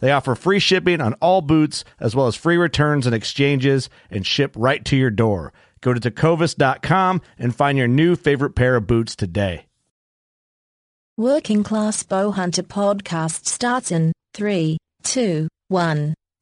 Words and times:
They 0.00 0.12
offer 0.12 0.34
free 0.34 0.58
shipping 0.58 1.00
on 1.00 1.14
all 1.14 1.40
boots, 1.40 1.84
as 1.98 2.14
well 2.14 2.26
as 2.26 2.36
free 2.36 2.56
returns 2.56 3.06
and 3.06 3.14
exchanges, 3.14 3.90
and 4.10 4.26
ship 4.26 4.54
right 4.56 4.84
to 4.86 4.96
your 4.96 5.10
door. 5.10 5.52
Go 5.80 5.94
to 5.94 6.00
tecovas.com 6.00 7.22
and 7.38 7.54
find 7.54 7.78
your 7.78 7.88
new 7.88 8.16
favorite 8.16 8.54
pair 8.54 8.76
of 8.76 8.86
boots 8.86 9.14
today. 9.16 9.66
Working 11.16 11.64
Class 11.64 12.04
Bowhunter 12.04 12.62
podcast 12.62 13.46
starts 13.46 13.90
in 13.90 14.12
3, 14.34 14.78
2, 15.02 15.48
1 15.66 16.14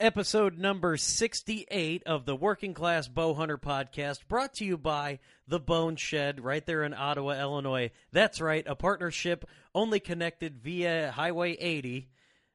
Episode 0.00 0.56
number 0.58 0.96
68 0.96 2.04
of 2.06 2.24
the 2.24 2.36
Working 2.36 2.72
Class 2.72 3.08
Bow 3.08 3.34
Hunter 3.34 3.58
podcast 3.58 4.28
brought 4.28 4.54
to 4.54 4.64
you 4.64 4.78
by 4.78 5.18
The 5.48 5.58
Bone 5.58 5.96
Shed 5.96 6.44
right 6.44 6.64
there 6.64 6.84
in 6.84 6.94
Ottawa, 6.94 7.32
Illinois. 7.32 7.90
That's 8.12 8.40
right, 8.40 8.64
a 8.68 8.76
partnership 8.76 9.44
only 9.74 9.98
connected 9.98 10.62
via 10.62 11.10
Highway 11.10 11.54
80 11.54 12.10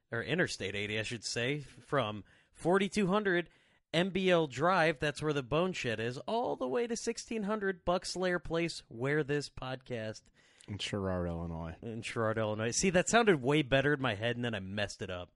or 0.09 0.23
Interstate 0.23 0.73
80, 0.73 0.99
I 0.99 1.03
should 1.03 1.25
say, 1.25 1.65
from 1.85 2.23
4200 2.53 3.49
MBL 3.93 4.49
Drive, 4.49 4.99
that's 5.01 5.21
where 5.21 5.33
the 5.33 5.43
Bone 5.43 5.73
Shed 5.73 5.99
is, 5.99 6.17
all 6.19 6.55
the 6.55 6.67
way 6.67 6.83
to 6.87 6.93
1600 6.93 7.83
Buckslayer 7.83 8.41
Place 8.41 8.83
where 8.87 9.21
this 9.21 9.49
podcast 9.49 10.21
In 10.69 10.77
Sherrard, 10.77 11.27
Illinois. 11.27 11.75
in 11.81 12.03
Sherrard, 12.03 12.37
Illinois. 12.37 12.71
See, 12.71 12.89
that 12.91 13.09
sounded 13.09 13.43
way 13.43 13.63
better 13.63 13.91
in 13.93 14.01
my 14.01 14.15
head 14.15 14.37
and 14.37 14.45
then 14.45 14.55
I 14.55 14.61
messed 14.61 15.01
it 15.01 15.09
up. 15.09 15.29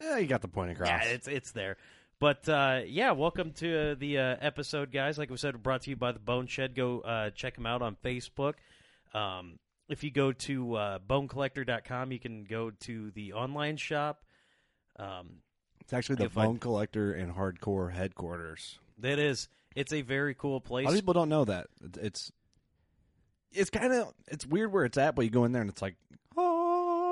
Yeah, 0.00 0.18
you 0.18 0.26
got 0.26 0.42
the 0.42 0.48
point 0.48 0.72
across. 0.72 0.88
Yeah, 0.88 1.04
it's 1.04 1.28
it's 1.28 1.52
there. 1.52 1.76
But 2.20 2.48
uh, 2.48 2.80
yeah, 2.86 3.12
welcome 3.12 3.52
to 3.54 3.92
uh, 3.92 3.94
the 3.98 4.18
uh, 4.18 4.36
episode, 4.40 4.92
guys. 4.92 5.18
Like 5.18 5.30
we 5.30 5.36
said, 5.36 5.62
brought 5.62 5.82
to 5.82 5.90
you 5.90 5.96
by 5.96 6.12
the 6.12 6.18
Bone 6.18 6.46
Shed. 6.46 6.74
Go 6.74 7.00
uh, 7.00 7.30
check 7.30 7.54
them 7.54 7.66
out 7.66 7.82
on 7.82 7.96
Facebook. 8.04 8.54
Um, 9.12 9.58
if 9.88 10.02
you 10.02 10.10
go 10.10 10.32
to 10.32 10.74
uh, 10.76 10.98
bonecollector.com, 10.98 12.12
you 12.12 12.18
can 12.18 12.44
go 12.44 12.70
to 12.80 13.10
the 13.12 13.32
online 13.34 13.76
shop. 13.76 14.24
Um, 14.98 15.40
It's 15.80 15.92
actually 15.92 16.16
the 16.16 16.28
Bone 16.28 16.58
Collector 16.58 17.12
and 17.12 17.34
Hardcore 17.34 17.92
headquarters. 17.92 18.78
that 18.98 19.18
is, 19.18 19.48
it's 19.74 19.92
a 19.92 20.02
very 20.02 20.34
cool 20.34 20.60
place. 20.60 20.84
A 20.84 20.88
lot 20.88 20.94
of 20.94 21.00
people 21.00 21.14
don't 21.14 21.28
know 21.28 21.44
that. 21.44 21.66
It's 21.82 21.98
it's, 21.98 22.32
it's 23.52 23.70
kind 23.70 23.92
of 23.92 24.14
it's 24.28 24.46
weird 24.46 24.72
where 24.72 24.84
it's 24.84 24.98
at, 24.98 25.14
but 25.14 25.24
you 25.24 25.30
go 25.30 25.44
in 25.44 25.52
there 25.52 25.62
and 25.62 25.70
it's 25.70 25.82
like 25.82 25.96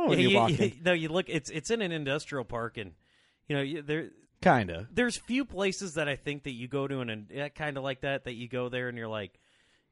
oh, 0.05 0.09
when 0.11 0.19
Yeah, 0.19 0.23
you, 0.25 0.31
you- 0.31 0.37
walk 0.37 0.51
in, 0.59 0.81
no, 0.85 0.93
you 0.93 1.09
look. 1.09 1.29
It's 1.29 1.51
it's 1.51 1.71
in 1.71 1.83
an 1.83 1.93
industrial 1.93 2.45
park, 2.45 2.77
and 2.79 2.93
you 3.49 3.57
know 3.57 3.63
you, 3.63 3.83
there. 3.83 4.11
kind 4.41 4.71
of. 4.71 4.87
There's 4.95 5.17
few 5.17 5.45
places 5.45 5.95
that 5.95 6.09
I 6.09 6.17
think 6.17 6.45
that 6.45 6.53
you 6.53 6.69
go 6.69 6.87
to 6.89 7.01
and 7.01 7.29
kind 7.55 7.77
of 7.77 7.83
like 7.85 8.01
that 8.03 8.25
that 8.25 8.35
you 8.35 8.49
go 8.49 8.69
there 8.69 8.89
and 8.89 8.97
you're 8.99 9.09
like, 9.09 9.33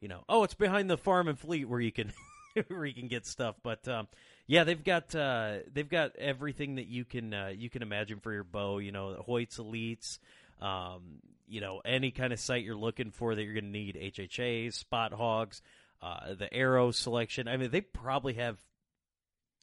you 0.01 0.09
know, 0.09 0.25
oh, 0.29 0.43
it's 0.45 0.55
behind 0.55 0.91
the 0.91 0.97
farm 0.99 1.29
and 1.29 1.39
fleet 1.39 1.67
where 1.69 1.81
you 1.81 1.93
can 1.93 2.13
where 2.69 2.85
you 2.85 2.95
can 2.95 3.09
get 3.09 3.27
stuff. 3.27 3.57
But 3.63 3.87
um, 3.89 4.09
yeah, 4.47 4.65
they've 4.65 4.83
got 4.83 5.15
uh, 5.15 5.59
they've 5.73 5.89
got 5.89 6.17
everything 6.17 6.77
that 6.77 6.87
you 6.87 7.05
can 7.05 7.33
uh, 7.33 7.53
you 7.57 7.71
can 7.71 7.83
imagine 7.83 8.19
for 8.21 8.33
your 8.33 8.45
bow. 8.45 8.79
You 8.79 8.93
know, 8.93 9.23
Hoyt's 9.27 9.59
Elites. 9.59 10.19
Um, 10.61 11.21
you 11.49 11.61
know, 11.61 11.81
any 11.85 12.11
kind 12.13 12.33
of 12.33 12.39
sight 12.39 12.65
you're 12.65 12.77
looking 12.77 13.11
for 13.11 13.35
that 13.35 13.43
you're 13.43 13.55
going 13.55 13.65
to 13.65 13.71
need 13.71 13.97
HHAs, 13.97 14.75
Spot 14.75 15.13
Hoggs, 15.13 15.63
uh, 16.01 16.35
the 16.35 16.53
arrow 16.55 16.93
selection. 16.93 17.49
I 17.49 17.57
mean, 17.57 17.71
they 17.71 17.81
probably 17.81 18.35
have 18.35 18.57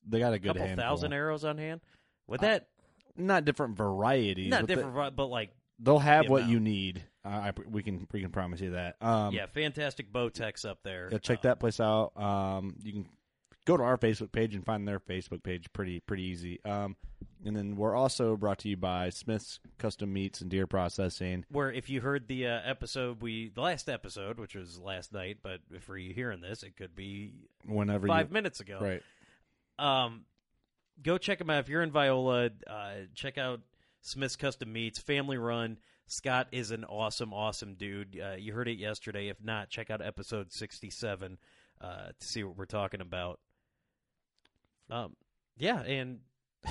They 0.08 0.20
got 0.20 0.34
a 0.34 0.36
a 0.36 0.40
good 0.40 0.48
couple 0.50 0.64
handful. 0.66 0.84
thousand 0.86 1.14
arrows 1.14 1.44
on 1.46 1.58
hand. 1.58 1.82
With 2.28 2.44
Uh, 2.44 2.48
that, 2.48 2.68
Not 3.16 3.46
different 3.46 3.78
varieties. 3.78 4.50
not 4.50 4.62
but 4.62 4.68
different, 4.68 5.16
but 5.16 5.28
like 5.28 5.52
they'll 5.80 6.00
have 6.00 6.26
the 6.26 6.32
what 6.32 6.38
amount. 6.44 6.52
you 6.54 6.60
need. 6.60 7.04
Uh, 7.26 7.30
I, 7.30 7.54
we 7.70 7.84
can 7.84 8.08
we 8.12 8.22
can 8.22 8.32
promise 8.32 8.62
you 8.62 8.72
that. 8.72 8.96
Um, 9.02 9.34
yeah, 9.34 9.46
fantastic 9.48 10.12
bow 10.12 10.30
techs 10.30 10.66
up 10.66 10.80
there. 10.84 11.10
Yeah, 11.12 11.18
check 11.18 11.40
Uh, 11.40 11.42
that 11.44 11.60
place 11.60 11.80
out. 11.80 12.12
Um, 12.16 12.76
you 12.84 12.94
can 12.94 13.10
go 13.66 13.76
to 13.76 13.84
our 13.84 13.98
Facebook 13.98 14.32
page 14.32 14.56
and 14.56 14.66
find 14.66 14.88
their 14.88 15.00
Facebook 15.00 15.44
page 15.44 15.66
pretty 15.74 16.00
pretty 16.00 16.24
easy. 16.24 16.60
Um, 16.64 16.96
and 17.46 17.56
then 17.56 17.76
we're 17.76 17.96
also 17.96 18.36
brought 18.38 18.60
to 18.60 18.70
you 18.70 18.78
by 18.78 19.10
Smith's 19.10 19.60
Custom 19.78 20.12
Meats 20.14 20.40
and 20.42 20.50
Deer 20.50 20.68
Processing. 20.68 21.44
where 21.50 21.72
if 21.72 21.90
you 21.90 22.02
heard 22.02 22.28
the 22.28 22.48
uh, 22.48 22.60
episode 22.64 23.22
we 23.22 23.50
the 23.50 23.62
last 23.62 23.90
episode 23.90 24.40
which 24.40 24.56
was 24.56 24.80
last 24.80 25.14
night 25.14 25.38
but 25.44 25.60
for 25.82 25.98
you're 25.98 26.14
hearing 26.14 26.42
this 26.42 26.64
it 26.64 26.76
could 26.78 26.96
be 26.96 27.34
Whenever 27.66 28.08
five 28.08 28.30
you, 28.30 28.34
minutes 28.34 28.60
ago 28.60 28.80
right? 28.82 29.04
Um 29.80 30.26
go 31.02 31.18
check 31.18 31.38
them 31.40 31.50
out. 31.50 31.60
If 31.60 31.70
you're 31.70 31.84
in 31.84 31.92
viola 31.92 32.50
uh 32.68 32.92
check 33.16 33.38
out 33.38 33.62
smith's 34.02 34.36
custom 34.36 34.72
meats 34.74 35.00
family 35.00 35.38
run. 35.38 35.78
Scott 36.10 36.48
is 36.54 36.72
an 36.72 36.86
awesome 36.86 37.34
awesome 37.34 37.74
dude. 37.76 38.18
Uh, 38.20 38.36
you 38.38 38.54
heard 38.54 38.68
it 38.70 38.78
yesterday. 38.78 39.28
If 39.28 39.44
not 39.44 39.70
check 39.70 39.90
out 39.90 40.02
episode 40.02 40.52
67 40.54 41.38
uh 41.82 41.88
to 42.20 42.26
see 42.28 42.44
what 42.44 42.58
we're 42.58 42.66
talking 42.66 43.02
about. 43.02 43.40
Um 44.90 45.16
yeah 45.58 45.82
and 45.82 46.20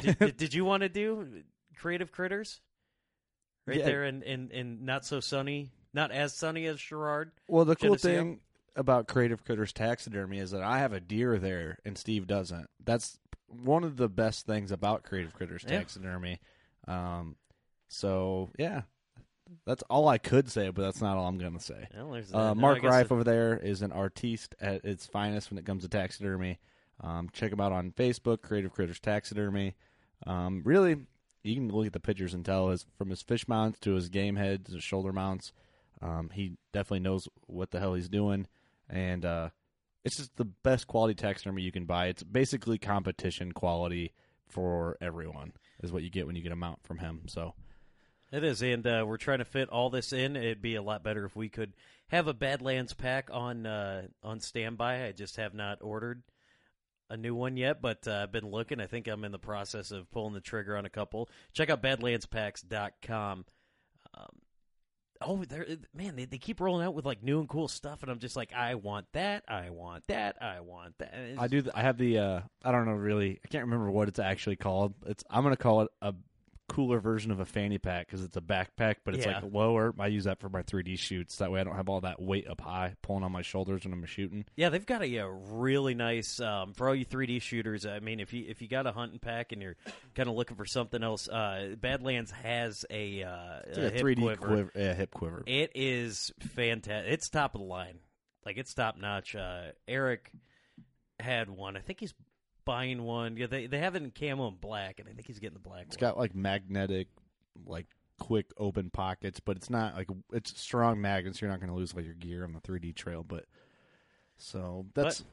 did, 0.01 0.19
did, 0.19 0.37
did 0.37 0.55
you 0.55 0.65
want 0.65 0.83
to 0.83 0.89
do 0.89 1.43
creative 1.77 2.11
critters? 2.13 2.61
Right 3.67 3.79
Yeah. 3.79 3.85
there 3.85 4.05
in, 4.05 4.23
in 4.23 4.51
in 4.51 4.85
not 4.85 5.05
so 5.05 5.21
sunny 5.21 5.71
not 5.93 6.11
as 6.13 6.35
sunny 6.35 6.67
as 6.67 6.79
Sherrard 6.81 7.33
Well, 7.49 7.65
the 7.65 7.75
cool 7.77 7.97
Geneseo? 7.97 8.19
thing 8.23 8.41
about 8.77 9.09
Creative 9.09 9.43
Critters 9.45 9.73
Taxidermy 9.73 10.39
is 10.39 10.51
that 10.53 10.63
I 10.63 10.79
have 10.79 10.93
a 10.93 11.01
deer 11.01 11.39
there 11.39 11.79
and 11.85 11.97
Steve 11.97 12.27
doesn't. 12.27 12.69
That's 12.85 13.19
one 13.49 13.85
of 13.85 13.97
the 13.97 14.09
best 14.09 14.47
things 14.47 14.71
about 14.73 15.03
Creative 15.03 15.33
Critters 15.35 15.65
Yeah. 15.65 15.79
Taxidermy. 15.79 16.41
Um, 16.87 17.37
so 17.89 18.51
yeah, 18.59 18.83
that's 19.65 19.83
all 19.89 20.09
I 20.09 20.19
could 20.19 20.51
say, 20.51 20.69
but 20.71 20.83
that's 20.83 21.01
not 21.01 21.17
all 21.17 21.27
I'm 21.27 21.39
gonna 21.39 21.61
say. 21.61 21.89
Well. 21.95 22.15
Uh, 22.15 22.49
No, 22.49 22.55
Mark 22.55 22.83
Reif 22.83 23.07
it- 23.07 23.13
over 23.13 23.25
there 23.25 23.57
is 23.57 23.83
an 23.83 23.93
artiste 23.93 24.55
at 24.61 24.85
its 24.85 25.07
finest 25.07 25.51
when 25.51 25.59
it 25.59 25.65
comes 25.67 25.83
to 25.85 25.89
taxidermy. 25.89 26.59
Um, 27.01 27.29
check 27.33 27.53
him 27.53 27.61
out 27.61 27.73
on 27.73 27.93
Facebook, 27.93 28.41
Creative 28.43 28.73
Critters 28.73 29.01
Taxidermy. 29.01 29.75
Um, 30.27 30.63
really, 30.65 30.97
you 31.45 31.55
can 31.55 31.69
look 31.69 31.87
at 31.87 31.93
the 31.93 32.01
pictures 32.01 32.35
and 32.35 32.45
tell 32.45 32.71
his 32.71 32.87
from 32.97 33.11
his 33.11 33.23
fish 33.23 33.47
mounts 33.47 33.79
to 33.81 33.93
his 33.93 34.09
game 34.09 34.37
heads, 34.37 34.73
his 34.73 34.83
shoulder 34.83 35.13
mounts. 35.13 35.53
Um, 36.03 36.31
he 36.31 36.57
definitely 36.73 37.01
knows 37.01 37.29
what 37.47 37.71
the 37.71 37.81
hell 37.81 37.95
he's 37.95 38.09
doing, 38.09 38.47
and 38.89 39.25
uh, 39.25 39.51
it's 40.05 40.17
just 40.17 40.37
the 40.37 40.45
best 40.45 40.87
quality 40.87 41.15
taxidermy 41.15 41.63
you 41.63 41.73
can 41.73 41.85
buy. 41.85 42.07
It's 42.07 42.23
basically 42.23 42.79
competition 42.79 43.53
quality 43.53 44.13
for 44.49 44.97
everyone. 45.01 45.53
Is 45.83 45.93
what 45.93 46.03
you 46.03 46.11
get 46.11 46.27
when 46.27 46.37
you 46.37 46.43
get 46.43 46.53
a 46.53 46.57
mount 46.57 46.79
from 46.85 46.99
him. 46.99 47.23
So 47.27 47.55
It 48.33 48.43
is, 48.45 48.63
and 48.63 48.87
uh, 48.87 49.05
we're 49.07 49.19
trying 49.19 49.39
to 49.39 49.45
fit 49.45 49.69
all 49.69 49.91
this 49.91 50.13
in. 50.13 50.37
It'd 50.37 50.63
be 50.63 50.75
a 50.75 50.83
lot 50.83 51.03
better 51.03 51.25
if 51.25 51.37
we 51.37 51.49
could 51.49 51.75
have 52.09 52.29
a 52.29 52.35
Badlands 52.35 52.95
pack 52.95 53.29
on 53.33 53.67
uh, 53.67 54.07
on 54.23 54.41
standby. 54.41 55.05
I 55.05 55.13
just 55.13 55.37
have 55.37 55.55
not 55.55 55.79
ordered 55.83 56.23
a 57.11 57.17
new 57.17 57.35
one 57.35 57.57
yet, 57.57 57.81
but 57.83 58.07
uh, 58.09 58.23
I've 58.23 58.33
been 58.33 58.51
looking. 58.51 58.81
I 58.81 58.87
think 58.87 59.07
I'm 59.07 59.25
in 59.25 59.33
the 59.33 59.39
process 59.39 59.91
of 59.91 60.11
pulling 60.11 60.35
the 60.35 60.41
trigger 60.41 60.77
on 60.77 60.85
a 60.85 60.91
couple. 60.91 61.29
Check 61.53 61.71
out 61.71 61.83
badlandspacks.com. 61.83 63.45
Um, 64.17 64.27
oh, 65.21 65.45
they're, 65.45 65.67
man, 65.95 66.17
they, 66.17 66.25
they 66.25 66.39
keep 66.39 66.61
rolling 66.61 66.87
out 66.87 66.95
with 66.95 67.05
like 67.05 67.23
new 67.23 67.41
and 67.41 67.49
cool 67.49 67.69
stuff, 67.69 68.03
and 68.03 68.11
I'm 68.11 68.19
just 68.19 68.37
like, 68.37 68.53
I 68.53 68.75
want 68.75 69.07
that, 69.13 69.45
I 69.49 69.71
want 69.71 70.07
that, 70.09 70.37
I 70.41 70.61
want 70.61 70.99
that. 70.99 71.15
I 71.39 71.49
do. 71.49 71.63
th- 71.63 71.75
I 71.75 71.83
have 71.83 71.99
the. 71.99 72.19
Uh, 72.19 72.41
I 72.65 72.73
don't 72.73 72.87
know 72.87 72.93
really. 72.93 73.41
I 73.45 73.49
can't 73.49 73.65
remember 73.65 73.91
what 73.91 74.09
it's 74.09 74.19
actually 74.19 74.57
called. 74.57 74.95
It's. 75.07 75.25
I'm 75.31 75.43
gonna 75.43 75.57
call 75.57 75.83
it 75.83 75.89
a 76.03 76.15
cooler 76.69 76.99
version 77.01 77.31
of 77.31 77.39
a 77.41 77.45
fanny 77.45 77.79
pack 77.79 78.07
because 78.07 78.23
it's 78.25 78.37
a 78.37 78.41
backpack, 78.41 78.97
but 79.05 79.15
it's 79.15 79.25
Yeah. 79.25 79.41
like 79.41 79.53
lower. 79.53 79.95
I 79.99 80.09
use 80.09 80.25
that 80.25 80.41
for 80.41 80.49
my 80.49 80.63
3D 80.63 80.97
shoots. 80.99 81.37
That 81.37 81.51
way, 81.53 81.61
I 81.61 81.65
don't 81.65 81.77
have 81.77 81.89
all 81.89 82.01
that 82.03 82.21
weight 82.21 82.49
up 82.49 82.61
high 82.61 82.95
pulling 83.03 83.23
on 83.23 83.33
my 83.33 83.43
shoulders 83.43 83.85
when 83.85 83.93
I'm 83.93 84.05
shooting. 84.07 84.45
Yeah, 84.57 84.69
they've 84.71 84.85
got 84.85 85.03
a, 85.03 85.19
uh 85.21 85.27
really 85.27 85.95
nice 85.95 86.41
um, 86.41 86.73
for 86.75 86.89
all 86.89 86.95
you 86.95 87.05
3D 87.05 87.41
shooters. 87.41 87.87
I 87.87 88.01
mean, 88.01 88.21
if 88.21 88.33
you 88.33 88.45
if 88.49 88.61
you 88.61 88.69
got 88.69 88.87
a 88.87 88.93
hunting 88.93 89.19
pack 89.19 89.53
and 89.53 89.63
you're 89.63 89.77
kind 90.15 90.29
of 90.29 90.35
looking 90.35 90.57
for 90.57 90.67
something 90.67 91.03
else, 91.03 91.29
uh, 91.29 91.77
Badlands 91.81 92.31
has 92.33 92.85
a, 92.91 93.23
uh, 93.23 93.59
It's 93.67 93.79
like 93.79 93.87
a, 93.87 93.91
hip 93.91 94.03
3D 94.03 94.21
quiver. 94.23 94.47
quiver. 94.47 94.73
Yeah, 94.75 94.95
hip 94.95 95.13
quiver. 95.13 95.43
It 95.47 95.71
is 95.75 96.33
fantastic. 96.41 97.13
It's 97.13 97.29
top 97.29 97.55
of 97.55 97.61
the 97.61 97.67
line. 97.67 97.99
Like 98.45 98.57
it's 98.59 98.75
top 98.75 98.97
notch. 98.97 99.35
Uh, 99.37 99.73
Eric 99.89 100.31
had 101.19 101.49
one. 101.49 101.77
I 101.77 101.81
think 101.81 102.01
he's 102.01 102.15
buying 102.67 103.03
one. 103.03 103.39
Yeah, 103.39 103.47
they 103.47 103.67
they 103.67 103.79
have 103.79 103.97
it 103.97 104.03
in 104.03 104.11
camo 104.11 104.49
and 104.49 104.61
black, 104.61 105.01
and 105.01 105.09
I 105.09 105.13
think 105.13 105.27
he's 105.27 105.39
getting 105.39 105.55
the 105.55 105.67
black. 105.67 105.87
It's 105.87 105.97
one. 105.97 106.11
got 106.11 106.19
like 106.19 106.35
magnetic, 106.35 107.09
like 107.65 107.87
quick 108.19 108.47
open 108.59 108.91
pockets, 108.91 109.41
but 109.41 109.57
it's 109.57 109.71
not 109.71 109.95
like 109.95 110.09
it's 110.33 110.61
strong 110.61 111.01
magnets. 111.01 111.41
You're 111.41 111.51
not 111.51 111.61
going 111.61 111.71
to 111.71 111.77
lose 111.77 111.95
like 111.95 112.05
your 112.05 112.15
gear 112.15 112.45
on 112.45 112.53
the 112.53 112.61
3D 112.61 112.95
trail. 112.95 113.25
But 113.27 113.47
so 114.37 114.87
that's 114.95 115.25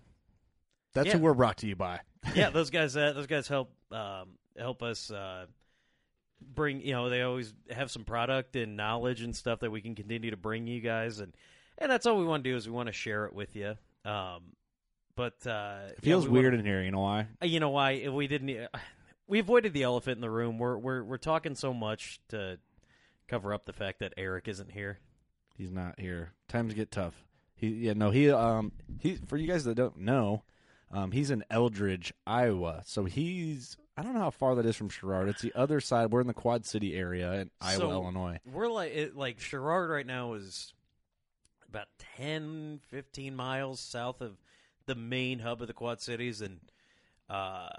that's 0.93 1.07
yeah. 1.07 1.13
who 1.13 1.19
we're 1.19 1.33
brought 1.33 1.57
to 1.57 1.67
you 1.67 1.75
by. 1.75 1.99
yeah, 2.35 2.49
those 2.49 2.69
guys. 2.69 2.95
Uh, 2.95 3.13
those 3.13 3.27
guys 3.27 3.47
help 3.47 3.71
um, 3.91 4.37
help 4.57 4.83
us 4.83 5.11
uh, 5.11 5.45
bring. 6.41 6.81
You 6.81 6.93
know, 6.93 7.09
they 7.09 7.21
always 7.21 7.53
have 7.69 7.91
some 7.91 8.05
product 8.05 8.55
and 8.55 8.77
knowledge 8.77 9.21
and 9.21 9.35
stuff 9.35 9.59
that 9.59 9.71
we 9.71 9.81
can 9.81 9.95
continue 9.95 10.31
to 10.31 10.37
bring 10.37 10.67
you 10.67 10.79
guys, 10.79 11.19
and 11.19 11.33
and 11.77 11.91
that's 11.91 12.05
all 12.05 12.17
we 12.17 12.25
want 12.25 12.43
to 12.43 12.49
do 12.49 12.55
is 12.55 12.67
we 12.67 12.73
want 12.73 12.87
to 12.87 12.93
share 12.93 13.25
it 13.25 13.33
with 13.33 13.55
you. 13.55 13.75
Um, 14.05 14.53
but 15.15 15.45
uh, 15.45 15.79
It 15.89 15.95
yeah, 16.01 16.11
feels 16.13 16.27
we 16.27 16.39
weird 16.39 16.53
in 16.53 16.65
here. 16.65 16.81
You 16.81 16.91
know 16.91 17.01
why? 17.01 17.27
Uh, 17.41 17.45
You 17.45 17.59
know 17.59 17.69
why 17.69 18.07
we 18.09 18.27
didn't? 18.27 18.67
We 19.27 19.39
avoided 19.39 19.73
the 19.73 19.83
elephant 19.83 20.17
in 20.17 20.21
the 20.21 20.29
room. 20.29 20.57
We're 20.59 20.77
we're 20.77 21.03
we're 21.03 21.17
talking 21.17 21.55
so 21.55 21.73
much 21.73 22.19
to 22.29 22.59
cover 23.27 23.53
up 23.53 23.65
the 23.65 23.73
fact 23.73 23.99
that 23.99 24.13
Eric 24.17 24.47
isn't 24.47 24.71
here. 24.71 24.99
He's 25.57 25.71
not 25.71 25.99
here. 25.99 26.33
Times 26.49 26.73
get 26.73 26.91
tough. 26.91 27.23
He 27.55 27.67
yeah 27.69 27.93
no 27.93 28.09
he 28.11 28.29
um 28.31 28.71
he 28.99 29.15
for 29.15 29.37
you 29.37 29.47
guys 29.47 29.63
that 29.63 29.75
don't 29.75 29.97
know, 29.99 30.43
um 30.91 31.11
he's 31.11 31.31
in 31.31 31.43
Eldridge, 31.49 32.13
Iowa. 32.27 32.81
So 32.85 33.05
he's 33.05 33.77
I 33.95 34.01
don't 34.03 34.13
know 34.13 34.19
how 34.21 34.29
far 34.31 34.55
that 34.55 34.65
is 34.65 34.75
from 34.75 34.89
Sherrard. 34.89 35.29
It's 35.29 35.41
the 35.41 35.53
other 35.55 35.79
side. 35.79 36.11
We're 36.11 36.21
in 36.21 36.27
the 36.27 36.33
Quad 36.33 36.65
City 36.65 36.95
area 36.95 37.31
in 37.33 37.51
Iowa, 37.61 37.79
So- 37.79 37.91
Illinois. 37.91 38.39
We're 38.51 38.67
like 38.69 38.91
it, 38.93 39.15
like 39.15 39.39
Sherrard 39.39 39.89
right 39.89 40.05
now 40.05 40.33
is 40.33 40.73
about 41.69 41.87
10, 42.17 42.81
15 42.89 43.35
miles 43.35 43.79
south 43.79 44.19
of 44.21 44.37
the 44.85 44.95
main 44.95 45.39
hub 45.39 45.61
of 45.61 45.67
the 45.67 45.73
Quad 45.73 46.01
Cities, 46.01 46.41
and 46.41 46.59
uh, 47.29 47.69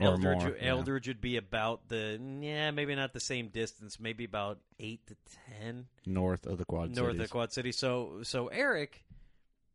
Eldridge, 0.00 0.38
more, 0.42 0.56
yeah. 0.60 0.70
Eldridge 0.70 1.08
would 1.08 1.20
be 1.20 1.36
about 1.36 1.88
the 1.88 2.18
yeah 2.40 2.70
maybe 2.72 2.94
not 2.94 3.12
the 3.12 3.20
same 3.20 3.48
distance, 3.48 4.00
maybe 4.00 4.24
about 4.24 4.58
eight 4.80 5.06
to 5.06 5.16
ten 5.60 5.86
North 6.06 6.46
of 6.46 6.58
the 6.58 6.64
Quad 6.64 6.90
north 6.94 6.96
Cities. 7.10 7.20
of 7.20 7.26
the 7.26 7.28
Quad 7.32 7.52
City. 7.52 7.72
So 7.72 8.20
so 8.22 8.48
Eric 8.48 9.04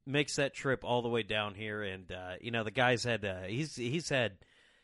makes 0.05 0.35
that 0.37 0.53
trip 0.53 0.83
all 0.83 1.01
the 1.01 1.09
way 1.09 1.23
down 1.23 1.53
here, 1.55 1.83
and 1.83 2.11
uh, 2.11 2.33
you 2.41 2.51
know 2.51 2.63
the 2.63 2.71
guy's 2.71 3.03
had 3.03 3.23
uh, 3.25 3.43
he's 3.43 3.75
he's 3.75 4.09
had 4.09 4.33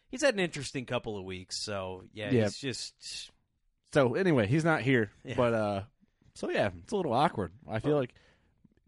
he's 0.10 0.22
had 0.22 0.34
an 0.34 0.40
interesting 0.40 0.86
couple 0.86 1.18
of 1.18 1.26
weeks. 1.26 1.58
So 1.58 2.04
yeah, 2.14 2.32
Yeah. 2.32 2.44
he's 2.44 2.58
just 2.58 3.32
So 3.94 4.16
anyway, 4.16 4.48
he's 4.48 4.66
not 4.66 4.82
here. 4.82 5.12
Yeah. 5.26 5.36
But 5.36 5.54
uh 5.54 5.82
so 6.36 6.50
yeah, 6.50 6.70
it's 6.82 6.92
a 6.94 6.96
little 6.96 7.14
awkward. 7.14 7.52
I 7.70 7.80
feel 7.80 7.92
Well- 7.92 8.00
like 8.00 8.16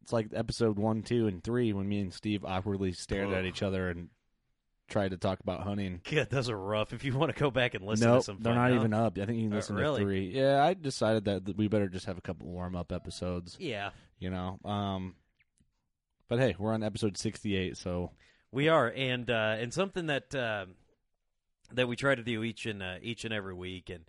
it's 0.05 0.13
like 0.13 0.27
episode 0.35 0.77
one, 0.77 1.01
two, 1.01 1.25
and 1.25 1.43
three 1.43 1.73
when 1.73 1.89
me 1.89 1.99
and 1.99 2.13
Steve 2.13 2.45
awkwardly 2.45 2.91
stared 2.91 3.33
at 3.33 3.43
each 3.43 3.63
other 3.63 3.89
and 3.89 4.09
tried 4.87 5.09
to 5.09 5.17
talk 5.17 5.39
about 5.39 5.61
hunting. 5.63 5.99
God, 6.11 6.29
those 6.29 6.47
are 6.47 6.55
rough. 6.55 6.93
If 6.93 7.03
you 7.03 7.17
want 7.17 7.33
to 7.33 7.39
go 7.39 7.49
back 7.49 7.73
and 7.73 7.83
listen 7.83 8.07
nope, 8.07 8.19
to 8.19 8.23
some, 8.23 8.37
they're 8.39 8.53
not 8.53 8.69
no? 8.69 8.75
even 8.75 8.93
up. 8.93 9.17
I 9.17 9.25
think 9.25 9.39
you 9.39 9.45
can 9.45 9.53
Uh, 9.53 9.55
listen 9.55 9.75
really? 9.75 10.01
to 10.01 10.05
three. 10.05 10.27
Yeah, 10.29 10.63
I 10.63 10.75
decided 10.75 11.25
that 11.25 11.57
we 11.57 11.67
better 11.67 11.89
just 11.89 12.05
have 12.05 12.19
a 12.19 12.21
couple 12.21 12.45
warm 12.45 12.75
up 12.75 12.91
episodes. 12.91 13.57
Yeah, 13.59 13.89
You 14.19 14.29
know, 14.29 14.59
um, 14.63 15.15
but 16.27 16.37
hey, 16.37 16.55
we're 16.59 16.71
on 16.71 16.83
episode 16.83 17.17
sixty-eight, 17.17 17.75
so 17.75 18.11
we 18.51 18.69
are, 18.69 18.93
and 18.95 19.27
uh, 19.27 19.55
and 19.59 19.73
something 19.73 20.05
that 20.05 20.35
uh, 20.35 20.67
that 21.73 21.87
we 21.87 21.95
try 21.95 22.13
to 22.13 22.21
do 22.21 22.43
each 22.43 22.67
and 22.67 22.83
uh, 22.83 22.97
each 23.01 23.25
and 23.25 23.33
every 23.33 23.55
week, 23.55 23.89
and 23.89 24.03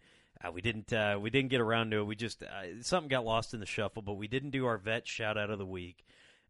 uh, 0.46 0.52
we 0.52 0.60
didn't 0.60 0.92
uh, 0.92 1.18
we 1.20 1.30
didn't 1.30 1.50
get 1.50 1.60
around 1.60 1.90
to 1.90 1.98
it. 1.98 2.04
We 2.06 2.16
just 2.16 2.42
uh, 2.42 2.46
something 2.82 3.08
got 3.08 3.24
lost 3.24 3.54
in 3.54 3.60
the 3.60 3.66
shuffle, 3.66 4.02
but 4.02 4.14
we 4.14 4.28
didn't 4.28 4.50
do 4.50 4.66
our 4.66 4.78
vet 4.78 5.06
shout 5.06 5.36
out 5.38 5.50
of 5.50 5.58
the 5.58 5.66
week, 5.66 6.04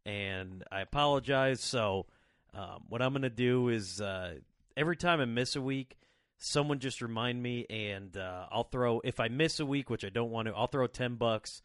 and 0.04 0.64
I 0.70 0.80
apologize. 0.80 1.60
So 1.60 2.06
um, 2.54 2.84
what 2.88 3.02
I'm 3.02 3.12
going 3.12 3.22
to 3.22 3.30
do 3.30 3.68
is 3.68 4.00
uh, 4.00 4.34
every 4.76 4.96
time 4.96 5.20
I 5.20 5.24
miss 5.24 5.56
a 5.56 5.60
week. 5.62 5.96
Someone 6.38 6.80
just 6.80 7.00
remind 7.00 7.42
me, 7.42 7.64
and 7.70 8.14
uh, 8.14 8.44
I'll 8.50 8.64
throw. 8.64 9.00
If 9.02 9.20
I 9.20 9.28
miss 9.28 9.58
a 9.58 9.64
week, 9.64 9.88
which 9.88 10.04
I 10.04 10.10
don't 10.10 10.30
want 10.30 10.48
to, 10.48 10.54
I'll 10.54 10.66
throw 10.66 10.86
ten 10.86 11.14
bucks 11.14 11.62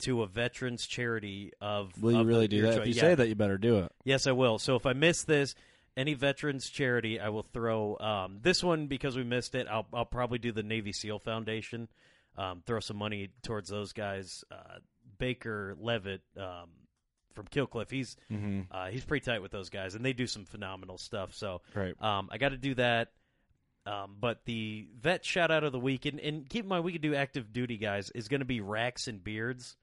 to 0.00 0.22
a 0.22 0.26
veterans 0.26 0.88
charity 0.88 1.52
of. 1.60 1.92
will 2.02 2.10
you 2.10 2.18
of 2.18 2.26
the- 2.26 2.32
really 2.32 2.48
do 2.48 2.62
that? 2.62 2.70
choice. 2.70 2.80
If 2.80 2.86
you 2.88 2.94
Yeah. 2.94 3.00
say 3.00 3.14
that, 3.14 3.28
you 3.28 3.36
better 3.36 3.58
do 3.58 3.78
it. 3.78 3.92
Yes, 4.02 4.26
I 4.26 4.32
will. 4.32 4.58
So 4.58 4.74
if 4.74 4.86
I 4.86 4.92
miss 4.92 5.22
this, 5.22 5.54
any 5.98 6.14
veterans 6.14 6.70
charity, 6.70 7.20
I 7.20 7.28
will 7.28 7.42
throw 7.52 7.98
um, 7.98 8.38
this 8.42 8.62
one 8.64 8.86
because 8.86 9.16
we 9.16 9.24
missed 9.24 9.54
it. 9.54 9.66
I'll 9.70 9.86
I'll 9.92 10.04
probably 10.06 10.38
do 10.38 10.52
the 10.52 10.62
Navy 10.62 10.92
SEAL 10.92 11.18
Foundation. 11.18 11.88
Um, 12.36 12.62
throw 12.64 12.80
some 12.80 12.96
money 12.96 13.30
towards 13.42 13.68
those 13.68 13.92
guys. 13.92 14.44
Uh, 14.50 14.78
Baker 15.18 15.74
Levitt 15.80 16.22
um, 16.36 16.70
from 17.34 17.46
Kill 17.48 17.66
Cliff. 17.66 17.90
He's 17.90 18.16
Mm-hmm. 18.32 18.60
uh, 18.70 18.86
he's 18.86 19.04
pretty 19.04 19.24
tight 19.24 19.42
with 19.42 19.50
those 19.50 19.70
guys, 19.70 19.94
and 19.96 20.04
they 20.04 20.12
do 20.12 20.26
some 20.28 20.44
phenomenal 20.44 20.98
stuff. 20.98 21.34
So 21.34 21.62
Right. 21.74 22.00
um, 22.00 22.28
I 22.30 22.38
got 22.38 22.50
to 22.50 22.56
do 22.56 22.74
that. 22.76 23.08
Um, 23.86 24.16
but 24.20 24.44
the 24.44 24.86
vet 25.00 25.24
shout 25.24 25.50
out 25.50 25.64
of 25.64 25.72
the 25.72 25.80
week, 25.80 26.04
and, 26.04 26.20
and 26.20 26.48
keep 26.48 26.64
in 26.64 26.68
mind 26.68 26.84
we 26.84 26.92
could 26.92 27.00
do 27.00 27.14
active 27.14 27.52
duty 27.52 27.78
guys, 27.78 28.10
is 28.10 28.28
going 28.28 28.40
to 28.40 28.44
be 28.46 28.60
Racks 28.60 29.08
and 29.08 29.24
Beards. 29.24 29.76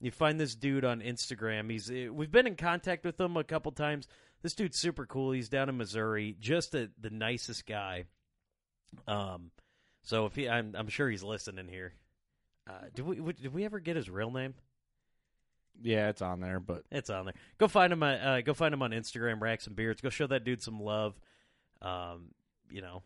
You 0.00 0.10
find 0.10 0.38
this 0.40 0.54
dude 0.56 0.84
on 0.84 1.00
Instagram. 1.00 1.70
He's 1.70 1.88
uh, 1.90 2.12
we've 2.12 2.32
been 2.32 2.46
in 2.48 2.56
contact 2.56 3.04
with 3.04 3.18
him 3.18 3.36
a 3.36 3.44
couple 3.44 3.70
times. 3.72 4.08
This 4.44 4.52
dude's 4.52 4.78
super 4.78 5.06
cool. 5.06 5.32
He's 5.32 5.48
down 5.48 5.70
in 5.70 5.78
Missouri, 5.78 6.36
just 6.38 6.74
a, 6.74 6.90
the 7.00 7.08
nicest 7.08 7.64
guy. 7.64 8.04
Um, 9.08 9.50
so 10.02 10.26
if 10.26 10.34
he, 10.34 10.46
I'm 10.50 10.74
I'm 10.76 10.88
sure 10.88 11.08
he's 11.08 11.22
listening 11.22 11.66
here. 11.66 11.94
Uh, 12.68 12.88
did 12.94 13.06
we 13.06 13.32
did 13.32 13.54
we 13.54 13.64
ever 13.64 13.80
get 13.80 13.96
his 13.96 14.10
real 14.10 14.30
name? 14.30 14.52
Yeah, 15.80 16.10
it's 16.10 16.20
on 16.20 16.40
there, 16.40 16.60
but 16.60 16.82
It's 16.90 17.08
on 17.08 17.24
there. 17.24 17.34
Go 17.56 17.68
find 17.68 17.90
him. 17.90 18.02
On, 18.02 18.12
uh, 18.12 18.40
go 18.44 18.52
find 18.52 18.74
him 18.74 18.82
on 18.82 18.90
Instagram. 18.90 19.40
Racks 19.40 19.66
and 19.66 19.74
Beards. 19.74 20.02
Go 20.02 20.10
show 20.10 20.26
that 20.26 20.44
dude 20.44 20.62
some 20.62 20.78
love. 20.78 21.18
Um, 21.80 22.26
you 22.70 22.82
know, 22.82 23.02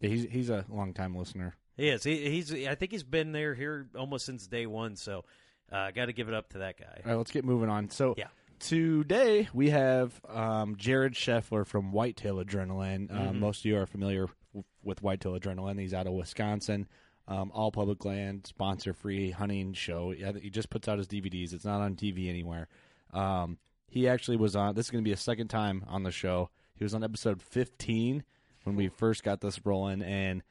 yeah, 0.00 0.08
he's 0.08 0.24
he's 0.24 0.50
a 0.50 0.64
long 0.68 0.92
time 0.92 1.14
listener. 1.14 1.54
he 1.76 1.88
is. 1.88 2.02
He, 2.02 2.30
he's. 2.30 2.52
I 2.52 2.74
think 2.74 2.90
he's 2.90 3.04
been 3.04 3.30
there 3.30 3.54
here 3.54 3.86
almost 3.96 4.26
since 4.26 4.48
day 4.48 4.66
one. 4.66 4.96
So, 4.96 5.24
uh, 5.70 5.92
got 5.92 6.06
to 6.06 6.12
give 6.12 6.26
it 6.26 6.34
up 6.34 6.48
to 6.50 6.58
that 6.58 6.80
guy. 6.80 7.00
All 7.04 7.12
right, 7.12 7.16
let's 7.16 7.30
get 7.30 7.44
moving 7.44 7.68
on. 7.68 7.90
So 7.90 8.16
Yeah. 8.18 8.26
Today 8.58 9.48
we 9.52 9.70
have 9.70 10.20
um, 10.28 10.76
Jared 10.76 11.14
Scheffler 11.14 11.66
from 11.66 11.92
Whitetail 11.92 12.36
Adrenaline. 12.36 13.10
Um, 13.10 13.36
Mhm. 13.36 13.38
most 13.40 13.60
of 13.60 13.64
you 13.66 13.76
are 13.76 13.86
familiar 13.86 14.26
w- 14.52 14.64
with 14.82 15.02
Whitetail 15.02 15.38
Adrenaline. 15.38 15.78
He's 15.80 15.94
out 15.94 16.06
of 16.06 16.12
Wisconsin. 16.14 16.86
Um, 17.26 17.50
all 17.54 17.72
public 17.72 18.04
land, 18.04 18.46
sponsor 18.46 18.92
free 18.92 19.30
hunting 19.30 19.72
show. 19.72 20.10
He 20.10 20.50
just 20.50 20.68
puts 20.68 20.88
out 20.88 20.98
his 20.98 21.08
DVDs. 21.08 21.52
It's 21.54 21.64
not 21.64 21.80
on 21.80 21.96
TV 21.96 22.28
anywhere. 22.28 22.68
Um, 23.12 23.58
he 23.88 24.06
actually 24.08 24.36
was 24.36 24.54
on. 24.54 24.74
This 24.74 24.86
is 24.86 24.90
going 24.90 25.02
to 25.02 25.08
be 25.08 25.12
a 25.12 25.16
second 25.16 25.48
time 25.48 25.84
on 25.88 26.02
the 26.02 26.10
show. 26.10 26.50
He 26.74 26.84
was 26.84 26.94
on 26.94 27.02
episode 27.02 27.40
15 27.40 28.24
when 28.64 28.76
we 28.76 28.88
first 28.88 29.22
got 29.24 29.40
this 29.40 29.64
rolling, 29.64 30.02
and 30.02 30.42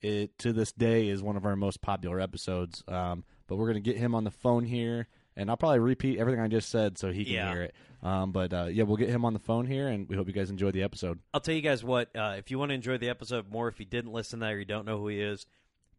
it 0.00 0.38
to 0.38 0.52
this 0.52 0.72
day 0.72 1.08
is 1.08 1.22
one 1.22 1.36
of 1.36 1.44
our 1.44 1.56
most 1.56 1.82
popular 1.82 2.20
episodes. 2.20 2.82
Um, 2.88 3.24
but 3.46 3.56
we're 3.56 3.66
going 3.70 3.82
to 3.82 3.90
get 3.90 3.98
him 3.98 4.14
on 4.14 4.24
the 4.24 4.30
phone 4.30 4.64
here, 4.64 5.08
and 5.36 5.50
I'll 5.50 5.56
probably 5.56 5.78
repeat 5.80 6.18
everything 6.18 6.40
I 6.40 6.48
just 6.48 6.68
said 6.70 6.98
so 6.98 7.10
he 7.12 7.24
can 7.24 7.34
Yeah. 7.34 7.52
hear 7.52 7.62
it. 7.62 7.74
Um, 8.02 8.32
but 8.32 8.52
uh, 8.52 8.66
yeah, 8.70 8.82
we'll 8.84 8.96
get 8.98 9.08
him 9.08 9.24
on 9.24 9.32
the 9.32 9.38
phone 9.38 9.66
here, 9.66 9.88
and 9.88 10.08
we 10.08 10.14
hope 10.16 10.26
you 10.26 10.32
guys 10.34 10.50
enjoy 10.50 10.70
the 10.70 10.82
episode. 10.82 11.20
I'll 11.32 11.40
tell 11.40 11.54
you 11.54 11.62
guys 11.62 11.82
what. 11.82 12.14
Uh, 12.14 12.34
if 12.38 12.50
you 12.50 12.58
want 12.58 12.68
to 12.70 12.74
enjoy 12.74 12.98
the 12.98 13.08
episode 13.08 13.50
more, 13.50 13.68
if 13.68 13.80
you 13.80 13.86
didn't 13.86 14.12
listen 14.12 14.40
there, 14.40 14.58
you 14.58 14.64
don't 14.66 14.84
know 14.84 14.98
who 14.98 15.08
he 15.08 15.20
is, 15.22 15.46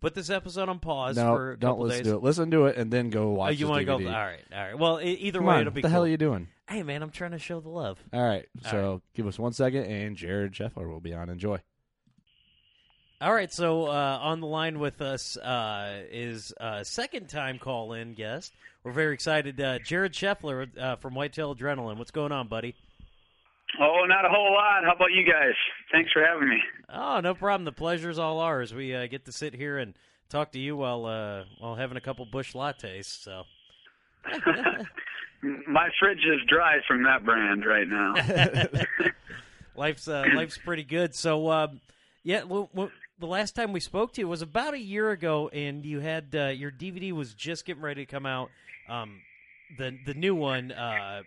put 0.01 0.13
this 0.13 0.29
episode 0.29 0.69
on 0.69 0.77
pause 0.77 1.15
no, 1.15 1.35
for 1.35 1.51
a 1.53 1.57
don't 1.59 1.71
couple 1.71 1.85
listen 1.85 2.03
days. 2.03 2.11
to 2.11 2.17
it. 2.17 2.23
Listen 2.23 2.51
to 2.51 2.65
it, 2.67 2.77
and 2.77 2.91
then 2.93 3.09
go 3.09 3.29
Oh, 3.29 3.33
watch. 3.33 3.59
you 3.59 3.67
want 3.67 3.79
to 3.79 3.85
go? 3.85 3.93
All 3.93 3.99
right, 3.99 4.39
all 4.53 4.59
right. 4.63 4.77
Well, 4.77 5.01
e- 5.01 5.13
either 5.13 5.39
Come 5.39 5.47
way, 5.47 5.55
on, 5.55 5.61
it'll 5.61 5.71
be 5.73 5.79
what 5.79 5.81
the 5.83 5.87
cool. 5.87 5.93
hell 5.93 6.03
are 6.03 6.07
you 6.07 6.17
doing? 6.17 6.47
Hey, 6.69 6.83
man, 6.83 7.01
I'm 7.01 7.09
trying 7.11 7.31
to 7.31 7.39
show 7.39 7.59
the 7.59 7.69
love. 7.69 7.97
All 8.13 8.21
right, 8.23 8.45
All 8.65 8.71
so 8.71 9.01
give 9.15 9.25
us 9.25 9.39
one 9.39 9.53
second, 9.53 9.85
and 9.85 10.15
Jared 10.15 10.53
Scheffler 10.53 10.87
will 10.87 10.99
be 11.01 11.13
on. 11.13 11.29
Enjoy. 11.29 11.57
All 13.22 13.34
right, 13.34 13.51
so 13.51 13.88
uh, 13.88 14.19
on 14.22 14.41
the 14.41 14.48
line 14.48 14.79
with 14.79 15.01
us 15.01 15.38
uh, 15.38 16.03
is 16.12 16.53
uh, 16.60 16.84
second 16.84 17.29
time 17.29 17.60
call 17.60 17.93
in 17.93 18.13
guest. 18.13 18.53
We're 18.84 18.91
very 18.91 19.13
excited. 19.13 19.60
Uh, 19.60 19.79
Jared 19.79 20.13
Scheffler 20.13 20.67
uh, 20.77 20.95
from 20.98 21.15
Whitetail 21.15 21.55
Adrenaline. 21.55 21.98
What's 21.98 22.12
going 22.12 22.31
on, 22.31 22.48
buddy? 22.48 22.75
Oh, 23.79 24.03
not 24.07 24.25
a 24.25 24.29
whole 24.29 24.53
lot. 24.53 24.84
How 24.86 24.93
about 24.93 25.12
you 25.12 25.25
guys? 25.25 25.53
Thanks 25.91 26.12
for 26.12 26.24
having 26.24 26.50
me. 26.50 26.62
Oh, 26.89 27.19
no 27.22 27.34
problem. 27.34 27.65
The 27.65 27.72
pleasure's 27.72 28.19
all 28.19 28.39
ours. 28.39 28.74
We 28.74 28.93
uh, 28.93 29.07
get 29.07 29.25
to 29.25 29.31
sit 29.31 29.53
here 29.53 29.77
and 29.77 29.93
talk 30.29 30.51
to 30.51 30.60
you 30.60 30.75
while 30.77 31.05
uh, 31.05 31.43
while 31.60 31.75
having 31.75 31.98
a 31.98 32.01
couple 32.01 32.25
Busch 32.25 32.53
Lattes. 32.53 33.05
So 33.05 33.43
My 35.67 35.89
fridge 36.00 36.25
is 36.25 36.41
dry 36.48 36.77
from 36.88 37.03
that 37.03 37.24
brand 37.24 37.65
right 37.65 37.88
now. 37.88 38.13
life's 39.75 40.07
uh, 40.07 40.25
life's 40.34 40.57
pretty 40.57 40.84
good. 40.84 41.13
So 41.13 41.51
um, 41.51 41.81
yeah, 42.24 42.43
the 43.19 43.27
last 43.27 43.55
time 43.55 43.72
we 43.72 43.79
spoke 43.79 44.13
to 44.13 44.22
you 44.22 44.27
was 44.27 44.41
about 44.41 44.74
a 44.74 44.79
year 44.79 45.12
ago, 45.12 45.50
and 45.50 45.86
you 45.86 46.00
had 46.00 46.36
uh, 46.36 46.45
your 46.48 46.72
DVD 46.72 47.12
was 47.12 47.34
just 47.34 47.65
getting 47.65 47.81
ready 47.84 48.05
to 48.05 48.12
come 48.12 48.25
out. 48.25 48.50
Um, 48.89 49.22
the 49.77 49.98
the 50.05 50.13
new 50.13 50.36
one. 50.36 50.72
Uh, 50.72 51.22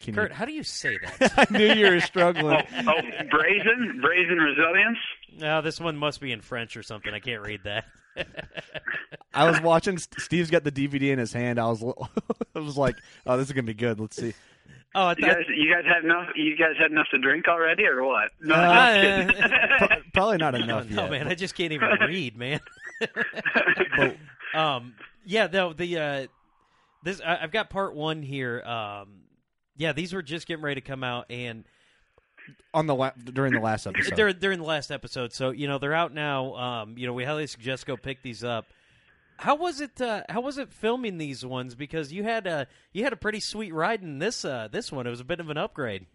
Can 0.00 0.14
Kurt, 0.14 0.30
you- 0.30 0.34
how 0.36 0.44
do 0.44 0.52
you 0.52 0.62
say 0.62 0.98
that? 1.18 1.32
I 1.52 1.58
knew 1.58 1.72
you 1.72 1.86
were 1.86 1.96
oh, 1.96 2.00
struggling. 2.00 2.62
oh, 2.72 3.00
brazen, 3.30 4.00
brazen 4.02 4.38
resilience. 4.38 4.98
no, 5.38 5.62
this 5.62 5.80
one 5.80 5.96
must 5.96 6.20
be 6.20 6.32
in 6.32 6.40
French 6.40 6.76
or 6.76 6.82
something. 6.82 7.12
I 7.12 7.20
can't 7.20 7.42
read 7.42 7.60
that. 7.64 7.84
I 9.34 9.50
was 9.50 9.60
watching. 9.60 9.98
Steve's 9.98 10.50
got 10.50 10.64
the 10.64 10.72
DVD 10.72 11.10
in 11.12 11.18
his 11.18 11.32
hand. 11.32 11.58
I 11.58 11.66
was, 11.66 11.82
I 12.54 12.58
was 12.58 12.76
like, 12.78 12.96
"Oh, 13.26 13.36
this 13.36 13.48
is 13.48 13.52
gonna 13.52 13.64
be 13.64 13.74
good." 13.74 14.00
Let's 14.00 14.16
see. 14.16 14.34
Oh, 14.96 15.02
I 15.06 15.10
You 15.16 15.24
guys, 15.26 15.44
you 15.48 15.72
guys 15.72 15.84
had 15.86 16.04
enough. 16.04 16.28
You 16.34 16.56
guys 16.56 16.74
had 16.80 16.90
enough 16.90 17.06
to 17.12 17.18
drink 17.18 17.46
already, 17.48 17.84
or 17.86 18.02
what? 18.04 18.30
No, 18.40 18.54
Uh, 18.54 19.24
just 19.24 19.36
kidding. 19.38 19.58
Pro- 19.78 19.88
probably 20.12 20.36
not 20.38 20.54
enough 20.54 20.88
no, 20.90 21.02
yet. 21.02 21.10
man, 21.10 21.28
I 21.28 21.34
just 21.34 21.54
can't 21.54 21.72
even 21.72 21.88
read, 22.08 22.36
man. 22.36 22.60
um, 24.54 24.94
yeah, 25.24 25.48
no, 25.52 25.72
the 25.72 25.98
uh, 25.98 26.26
this 27.02 27.20
I, 27.24 27.38
I've 27.42 27.52
got 27.52 27.70
part 27.70 27.94
one 27.94 28.22
here. 28.22 28.62
Um, 28.62 29.22
yeah, 29.76 29.92
these 29.92 30.12
were 30.12 30.22
just 30.22 30.46
getting 30.46 30.64
ready 30.64 30.80
to 30.80 30.86
come 30.86 31.04
out, 31.04 31.26
and 31.30 31.64
On 32.72 32.86
the 32.86 32.94
la- 32.94 33.10
during 33.24 33.52
the 33.52 33.60
last 33.60 33.86
episode, 33.86 34.14
during 34.16 34.38
during 34.38 34.58
the 34.58 34.64
last 34.64 34.90
episode. 34.90 35.32
So 35.32 35.50
you 35.50 35.68
know 35.68 35.78
they're 35.78 35.94
out 35.94 36.14
now. 36.14 36.54
Um, 36.54 36.96
you 36.96 37.06
know 37.06 37.12
we 37.12 37.24
highly 37.24 37.46
suggest 37.46 37.86
go 37.86 37.96
pick 37.96 38.22
these 38.22 38.42
up. 38.44 38.66
How 39.38 39.54
was 39.54 39.80
it? 39.80 40.00
Uh, 40.00 40.22
how 40.28 40.40
was 40.40 40.58
it 40.58 40.72
filming 40.72 41.18
these 41.18 41.44
ones? 41.44 41.74
Because 41.74 42.12
you 42.12 42.22
had 42.24 42.46
a 42.46 42.66
you 42.92 43.04
had 43.04 43.12
a 43.12 43.16
pretty 43.16 43.40
sweet 43.40 43.72
ride 43.74 44.02
in 44.02 44.18
this 44.18 44.44
uh, 44.44 44.68
this 44.70 44.90
one. 44.90 45.06
It 45.06 45.10
was 45.10 45.20
a 45.20 45.24
bit 45.24 45.40
of 45.40 45.50
an 45.50 45.56
upgrade. 45.58 46.06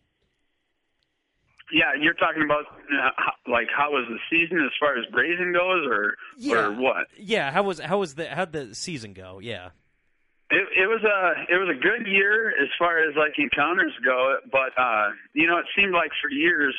yeah, 1.74 1.92
you're 2.00 2.14
talking 2.16 2.44
about 2.44 2.66
uh, 2.66 3.12
how, 3.16 3.32
like 3.52 3.68
how 3.76 3.92
was 3.92 4.06
the 4.10 4.18
season 4.30 4.60
as 4.66 4.72
far 4.80 4.98
as 4.98 5.06
brazen 5.12 5.54
goes, 5.54 5.86
or 5.88 6.16
Yeah. 6.38 6.66
or 6.68 6.72
what? 6.74 7.08
Yeah. 7.18 7.52
How 7.52 7.64
was 7.64 7.80
how 7.80 8.00
was 8.00 8.16
the 8.16 8.28
how'd 8.28 8.52
the 8.52 8.76
season 8.76 9.14
go? 9.14 9.40
Yeah. 9.40 9.70
It, 10.50 10.68
it 10.84 10.88
was 10.88 11.02
a 11.04 11.54
it 11.54 11.58
was 11.58 11.70
a 11.70 11.80
good 11.80 12.06
year 12.12 12.50
as 12.50 12.68
far 12.78 13.00
as 13.00 13.16
like 13.16 13.40
encounters 13.40 13.94
go, 14.04 14.36
but 14.52 14.78
uh, 14.78 15.12
you 15.34 15.48
know 15.48 15.58
it 15.60 15.66
seemed 15.78 15.94
like 15.94 16.12
for 16.22 16.30
years 16.30 16.76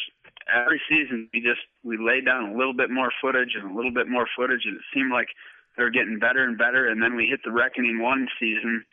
every 0.52 0.82
season 0.90 1.28
we 1.32 1.40
just 1.40 1.60
we 1.82 1.96
laid 1.96 2.26
down 2.26 2.50
a 2.52 2.56
little 2.58 2.74
bit 2.74 2.90
more 2.90 3.10
footage 3.22 3.54
and 3.58 3.70
a 3.70 3.74
little 3.74 3.92
bit 3.94 4.08
more 4.08 4.26
footage, 4.36 4.62
and 4.66 4.76
it 4.76 4.82
seemed 4.92 5.10
like 5.10 5.28
they 5.76 5.82
were 5.82 5.90
getting 5.90 6.18
better 6.18 6.44
and 6.44 6.58
better. 6.58 6.88
And 6.88 7.02
then 7.02 7.16
we 7.16 7.26
hit 7.26 7.40
the 7.44 7.52
Reckoning 7.52 8.00
one 8.00 8.28
season, 8.38 8.84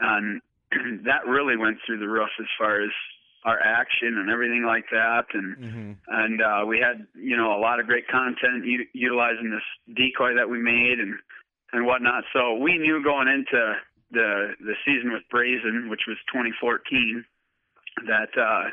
and 0.00 0.40
that 1.04 1.26
really 1.26 1.56
went 1.56 1.78
through 1.86 2.00
the 2.00 2.08
roof 2.08 2.30
as 2.40 2.46
far 2.58 2.82
as 2.82 2.90
our 3.44 3.60
action 3.60 4.16
and 4.18 4.30
everything 4.30 4.64
like 4.66 4.86
that. 4.90 5.26
And 5.34 5.56
hmm 5.56 5.92
and 6.08 6.42
uh, 6.42 6.66
we 6.66 6.78
had 6.78 7.06
you 7.14 7.36
know 7.36 7.56
a 7.56 7.60
lot 7.60 7.80
of 7.80 7.86
great 7.86 8.08
content 8.08 8.64
u- 8.64 8.86
utilizing 8.92 9.50
this 9.50 9.96
decoy 9.96 10.34
that 10.34 10.48
we 10.48 10.58
made 10.58 10.98
and 11.00 11.14
and 11.72 11.86
whatnot. 11.86 12.24
So 12.32 12.54
we 12.54 12.78
knew 12.78 13.02
going 13.02 13.28
into 13.28 13.74
the 14.10 14.54
the 14.60 14.74
season 14.84 15.12
with 15.12 15.22
Brazen, 15.30 15.88
which 15.88 16.02
was 16.08 16.16
2014, 16.32 17.24
that 18.06 18.32
uh, 18.36 18.70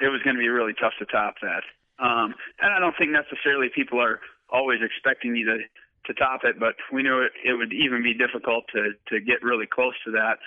it 0.00 0.08
was 0.08 0.20
going 0.22 0.36
to 0.36 0.40
be 0.40 0.48
really 0.48 0.74
tough 0.80 0.92
to 0.98 1.06
top 1.06 1.34
that. 1.42 1.62
Um, 1.98 2.34
and 2.60 2.72
I 2.74 2.78
don't 2.78 2.94
think 2.98 3.10
necessarily 3.10 3.68
people 3.74 4.00
are 4.00 4.20
always 4.50 4.80
expecting 4.84 5.34
you 5.34 5.46
to 5.46 5.58
to 6.06 6.14
top 6.14 6.40
it, 6.44 6.58
but 6.58 6.74
we 6.92 7.02
knew 7.02 7.20
it, 7.20 7.32
it 7.44 7.54
would 7.54 7.72
even 7.72 8.02
be 8.02 8.14
difficult 8.14 8.64
to 8.74 8.92
to 9.08 9.20
get 9.20 9.42
really 9.42 9.66
close 9.66 9.94
to 10.04 10.10
that. 10.12 10.38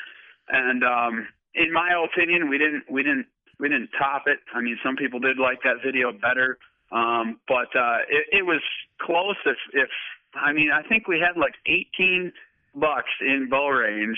And 0.49 0.83
um, 0.83 1.27
in 1.55 1.71
my 1.73 1.89
opinion, 2.03 2.49
we 2.49 2.57
didn't 2.57 2.83
we 2.89 3.03
didn't 3.03 3.27
we 3.59 3.69
didn't 3.69 3.89
top 3.97 4.23
it. 4.27 4.39
I 4.53 4.61
mean, 4.61 4.77
some 4.83 4.95
people 4.95 5.19
did 5.19 5.37
like 5.37 5.61
that 5.63 5.83
video 5.85 6.11
better, 6.11 6.57
um, 6.91 7.39
but 7.47 7.69
uh, 7.75 7.99
it, 8.09 8.39
it 8.39 8.45
was 8.45 8.61
close. 9.01 9.35
If 9.45 9.57
if 9.73 9.89
I 10.35 10.53
mean, 10.53 10.71
I 10.71 10.87
think 10.87 11.07
we 11.07 11.19
had 11.19 11.39
like 11.39 11.55
18 11.65 12.31
bucks 12.75 13.09
in 13.21 13.47
bow 13.49 13.67
range, 13.69 14.17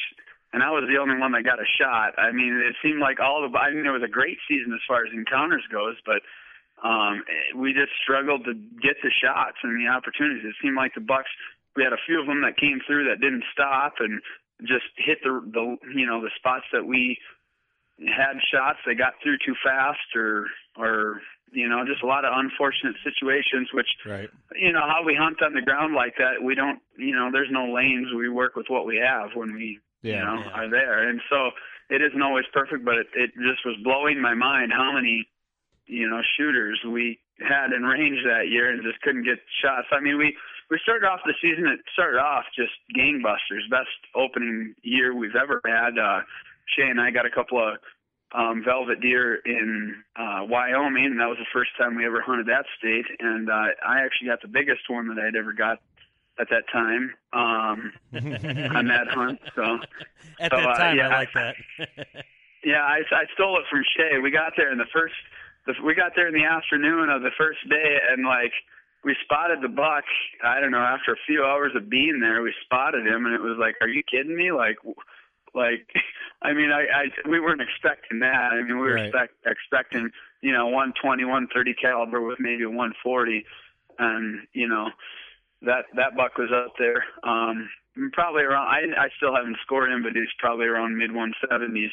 and 0.53 0.61
I 0.61 0.69
was 0.69 0.83
the 0.87 0.99
only 0.99 1.17
one 1.17 1.31
that 1.31 1.43
got 1.43 1.59
a 1.59 1.69
shot. 1.79 2.17
I 2.19 2.31
mean, 2.31 2.61
it 2.65 2.75
seemed 2.83 2.99
like 2.99 3.19
all 3.19 3.41
the. 3.41 3.57
I 3.57 3.71
mean, 3.71 3.85
it 3.85 3.91
was 3.91 4.03
a 4.03 4.11
great 4.11 4.37
season 4.47 4.73
as 4.73 4.81
far 4.87 5.05
as 5.05 5.13
encounters 5.13 5.63
goes, 5.71 5.95
but 6.05 6.21
um, 6.83 7.23
we 7.55 7.73
just 7.73 7.91
struggled 8.01 8.45
to 8.45 8.53
get 8.81 8.97
the 9.03 9.11
shots 9.11 9.57
and 9.63 9.77
the 9.79 9.89
opportunities. 9.89 10.43
It 10.45 10.55
seemed 10.61 10.75
like 10.75 10.93
the 10.95 11.01
bucks. 11.01 11.29
We 11.75 11.83
had 11.83 11.93
a 11.93 12.01
few 12.05 12.19
of 12.19 12.27
them 12.27 12.41
that 12.41 12.57
came 12.57 12.81
through 12.85 13.07
that 13.09 13.21
didn't 13.21 13.43
stop 13.53 13.95
and 13.99 14.21
just 14.61 14.85
hit 14.97 15.19
the 15.23 15.41
the 15.53 15.77
you 15.95 16.05
know 16.05 16.21
the 16.21 16.31
spots 16.37 16.65
that 16.73 16.85
we 16.85 17.17
had 18.07 18.37
shots. 18.51 18.79
They 18.85 18.95
got 18.95 19.13
through 19.21 19.37
too 19.45 19.55
fast, 19.63 20.15
or 20.15 20.47
or 20.77 21.21
you 21.51 21.69
know 21.69 21.85
just 21.85 22.03
a 22.03 22.07
lot 22.07 22.25
of 22.25 22.33
unfortunate 22.35 22.95
situations, 23.03 23.69
which 23.73 23.87
Right. 24.05 24.29
you 24.55 24.71
know 24.71 24.81
how 24.87 25.03
we 25.05 25.15
hunt 25.15 25.41
on 25.41 25.53
the 25.53 25.61
ground 25.61 25.93
like 25.93 26.15
that. 26.17 26.41
We 26.43 26.55
don't 26.55 26.79
you 26.97 27.15
know 27.15 27.29
there's 27.31 27.51
no 27.51 27.71
lanes. 27.71 28.07
We 28.15 28.29
work 28.29 28.55
with 28.55 28.67
what 28.69 28.85
we 28.85 28.97
have 28.97 29.35
when 29.35 29.53
we 29.53 29.79
Yeah. 30.01 30.17
you 30.17 30.25
know 30.25 30.43
Yeah. 30.45 30.51
are 30.57 30.69
there, 30.69 31.07
and 31.07 31.21
so 31.29 31.51
it 31.89 32.01
isn't 32.01 32.21
always 32.21 32.45
perfect, 32.53 32.85
but 32.85 32.95
it, 32.97 33.07
it 33.13 33.31
just 33.35 33.65
was 33.65 33.75
blowing 33.83 34.19
my 34.19 34.33
mind 34.33 34.71
how 34.73 34.91
many 34.93 35.27
you 35.91 36.09
know 36.09 36.21
shooters 36.37 36.79
we 36.87 37.19
had 37.39 37.73
in 37.75 37.83
range 37.83 38.23
that 38.23 38.47
year 38.49 38.71
and 38.71 38.81
just 38.83 39.01
couldn't 39.01 39.23
get 39.23 39.39
shots. 39.61 39.87
I 39.91 39.99
mean 39.99 40.17
we 40.17 40.35
we 40.69 40.79
started 40.83 41.05
off 41.05 41.19
the 41.25 41.33
season. 41.41 41.67
It 41.67 41.81
started 41.93 42.17
off 42.17 42.45
just 42.55 42.71
gangbusters, 42.95 43.69
best 43.69 43.91
opening 44.15 44.73
year 44.81 45.13
we've 45.13 45.35
ever 45.35 45.61
had. 45.65 45.99
Uh, 45.99 46.21
Shay 46.65 46.87
and 46.89 47.01
I 47.01 47.11
got 47.11 47.25
a 47.25 47.29
couple 47.29 47.59
of 47.59 47.77
um, 48.33 48.63
velvet 48.63 49.01
deer 49.01 49.35
in 49.45 50.01
uh, 50.15 50.45
Wyoming, 50.47 51.05
and 51.05 51.19
that 51.19 51.27
was 51.27 51.37
the 51.37 51.51
first 51.51 51.71
time 51.77 51.95
we 51.95 52.05
ever 52.05 52.21
hunted 52.21 52.47
that 52.47 52.65
state. 52.79 53.05
And 53.19 53.49
uh, 53.49 53.75
I 53.85 53.99
actually 53.99 54.27
got 54.27 54.41
the 54.41 54.47
biggest 54.47 54.87
one 54.87 55.13
that 55.13 55.21
I'd 55.21 55.35
ever 55.35 55.51
got 55.51 55.79
at 56.39 56.47
that 56.49 56.63
time 56.71 57.13
um, 57.33 57.93
on 58.75 58.87
that 58.87 59.07
hunt. 59.09 59.39
So 59.55 59.79
At 60.39 60.51
So, 60.51 60.57
that 60.57 60.69
uh, 60.69 60.77
time, 60.77 60.97
yeah, 60.97 61.09
I 61.09 61.13
like 61.13 61.33
that. 61.33 61.55
yeah, 62.63 62.81
I, 62.81 63.01
I 63.11 63.25
stole 63.33 63.57
it 63.57 63.65
from 63.69 63.83
Shay. 63.97 64.19
We 64.19 64.31
got 64.31 64.53
there 64.55 64.71
in 64.71 64.77
the 64.77 64.89
first, 64.93 65.15
the, 65.65 65.73
we 65.85 65.93
got 65.95 66.13
there 66.15 66.27
in 66.27 66.33
the 66.33 66.45
afternoon 66.45 67.09
of 67.09 67.21
the 67.21 67.31
first 67.37 67.59
day, 67.69 67.97
and 68.09 68.25
like 68.25 68.53
we 69.03 69.15
spotted 69.23 69.59
the 69.61 69.69
buck. 69.69 70.03
I 70.43 70.59
don't 70.59 70.71
know. 70.71 70.79
After 70.83 71.13
a 71.13 71.25
few 71.27 71.43
hours 71.43 71.71
of 71.75 71.89
being 71.89 72.19
there, 72.19 72.41
we 72.41 72.53
spotted 72.65 73.05
him, 73.05 73.25
and 73.25 73.33
it 73.35 73.41
was 73.41 73.57
like, 73.59 73.75
"Are 73.81 73.87
you 73.89 74.03
kidding 74.03 74.35
me?" 74.35 74.51
Like, 74.51 74.77
like, 75.53 75.87
I 76.41 76.53
mean, 76.53 76.71
I, 76.71 76.85
I 76.85 77.29
we 77.29 77.39
weren't 77.39 77.61
expecting 77.61 78.19
that. 78.19 78.51
I 78.53 78.61
mean, 78.61 78.77
we 78.77 78.87
were 78.87 78.95
Right. 78.95 79.05
expect, 79.05 79.33
expecting, 79.45 80.09
you 80.41 80.51
know, 80.51 80.65
120, 80.67 81.23
130 81.25 81.73
caliber 81.75 82.21
with 82.21 82.39
maybe 82.39 82.63
a 82.63 82.69
140, 82.69 83.45
and 83.99 84.47
you 84.53 84.67
know, 84.67 84.89
that 85.61 85.85
that 85.95 86.15
buck 86.15 86.37
was 86.37 86.49
up 86.53 86.73
there. 86.79 87.03
Um, 87.23 87.69
probably 88.13 88.43
around. 88.43 88.67
I 88.67 89.05
I 89.05 89.09
still 89.17 89.35
haven't 89.35 89.57
scored 89.61 89.91
him, 89.91 90.03
but 90.03 90.13
he's 90.13 90.31
probably 90.39 90.65
around 90.65 90.97
mid 90.97 91.11
170s. 91.11 91.91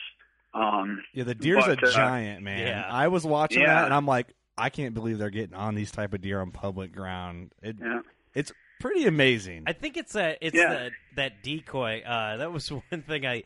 Um, 0.54 1.02
Yeah, 1.14 1.24
the 1.24 1.34
deer's 1.34 1.64
But, 1.66 1.82
a 1.82 1.86
uh, 1.86 1.90
giant, 1.92 2.42
man. 2.42 2.66
Yeah. 2.66 2.88
I 2.88 3.08
was 3.08 3.24
watching 3.24 3.62
Yeah. 3.62 3.74
that 3.74 3.84
and 3.86 3.94
I'm 3.94 4.06
like, 4.06 4.34
I 4.56 4.70
can't 4.70 4.94
believe 4.94 5.18
they're 5.18 5.30
getting 5.30 5.54
on 5.54 5.74
these 5.74 5.90
type 5.90 6.14
of 6.14 6.20
deer 6.20 6.40
on 6.40 6.50
public 6.50 6.92
ground. 6.92 7.52
It, 7.62 7.76
yeah. 7.80 8.00
It's 8.34 8.52
pretty 8.80 9.06
amazing. 9.06 9.64
I 9.66 9.72
think 9.72 9.96
it's 9.96 10.12
that 10.14 10.38
it's 10.40 10.56
Yeah. 10.56 10.68
that 10.70 10.92
that 11.16 11.42
decoy. 11.42 12.02
Uh, 12.04 12.38
that 12.38 12.52
was 12.52 12.68
one 12.90 13.02
thing 13.02 13.26
I 13.26 13.44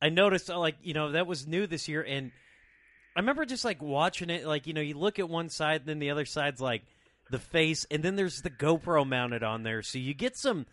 I 0.00 0.08
noticed 0.10 0.50
uh, 0.50 0.58
like 0.58 0.76
you 0.82 0.94
know 0.94 1.12
that 1.12 1.26
was 1.26 1.46
new 1.46 1.66
this 1.66 1.88
year, 1.88 2.02
and 2.02 2.30
I 3.16 3.20
remember 3.20 3.44
just 3.44 3.64
like 3.64 3.82
watching 3.82 4.30
it. 4.30 4.46
Like 4.46 4.66
you 4.66 4.72
know, 4.74 4.80
you 4.80 4.94
look 4.98 5.18
at 5.18 5.28
one 5.28 5.48
side, 5.48 5.86
then 5.86 5.98
the 5.98 6.10
other 6.10 6.24
side's 6.24 6.60
like 6.60 6.82
the 7.30 7.38
face, 7.38 7.86
and 7.90 8.02
then 8.02 8.16
there's 8.16 8.42
the 8.42 8.50
GoPro 8.50 9.06
mounted 9.06 9.42
on 9.42 9.62
there, 9.62 9.82
so 9.82 9.98
you 9.98 10.14
get 10.14 10.36
some 10.36 10.66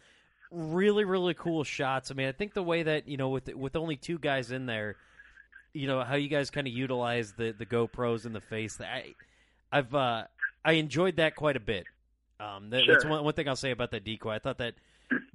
really 0.51 1.05
really 1.05 1.33
cool 1.33 1.63
shots. 1.63 2.11
I 2.11 2.13
mean, 2.13 2.27
I 2.27 2.31
think 2.33 2.53
the 2.53 2.63
way 2.63 2.83
that 2.83 3.07
you 3.07 3.17
know 3.17 3.29
with 3.29 3.53
with 3.55 3.75
only 3.75 3.95
two 3.95 4.19
guys 4.19 4.51
in 4.51 4.65
there, 4.65 4.95
you 5.73 5.87
know 5.87 6.01
how 6.03 6.15
you 6.15 6.27
guys 6.27 6.49
kind 6.49 6.67
of 6.67 6.73
utilize 6.73 7.33
the 7.33 7.51
the 7.57 7.65
GoPros 7.65 8.25
in 8.25 8.33
the 8.33 8.41
face. 8.41 8.79
I, 8.81 9.13
I've 9.71 9.93
uh, 9.93 10.23
I 10.63 10.73
enjoyed 10.73 11.17
that 11.17 11.35
quite 11.35 11.55
a 11.55 11.59
bit. 11.61 11.85
Um, 12.39 12.69
that, 12.71 12.83
That's 12.87 13.05
one, 13.05 13.23
one 13.23 13.33
thing 13.33 13.47
I'll 13.47 13.55
say 13.55 13.71
about 13.71 13.91
that 13.91 14.03
decoy. 14.03 14.31
I 14.31 14.39
thought 14.39 14.57
that 14.57 14.73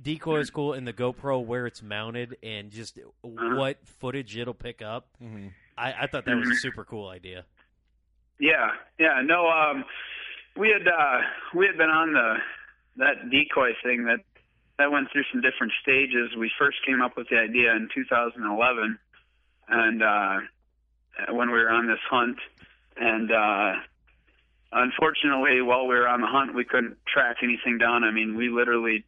decoy 0.03 0.41
is 0.41 0.51
cool, 0.51 0.73
and 0.73 0.87
the 0.87 0.93
GoPro 0.93 1.45
where 1.45 1.67
it's 1.67 1.83
mounted, 1.83 2.37
and 2.43 2.71
just 2.71 2.99
what 3.23 3.79
footage 3.85 4.37
it'll 4.37 4.55
pick 4.55 4.83
up. 4.83 5.07
Mhm. 5.23 5.53
I, 5.79 5.93
I 6.03 6.07
thought 6.07 6.25
that 6.25 6.37
was 6.37 6.49
a 6.49 6.53
Mhm. 6.53 6.57
super 6.57 6.85
cool 6.85 7.09
idea. 7.09 7.45
Yeah, 8.39 8.73
yeah. 8.99 9.23
No, 9.25 9.49
um, 9.49 9.85
we 10.57 10.69
had 10.69 10.87
uh, 10.87 11.21
we 11.55 11.67
had 11.67 11.77
been 11.79 11.91
on 11.91 12.13
the 12.13 12.37
that 12.97 13.31
decoy 13.31 13.71
thing 13.83 14.05
that 14.07 14.21
that 14.79 14.91
went 14.91 15.11
through 15.13 15.25
some 15.33 15.41
different 15.41 15.73
stages. 15.81 16.35
We 16.37 16.51
first 16.59 16.79
came 16.85 17.01
up 17.01 17.17
with 17.17 17.29
the 17.31 17.39
idea 17.39 17.73
in 17.73 17.89
2011, 17.95 18.99
and 19.69 20.03
uh, 20.03 20.39
when 21.31 21.51
we 21.51 21.59
were 21.59 21.71
on 21.71 21.87
this 21.87 21.99
hunt, 22.09 22.39
and 22.97 23.31
uh, 23.33 23.73
unfortunately, 24.73 25.61
while 25.63 25.87
we 25.87 25.95
were 25.95 26.09
on 26.09 26.21
the 26.21 26.27
hunt, 26.27 26.55
we 26.55 26.65
couldn't 26.65 26.97
track 27.07 27.37
anything 27.43 27.79
down. 27.79 28.05
I 28.05 28.11
mean, 28.11 28.37
we 28.37 28.49
literally 28.49 29.05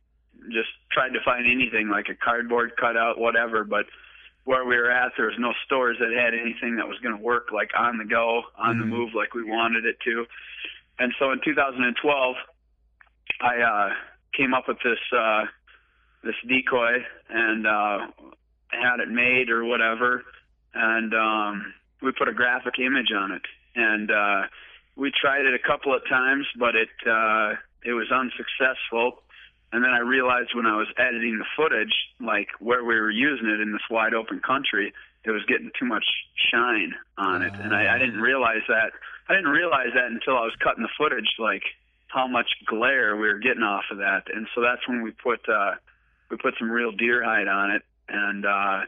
just 0.51 0.69
tried 0.93 1.11
to 1.11 1.21
find 1.25 1.47
anything 1.47 1.89
like 1.89 2.09
a 2.09 2.15
cardboard 2.15 2.73
cutout, 2.79 3.19
whatever, 3.19 3.65
but 3.65 3.87
where 4.45 4.65
we 4.65 4.77
were 4.77 4.91
at, 4.91 5.13
there 5.17 5.27
was 5.27 5.35
no 5.39 5.53
stores 5.67 5.99
that 6.01 6.11
had 6.13 6.33
anything 6.33 6.77
that 6.77 6.89
was 6.89 6.99
going 7.01 7.15
to 7.17 7.23
work 7.23 7.49
like 7.53 7.71
on 7.77 7.99
the 7.99 8.05
go, 8.05 8.43
on 8.57 8.79
the 8.79 8.85
Mhm. 8.85 8.89
move, 8.89 9.15
like 9.15 9.35
we 9.35 9.43
wanted 9.43 9.85
it 9.85 10.01
to. 10.01 10.27
And 10.99 11.15
so 11.19 11.33
in 11.33 11.41
2012, 11.41 12.37
I 13.41 13.61
uh, 13.61 13.95
came 14.33 14.55
up 14.55 14.67
with 14.69 14.79
this 14.83 14.99
uh, 15.13 15.45
this 16.25 16.35
decoy 16.49 17.05
and 17.29 17.67
uh, 17.67 18.07
had 18.71 19.01
it 19.01 19.09
made 19.09 19.51
or 19.51 19.65
whatever, 19.65 20.25
and 20.75 21.15
um, 21.15 21.75
we 22.03 22.13
put 22.13 22.29
a 22.29 22.33
graphic 22.33 22.79
image 22.79 23.13
on 23.17 23.33
it. 23.33 23.43
And 23.75 24.11
uh, 24.11 24.43
we 24.97 25.13
tried 25.13 25.47
it 25.47 25.55
a 25.55 25.67
couple 25.67 25.95
of 25.95 26.03
times, 26.09 26.47
but 26.59 26.75
it 26.75 26.89
uh, 27.07 27.55
it 27.85 27.93
was 27.93 28.11
unsuccessful. 28.11 29.23
And 29.73 29.85
then 29.85 29.91
I 29.91 30.01
realized 30.01 30.55
when 30.55 30.67
I 30.67 30.77
was 30.77 30.89
editing 30.97 31.39
the 31.39 31.45
footage, 31.57 31.93
like 32.21 32.49
where 32.59 32.83
we 32.83 32.99
were 32.99 33.11
using 33.11 33.49
it 33.49 33.61
in 33.61 33.73
this 33.73 33.83
wide 33.91 34.15
open 34.15 34.41
country, 34.41 34.93
it 35.25 35.31
was 35.31 35.45
getting 35.47 35.71
too 35.79 35.85
much 35.85 36.07
shine 36.51 36.95
on 37.19 37.43
it, 37.43 37.53
and 37.53 37.75
I, 37.75 37.97
I 37.97 37.99
didn't 37.99 38.21
realize 38.21 38.63
that. 38.69 38.93
I 39.29 39.35
didn't 39.35 39.51
realize 39.51 39.93
that 39.95 40.07
until 40.07 40.39
I 40.39 40.43
was 40.43 40.55
cutting 40.63 40.83
the 40.83 40.89
footage, 40.97 41.29
like 41.39 41.65
how 42.09 42.27
much 42.27 42.49
glare 42.65 43.15
we 43.15 43.29
were 43.29 43.39
getting 43.39 43.63
off 43.63 43.85
of 43.91 43.99
that. 43.99 44.25
And 44.35 44.47
so 44.55 44.63
that's 44.63 44.87
when 44.89 45.03
we 45.03 45.11
put 45.11 45.47
uh, 45.49 45.75
we 46.31 46.39
put 46.39 46.55
some 46.59 46.71
real 46.71 46.93
deer 46.93 47.23
hide 47.23 47.49
on 47.49 47.71
it, 47.71 47.83
and 48.09 48.47
uh, 48.47 48.81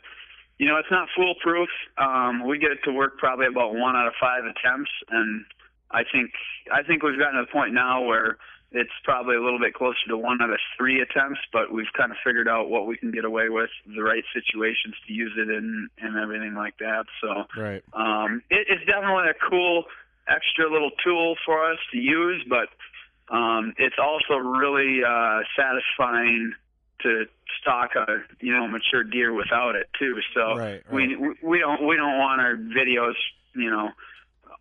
you 0.60 0.68
know 0.68 0.76
it's 0.76 0.90
not 0.90 1.08
foolproof. 1.16 1.70
Um, 1.96 2.46
we 2.46 2.58
get 2.58 2.70
it 2.70 2.80
to 2.84 2.92
work 2.92 3.16
probably 3.16 3.46
about 3.46 3.72
one 3.74 3.96
out 3.96 4.06
of 4.06 4.12
five 4.20 4.44
attempts, 4.44 4.90
and 5.08 5.46
I 5.90 6.02
think 6.04 6.30
I 6.70 6.82
think 6.82 7.02
we've 7.02 7.18
gotten 7.18 7.40
to 7.40 7.46
the 7.48 7.50
point 7.52 7.72
now 7.72 8.04
where 8.04 8.36
it's 8.70 8.92
probably 9.02 9.36
a 9.36 9.42
little 9.42 9.58
bit 9.58 9.72
closer 9.72 10.04
to 10.08 10.18
one 10.18 10.40
out 10.42 10.50
of 10.50 10.60
three 10.76 11.00
attempts, 11.00 11.40
but 11.50 11.72
we've 11.72 11.90
kind 11.96 12.12
of 12.12 12.18
figured 12.22 12.46
out 12.46 12.68
what 12.68 12.86
we 12.86 12.96
can 12.96 13.10
get 13.10 13.24
away 13.24 13.48
with, 13.48 13.70
the 13.86 14.02
right 14.02 14.22
situations 14.32 14.94
to 15.08 15.12
use 15.12 15.32
it 15.36 15.48
in, 15.48 15.88
and 15.98 16.16
everything 16.16 16.54
like 16.54 16.76
that. 16.78 17.06
So 17.20 17.46
Right. 17.56 17.82
um, 17.94 18.42
it, 18.50 18.68
it's 18.68 18.84
definitely 18.86 19.30
a 19.30 19.50
cool 19.50 19.86
extra 20.28 20.70
little 20.70 20.92
tool 21.02 21.34
for 21.44 21.72
us 21.72 21.78
to 21.92 21.98
use, 21.98 22.44
but 22.48 22.68
um, 23.34 23.72
it's 23.78 23.96
also 23.98 24.36
really 24.36 25.02
uh, 25.02 25.40
satisfying 25.56 26.52
to 27.02 27.24
stock 27.60 27.90
a 27.96 28.22
you 28.40 28.52
know 28.54 28.66
mature 28.68 29.04
deer 29.04 29.32
without 29.32 29.74
it 29.76 29.88
too. 29.98 30.16
So 30.34 30.56
Right, 30.56 30.82
we 30.92 31.16
we- 31.16 31.34
we 31.42 31.58
don't 31.58 31.86
we 31.86 31.96
don't 31.96 32.18
want 32.18 32.40
our 32.40 32.56
videos 32.56 33.14
you 33.54 33.70
know 33.70 33.90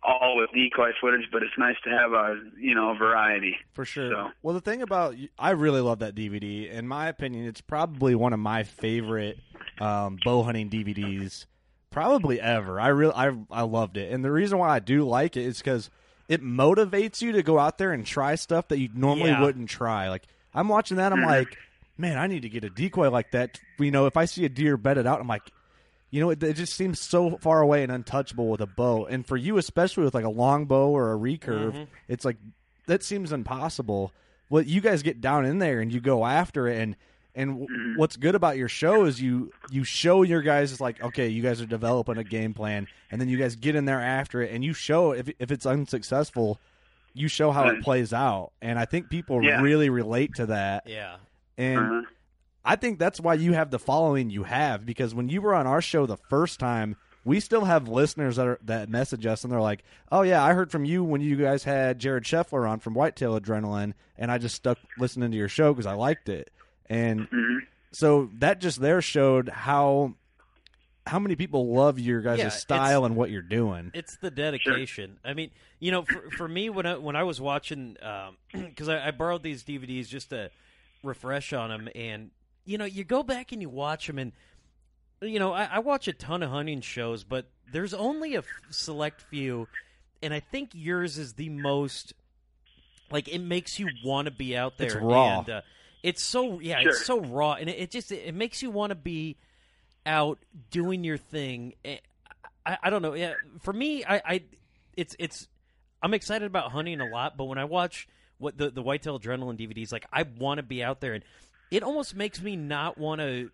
all 0.02 0.36
with 0.36 0.50
decoy 0.54 0.90
footage, 1.00 1.28
but 1.30 1.42
it's 1.42 1.52
nice 1.58 1.76
to 1.84 1.90
have 1.90 2.12
a 2.12 2.40
you 2.58 2.74
know 2.74 2.94
variety. 2.94 3.56
For 3.72 3.84
sure. 3.84 4.10
So- 4.10 4.30
Well, 4.42 4.54
the 4.54 4.60
thing 4.60 4.82
about 4.82 5.14
I 5.38 5.50
really 5.50 5.80
love 5.80 5.98
that 6.00 6.14
DVD. 6.14 6.70
In 6.70 6.88
my 6.88 7.08
opinion, 7.08 7.46
it's 7.46 7.60
probably 7.60 8.14
one 8.14 8.32
of 8.32 8.40
my 8.40 8.62
favorite 8.64 9.38
um, 9.80 10.18
bow 10.24 10.42
hunting 10.42 10.68
DVDs, 10.70 11.46
probably 11.90 12.40
ever. 12.40 12.80
I 12.80 12.88
really 12.88 13.14
I 13.14 13.32
I 13.50 13.62
loved 13.62 13.96
it, 13.96 14.12
and 14.12 14.24
the 14.24 14.32
reason 14.32 14.58
why 14.58 14.70
I 14.74 14.78
do 14.78 15.04
like 15.06 15.36
it 15.36 15.42
is 15.44 15.58
because 15.58 15.90
it 16.28 16.42
motivates 16.42 17.20
you 17.22 17.32
to 17.32 17.42
go 17.42 17.58
out 17.58 17.76
there 17.78 17.92
and 17.92 18.06
try 18.06 18.36
stuff 18.36 18.68
that 18.68 18.78
you 18.78 18.88
normally 18.94 19.30
Yeah. 19.30 19.42
wouldn't 19.42 19.68
try. 19.68 20.08
Like 20.08 20.22
I'm 20.54 20.68
watching 20.68 20.96
that, 20.98 21.12
I'm 21.12 21.22
like, 21.36 21.58
man, 22.00 22.18
I 22.18 22.26
need 22.26 22.42
to 22.42 22.48
get 22.48 22.64
a 22.64 22.70
decoy 22.70 23.10
like 23.10 23.30
that. 23.32 23.60
You 23.78 23.90
know, 23.90 24.06
if 24.06 24.16
I 24.16 24.24
see 24.24 24.44
a 24.44 24.48
deer 24.48 24.76
bedded 24.76 25.06
out, 25.06 25.20
I'm 25.20 25.28
like. 25.28 25.50
You 26.12 26.20
know, 26.20 26.30
it, 26.30 26.42
it 26.42 26.54
just 26.56 26.74
seems 26.74 26.98
so 26.98 27.38
far 27.40 27.60
away 27.60 27.84
and 27.84 27.92
untouchable 27.92 28.48
with 28.48 28.60
a 28.60 28.66
bow. 28.66 29.06
And 29.06 29.24
for 29.24 29.36
you, 29.36 29.58
especially 29.58 30.02
with 30.02 30.12
like 30.12 30.24
a 30.24 30.28
long 30.28 30.64
bow 30.66 30.88
or 30.88 31.12
a 31.12 31.16
recurve, 31.16 31.70
mm-hmm. 31.70 31.84
it's 32.08 32.24
like 32.24 32.36
that 32.88 33.04
seems 33.04 33.30
impossible. 33.30 34.12
Well, 34.48 34.64
you 34.64 34.80
guys 34.80 35.04
get 35.04 35.20
down 35.20 35.46
in 35.46 35.60
there 35.60 35.78
and 35.78 35.92
you 35.92 36.00
go 36.00 36.26
after 36.26 36.66
it, 36.66 36.80
and 36.80 36.96
and 37.36 37.60
w- 37.60 37.68
mm-hmm. 37.68 37.96
what's 37.96 38.16
good 38.16 38.34
about 38.34 38.56
your 38.56 38.68
show 38.68 39.04
is 39.04 39.22
you 39.22 39.52
you 39.70 39.84
show 39.84 40.22
your 40.22 40.42
guys 40.42 40.72
it's 40.72 40.80
like 40.80 41.00
okay, 41.00 41.28
you 41.28 41.44
guys 41.44 41.60
are 41.62 41.66
developing 41.66 42.18
a 42.18 42.24
game 42.24 42.54
plan, 42.54 42.88
and 43.12 43.20
then 43.20 43.28
you 43.28 43.38
guys 43.38 43.54
get 43.54 43.76
in 43.76 43.84
there 43.84 44.00
after 44.00 44.42
it, 44.42 44.50
and 44.52 44.64
you 44.64 44.72
show 44.72 45.12
if 45.12 45.30
if 45.38 45.52
it's 45.52 45.64
unsuccessful, 45.64 46.58
you 47.14 47.28
show 47.28 47.52
how 47.52 47.68
it 47.68 47.82
plays 47.84 48.12
out, 48.12 48.50
and 48.60 48.80
I 48.80 48.84
think 48.84 49.10
people 49.10 49.44
Yeah. 49.44 49.60
really 49.60 49.90
relate 49.90 50.34
to 50.34 50.46
that, 50.46 50.88
Yeah. 50.88 51.18
And 51.58 51.78
Uh-huh. 51.78 52.02
I 52.64 52.76
think 52.76 52.98
that's 52.98 53.18
why 53.20 53.34
you 53.34 53.54
have 53.54 53.70
the 53.70 53.78
following 53.78 54.28
you 54.30 54.42
have 54.44 54.84
because 54.84 55.14
when 55.14 55.28
you 55.30 55.40
were 55.40 55.54
on 55.54 55.66
our 55.66 55.80
show 55.80 56.04
the 56.04 56.18
first 56.18 56.60
time, 56.60 56.96
we 57.24 57.40
still 57.40 57.64
have 57.64 57.88
listeners 57.88 58.36
that 58.36 58.46
are, 58.46 58.58
that 58.64 58.90
message 58.90 59.24
us 59.24 59.44
and 59.44 59.52
they're 59.52 59.60
like, 59.62 59.82
"Oh 60.12 60.22
yeah, 60.22 60.44
I 60.44 60.52
heard 60.52 60.70
from 60.70 60.84
you 60.84 61.02
when 61.02 61.20
you 61.22 61.36
guys 61.36 61.64
had 61.64 61.98
Jared 61.98 62.24
Scheffler 62.24 62.68
on 62.68 62.78
from 62.80 62.92
Whitetail 62.94 63.38
Adrenaline, 63.40 63.94
and 64.18 64.30
I 64.30 64.36
just 64.38 64.54
stuck 64.56 64.78
listening 64.98 65.30
to 65.30 65.36
your 65.38 65.48
show 65.48 65.72
because 65.72 65.86
I 65.86 65.94
liked 65.94 66.28
it." 66.28 66.50
And 66.86 67.30
Mhm. 67.30 67.60
so 67.92 68.28
that 68.38 68.60
just 68.60 68.80
there 68.80 69.00
showed 69.00 69.48
how 69.48 70.14
how 71.06 71.18
many 71.18 71.34
people 71.36 71.72
love 71.74 71.98
your 71.98 72.20
guys' 72.20 72.38
Yeah, 72.40 72.48
style 72.50 73.04
and 73.06 73.16
what 73.16 73.30
you're 73.30 73.40
doing. 73.42 73.90
It's 73.94 74.16
the 74.16 74.30
dedication. 74.30 75.18
I 75.24 75.32
mean, 75.34 75.50
you 75.78 75.90
know, 75.90 76.02
for 76.02 76.30
for 76.30 76.46
me 76.46 76.68
when 76.68 76.84
I 76.86 76.96
when 76.98 77.16
I 77.16 77.22
was 77.22 77.40
watching, 77.40 77.96
because 78.52 78.88
I, 78.88 79.08
I 79.08 79.10
borrowed 79.12 79.42
these 79.42 79.64
DVDs 79.64 80.08
just 80.08 80.28
to 80.30 80.50
refresh 81.02 81.52
on 81.52 81.70
them, 81.70 81.88
and 81.94 82.30
you 82.64 82.78
know, 82.78 82.84
you 82.84 83.04
go 83.04 83.22
back 83.22 83.52
and 83.52 83.60
you 83.62 83.68
watch 83.68 84.06
them, 84.06 84.18
and 84.18 84.32
you 85.22 85.38
know, 85.38 85.52
I, 85.52 85.64
I 85.64 85.78
watch 85.80 86.08
a 86.08 86.12
ton 86.12 86.42
of 86.42 86.50
hunting 86.50 86.80
shows, 86.80 87.24
but 87.24 87.46
there's 87.72 87.94
only 87.94 88.34
a 88.34 88.38
f- 88.38 88.46
select 88.70 89.20
few, 89.22 89.68
and 90.22 90.32
I 90.34 90.40
think 90.40 90.70
yours 90.74 91.18
is 91.18 91.34
the 91.34 91.48
most. 91.48 92.12
Like 93.10 93.26
it 93.28 93.40
makes 93.40 93.78
you 93.78 93.88
want 94.04 94.26
to 94.26 94.30
be 94.30 94.56
out 94.56 94.78
there. 94.78 94.86
It's 94.86 94.96
raw. 94.96 95.40
And, 95.40 95.50
uh, 95.50 95.60
it's 96.02 96.22
so 96.24 96.60
yeah, 96.60 96.80
Sure. 96.80 96.90
it's 96.90 97.04
so 97.04 97.20
raw, 97.20 97.54
and 97.54 97.68
it, 97.68 97.78
it 97.78 97.90
just 97.90 98.12
it 98.12 98.34
makes 98.34 98.62
you 98.62 98.70
want 98.70 98.90
to 98.90 98.94
be 98.94 99.36
out 100.06 100.38
doing 100.70 101.02
your 101.04 101.16
thing. 101.18 101.74
Eh, 101.84 101.98
I, 102.64 102.78
I 102.84 102.90
don't 102.90 103.02
know. 103.02 103.14
Yeah, 103.14 103.34
for 103.62 103.72
me, 103.72 104.04
I, 104.04 104.16
I 104.24 104.42
it's 104.96 105.16
it's 105.18 105.48
I'm 106.02 106.14
excited 106.14 106.46
about 106.46 106.70
hunting 106.70 107.00
a 107.00 107.06
lot, 107.08 107.36
but 107.36 107.44
when 107.46 107.58
I 107.58 107.64
watch 107.64 108.08
what 108.40 108.56
the 108.56 108.70
the 108.70 108.82
Whitetail 108.82 109.20
Adrenaline 109.20 109.58
DVDs, 109.58 109.92
like 109.92 110.06
I 110.12 110.24
want 110.38 110.58
to 110.58 110.62
be 110.62 110.82
out 110.82 111.00
there, 111.00 111.12
and 111.12 111.22
it 111.70 111.82
almost 111.82 112.16
makes 112.16 112.40
me 112.40 112.56
not 112.56 112.98
want 112.98 113.20
to 113.20 113.50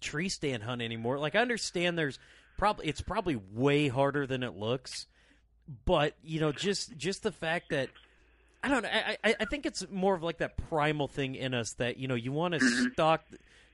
tree 0.00 0.28
stand 0.28 0.62
hunt 0.62 0.82
anymore. 0.82 1.18
Like 1.18 1.36
I 1.36 1.40
understand 1.40 1.96
there's 1.96 2.18
probably 2.56 2.86
it's 2.86 3.02
probably 3.02 3.36
way 3.36 3.88
harder 3.88 4.26
than 4.26 4.42
it 4.42 4.56
looks, 4.56 5.06
but 5.84 6.14
you 6.22 6.40
know 6.40 6.50
just 6.50 6.96
just 6.96 7.22
the 7.22 7.32
fact 7.32 7.70
that 7.70 7.90
I 8.62 8.68
don't 8.68 8.82
know. 8.82 8.88
I, 8.90 9.16
I 9.22 9.34
I 9.40 9.44
think 9.44 9.66
it's 9.66 9.86
more 9.90 10.14
of 10.14 10.22
like 10.22 10.38
that 10.38 10.56
primal 10.68 11.06
thing 11.06 11.34
in 11.34 11.54
us 11.54 11.74
that 11.74 11.98
you 11.98 12.08
know 12.08 12.14
you 12.14 12.32
want 12.32 12.54
to 12.54 12.60
mm-hmm. 12.60 12.92
stalk. 12.92 13.22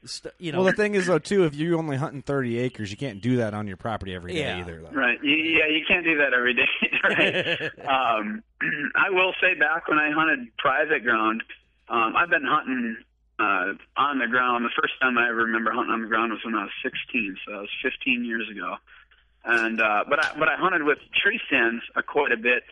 St- 0.06 0.34
you 0.38 0.52
know, 0.52 0.58
well, 0.58 0.66
the 0.70 0.72
thing 0.76 0.94
is 0.94 1.06
though 1.06 1.18
too, 1.18 1.44
if 1.44 1.54
you're 1.54 1.78
only 1.78 1.96
hunting 1.96 2.22
30 2.22 2.58
acres, 2.58 2.90
you 2.90 2.96
can't 2.96 3.20
do 3.20 3.36
that 3.36 3.54
on 3.54 3.66
your 3.66 3.76
property 3.76 4.14
every 4.14 4.32
day 4.32 4.40
Yeah. 4.40 4.60
either. 4.60 4.80
Though. 4.82 4.90
Right. 4.90 5.18
You, 5.22 5.34
yeah, 5.34 5.66
you 5.66 5.84
can't 5.86 6.04
do 6.04 6.16
that 6.18 6.32
every 6.32 6.54
day. 6.54 6.68
right. 7.04 7.86
um, 8.18 8.42
I 8.96 9.10
will 9.10 9.32
say, 9.40 9.54
back 9.54 9.88
when 9.88 9.98
I 9.98 10.10
hunted 10.10 10.48
private 10.58 11.02
ground, 11.02 11.42
um, 11.88 12.14
I've 12.16 12.30
been 12.30 12.44
hunting 12.46 12.96
uh, 13.38 13.72
on 13.96 14.18
the 14.18 14.26
ground. 14.28 14.64
The 14.64 14.70
first 14.80 14.94
time 15.00 15.18
I 15.18 15.28
ever 15.28 15.44
remember 15.44 15.70
hunting 15.72 15.92
on 15.92 16.02
the 16.02 16.08
ground 16.08 16.32
was 16.32 16.40
when 16.44 16.54
I 16.54 16.62
was 16.64 16.72
16, 16.82 17.36
so 17.46 17.52
that 17.52 17.60
was 17.60 17.70
15 17.82 18.24
years 18.24 18.48
ago. 18.50 18.76
And 19.44 19.80
uh, 19.80 20.04
but 20.08 20.24
I 20.24 20.32
but 20.38 20.48
I 20.48 20.56
hunted 20.56 20.82
with 20.82 20.98
tree 21.22 21.38
stands 21.46 21.82
uh, 21.94 22.02
quite 22.02 22.32
a 22.32 22.36
bit 22.36 22.64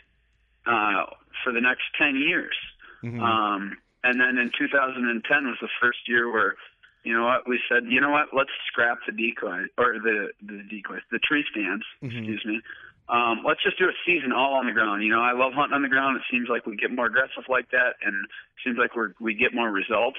uh, 0.66 1.05
for 1.44 1.53
the 1.53 1.61
next 1.61 1.83
10 1.99 2.16
years. 2.16 2.57
Mhm. 3.05 3.20
Um, 3.20 3.77
and 4.03 4.20
then 4.20 4.38
in 4.38 4.51
2010 4.59 5.47
was 5.47 5.57
the 5.61 5.68
first 5.81 5.99
year 6.09 6.31
where 6.33 6.57
you 7.04 7.12
know 7.12 7.24
what? 7.24 7.46
We 7.46 7.60
said, 7.68 7.84
you 7.88 8.00
know 8.00 8.10
what? 8.10 8.28
Let's 8.32 8.50
scrap 8.68 8.98
the 9.06 9.12
decoy 9.12 9.68
or 9.78 10.00
the 10.02 10.30
the 10.42 10.64
decoys, 10.68 11.02
the 11.12 11.20
tree 11.20 11.44
stands. 11.50 11.84
Mhm. 12.02 12.18
Excuse 12.18 12.44
me. 12.44 12.60
Um, 13.08 13.44
let's 13.44 13.62
just 13.62 13.78
do 13.78 13.84
a 13.84 13.92
season 14.06 14.32
all 14.32 14.54
on 14.54 14.66
the 14.66 14.72
ground. 14.72 15.02
You 15.04 15.10
know, 15.10 15.20
I 15.20 15.32
love 15.32 15.52
hunting 15.52 15.74
on 15.76 15.82
the 15.82 15.92
ground. 15.92 16.16
It 16.16 16.22
seems 16.30 16.48
like 16.48 16.64
we 16.64 16.76
get 16.76 16.90
more 16.90 17.06
aggressive 17.06 17.44
like 17.48 17.70
that, 17.70 18.00
and 18.02 18.14
it 18.16 18.30
seems 18.64 18.78
like 18.78 18.96
we're 18.96 19.12
we 19.20 19.34
get 19.34 19.54
more 19.54 19.70
results. 19.70 20.18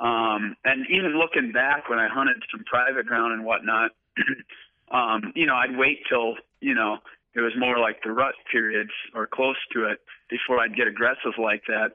Um, 0.00 0.56
and 0.64 0.84
even 0.90 1.16
looking 1.16 1.52
back 1.52 1.88
when 1.88 1.98
I 1.98 2.08
hunted 2.08 2.42
some 2.50 2.64
private 2.64 3.06
ground 3.06 3.32
and 3.32 3.44
whatnot, 3.44 3.92
um, 4.90 5.32
you 5.34 5.46
know, 5.46 5.54
I'd 5.54 5.76
wait 5.78 6.02
till 6.08 6.34
you 6.60 6.74
know 6.74 6.98
it 7.34 7.40
was 7.40 7.52
more 7.56 7.78
like 7.78 8.02
the 8.02 8.10
rut 8.10 8.34
periods 8.50 8.90
or 9.14 9.26
close 9.26 9.56
to 9.74 9.84
it 9.84 10.00
before 10.28 10.58
I'd 10.58 10.74
get 10.74 10.88
aggressive 10.88 11.38
like 11.38 11.62
that. 11.68 11.92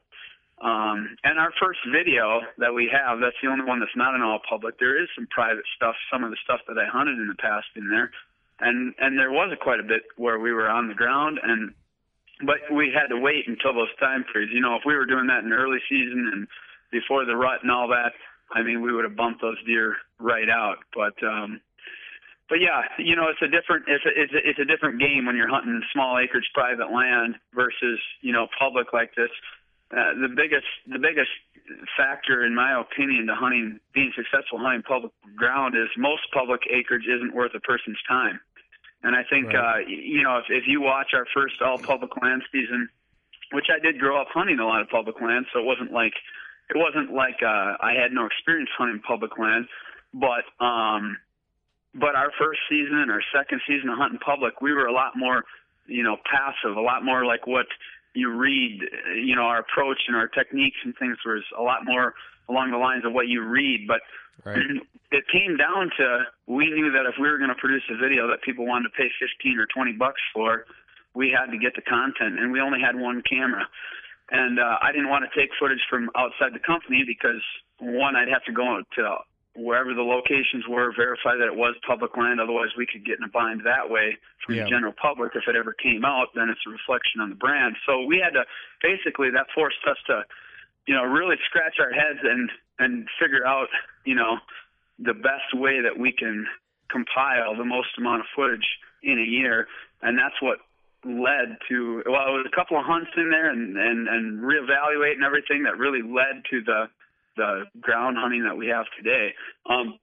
Um, 0.62 1.18
and 1.24 1.40
our 1.40 1.52
first 1.60 1.80
video 1.90 2.42
that 2.60 2.74
we 2.74 2.86
have, 2.94 3.20
that's 3.20 3.36
the 3.42 3.50
only 3.50 3.66
one 3.66 3.80
that's 3.80 3.98
not 3.98 4.14
in 4.14 4.22
all 4.22 4.40
public. 4.48 4.78
There 4.78 5.02
is 5.02 5.10
some 5.16 5.26
private 5.34 5.66
stuff, 5.76 5.96
some 6.14 6.24
of 6.24 6.30
the 6.30 6.38
stuff 6.44 6.62
that 6.68 6.78
I 6.78 6.86
hunted 6.86 7.18
in 7.18 7.28
the 7.28 7.42
past 7.42 7.66
in 7.76 7.90
there, 7.90 8.12
and 8.60 8.94
and 9.00 9.18
there 9.18 9.32
was 9.32 9.50
quite 9.62 9.80
a 9.80 9.84
bit 9.84 10.04
where 10.18 10.38
we 10.38 10.54
were 10.54 10.70
on 10.70 10.88
the 10.88 10.94
ground, 10.94 11.40
and 11.42 11.74
but 12.46 12.62
we 12.74 12.94
had 12.94 13.08
to 13.10 13.18
wait 13.18 13.48
until 13.48 13.74
those 13.74 13.94
time 14.00 14.24
periods. 14.32 14.54
You 14.54 14.62
know, 14.62 14.76
if 14.76 14.84
we 14.86 14.96
were 14.96 15.06
doing 15.06 15.28
that 15.28 15.44
in 15.44 15.52
early 15.52 15.80
season 15.90 16.30
and 16.32 16.48
before 16.92 17.26
the 17.26 17.36
rut 17.36 17.64
and 17.64 17.72
all 17.72 17.88
that, 17.90 18.14
I 18.54 18.62
mean, 18.62 18.82
we 18.82 18.94
would 18.94 19.06
have 19.06 19.16
bumped 19.16 19.42
those 19.42 19.58
deer 19.66 19.96
right 20.20 20.50
out. 20.50 20.78
But 20.94 21.18
um, 21.26 21.62
but 22.50 22.60
yeah, 22.60 22.84
you 23.00 23.16
know, 23.16 23.30
it's 23.30 23.42
a 23.42 23.48
different 23.48 23.86
it's 23.88 24.06
a, 24.06 24.14
it's 24.14 24.34
a, 24.34 24.42
it's 24.44 24.60
a 24.60 24.66
different 24.66 25.00
game 25.00 25.26
when 25.26 25.36
you're 25.36 25.50
hunting 25.50 25.82
small 25.94 26.20
acreage 26.20 26.50
private 26.54 26.92
land 26.92 27.36
versus 27.56 28.00
you 28.22 28.34
know 28.34 28.48
public 28.60 28.94
like 28.94 29.16
this. 29.16 29.32
Uh, 29.92 30.16
the 30.22 30.30
biggest 30.30 30.68
the 30.88 31.00
biggest 31.00 31.30
factor 31.98 32.46
in 32.46 32.56
my 32.56 32.80
opinion 32.80 33.28
to 33.28 33.36
hunting 33.36 33.80
being 33.94 34.12
successful 34.16 34.58
hunting 34.58 34.84
public 34.84 35.12
ground 35.36 35.76
is 35.76 35.90
most 35.98 36.22
public 36.34 36.62
acreage 36.72 37.04
isn't 37.08 37.36
worth 37.36 37.52
a 37.56 37.60
person's 37.60 38.00
time. 38.08 38.40
And 39.04 39.16
I 39.16 39.24
think 39.30 39.54
uh 39.54 39.80
you 39.88 40.24
know 40.24 40.38
if 40.38 40.46
if 40.50 40.64
you 40.68 40.80
watch 40.82 41.12
our 41.14 41.26
first 41.34 41.62
all 41.62 41.78
public 41.78 42.12
land 42.22 42.42
season, 42.52 42.88
which 43.52 43.68
I 43.68 43.80
did 43.80 44.00
grow 44.00 44.20
up 44.22 44.28
hunting 44.34 44.60
a 44.60 44.66
lot 44.66 44.82
of 44.82 44.90
public 44.90 45.20
land, 45.20 45.46
so 45.52 45.60
it 45.60 45.66
wasn't 45.66 45.92
like 45.92 46.14
it 46.70 46.78
wasn't 46.78 47.12
like 47.12 47.44
uh 47.44 47.76
I 47.82 47.94
had 48.00 48.14
no 48.14 48.26
experience 48.26 48.70
hunting 48.78 49.02
public 49.02 49.38
land, 49.38 49.68
but 50.14 50.48
um 50.64 51.18
but 51.94 52.16
our 52.16 52.32
first 52.40 52.62
season 52.70 53.00
and 53.00 53.12
our 53.12 53.24
second 53.36 53.62
season 53.68 53.90
of 53.90 53.98
hunting 53.98 54.20
public, 54.20 54.62
we 54.62 54.72
were 54.72 54.86
a 54.86 54.94
lot 54.94 55.18
more, 55.18 55.44
you 55.88 56.04
know, 56.04 56.16
passive, 56.24 56.78
a 56.78 56.82
lot 56.82 57.04
more 57.04 57.26
like 57.26 57.46
what 57.46 57.68
you 58.14 58.32
read, 58.32 58.82
you 59.16 59.36
know, 59.36 59.44
our 59.44 59.60
approach 59.60 60.00
and 60.08 60.16
our 60.16 60.28
techniques 60.28 60.78
and 60.84 60.94
things 60.98 61.18
was 61.26 61.44
a 61.58 61.62
lot 61.62 61.86
more 61.86 62.14
along 62.50 62.72
the 62.72 62.78
lines 62.78 63.06
of 63.06 63.14
what 63.14 63.28
you 63.28 63.44
read. 63.44 63.88
But 63.88 64.02
it 65.12 65.24
came 65.32 65.58
down 65.58 65.92
to 65.98 66.26
we 66.48 66.70
knew 66.70 66.92
that 66.92 67.06
if 67.06 67.16
we 67.20 67.30
were 67.30 67.38
going 67.38 67.50
to 67.50 67.60
produce 67.60 67.84
a 67.90 67.98
video 67.98 68.28
that 68.28 68.42
people 68.44 68.66
wanted 68.66 68.90
to 68.90 68.96
pay 68.98 69.10
15 69.20 69.60
or 69.60 69.68
20 69.74 69.94
bucks 69.94 70.22
for, 70.34 70.66
we 71.14 71.30
had 71.30 71.52
to 71.52 71.58
get 71.58 71.76
the 71.76 71.82
content, 71.82 72.40
and 72.40 72.52
we 72.52 72.62
only 72.62 72.80
had 72.80 72.96
one 72.96 73.22
camera. 73.28 73.68
And 74.32 74.60
uh, 74.60 74.78
I 74.82 74.94
didn't 74.94 75.10
want 75.10 75.26
to 75.28 75.40
take 75.40 75.50
footage 75.60 75.84
from 75.90 76.10
outside 76.16 76.54
the 76.54 76.64
company 76.64 77.04
because 77.06 77.44
one, 77.80 78.16
I'd 78.16 78.30
have 78.30 78.46
to 78.46 78.54
go 78.54 78.80
to 78.96 79.02
wherever 79.56 79.94
the 79.94 80.02
locations 80.02 80.64
were, 80.68 80.94
verify 80.96 81.36
that 81.36 81.48
it 81.48 81.56
was 81.56 81.76
public 81.86 82.16
land. 82.16 82.40
Otherwise, 82.40 82.70
we 82.78 82.86
could 82.86 83.06
get 83.06 83.18
in 83.18 83.24
a 83.24 83.28
bind 83.28 83.62
that 83.66 83.90
way 83.90 84.18
from 84.46 84.56
Yeah. 84.56 84.64
the 84.64 84.70
general 84.70 84.94
public. 84.94 85.36
If 85.36 85.48
it 85.48 85.56
ever 85.56 85.74
came 85.74 86.06
out, 86.06 86.34
then 86.36 86.50
it's 86.50 86.66
a 86.66 86.70
reflection 86.70 87.20
on 87.20 87.30
the 87.30 87.36
brand. 87.36 87.76
So 87.86 88.04
we 88.04 88.20
had 88.20 88.34
to 88.34 88.46
basically 88.82 89.30
that 89.32 89.52
forced 89.52 89.86
us 89.86 89.98
to, 90.08 90.26
you 90.88 90.96
know, 90.96 91.04
really 91.04 91.36
scratch 91.46 91.80
our 91.80 91.92
heads 91.92 92.20
and 92.24 92.52
and 92.80 93.08
figure 93.20 93.46
out, 93.46 93.70
you 94.06 94.16
know, 94.16 94.40
the 94.98 95.14
best 95.14 95.54
way 95.54 95.82
that 95.82 95.98
we 95.98 96.12
can 96.12 96.48
compile 96.90 97.56
the 97.56 97.66
most 97.66 97.90
amount 97.98 98.22
of 98.22 98.28
footage 98.36 98.80
in 99.04 99.20
a 99.20 99.24
year, 99.24 99.68
and 100.02 100.18
that's 100.18 100.42
what 100.42 100.60
led 101.04 101.58
to 101.68 102.04
well, 102.06 102.28
it 102.30 102.38
was 102.38 102.46
a 102.46 102.56
couple 102.56 102.78
of 102.78 102.86
hunts 102.86 103.12
in 103.18 103.30
there 103.32 103.50
and 103.50 103.76
and 103.78 104.08
and 104.08 104.40
reevaluating 104.40 105.24
everything 105.26 105.64
that 105.64 105.78
really 105.78 106.02
led 106.02 106.44
to 106.50 106.62
the 106.62 106.90
the 107.36 107.64
ground 107.80 108.18
hunting 108.20 108.44
that 108.44 108.58
we 108.58 108.68
have 108.68 108.86
today. 108.98 109.34
Um, 109.70 109.98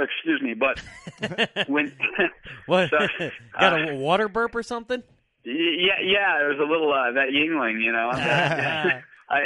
excuse 0.00 0.40
me, 0.42 0.54
but 0.54 0.80
when 1.68 1.92
What? 2.66 2.90
So, 2.90 2.98
Got 3.60 3.80
uh, 3.88 3.92
a 3.92 3.94
water 3.96 4.28
burp 4.28 4.54
or 4.54 4.62
something? 4.62 5.02
yeah, 5.44 6.00
yeah, 6.02 6.38
there 6.38 6.48
was 6.48 6.58
a 6.58 6.70
little 6.70 6.92
uh, 6.92 7.12
that 7.12 7.28
Yuengling, 7.32 7.82
you 7.82 7.92
know. 7.92 8.10
I 9.30 9.44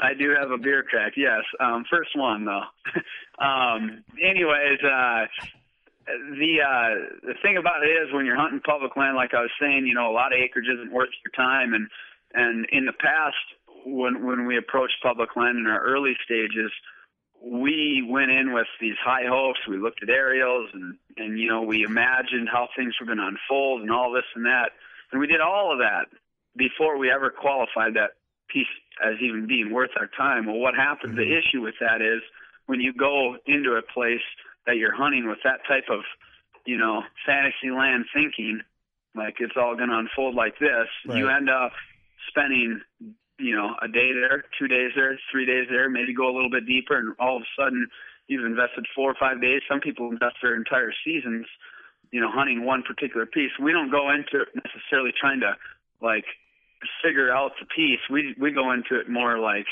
I 0.00 0.14
do 0.14 0.30
have 0.38 0.50
a 0.50 0.58
beer 0.58 0.82
crack, 0.84 1.14
yes. 1.16 1.42
Um, 1.60 1.84
first 1.90 2.16
one 2.16 2.44
though. 2.44 2.62
um, 3.44 4.04
anyways, 4.22 4.78
uh, 4.82 5.26
the 6.06 6.60
uh, 6.62 7.16
the 7.22 7.34
thing 7.42 7.56
about 7.56 7.82
it 7.82 7.90
is 7.90 8.12
when 8.12 8.26
you're 8.26 8.36
hunting 8.36 8.60
public 8.60 8.96
land, 8.96 9.16
like 9.16 9.34
I 9.34 9.40
was 9.40 9.50
saying, 9.60 9.86
you 9.86 9.94
know, 9.94 10.10
a 10.10 10.14
lot 10.14 10.32
of 10.32 10.38
acreage 10.38 10.68
isn't 10.72 10.92
worth 10.92 11.10
your 11.24 11.32
time, 11.34 11.74
and 11.74 11.88
and 12.34 12.66
in 12.70 12.84
the 12.86 12.92
past, 12.92 13.36
when 13.84 14.26
when 14.26 14.46
we 14.46 14.56
approached 14.56 14.94
public 15.02 15.36
land 15.36 15.58
in 15.58 15.66
our 15.66 15.80
early 15.80 16.14
stages, 16.24 16.70
we 17.42 18.06
went 18.08 18.30
in 18.30 18.52
with 18.52 18.66
these 18.80 18.96
high 19.04 19.26
hopes. 19.28 19.60
We 19.68 19.76
looked 19.76 20.02
at 20.02 20.10
aerials 20.10 20.70
and 20.72 20.96
and 21.16 21.38
you 21.38 21.48
know 21.48 21.62
we 21.62 21.82
imagined 21.82 22.48
how 22.50 22.68
things 22.76 22.94
were 23.00 23.06
going 23.06 23.18
to 23.18 23.26
unfold 23.26 23.82
and 23.82 23.90
all 23.90 24.12
this 24.12 24.24
and 24.34 24.46
that, 24.46 24.70
and 25.12 25.20
we 25.20 25.26
did 25.26 25.40
all 25.40 25.72
of 25.72 25.78
that 25.78 26.06
before 26.56 26.98
we 26.98 27.10
ever 27.10 27.30
qualified 27.30 27.94
that 27.94 28.12
piece 28.48 28.66
as 29.02 29.14
even 29.20 29.46
being 29.46 29.72
worth 29.72 29.90
our 29.98 30.08
time. 30.16 30.46
Well, 30.46 30.58
what 30.58 30.74
happens? 30.74 31.16
The 31.16 31.22
mm-hmm. 31.22 31.48
issue 31.48 31.62
with 31.62 31.74
that 31.80 32.00
is 32.00 32.22
when 32.66 32.80
you 32.80 32.92
go 32.92 33.36
into 33.46 33.72
a 33.72 33.82
place 33.82 34.22
that 34.66 34.76
you're 34.76 34.94
hunting 34.94 35.28
with 35.28 35.38
that 35.44 35.60
type 35.68 35.84
of, 35.90 36.00
you 36.64 36.78
know, 36.78 37.02
fantasy 37.26 37.70
land 37.70 38.04
thinking, 38.14 38.60
like 39.14 39.36
it's 39.40 39.54
all 39.56 39.76
going 39.76 39.90
to 39.90 39.98
unfold 39.98 40.34
like 40.34 40.58
this, 40.58 40.88
you 41.04 41.28
end 41.28 41.50
up 41.50 41.72
spending, 42.28 42.80
you 43.38 43.54
know, 43.54 43.74
a 43.82 43.88
day 43.88 44.12
there, 44.12 44.44
two 44.58 44.68
days 44.68 44.92
there, 44.94 45.18
three 45.30 45.46
days 45.46 45.66
there, 45.70 45.88
maybe 45.90 46.14
go 46.14 46.26
a 46.28 46.34
little 46.34 46.50
bit 46.50 46.66
deeper, 46.66 46.96
and 46.96 47.14
all 47.18 47.36
of 47.36 47.42
a 47.42 47.60
sudden 47.60 47.86
you've 48.28 48.44
invested 48.44 48.86
four 48.94 49.10
or 49.10 49.16
five 49.18 49.40
days. 49.40 49.60
Some 49.68 49.80
people 49.80 50.08
invest 50.10 50.36
their 50.42 50.54
entire 50.54 50.92
seasons, 51.04 51.46
you 52.10 52.20
know, 52.20 52.30
hunting 52.30 52.64
one 52.64 52.82
particular 52.82 53.26
piece. 53.26 53.50
We 53.60 53.72
don't 53.72 53.90
go 53.90 54.10
into 54.10 54.40
it 54.42 54.48
necessarily 54.54 55.10
trying 55.20 55.40
to 55.40 55.54
like 56.00 56.24
figure 57.02 57.32
out 57.32 57.52
the 57.60 57.66
piece. 57.66 58.00
We 58.10 58.34
we 58.40 58.52
go 58.52 58.72
into 58.72 58.98
it 59.00 59.08
more 59.08 59.38
like, 59.38 59.66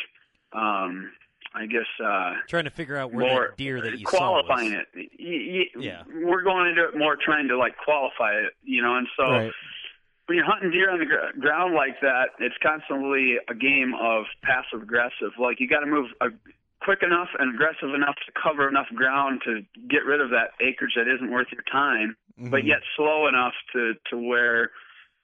um, 0.53 1.12
I 1.55 1.66
guess. 1.66 1.87
uh 2.05 2.35
Trying 2.48 2.64
to 2.64 2.70
figure 2.70 2.96
out 2.96 3.12
where 3.12 3.27
more 3.27 3.46
that 3.51 3.57
deer 3.59 3.81
that 3.81 3.98
you 3.98 4.07
qualifying 4.07 4.70
saw 4.70 4.77
was. 4.79 4.87
it. 4.94 5.11
Y- 5.20 5.68
y- 5.77 5.83
Yeah. 5.83 6.03
we're 6.25 6.42
going 6.42 6.68
into 6.68 6.85
it 6.88 6.96
more 6.98 7.16
trying 7.16 7.48
to 7.48 7.57
like 7.57 7.77
qualify 7.77 8.33
it, 8.35 8.55
you 8.64 8.83
know. 8.83 8.96
And 8.96 9.07
so 9.16 9.22
Right. 9.25 9.53
When 10.33 10.38
you're 10.38 10.49
hunting 10.49 10.71
deer 10.71 10.90
on 10.90 10.99
the 10.99 11.05
gr- 11.05 11.38
ground 11.38 11.75
like 11.75 12.01
that, 12.01 12.33
it's 12.38 12.55
constantly 12.62 13.37
a 13.51 13.55
game 13.55 13.92
of 14.01 14.25
passive 14.42 14.81
aggressive. 14.81 15.37
Like 15.38 15.61
you 15.61 15.68
got 15.68 15.81
to 15.81 15.87
move 15.87 16.09
uh, 16.23 16.33
quick 16.81 17.03
enough 17.03 17.29
and 17.38 17.55
aggressive 17.55 17.92
enough 17.92 18.16
to 18.25 18.33
cover 18.33 18.66
enough 18.66 18.87
ground 18.95 19.42
to 19.45 19.61
get 19.90 20.07
rid 20.07 20.23
of 20.23 20.31
that 20.31 20.57
acreage 20.64 20.97
that 20.97 21.05
isn't 21.05 21.31
worth 21.31 21.49
your 21.53 21.64
time, 21.71 22.16
but 22.51 22.64
yet 22.64 22.81
slow 22.97 23.29
enough 23.29 23.53
to 23.75 23.92
to 24.09 24.16
where 24.16 24.71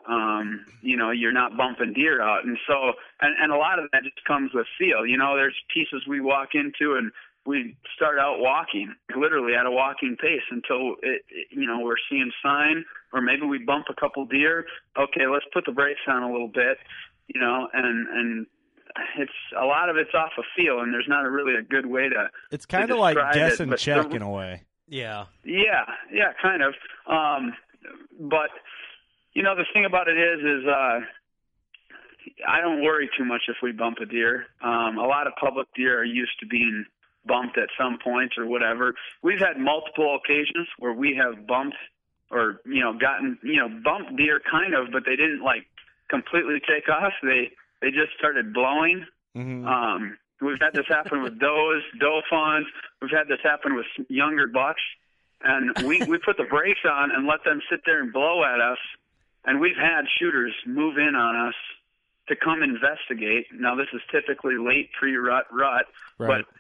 um 0.07 0.66
you 0.83 0.97
know 0.97 1.11
you're 1.11 1.33
not 1.33 1.57
bumping 1.57 1.94
deer 1.94 2.21
out. 2.21 2.44
And 2.44 2.59
so 2.66 2.92
and 3.23 3.35
and 3.40 3.51
a 3.51 3.57
lot 3.57 3.79
of 3.79 3.88
that 3.92 4.03
just 4.03 4.23
comes 4.27 4.53
with 4.53 4.66
feel. 4.77 5.07
You 5.07 5.16
know 5.16 5.37
there's 5.37 5.57
pieces 5.73 6.07
we 6.07 6.21
walk 6.21 6.51
into 6.53 6.97
and 6.97 7.11
we 7.48 7.74
start 7.96 8.18
out 8.18 8.40
walking 8.40 8.94
literally 9.16 9.54
at 9.54 9.64
a 9.64 9.70
walking 9.70 10.16
pace 10.20 10.44
until 10.50 10.96
it, 11.02 11.22
it 11.30 11.46
you 11.50 11.66
know 11.66 11.80
we're 11.80 11.96
seeing 12.11 12.30
sign 12.42 12.84
or 13.14 13.22
maybe 13.22 13.46
we 13.46 13.58
bump 13.64 13.87
a 13.88 13.98
couple 13.98 14.26
deer 14.26 14.66
okay 14.98 15.26
let's 15.26 15.46
put 15.54 15.64
the 15.64 15.72
brakes 15.72 16.00
on 16.06 16.22
a 16.22 16.30
little 16.30 16.52
bit 16.52 16.76
you 17.26 17.40
know 17.40 17.66
and 17.72 18.06
and 18.08 18.46
it's 19.16 19.32
a 19.61 19.64
lot 19.64 19.88
of 19.88 19.96
it's 19.96 20.14
off 20.14 20.32
of 20.37 20.44
feel 20.54 20.80
and 20.80 20.92
there's 20.92 21.08
not 21.08 21.24
a 21.24 21.30
really 21.30 21.54
a 21.54 21.62
good 21.62 21.87
way 21.87 22.08
to 22.08 22.28
It's 22.50 22.66
kind 22.66 22.90
of 22.90 22.98
like 22.98 23.16
describe 23.16 23.37
it, 23.37 23.38
guess 23.38 23.61
and 23.61 23.78
check 23.78 24.11
the- 24.11 24.16
in 24.16 24.22
a 24.22 24.30
way. 24.30 24.62
Yeah. 24.90 25.26
yeah, 25.44 25.84
yeah, 26.11 26.32
kind 26.40 26.62
of. 26.62 26.72
Um, 27.06 27.52
but 28.18 28.48
you 29.34 29.42
know, 29.42 29.54
the 29.54 29.66
thing 29.74 29.84
about 29.84 30.08
it 30.08 30.16
is, 30.16 30.40
is 30.40 30.66
uh, 30.66 31.00
I 32.48 32.61
don't 32.62 32.82
worry 32.82 33.08
too 33.16 33.24
much 33.26 33.42
if 33.48 33.56
we 33.62 33.72
bump 33.72 33.98
a 34.00 34.06
deer. 34.06 34.46
Um, 34.62 34.96
a 34.96 35.06
lot 35.06 35.26
of 35.26 35.34
public 35.38 35.68
deer 35.76 36.00
are 36.00 36.04
used 36.04 36.40
to 36.40 36.46
being 36.46 36.87
bumped 37.26 37.59
at 37.59 37.68
some 37.78 37.98
point 38.02 38.33
or 38.38 38.46
whatever. 38.46 38.94
We've 39.22 39.38
had 39.40 39.59
multiple 39.59 40.16
occasions 40.22 40.68
where 40.78 40.92
we 40.92 41.14
have 41.22 41.46
bumped 41.46 41.76
or 42.31 42.61
you 42.66 42.81
know 42.81 42.92
gotten 42.98 43.38
you 43.42 43.57
know 43.57 43.68
bumped 43.83 44.16
deer 44.16 44.40
kind 44.50 44.74
of, 44.74 44.92
but 44.92 45.04
they 45.04 45.16
didn't 45.16 45.42
like 45.42 45.66
completely 46.09 46.61
take 46.68 46.88
off. 46.88 47.12
They 47.22 47.50
they 47.81 47.90
just 47.90 48.12
started 48.18 48.52
blowing. 48.52 49.04
Um, 49.37 50.16
we've 50.40 50.59
had 50.61 50.72
this 50.74 50.87
happen 50.88 51.22
with 51.22 51.38
does, 51.38 51.83
doe 52.00 52.22
fawns. 52.28 52.66
We've 53.00 53.11
had 53.11 53.28
this 53.28 53.38
happen 53.42 53.76
with 53.76 53.87
younger 54.09 54.46
bucks, 54.48 54.83
and 55.42 55.70
we 55.87 56.02
we 56.09 56.18
put 56.18 56.37
the 56.37 56.44
brakes 56.44 56.81
on 56.88 57.11
and 57.12 57.26
let 57.26 57.44
them 57.44 57.61
sit 57.70 57.81
there 57.87 58.00
and 58.00 58.12
blow 58.12 58.42
at 58.44 58.61
us. 58.61 58.78
And 59.44 59.61
we've 59.61 59.76
had 59.76 60.02
shooters 60.18 60.52
move 60.66 60.98
in 60.98 61.14
on 61.14 61.48
us 61.48 61.54
to 62.28 62.37
come 62.37 62.62
investigate. 62.62 63.46
Now 63.54 63.74
this 63.76 63.87
is 63.94 64.00
typically 64.11 64.57
late 64.59 64.90
pre-rut 64.98 65.46
rut, 65.52 65.87
Right. 66.18 66.44
but 66.44 66.54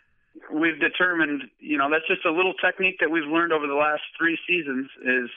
we've 0.52 0.78
determined, 0.80 1.42
you 1.58 1.76
know, 1.78 1.90
that's 1.90 2.06
just 2.06 2.24
a 2.24 2.32
little 2.32 2.54
technique 2.54 2.96
that 3.00 3.10
we've 3.10 3.26
learned 3.28 3.52
over 3.52 3.66
the 3.66 3.74
last 3.78 4.02
three 4.16 4.38
seasons. 4.46 4.88
Is 5.04 5.30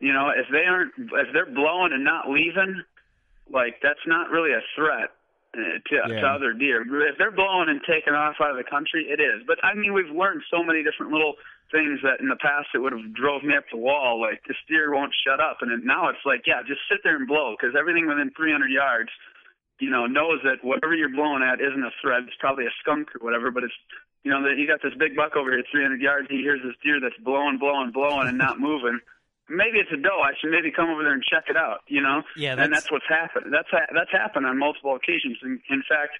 you 0.00 0.12
know, 0.12 0.30
if 0.30 0.46
they 0.50 0.64
aren't, 0.68 0.92
if 0.98 1.28
they're 1.32 1.50
blowing 1.50 1.92
and 1.92 2.04
not 2.04 2.28
leaving, 2.28 2.82
like 3.50 3.76
that's 3.82 4.02
not 4.06 4.30
really 4.30 4.52
a 4.52 4.60
threat 4.76 5.10
uh, 5.54 5.78
to, 5.86 5.94
Yeah. 6.12 6.20
to 6.20 6.26
other 6.26 6.52
deer. 6.52 6.82
If 6.82 7.16
they're 7.18 7.30
blowing 7.30 7.68
and 7.68 7.80
taking 7.88 8.12
off 8.14 8.36
out 8.40 8.50
of 8.50 8.56
the 8.56 8.68
country, 8.68 9.06
it 9.08 9.20
is. 9.20 9.42
But 9.46 9.62
I 9.64 9.74
mean, 9.74 9.92
we've 9.92 10.10
learned 10.10 10.42
so 10.50 10.62
many 10.62 10.82
different 10.82 11.12
little 11.12 11.34
things 11.72 12.00
that 12.02 12.20
in 12.20 12.28
the 12.28 12.36
past 12.36 12.68
it 12.74 12.78
would 12.78 12.92
have 12.92 13.14
drove 13.14 13.42
me 13.42 13.56
up 13.56 13.64
the 13.70 13.78
wall. 13.78 14.20
Like 14.20 14.42
this 14.46 14.58
deer 14.68 14.92
won't 14.94 15.14
shut 15.26 15.40
up, 15.40 15.58
and 15.62 15.70
now 15.84 16.08
it's 16.08 16.24
like, 16.26 16.42
yeah, 16.46 16.62
just 16.66 16.80
sit 16.90 17.00
there 17.02 17.16
and 17.16 17.26
blow 17.26 17.56
because 17.58 17.74
everything 17.78 18.06
within 18.06 18.30
300 18.36 18.70
yards, 18.70 19.10
you 19.80 19.90
know, 19.90 20.06
knows 20.06 20.40
that 20.44 20.62
whatever 20.62 20.94
you're 20.94 21.08
blowing 21.08 21.42
at 21.42 21.60
isn't 21.60 21.82
a 21.82 21.90
threat. 22.02 22.22
It's 22.26 22.36
probably 22.38 22.66
a 22.66 22.74
skunk 22.80 23.08
or 23.16 23.24
whatever, 23.24 23.50
but 23.50 23.64
it's 23.64 23.74
you 24.24 24.30
know, 24.32 24.42
that 24.42 24.56
you 24.58 24.66
got 24.66 24.80
this 24.82 24.94
big 24.98 25.14
buck 25.14 25.36
over 25.36 25.52
here, 25.52 25.62
300 25.70 26.00
yards. 26.00 26.26
He 26.30 26.38
hears 26.40 26.60
this 26.64 26.74
deer 26.82 26.98
that's 27.00 27.16
blowing, 27.22 27.58
blowing, 27.58 27.92
blowing, 27.92 28.26
and 28.26 28.38
not 28.38 28.58
moving. 28.58 28.98
Maybe 29.48 29.76
it's 29.78 29.92
a 29.92 30.00
doe. 30.00 30.20
I 30.24 30.32
should 30.40 30.50
maybe 30.50 30.72
come 30.72 30.88
over 30.88 31.04
there 31.04 31.12
and 31.12 31.22
check 31.22 31.44
it 31.52 31.56
out. 31.56 31.84
You 31.86 32.00
know, 32.00 32.22
Yeah, 32.34 32.52
and 32.52 32.60
that's- 32.60 32.84
that's 32.84 32.90
what's 32.90 33.06
happened. 33.08 33.52
That's 33.52 33.68
ha- 33.70 33.92
that's 33.92 34.10
happened 34.10 34.46
on 34.46 34.56
multiple 34.58 34.96
occasions. 34.96 35.36
In, 35.42 35.60
in 35.68 35.82
fact, 35.86 36.16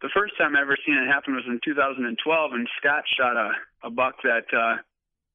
the 0.00 0.08
first 0.14 0.38
time 0.38 0.54
I 0.56 0.60
ever 0.62 0.76
seen 0.86 0.94
it 0.96 1.06
happen 1.08 1.34
was 1.34 1.44
in 1.46 1.58
2012, 1.64 2.52
and 2.54 2.68
Scott 2.78 3.04
shot 3.18 3.36
a 3.36 3.52
a 3.82 3.90
buck 3.90 4.22
that 4.22 4.46
uh, 4.54 4.76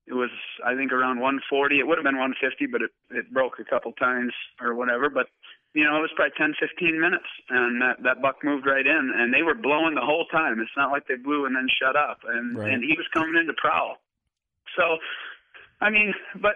it 0.08 0.14
was 0.14 0.30
I 0.64 0.76
think 0.76 0.94
around 0.94 1.20
140. 1.20 1.80
It 1.80 1.86
would 1.88 1.98
have 1.98 2.06
been 2.06 2.16
150, 2.18 2.68
but 2.68 2.82
it 2.82 2.92
it 3.12 3.30
broke 3.34 3.60
a 3.60 3.66
couple 3.66 3.92
times 3.94 4.32
or 4.62 4.74
whatever. 4.74 5.10
But 5.10 5.28
you 5.76 5.84
know, 5.84 5.98
it 6.00 6.08
was 6.08 6.12
probably 6.16 6.32
10, 6.40 6.56
15 6.56 7.02
minutes, 7.02 7.28
and 7.52 7.82
that 7.84 8.00
that 8.08 8.22
buck 8.24 8.40
moved 8.44 8.66
right 8.66 8.88
in, 8.88 9.12
and 9.14 9.34
they 9.34 9.44
were 9.44 9.54
blowing 9.54 9.94
the 9.94 10.02
whole 10.08 10.26
time. 10.32 10.62
It's 10.64 10.72
not 10.78 10.90
like 10.90 11.06
they 11.08 11.20
blew 11.20 11.46
and 11.46 11.54
then 11.54 11.68
shut 11.68 11.98
up, 12.00 12.20
and 12.24 12.58
Right. 12.58 12.72
and 12.72 12.82
he 12.82 12.96
was 12.96 13.06
coming 13.14 13.36
in 13.36 13.46
to 13.48 13.54
prowl. 13.60 13.98
So, 14.80 14.98
I 15.82 15.90
mean, 15.90 16.14
but 16.42 16.56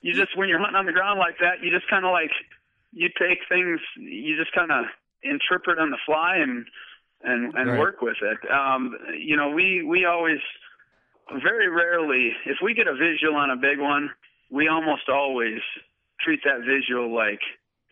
you 0.00 0.14
just 0.16 0.36
when 0.38 0.48
you're 0.48 0.58
hunting 0.58 0.76
on 0.80 0.86
the 0.86 0.96
ground 0.96 1.20
like 1.20 1.36
that, 1.44 1.60
you 1.62 1.70
just 1.70 1.88
kind 1.90 2.06
of 2.06 2.12
like 2.12 2.32
you 2.92 3.10
take 3.20 3.44
things, 3.46 3.78
you 4.00 4.36
just 4.40 4.52
kind 4.56 4.72
of 4.72 4.86
interpret 5.22 5.78
on 5.78 5.90
the 5.90 6.00
fly 6.06 6.36
and 6.40 6.64
and 7.24 7.52
and 7.54 7.68
Right. 7.68 7.78
work 7.78 8.00
with 8.00 8.16
it. 8.24 8.38
Um, 8.50 8.96
you 9.20 9.36
know, 9.36 9.50
we 9.50 9.82
we 9.84 10.06
always 10.06 10.40
very 11.44 11.68
rarely 11.68 12.32
if 12.46 12.56
we 12.64 12.72
get 12.72 12.88
a 12.88 12.94
visual 12.96 13.36
on 13.36 13.50
a 13.50 13.56
big 13.56 13.78
one, 13.80 14.08
we 14.50 14.68
almost 14.68 15.10
always 15.12 15.60
treat 16.24 16.40
that 16.44 16.64
visual 16.64 17.14
like 17.14 17.40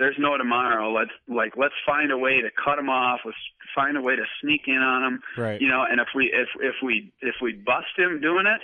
there's 0.03 0.19
no 0.19 0.37
tomorrow. 0.37 0.93
Let's 0.93 1.13
like 1.29 1.55
let's 1.57 1.75
find 1.87 2.11
a 2.11 2.19
way 2.19 2.41
to 2.43 2.51
cut 2.63 2.77
them 2.77 2.91
off. 2.91 3.21
Let's 3.25 3.39
find 3.75 3.97
a 3.97 4.03
way 4.03 4.17
to 4.17 4.25
sneak 4.43 4.63
in 4.67 4.77
on 4.83 5.03
them. 5.03 5.21
Right. 5.39 5.61
You 5.61 5.69
know, 5.69 5.85
and 5.89 6.01
if 6.01 6.09
we 6.15 6.27
if 6.33 6.49
if 6.61 6.75
we 6.83 7.13
if 7.21 7.37
we 7.41 7.53
bust 7.55 7.95
him 7.97 8.21
doing 8.21 8.47
it, 8.47 8.61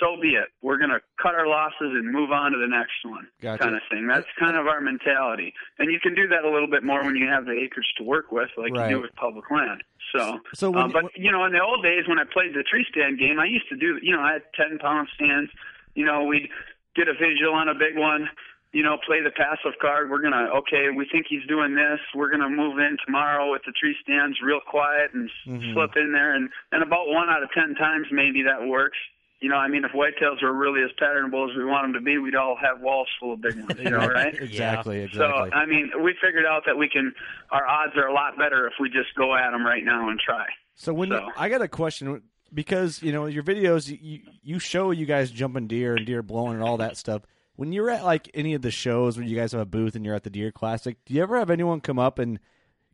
so 0.00 0.16
be 0.20 0.34
it. 0.34 0.48
We're 0.62 0.78
gonna 0.78 1.00
cut 1.20 1.34
our 1.34 1.46
losses 1.46 1.90
and 1.98 2.10
move 2.12 2.30
on 2.30 2.52
to 2.52 2.58
the 2.58 2.66
next 2.68 3.02
one, 3.04 3.26
Gotcha. 3.42 3.62
kind 3.64 3.74
of 3.74 3.82
thing. 3.90 4.06
That's 4.06 4.26
kind 4.38 4.56
of 4.56 4.66
our 4.66 4.80
mentality, 4.80 5.52
and 5.78 5.90
you 5.90 5.98
can 6.00 6.14
do 6.14 6.28
that 6.28 6.44
a 6.44 6.50
little 6.50 6.68
bit 6.70 6.84
more 6.84 7.02
when 7.04 7.16
you 7.16 7.26
have 7.28 7.44
the 7.46 7.52
acreage 7.52 7.92
to 7.98 8.04
work 8.04 8.30
with, 8.30 8.48
like 8.56 8.72
Right. 8.72 8.90
you 8.90 8.96
do 8.96 9.02
with 9.02 9.14
public 9.16 9.50
land. 9.50 9.82
So, 10.14 10.38
So 10.54 10.70
when- 10.70 10.84
um, 10.84 10.90
but 10.92 11.16
you 11.18 11.32
know, 11.32 11.44
in 11.44 11.52
the 11.52 11.60
old 11.62 11.82
days 11.82 12.06
when 12.06 12.18
I 12.18 12.24
played 12.24 12.54
the 12.54 12.62
tree 12.62 12.86
stand 12.90 13.18
game, 13.18 13.40
I 13.40 13.46
used 13.46 13.68
to 13.70 13.76
do. 13.76 13.98
You 14.02 14.12
know, 14.14 14.22
I 14.22 14.34
had 14.34 14.42
ten 14.54 14.78
pound 14.78 15.08
stands. 15.14 15.50
You 15.94 16.04
know, 16.04 16.24
we'd 16.24 16.48
get 16.94 17.08
a 17.08 17.14
visual 17.14 17.54
on 17.54 17.68
a 17.68 17.74
big 17.74 17.96
one. 17.96 18.28
You 18.76 18.82
know, 18.82 18.98
play 19.06 19.22
the 19.24 19.30
passive 19.32 19.72
card. 19.80 20.10
We're 20.10 20.20
gonna 20.20 20.48
okay. 20.60 20.90
We 20.94 21.08
think 21.10 21.24
he's 21.30 21.46
doing 21.48 21.74
this. 21.74 21.98
We're 22.14 22.28
gonna 22.30 22.50
move 22.50 22.76
in 22.78 22.98
tomorrow 23.06 23.50
with 23.50 23.62
the 23.64 23.72
tree 23.72 23.96
stands, 24.02 24.36
real 24.44 24.60
quiet, 24.60 25.14
and 25.14 25.30
s 25.30 25.36
Mhm. 25.48 25.72
slip 25.72 25.96
in 25.96 26.12
there. 26.12 26.34
And 26.34 26.50
and 26.72 26.82
about 26.82 27.08
one 27.08 27.30
out 27.30 27.42
of 27.42 27.50
ten 27.52 27.74
times, 27.74 28.06
maybe 28.12 28.42
that 28.42 28.66
works. 28.66 28.98
You 29.40 29.48
know, 29.50 29.56
I 29.56 29.68
mean, 29.68 29.84
if 29.84 29.92
whitetails 29.92 30.42
were 30.42 30.52
really 30.52 30.82
as 30.82 30.90
patternable 31.00 31.48
as 31.50 31.56
we 31.56 31.64
want 31.64 31.84
them 31.84 31.92
to 31.94 32.00
be, 32.00 32.18
we'd 32.18 32.34
all 32.34 32.56
have 32.56 32.80
walls 32.80 33.08
full 33.20 33.32
of 33.34 33.40
big 33.40 33.54
ones. 33.56 33.78
You 33.78 33.90
know, 33.90 33.98
right? 34.20 34.34
Exactly. 34.34 35.00
Exactly. 35.08 35.50
So 35.50 35.56
I 35.56 35.64
mean, 35.66 35.90
we 36.02 36.14
figured 36.20 36.44
out 36.44 36.64
that 36.66 36.76
we 36.76 36.88
can. 36.88 37.14
Our 37.50 37.66
odds 37.66 37.96
are 37.96 38.06
a 38.08 38.12
lot 38.12 38.36
better 38.36 38.66
if 38.66 38.74
we 38.80 38.90
just 38.90 39.14
go 39.14 39.34
at 39.34 39.52
them 39.52 39.64
right 39.64 39.84
now 39.84 40.08
and 40.10 40.20
try. 40.20 40.46
So 40.74 40.92
when 40.92 41.08
So- 41.10 41.30
I 41.36 41.48
got 41.48 41.62
a 41.62 41.68
question 41.68 42.20
because 42.52 43.02
you 43.02 43.12
know 43.12 43.24
your 43.24 43.42
videos 43.42 43.88
you 43.88 44.20
you 44.42 44.58
show 44.58 44.90
you 44.90 45.06
guys 45.06 45.30
jumping 45.30 45.66
deer 45.66 45.96
and 45.96 46.04
deer 46.04 46.22
blowing 46.22 46.54
and 46.54 46.62
all 46.62 46.76
that 46.76 46.96
stuff. 46.98 47.22
When 47.56 47.72
you're 47.72 47.90
at 47.90 48.04
like 48.04 48.30
any 48.34 48.54
of 48.54 48.62
the 48.62 48.70
shows 48.70 49.16
where 49.16 49.26
you 49.26 49.36
guys 49.36 49.52
have 49.52 49.60
a 49.60 49.66
booth 49.66 49.94
and 49.94 50.04
you're 50.04 50.14
at 50.14 50.24
the 50.24 50.30
deer 50.30 50.52
classic, 50.52 50.96
do 51.04 51.14
you 51.14 51.22
ever 51.22 51.38
have 51.38 51.50
anyone 51.50 51.80
come 51.80 51.98
up 51.98 52.18
and 52.18 52.38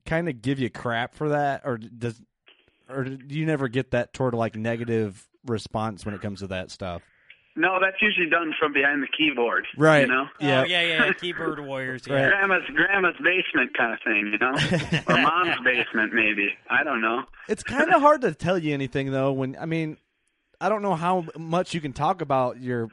kind 0.06 0.28
of 0.28 0.40
give 0.40 0.58
you 0.58 0.70
crap 0.70 1.14
for 1.14 1.28
that, 1.30 1.62
or 1.64 1.78
does 1.78 2.20
or 2.88 3.04
do 3.04 3.38
you 3.38 3.46
never 3.46 3.68
get 3.68 3.90
that 3.92 4.12
toward 4.12 4.34
like 4.34 4.56
negative 4.56 5.28
response 5.46 6.04
when 6.04 6.14
it 6.14 6.20
comes 6.20 6.40
to 6.40 6.46
that 6.48 6.70
stuff? 6.70 7.02
No, 7.54 7.78
that's 7.80 8.00
usually 8.00 8.30
done 8.30 8.54
from 8.58 8.72
behind 8.72 9.02
the 9.02 9.08
keyboard. 9.08 9.66
Right. 9.76 10.02
You 10.02 10.06
know. 10.06 10.24
Yeah. 10.40 10.62
Oh, 10.62 10.64
yeah, 10.64 10.82
yeah, 10.82 11.12
keyboard 11.20 11.60
warriors. 11.60 12.02
Yeah. 12.06 12.28
Grandma's 12.28 12.62
grandma's 12.74 13.16
basement 13.22 13.76
kind 13.76 13.92
of 13.92 13.98
thing, 14.02 14.32
you 14.32 14.38
know, 14.38 15.02
or 15.14 15.20
mom's 15.20 15.60
basement 15.62 16.14
maybe. 16.14 16.48
I 16.70 16.82
don't 16.82 17.02
know. 17.02 17.24
It's 17.48 17.62
kind 17.62 17.92
of 17.92 18.00
hard 18.00 18.22
to 18.22 18.32
tell 18.32 18.56
you 18.56 18.72
anything 18.72 19.10
though. 19.10 19.32
When 19.32 19.56
I 19.60 19.66
mean, 19.66 19.98
I 20.60 20.68
don't 20.70 20.80
know 20.82 20.94
how 20.94 21.26
much 21.36 21.74
you 21.74 21.80
can 21.80 21.92
talk 21.92 22.22
about 22.22 22.58
your 22.58 22.88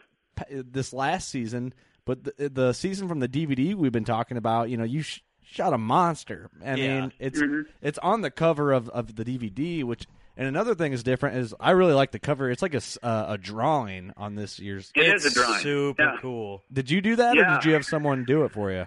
this 0.49 0.93
last 0.93 1.29
season, 1.29 1.73
but 2.05 2.23
the, 2.23 2.49
the 2.49 2.73
season 2.73 3.07
from 3.07 3.19
the 3.19 3.27
DVD 3.29 3.75
we've 3.75 3.91
been 3.91 4.05
talking 4.05 4.37
about. 4.37 4.69
You 4.69 4.77
know, 4.77 4.83
you 4.83 5.01
sh- 5.01 5.21
shot 5.43 5.73
a 5.73 5.77
monster. 5.77 6.49
I 6.65 6.75
Yeah. 6.75 7.01
mean, 7.01 7.13
it's 7.19 7.41
Mhm. 7.41 7.65
it's 7.81 7.97
on 7.99 8.21
the 8.21 8.31
cover 8.31 8.71
of 8.71 8.89
of 8.89 9.15
the 9.15 9.23
DVD, 9.25 9.83
which. 9.83 10.05
And 10.37 10.47
another 10.47 10.73
thing 10.73 10.93
is 10.93 11.03
different 11.03 11.35
is 11.35 11.53
I 11.59 11.71
really 11.71 11.91
like 11.91 12.11
the 12.11 12.19
cover. 12.19 12.49
It's 12.49 12.61
like 12.61 12.73
a, 12.73 12.77
s- 12.77 12.97
uh, 13.03 13.25
a 13.27 13.37
drawing 13.37 14.13
on 14.15 14.35
this 14.35 14.57
year's. 14.57 14.89
It 14.95 15.01
is 15.13 15.25
It's 15.25 15.35
a 15.35 15.39
drawing. 15.41 15.59
Super 15.59 16.01
Yeah. 16.01 16.15
cool. 16.21 16.63
Did 16.71 16.89
you 16.89 17.01
do 17.01 17.17
that, 17.17 17.37
or 17.37 17.43
did 17.55 17.65
you 17.65 17.73
have 17.73 17.83
someone 17.83 18.23
do 18.23 18.45
it 18.45 18.53
for 18.53 18.71
you? 18.71 18.85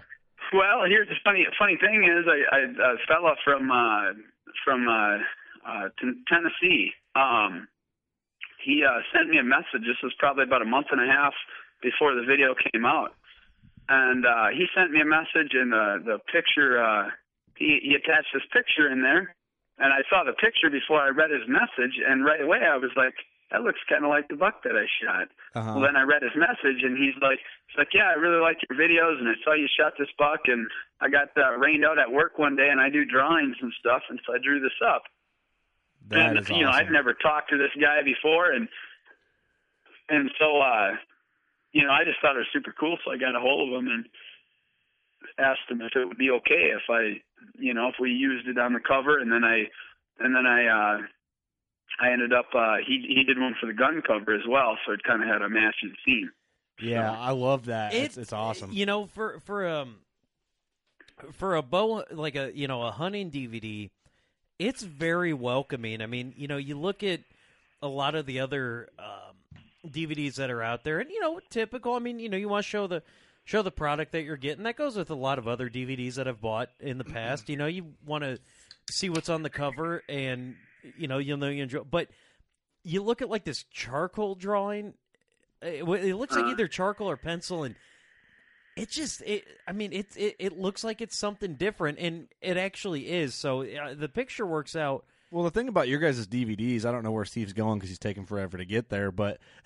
Well, 0.51 0.85
here's 0.87 1.07
the 1.09 1.15
funny 1.23 1.45
funny 1.59 1.77
thing 1.77 2.05
is 2.05 2.25
I, 2.27 2.55
I 2.55 2.59
a 2.93 2.97
fella 3.07 3.35
from 3.43 3.69
uh 3.69 4.13
from 4.65 4.87
uh 4.87 5.17
uh 5.69 5.89
Ten- 5.99 6.23
Tennessee 6.27 6.91
um 7.15 7.67
he 8.63 8.83
uh 8.83 9.01
sent 9.11 9.29
me 9.29 9.37
a 9.37 9.43
message. 9.43 9.85
This 9.85 9.99
was 10.01 10.13
probably 10.17 10.43
about 10.43 10.61
a 10.61 10.69
month 10.69 10.87
and 10.91 11.01
a 11.01 11.07
half 11.11 11.33
before 11.81 12.15
the 12.15 12.23
video 12.23 12.55
came 12.55 12.85
out. 12.85 13.13
And 13.89 14.25
uh 14.25 14.47
he 14.55 14.65
sent 14.75 14.91
me 14.91 15.01
a 15.01 15.05
message 15.05 15.53
and 15.53 15.71
the 15.71 15.87
the 16.05 16.17
picture 16.31 16.81
uh 16.81 17.09
he 17.57 17.79
he 17.83 17.95
attached 17.95 18.31
this 18.33 18.47
picture 18.51 18.89
in 18.91 19.01
there. 19.01 19.35
And 19.79 19.91
I 19.91 20.05
saw 20.09 20.23
the 20.23 20.37
picture 20.37 20.69
before 20.69 21.01
I 21.01 21.09
read 21.09 21.31
his 21.31 21.47
message. 21.47 21.99
And 21.99 22.23
right 22.23 22.41
away 22.41 22.63
I 22.63 22.77
was 22.77 22.91
like 22.95 23.15
that 23.53 23.61
looks 23.61 23.79
kind 23.85 24.03
of 24.03 24.09
like 24.09 24.27
the 24.33 24.35
buck 24.35 24.65
that 24.65 24.73
I 24.73 24.89
shot. 24.97 25.29
Uh-huh. 25.53 25.77
well, 25.77 25.85
then 25.85 25.95
I 25.95 26.01
read 26.01 26.25
his 26.25 26.33
message, 26.33 26.81
and 26.81 26.97
he's 26.97 27.13
like, 27.21 27.37
he's 27.69 27.77
like, 27.77 27.93
yeah, 27.93 28.09
I 28.09 28.17
really 28.17 28.41
like 28.41 28.57
your 28.65 28.73
videos, 28.73 29.21
and 29.21 29.29
I 29.29 29.37
saw 29.45 29.53
you 29.53 29.69
shot 29.69 29.93
this 29.93 30.09
buck, 30.17 30.49
and 30.49 30.65
I 31.05 31.07
got 31.13 31.29
uh, 31.37 31.53
rained 31.61 31.85
out 31.85 32.01
at 32.01 32.09
work 32.09 32.41
one 32.41 32.57
day, 32.57 32.73
and 32.73 32.81
I 32.81 32.89
do 32.89 33.05
drawings 33.05 33.55
and 33.61 33.71
stuff, 33.77 34.01
and 34.09 34.17
so 34.25 34.33
I 34.33 34.41
drew 34.41 34.57
this 34.59 34.73
up. 34.81 35.05
That 36.13 36.29
and 36.29 36.39
is 36.39 36.49
you 36.49 36.63
know, 36.63 36.71
I'd 36.71 36.91
never 36.91 37.13
talked 37.13 37.49
to 37.51 37.57
this 37.57 37.71
guy 37.79 38.01
before, 38.03 38.51
and 38.51 38.67
and 40.09 40.29
so 40.39 40.59
uh, 40.61 40.91
you 41.71 41.83
know, 41.83 41.91
I 41.91 42.03
just 42.03 42.19
thought 42.21 42.35
it 42.35 42.39
was 42.39 42.47
super 42.53 42.73
cool, 42.79 42.97
so 43.03 43.11
I 43.11 43.17
got 43.17 43.35
a 43.35 43.39
hold 43.39 43.69
of 43.73 43.79
him 43.79 43.87
and 43.87 44.05
asked 45.39 45.69
him 45.69 45.81
if 45.81 45.95
it 45.95 46.05
would 46.07 46.17
be 46.17 46.29
okay 46.29 46.71
if 46.75 46.83
I, 46.89 47.21
you 47.57 47.73
know, 47.73 47.87
if 47.87 47.95
we 47.99 48.11
used 48.11 48.47
it 48.47 48.57
on 48.57 48.73
the 48.73 48.79
cover, 48.79 49.17
and 49.19 49.31
then 49.31 49.43
I, 49.43 49.63
and 50.19 50.35
then 50.35 50.45
I. 50.45 50.67
uh 50.67 51.01
I 52.01 52.11
ended 52.11 52.33
up 52.33 52.47
uh 52.55 52.77
he 52.87 53.05
he 53.07 53.23
did 53.23 53.37
one 53.39 53.53
for 53.61 53.67
the 53.67 53.73
gun 53.73 54.01
cover 54.05 54.33
as 54.33 54.41
well, 54.49 54.79
so 54.83 54.93
it 54.93 55.03
kind 55.03 55.21
of 55.21 55.29
had 55.29 55.43
a 55.43 55.47
matching 55.49 55.93
theme. 56.03 56.31
Yeah, 56.81 57.11
I 57.11 57.29
love 57.33 57.65
that. 57.65 57.93
It- 57.93 58.05
it's, 58.05 58.17
it's 58.17 58.33
awesome. 58.33 58.71
You 58.73 58.87
know, 58.87 59.05
for 59.05 59.39
for 59.41 59.67
um 59.67 59.97
for 61.33 61.55
a 61.55 61.61
bow 61.61 62.03
like 62.09 62.35
a 62.35 62.51
you 62.55 62.67
know 62.67 62.81
a 62.81 62.89
hunting 62.91 63.29
DVD, 63.29 63.91
it's 64.59 64.83
very 64.83 65.33
welcoming. 65.33 66.01
I 66.01 66.05
mean, 66.05 66.33
you 66.37 66.47
know, 66.47 66.57
you 66.57 66.77
look 66.79 67.03
at 67.03 67.21
a 67.81 67.87
lot 67.87 68.15
of 68.15 68.25
the 68.25 68.39
other 68.39 68.89
um, 68.99 69.35
DVDs 69.91 70.35
that 70.35 70.49
are 70.49 70.61
out 70.63 70.83
there, 70.83 70.99
and 70.99 71.09
you 71.09 71.19
know, 71.19 71.39
typical. 71.49 71.93
I 71.93 71.99
mean, 71.99 72.19
you 72.19 72.29
know, 72.29 72.37
you 72.37 72.49
want 72.49 72.63
to 72.65 72.69
show 72.69 72.87
the 72.87 73.03
show 73.45 73.61
the 73.61 73.71
product 73.71 74.13
that 74.13 74.23
you're 74.23 74.37
getting. 74.37 74.63
That 74.63 74.77
goes 74.77 74.95
with 74.95 75.09
a 75.09 75.15
lot 75.15 75.37
of 75.37 75.47
other 75.47 75.69
DVDs 75.69 76.15
that 76.15 76.27
I've 76.27 76.41
bought 76.41 76.69
in 76.79 76.97
the 76.97 77.03
past. 77.03 77.49
You 77.49 77.57
know, 77.57 77.67
you 77.67 77.93
want 78.05 78.23
to 78.23 78.39
see 78.89 79.09
what's 79.09 79.29
on 79.29 79.43
the 79.43 79.49
cover, 79.49 80.03
and 80.07 80.55
you 80.97 81.07
know, 81.07 81.17
you'll 81.17 81.37
know 81.37 81.49
you 81.49 81.63
enjoy. 81.63 81.81
But 81.81 82.07
you 82.83 83.01
look 83.03 83.21
at 83.21 83.29
like 83.29 83.43
this 83.43 83.63
charcoal 83.71 84.35
drawing. 84.35 84.93
It, 85.61 85.83
it 85.87 86.15
looks 86.15 86.35
like 86.35 86.45
Uh. 86.45 86.49
either 86.49 86.67
charcoal 86.67 87.09
or 87.09 87.17
pencil, 87.17 87.63
and 87.63 87.75
it 88.75 88.89
just 88.89 89.21
it 89.21 89.45
i 89.67 89.71
mean 89.71 89.93
it, 89.93 90.07
it 90.15 90.35
it 90.39 90.57
looks 90.59 90.83
like 90.83 91.01
it's 91.01 91.17
something 91.17 91.55
different 91.55 91.99
and 91.99 92.27
it 92.41 92.57
actually 92.57 93.09
is 93.11 93.35
so 93.35 93.61
uh, 93.61 93.93
the 93.93 94.09
picture 94.09 94.45
works 94.45 94.75
out 94.75 95.05
Well, 95.31 95.43
the 95.43 95.51
thing 95.51 95.67
about 95.67 95.87
your 95.87 95.99
guys' 95.99 96.27
DVDs, 96.27 96.85
I 96.85 96.91
don't 96.91 97.03
know 97.03 97.11
where 97.11 97.25
Steve's 97.25 97.53
going 97.53 97.79
because 97.79 97.89
he's 97.89 97.97
taking 97.99 98.25
forever 98.25 98.57
to 98.57 98.65
get 98.65 98.89
there. 98.89 99.11
But 99.11 99.39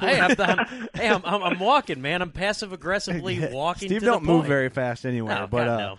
hey 0.00 0.18
i'm, 0.20 0.34
I'm, 0.38 0.88
hey, 0.94 1.08
I'm, 1.08 1.22
I'm, 1.24 1.42
I'm 1.42 1.58
walking 1.58 2.00
man 2.00 2.22
i'm 2.22 2.30
passive 2.32 2.72
aggressively 2.72 3.48
walking 3.52 3.88
Steve 3.88 4.02
don't 4.02 4.24
move 4.24 4.40
point. 4.42 4.48
very 4.48 4.68
fast 4.70 5.04
anyway. 5.04 5.36
Oh, 5.38 5.46
but 5.46 5.64
God, 5.64 5.68
uh, 5.68 5.76
no. 5.78 5.98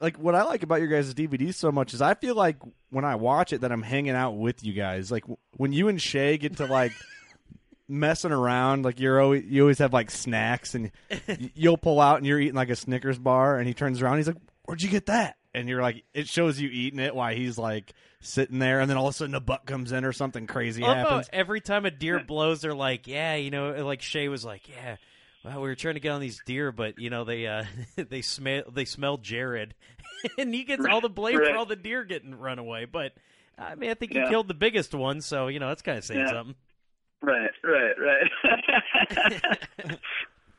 like 0.00 0.16
what 0.18 0.34
I 0.34 0.42
like 0.44 0.62
about 0.62 0.80
your 0.80 0.88
guys' 0.88 1.12
DVDs 1.14 1.54
so 1.54 1.70
much 1.72 1.92
is 1.94 2.00
I 2.02 2.14
feel 2.14 2.34
like 2.34 2.56
when 2.90 3.04
I 3.04 3.14
watch 3.16 3.52
it 3.52 3.60
that 3.62 3.72
I'm 3.72 3.82
hanging 3.82 4.14
out 4.14 4.32
with 4.32 4.64
you 4.64 4.72
guys. 4.72 5.10
Like 5.10 5.24
w- 5.24 5.36
when 5.56 5.72
you 5.72 5.88
and 5.88 6.00
Shay 6.00 6.38
get 6.38 6.56
to 6.58 6.66
like 6.66 6.92
messing 7.88 8.32
around, 8.32 8.84
like 8.84 8.98
you're 9.00 9.20
always 9.20 9.44
you 9.44 9.62
always 9.62 9.78
have 9.78 9.92
like 9.92 10.10
snacks 10.10 10.74
and 10.74 10.90
you'll 11.54 11.76
pull 11.78 12.00
out 12.00 12.18
and 12.18 12.26
you're 12.26 12.40
eating 12.40 12.54
like 12.54 12.70
a 12.70 12.76
Snickers 12.76 13.18
bar 13.18 13.58
and 13.58 13.66
he 13.68 13.74
turns 13.74 14.00
around 14.02 14.18
he's 14.18 14.26
like, 14.26 14.36
"Where'd 14.64 14.82
you 14.82 14.88
get 14.90 15.06
that?" 15.06 15.36
And 15.56 15.68
you're 15.68 15.82
like, 15.82 16.02
it 16.14 16.26
shows 16.28 16.60
you 16.60 16.68
eating 16.68 16.98
it 16.98 17.14
while 17.14 17.32
he's 17.34 17.56
like 17.58 17.92
sitting 18.20 18.58
there, 18.58 18.80
and 18.80 18.90
then 18.90 18.96
all 18.96 19.06
of 19.06 19.14
a 19.14 19.16
sudden 19.16 19.34
a 19.36 19.40
buck 19.40 19.66
comes 19.66 19.92
in 19.92 20.04
or 20.04 20.12
something 20.12 20.46
crazy 20.48 20.82
Although 20.82 20.94
happens. 20.94 21.28
every 21.32 21.60
time 21.60 21.86
a 21.86 21.90
deer 21.92 22.18
blows, 22.20 22.60
they're 22.62 22.74
like, 22.74 23.06
yeah, 23.06 23.36
you 23.36 23.50
know, 23.50 23.84
like 23.86 24.02
Shay 24.02 24.28
was 24.28 24.44
like, 24.44 24.68
yeah. 24.68 24.96
Well, 25.44 25.56
we 25.60 25.68
were 25.68 25.74
trying 25.74 25.94
to 25.94 26.00
get 26.00 26.08
on 26.10 26.20
these 26.22 26.40
deer, 26.46 26.72
but 26.72 26.98
you 26.98 27.10
know 27.10 27.24
they 27.24 27.46
uh, 27.46 27.64
they 27.96 28.22
smell 28.22 28.62
they 28.72 28.86
smell 28.86 29.18
Jared, 29.18 29.74
and 30.38 30.54
he 30.54 30.64
gets 30.64 30.84
all 30.86 31.00
the 31.02 31.08
blame 31.10 31.38
Right. 31.38 31.50
for 31.52 31.56
all 31.58 31.66
the 31.66 31.76
deer 31.76 32.02
getting 32.02 32.34
run 32.34 32.58
away. 32.58 32.86
But 32.86 33.12
I 33.58 33.74
mean, 33.76 33.90
I 33.90 33.94
think 33.94 34.12
he 34.12 34.18
Yeah. 34.18 34.30
killed 34.30 34.48
the 34.48 34.54
biggest 34.54 34.94
one, 34.94 35.20
so 35.20 35.46
you 35.48 35.60
know 35.60 35.68
that's 35.68 35.82
kind 35.82 35.98
of 35.98 36.04
saying 36.04 36.20
Yeah. 36.20 36.30
something. 36.32 36.54
Right, 37.24 37.50
right, 37.62 37.94
right. 37.98 38.30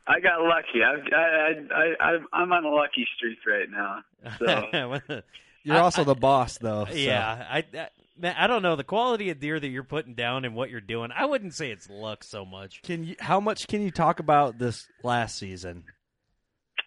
I 0.07 0.19
got 0.19 0.41
lucky. 0.41 0.83
I, 0.83 0.95
I, 1.15 1.53
I, 1.73 1.95
I, 1.99 2.17
I'm 2.33 2.51
on 2.51 2.63
a 2.65 2.69
lucky 2.69 3.07
streak 3.15 3.39
right 3.47 3.69
now. 3.69 4.03
So 4.39 5.21
You're 5.63 5.79
also 5.79 6.03
the 6.03 6.13
boss, 6.15 6.57
though. 6.59 6.85
so- 6.85 6.93
Yeah, 6.95 7.45
I, 7.49 7.63
I 7.77 7.87
man, 8.17 8.35
I 8.37 8.45
don't 8.47 8.61
know 8.61 8.75
the 8.75 8.83
quality 8.83 9.29
of 9.31 9.39
deer 9.39 9.59
that 9.59 9.67
you're 9.67 9.83
putting 9.83 10.13
down 10.13 10.45
and 10.45 10.53
what 10.55 10.69
you're 10.69 10.79
doing. 10.81 11.09
I 11.15 11.25
wouldn't 11.25 11.53
say 11.55 11.71
it's 11.71 11.89
luck 11.89 12.23
so 12.23 12.45
much. 12.45 12.81
Can 12.83 13.03
you? 13.03 13.15
How 13.19 13.39
much 13.39 13.67
can 13.67 13.81
you 13.81 13.89
talk 13.91 14.19
about 14.19 14.57
this 14.59 14.87
last 15.03 15.37
season? 15.37 15.83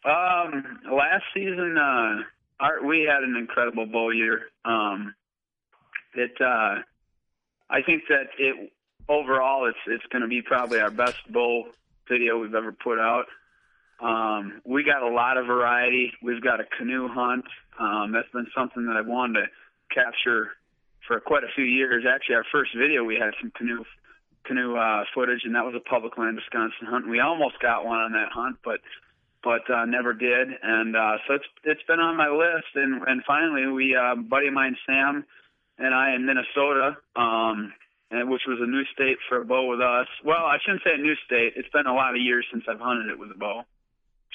Um, 0.05 0.79
last 0.93 1.25
season, 1.35 1.77
uh, 1.77 2.23
our, 2.61 2.85
we 2.87 3.01
had 3.01 3.25
an 3.25 3.35
incredible 3.37 3.85
bow 3.87 4.11
year. 4.11 4.43
Um, 4.65 5.13
it, 6.15 6.31
uh, 6.41 6.77
I 7.69 7.83
think 7.85 8.05
that 8.09 8.29
it 8.39 8.71
overall, 9.09 9.67
it's 9.67 9.79
it's 9.87 10.05
going 10.11 10.23
to 10.23 10.29
be 10.29 10.43
probably 10.43 10.81
our 10.81 10.91
best 10.91 11.17
bow 11.33 11.69
video 12.09 12.39
we've 12.39 12.55
ever 12.55 12.73
put 12.73 12.99
out. 12.99 13.27
Um, 14.01 14.61
we 14.65 14.85
got 14.85 15.03
a 15.03 15.09
lot 15.09 15.37
of 15.37 15.47
variety. 15.47 16.13
We've 16.23 16.43
got 16.43 16.61
a 16.61 16.65
canoe 16.79 17.09
hunt. 17.09 17.45
Um, 17.79 18.13
that's 18.13 18.31
been 18.33 18.47
something 18.57 18.87
that 18.87 18.97
I've 18.97 19.07
wanted 19.07 19.41
to 19.41 19.47
capture 19.95 20.53
for 21.07 21.19
quite 21.21 21.45
a 21.45 21.49
few 21.55 21.65
years. 21.65 22.05
Actually, 22.09 22.37
our 22.37 22.47
first 22.53 22.71
video 22.77 23.05
we 23.05 23.17
had 23.17 23.33
some 23.41 23.51
canoe 23.57 23.85
canoe 24.45 24.77
uh, 24.77 25.05
footage, 25.15 25.43
and 25.45 25.55
that 25.55 25.65
was 25.65 25.75
a 25.75 25.89
public 25.89 26.17
land 26.17 26.37
Wisconsin 26.37 26.87
hunt. 26.87 27.09
We 27.09 27.21
almost 27.21 27.61
got 27.61 27.85
one 27.85 27.99
on 27.99 28.13
that 28.13 28.31
hunt, 28.33 28.57
but 28.65 28.81
but 29.43 29.69
uh, 29.71 29.85
never 29.85 30.13
did. 30.13 30.49
And 30.63 30.97
uh, 30.97 31.19
so 31.27 31.35
it's 31.35 31.45
it's 31.65 31.83
been 31.85 32.01
on 32.01 32.17
my 32.17 32.29
list. 32.29 32.69
And 32.75 33.03
and 33.07 33.23
finally, 33.27 33.67
we 33.67 33.97
uh, 33.97 34.15
buddy 34.17 34.49
of 34.49 34.55
mine 34.55 34.77
Sam 34.87 35.25
and 35.79 35.95
I 35.95 36.15
in 36.15 36.27
Minnesota, 36.27 36.97
um, 37.17 37.73
and 38.11 38.31
which 38.31 38.43
was 38.47 38.59
a 38.61 38.67
new 38.67 38.85
state 38.93 39.19
for 39.29 39.43
a 39.43 39.45
bow 39.45 39.67
with 39.67 39.81
us. 39.81 40.07
Well, 40.25 40.45
I 40.45 40.57
shouldn't 40.65 40.83
say 40.83 40.95
a 40.95 41.03
new 41.03 41.15
state. 41.27 41.55
It's 41.57 41.69
been 41.71 41.87
a 41.87 41.95
lot 41.95 42.15
of 42.15 42.21
years 42.21 42.47
since 42.53 42.65
I've 42.69 42.81
hunted 42.81 43.11
it 43.11 43.19
with 43.19 43.31
a 43.31 43.39
bow. 43.39 43.65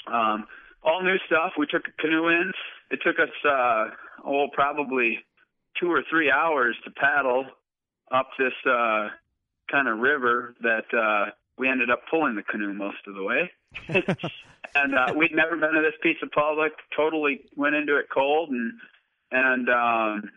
Um, 0.08 0.46
all 0.84 1.02
new 1.02 1.18
stuff. 1.26 1.54
We 1.58 1.66
took 1.66 1.88
a 1.88 2.02
canoe 2.02 2.28
in. 2.28 2.52
It 2.92 3.00
took 3.04 3.18
us 3.20 3.34
uh, 3.46 3.86
oh 4.26 4.48
probably 4.54 5.20
two 5.80 5.92
or 5.92 6.04
three 6.10 6.32
hours 6.32 6.76
to 6.86 6.92
paddle 6.92 7.46
up 8.12 8.30
this 8.38 8.54
uh, 8.66 9.10
kind 9.72 9.88
of 9.88 10.00
river 10.00 10.56
that 10.62 10.86
uh, 10.94 11.32
we 11.58 11.70
ended 11.70 11.90
up 11.90 12.02
pulling 12.10 12.36
the 12.36 12.44
canoe 12.44 12.74
most 12.74 12.98
of 13.08 13.16
the 13.16 13.24
way. 13.24 13.52
and 14.76 14.96
uh, 14.96 15.14
we'd 15.16 15.34
never 15.34 15.56
been 15.58 15.74
to 15.74 15.82
this 15.82 15.98
piece 16.02 16.18
of 16.22 16.30
public. 16.32 16.74
Totally 16.96 17.42
went 17.56 17.76
into 17.76 17.98
it 17.98 18.06
cold, 18.14 18.50
and 18.50 18.74
and 19.32 19.70
um, 19.70 20.32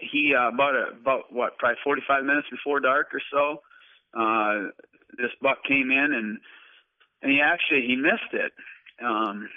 he 0.00 0.34
uh, 0.34 0.48
about 0.48 0.74
a, 0.74 0.96
about 1.00 1.32
what 1.32 1.58
probably 1.58 1.78
45 1.84 2.24
minutes 2.24 2.48
before 2.50 2.80
dark 2.80 3.08
or 3.12 3.22
so, 3.30 3.62
uh, 4.18 4.70
this 5.16 5.30
buck 5.42 5.58
came 5.66 5.90
in 5.90 6.12
and 6.12 6.38
and 7.22 7.32
he 7.32 7.40
actually 7.40 7.86
he 7.86 7.96
missed 7.96 8.32
it. 8.32 8.52
Um, 9.04 9.48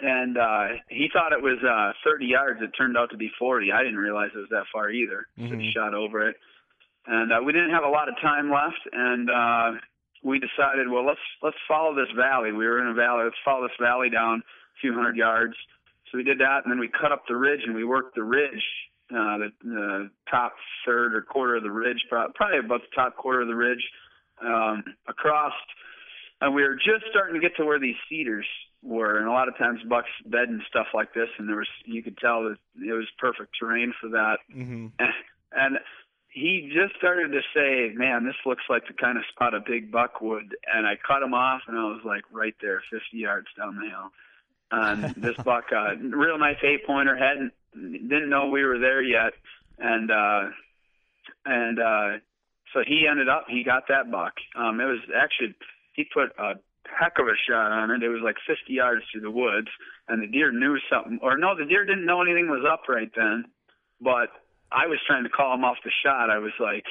and 0.00 0.38
uh, 0.38 0.66
he 0.88 1.08
thought 1.12 1.32
it 1.32 1.42
was 1.42 1.58
uh, 1.66 1.92
30 2.04 2.26
yards. 2.26 2.60
It 2.62 2.70
turned 2.78 2.96
out 2.96 3.10
to 3.10 3.16
be 3.16 3.30
40. 3.38 3.72
I 3.72 3.82
didn't 3.82 3.98
realize 3.98 4.30
it 4.34 4.38
was 4.38 4.48
that 4.50 4.64
far 4.72 4.90
either. 4.90 5.26
So 5.36 5.56
he 5.58 5.72
shot 5.72 5.94
over 5.94 6.28
it, 6.28 6.36
and 7.06 7.32
uh, 7.32 7.40
we 7.44 7.52
didn't 7.52 7.70
have 7.70 7.82
a 7.82 7.88
lot 7.88 8.08
of 8.08 8.14
time 8.22 8.50
left, 8.50 8.78
and 8.92 9.28
uh, 9.30 9.72
we 10.22 10.38
decided, 10.38 10.88
well, 10.88 11.04
let's 11.04 11.20
let's 11.42 11.56
follow 11.66 11.94
this 11.94 12.10
valley. 12.16 12.52
We 12.52 12.66
were 12.66 12.80
in 12.80 12.88
a 12.88 12.94
valley. 12.94 13.24
Let's 13.24 13.42
follow 13.44 13.66
this 13.66 13.76
valley 13.80 14.10
down 14.10 14.40
a 14.40 14.76
few 14.80 14.94
hundred 14.94 15.16
yards. 15.16 15.54
So 16.10 16.18
we 16.18 16.24
did 16.24 16.38
that, 16.38 16.62
and 16.64 16.70
then 16.70 16.78
we 16.78 16.88
cut 16.88 17.12
up 17.12 17.24
the 17.28 17.36
ridge, 17.36 17.60
and 17.66 17.74
we 17.74 17.84
worked 17.84 18.14
the 18.14 18.22
ridge, 18.22 18.62
uh, 19.10 19.38
the, 19.38 19.50
the 19.64 20.10
top 20.30 20.54
third 20.86 21.14
or 21.14 21.22
quarter 21.22 21.56
of 21.56 21.62
the 21.62 21.70
ridge, 21.70 21.98
probably 22.08 22.58
about 22.58 22.80
the 22.82 22.94
top 22.94 23.16
quarter 23.16 23.42
of 23.42 23.48
the 23.48 23.54
ridge, 23.54 23.84
um, 24.44 24.84
across. 25.08 25.52
And 26.40 26.54
we 26.54 26.62
were 26.62 26.76
just 26.76 27.04
starting 27.10 27.34
to 27.34 27.40
get 27.40 27.56
to 27.56 27.64
where 27.64 27.78
these 27.78 27.96
cedars 28.08 28.46
were, 28.82 29.18
and 29.18 29.28
a 29.28 29.32
lot 29.32 29.48
of 29.48 29.58
times 29.58 29.80
bucks 29.88 30.08
bed 30.24 30.48
and 30.48 30.62
stuff 30.68 30.86
like 30.94 31.12
this, 31.12 31.28
and 31.38 31.48
there 31.48 31.56
was 31.56 31.68
you 31.84 32.02
could 32.02 32.16
tell 32.16 32.44
that 32.44 32.56
it 32.82 32.92
was 32.92 33.06
perfect 33.18 33.50
terrain 33.58 33.92
for 34.00 34.08
that. 34.10 34.38
Mm-hmm. 34.54 34.86
And 35.52 35.78
he 36.28 36.70
just 36.72 36.96
started 36.96 37.32
to 37.32 37.40
say, 37.52 37.92
"Man, 37.92 38.24
this 38.24 38.36
looks 38.46 38.62
like 38.70 38.86
the 38.86 38.92
kind 38.92 39.18
of 39.18 39.24
spot 39.32 39.52
a 39.52 39.58
big 39.58 39.90
buck 39.90 40.20
would." 40.20 40.54
And 40.72 40.86
I 40.86 40.94
cut 40.94 41.24
him 41.24 41.34
off, 41.34 41.62
and 41.66 41.76
I 41.76 41.82
was 41.82 42.02
like, 42.04 42.22
right 42.30 42.54
there, 42.62 42.80
50 42.88 43.04
yards 43.16 43.48
down 43.58 43.74
the 43.74 43.88
hill. 43.88 44.12
And 44.70 45.14
this 45.16 45.36
buck, 45.44 45.64
uh, 45.72 45.96
real 45.96 46.38
nice 46.38 46.58
eight 46.62 46.86
pointer, 46.86 47.16
hadn't 47.16 47.52
didn't 47.74 48.30
know 48.30 48.48
we 48.48 48.64
were 48.64 48.78
there 48.78 49.02
yet, 49.02 49.32
and 49.78 50.10
uh, 50.10 50.50
and 51.44 51.78
uh, 51.78 52.18
so 52.72 52.80
he 52.86 53.06
ended 53.10 53.28
up 53.28 53.46
he 53.48 53.64
got 53.64 53.84
that 53.88 54.10
buck. 54.10 54.34
Um, 54.56 54.80
it 54.80 54.84
was 54.84 55.00
actually 55.16 55.54
he 55.94 56.04
put 56.12 56.30
a 56.38 56.54
heck 56.86 57.18
of 57.18 57.26
a 57.26 57.36
shot 57.48 57.72
on 57.72 57.90
it. 57.90 58.02
It 58.02 58.08
was 58.08 58.22
like 58.24 58.36
50 58.46 58.72
yards 58.72 59.02
through 59.10 59.22
the 59.22 59.30
woods, 59.30 59.68
and 60.08 60.22
the 60.22 60.26
deer 60.26 60.52
knew 60.52 60.78
something, 60.90 61.18
or 61.22 61.38
no, 61.38 61.56
the 61.56 61.64
deer 61.64 61.84
didn't 61.84 62.06
know 62.06 62.22
anything 62.22 62.48
was 62.48 62.64
up 62.70 62.88
right 62.88 63.10
then, 63.14 63.44
but 64.00 64.30
I 64.72 64.86
was 64.86 64.98
trying 65.06 65.24
to 65.24 65.30
call 65.30 65.54
him 65.54 65.64
off 65.64 65.78
the 65.84 65.90
shot. 66.04 66.30
I 66.30 66.38
was 66.38 66.52
like, 66.58 66.84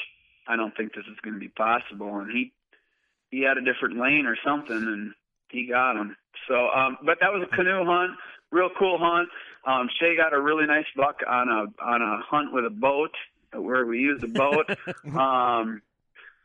I 0.47 0.55
don't 0.55 0.75
think 0.75 0.93
this 0.93 1.05
is 1.05 1.19
going 1.23 1.33
to 1.33 1.39
be 1.39 1.49
possible, 1.49 2.19
and 2.19 2.31
he 2.31 2.51
he 3.29 3.41
had 3.41 3.57
a 3.57 3.61
different 3.61 3.99
lane 3.99 4.25
or 4.25 4.37
something, 4.43 4.75
and 4.75 5.13
he 5.49 5.67
got 5.67 5.95
him. 5.95 6.15
So, 6.47 6.69
um, 6.69 6.97
but 7.05 7.19
that 7.21 7.31
was 7.31 7.45
a 7.45 7.55
canoe 7.55 7.85
hunt, 7.85 8.17
real 8.51 8.69
cool 8.77 8.97
hunt. 8.99 9.29
Um, 9.65 9.89
Shay 9.99 10.15
got 10.15 10.33
a 10.33 10.39
really 10.39 10.65
nice 10.65 10.85
buck 10.95 11.19
on 11.27 11.49
a 11.49 11.83
on 11.83 12.01
a 12.01 12.21
hunt 12.29 12.53
with 12.53 12.65
a 12.65 12.69
boat 12.69 13.11
where 13.53 13.85
we 13.85 13.99
used 13.99 14.23
a 14.23 14.27
boat. 14.27 14.69
um, 15.17 15.81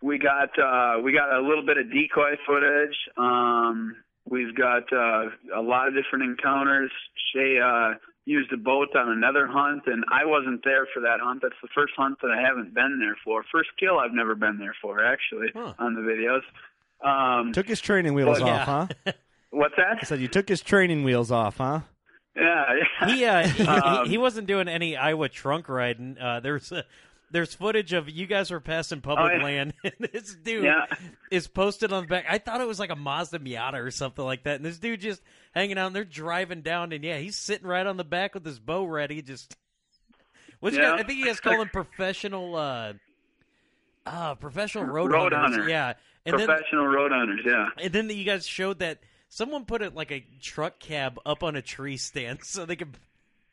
we 0.02 0.18
got 0.18 0.50
uh, 0.58 1.00
we 1.02 1.12
got 1.12 1.32
a 1.32 1.40
little 1.40 1.64
bit 1.64 1.78
of 1.78 1.90
decoy 1.90 2.36
footage. 2.46 2.96
Um, 3.16 3.96
we've 4.28 4.54
got 4.54 4.92
uh, 4.92 5.30
a 5.54 5.62
lot 5.62 5.88
of 5.88 5.94
different 5.94 6.24
encounters. 6.24 6.90
Shay 7.32 7.58
uh, 7.58 7.94
used 8.26 8.52
a 8.52 8.56
boat 8.56 8.94
on 8.96 9.10
another 9.10 9.46
hunt, 9.46 9.82
and 9.86 10.04
I 10.10 10.24
wasn't 10.24 10.62
there 10.64 10.86
for 10.92 11.00
that 11.00 11.20
hunt. 11.20 11.40
That's 11.42 11.54
the 11.62 11.68
first 11.74 11.94
hunt 11.96 12.18
that 12.22 12.30
I 12.30 12.40
haven't 12.40 12.74
been 12.74 12.98
there 13.00 13.16
for. 13.24 13.44
First 13.52 13.70
kill 13.78 13.98
I've 13.98 14.12
never 14.12 14.34
been 14.34 14.58
there 14.58 14.74
for, 14.80 15.04
actually, 15.04 15.48
on 15.78 15.94
the 15.94 16.00
videos. 16.00 16.42
Um, 17.06 17.52
Took 17.52 17.68
his 17.68 17.80
training 17.80 18.14
wheels 18.14 18.40
Well, 18.40 18.48
off, 18.48 18.88
huh? 19.04 19.12
what's 19.50 19.74
that? 19.76 19.98
I 20.00 20.04
said 20.04 20.20
you 20.20 20.28
took 20.28 20.48
his 20.48 20.62
training 20.62 21.04
wheels 21.04 21.30
off, 21.30 21.58
huh? 21.58 21.80
Yeah, 22.36 22.64
yeah. 23.00 23.06
He 23.06 23.24
uh, 23.24 23.46
he, 23.48 23.64
Um, 23.66 24.04
he, 24.06 24.10
he 24.12 24.18
wasn't 24.18 24.46
doing 24.48 24.68
any 24.68 24.96
Iowa 24.96 25.28
trunk 25.28 25.68
riding. 25.68 26.18
Uh, 26.18 26.40
there's 26.40 26.72
uh, 26.72 26.82
there's 27.30 27.54
footage 27.54 27.92
of 27.92 28.08
you 28.08 28.26
guys 28.26 28.50
were 28.50 28.60
passing 28.60 29.00
public 29.00 29.32
Oh, 29.32 29.36
yeah. 29.38 29.42
land, 29.44 29.74
and 29.84 29.94
this 30.12 30.34
dude 30.34 30.64
Yeah. 30.64 30.86
is 31.30 31.46
posted 31.48 31.92
on 31.92 32.02
the 32.04 32.08
back. 32.08 32.26
I 32.28 32.38
thought 32.38 32.60
it 32.60 32.66
was 32.66 32.78
like 32.78 32.90
a 32.90 32.96
Mazda 32.96 33.38
Miata 33.40 33.74
or 33.84 33.90
something 33.90 34.24
like 34.24 34.44
that, 34.44 34.56
and 34.56 34.64
this 34.64 34.78
dude 34.78 35.00
just 35.00 35.22
hanging 35.54 35.78
out. 35.78 35.86
and 35.88 35.96
They're 35.96 36.04
driving 36.04 36.62
down, 36.62 36.92
and 36.92 37.02
yeah, 37.04 37.18
he's 37.18 37.36
sitting 37.36 37.66
right 37.66 37.86
on 37.86 37.96
the 37.96 38.04
back 38.04 38.34
with 38.34 38.44
his 38.44 38.58
bow 38.58 38.84
ready. 38.84 39.22
Just 39.22 39.56
what's 40.60 40.76
Yeah. 40.76 40.94
I 40.94 41.02
think 41.02 41.18
you 41.18 41.26
guys 41.26 41.40
call 41.40 41.60
him 41.60 41.68
professional. 41.68 42.56
uh 42.56 42.92
uh, 44.06 44.34
professional 44.34 44.84
road, 44.84 45.10
Road 45.12 45.32
hunters. 45.32 45.56
hunter. 45.56 45.68
Yeah, 45.70 45.94
and 46.26 46.38
then 46.38 46.46
Professional 46.46 46.86
road 46.86 47.10
hunters, 47.10 47.40
yeah. 47.46 47.68
and 47.82 47.92
then 47.92 48.10
you 48.10 48.24
guys 48.24 48.46
showed 48.46 48.80
that 48.80 48.98
someone 49.34 49.64
put 49.64 49.82
it 49.82 49.94
like 49.94 50.12
a 50.12 50.24
truck 50.40 50.78
cab 50.78 51.18
up 51.26 51.42
on 51.42 51.56
a 51.56 51.62
tree 51.62 51.96
stand 51.96 52.38
so 52.44 52.64
they 52.64 52.76
could. 52.76 52.96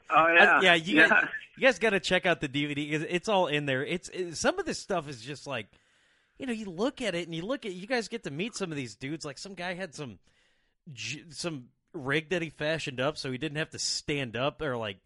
Oh 0.09 0.27
yeah, 0.33 0.57
I- 0.57 0.61
yeah. 0.61 0.73
You 0.75 0.97
yeah. 0.97 1.07
guys, 1.09 1.27
you 1.57 1.61
guys 1.63 1.79
got 1.79 1.89
to 1.91 1.99
check 1.99 2.25
out 2.25 2.39
the 2.41 2.49
DVD. 2.49 2.91
It's- 2.93 3.07
It's 3.09 3.27
all 3.29 3.47
in 3.47 3.65
there. 3.65 3.85
It's 3.85 4.09
it, 4.09 4.35
some 4.35 4.59
of 4.59 4.65
this 4.65 4.77
stuff 4.79 5.09
is 5.09 5.21
just 5.21 5.47
like, 5.47 5.67
you 6.37 6.45
know, 6.45 6.53
you 6.53 6.65
look 6.65 7.01
at 7.01 7.15
it 7.15 7.27
and 7.27 7.35
you 7.35 7.43
look 7.43 7.65
at. 7.65 7.73
You 7.73 7.87
guys 7.87 8.07
get 8.07 8.23
to 8.25 8.31
meet 8.31 8.55
some 8.55 8.71
of 8.71 8.77
these 8.77 8.95
dudes. 8.95 9.25
Like 9.25 9.37
some 9.37 9.53
guy 9.53 9.73
had 9.73 9.93
some, 9.95 10.19
some 11.29 11.65
rig 11.93 12.29
that 12.29 12.41
he 12.41 12.49
fashioned 12.49 12.99
up 12.99 13.17
so 13.17 13.31
he 13.31 13.37
didn't 13.37 13.57
have 13.57 13.69
to 13.71 13.79
stand 13.79 14.35
up 14.35 14.61
or 14.61 14.77
like. 14.77 14.97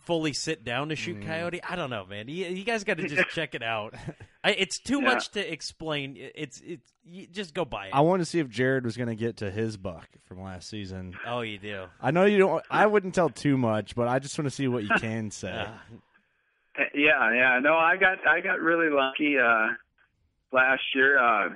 Fully 0.00 0.32
sit 0.32 0.64
down 0.64 0.88
to 0.88 0.96
shoot 0.96 1.20
Mm. 1.20 1.26
coyote. 1.26 1.62
I 1.62 1.76
don't 1.76 1.90
know, 1.90 2.04
man. 2.06 2.28
You, 2.28 2.46
you 2.46 2.64
guys 2.64 2.82
got 2.84 2.96
to 2.98 3.06
just 3.08 3.28
check 3.34 3.54
it 3.54 3.62
out. 3.62 3.94
I, 4.42 4.50
it's 4.50 4.78
too 4.80 4.98
Yeah. 5.00 5.04
much 5.14 5.30
to 5.30 5.52
explain. 5.52 6.16
It's 6.16 6.60
it's 6.60 6.92
you 7.04 7.26
just 7.26 7.54
go 7.54 7.64
buy 7.64 7.86
it. 7.88 7.90
I 7.94 8.00
wanted 8.00 8.24
to 8.24 8.30
see 8.30 8.40
if 8.40 8.48
Jared 8.48 8.84
was 8.84 8.96
going 8.96 9.08
to 9.08 9.14
get 9.14 9.36
to 9.38 9.50
his 9.50 9.76
buck 9.76 10.08
from 10.26 10.42
last 10.42 10.68
season. 10.68 11.14
oh, 11.26 11.42
you 11.42 11.58
do. 11.58 11.84
I 12.00 12.10
know 12.10 12.24
you 12.24 12.38
don't. 12.38 12.64
I 12.70 12.86
wouldn't 12.86 13.14
tell 13.14 13.28
too 13.30 13.56
much, 13.56 13.94
but 13.94 14.08
I 14.08 14.18
just 14.18 14.36
want 14.38 14.46
to 14.46 14.54
see 14.54 14.66
what 14.68 14.82
you 14.82 14.90
can 14.98 15.30
say. 15.30 15.66
Yeah, 16.94 17.32
yeah. 17.32 17.60
No, 17.62 17.74
I 17.76 17.96
got 17.96 18.26
I 18.26 18.40
got 18.40 18.60
really 18.60 18.90
lucky 18.90 19.38
uh 19.38 19.68
last 20.52 20.82
year. 20.94 21.18
Uh 21.18 21.50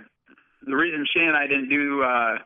the 0.65 0.75
reason 0.77 1.05
Shay 1.15 1.25
and 1.25 1.37
I 1.37 1.47
didn't 1.47 1.69
do 1.69 2.03
uh 2.03 2.39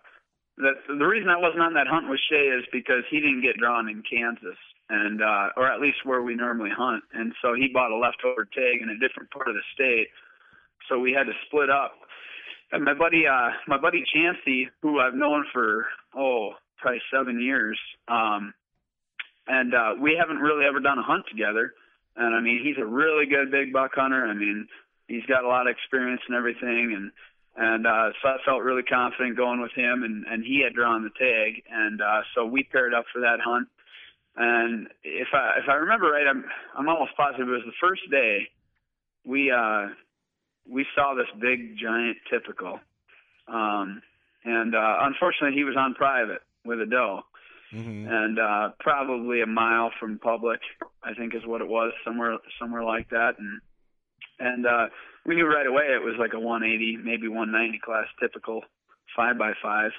that 0.59 0.74
the 0.88 1.05
reason 1.07 1.28
I 1.28 1.36
wasn't 1.38 1.62
on 1.62 1.74
that 1.74 1.86
hunt 1.86 2.09
with 2.09 2.20
Shay 2.30 2.47
is 2.49 2.64
because 2.72 3.05
he 3.11 3.20
didn't 3.20 3.43
get 3.43 3.57
drawn 3.59 3.88
in 3.88 4.03
Kansas 4.09 4.57
and 4.88 5.22
uh 5.22 5.48
or 5.56 5.70
at 5.70 5.80
least 5.80 6.04
where 6.04 6.22
we 6.22 6.34
normally 6.34 6.70
hunt. 6.76 7.04
And 7.12 7.32
so 7.42 7.54
he 7.54 7.68
bought 7.72 7.90
a 7.92 7.96
leftover 7.96 8.44
tag 8.44 8.82
in 8.82 8.88
a 8.88 8.98
different 8.98 9.30
part 9.30 9.48
of 9.48 9.54
the 9.54 9.62
state. 9.74 10.08
So 10.88 10.98
we 10.98 11.12
had 11.12 11.24
to 11.24 11.32
split 11.46 11.70
up. 11.70 11.94
And 12.72 12.84
my 12.84 12.94
buddy 12.94 13.24
uh 13.26 13.50
my 13.66 13.78
buddy 13.78 14.04
Chancey, 14.12 14.68
who 14.82 15.00
I've 15.00 15.14
known 15.14 15.44
for 15.52 15.86
oh, 16.16 16.54
probably 16.78 17.00
seven 17.12 17.40
years, 17.40 17.78
um 18.08 18.54
and 19.46 19.74
uh 19.74 19.94
we 20.00 20.16
haven't 20.18 20.38
really 20.38 20.66
ever 20.66 20.80
done 20.80 20.98
a 20.98 21.02
hunt 21.02 21.24
together. 21.30 21.74
And 22.16 22.34
I 22.34 22.40
mean, 22.40 22.60
he's 22.62 22.76
a 22.76 22.86
really 22.86 23.26
good 23.26 23.50
big 23.50 23.72
buck 23.72 23.92
hunter. 23.94 24.26
I 24.26 24.34
mean, 24.34 24.68
he's 25.08 25.24
got 25.26 25.44
a 25.44 25.48
lot 25.48 25.66
of 25.66 25.72
experience 25.72 26.20
and 26.28 26.36
everything, 26.36 26.92
and 26.94 27.10
and 27.54 27.86
uh, 27.86 28.10
so 28.20 28.28
I 28.28 28.36
felt 28.44 28.62
really 28.62 28.82
confident 28.82 29.36
going 29.36 29.60
with 29.60 29.72
him. 29.72 30.02
And 30.02 30.24
and 30.26 30.44
he 30.44 30.62
had 30.62 30.74
drawn 30.74 31.04
the 31.04 31.10
tag, 31.18 31.62
and 31.70 32.00
uh, 32.00 32.20
so 32.34 32.44
we 32.44 32.64
paired 32.64 32.94
up 32.94 33.04
for 33.12 33.20
that 33.20 33.40
hunt. 33.40 33.68
And 34.36 34.88
if 35.02 35.28
I 35.34 35.58
if 35.62 35.68
I 35.68 35.74
remember 35.74 36.10
right, 36.10 36.26
I'm 36.26 36.44
I'm 36.76 36.88
almost 36.88 37.16
positive 37.16 37.48
it 37.48 37.50
was 37.50 37.62
the 37.66 37.72
first 37.80 38.02
day 38.10 38.48
we 39.24 39.50
uh 39.50 39.88
we 40.68 40.86
saw 40.94 41.14
this 41.14 41.26
big 41.40 41.76
giant 41.76 42.16
typical, 42.30 42.78
um, 43.48 44.00
and 44.44 44.74
uh, 44.74 44.96
unfortunately 45.00 45.56
he 45.56 45.64
was 45.64 45.76
on 45.76 45.94
private 45.94 46.40
with 46.64 46.80
a 46.80 46.86
doe. 46.86 47.20
Hmm 47.70 48.06
and 48.06 48.38
uh 48.38 48.68
probably 48.80 49.40
a 49.40 49.46
mile 49.46 49.90
from 49.98 50.18
public 50.18 50.60
i 51.02 51.14
think 51.14 51.34
is 51.34 51.40
what 51.46 51.62
it 51.62 51.68
was 51.68 51.90
somewhere 52.04 52.36
somewhere 52.60 52.84
like 52.84 53.08
that. 53.08 53.38
And 53.38 53.60
and 54.38 54.66
uh 54.66 54.86
we 55.24 55.36
knew 55.36 55.46
right 55.46 55.66
away 55.66 55.84
it 55.84 56.02
was 56.04 56.16
like 56.18 56.34
a 56.34 56.38
180 56.38 56.98
maybe 57.02 57.28
190 57.28 57.78
class 57.78 58.06
typical 58.20 58.62
five 59.16 59.38
by 59.38 59.52
five. 59.62 59.92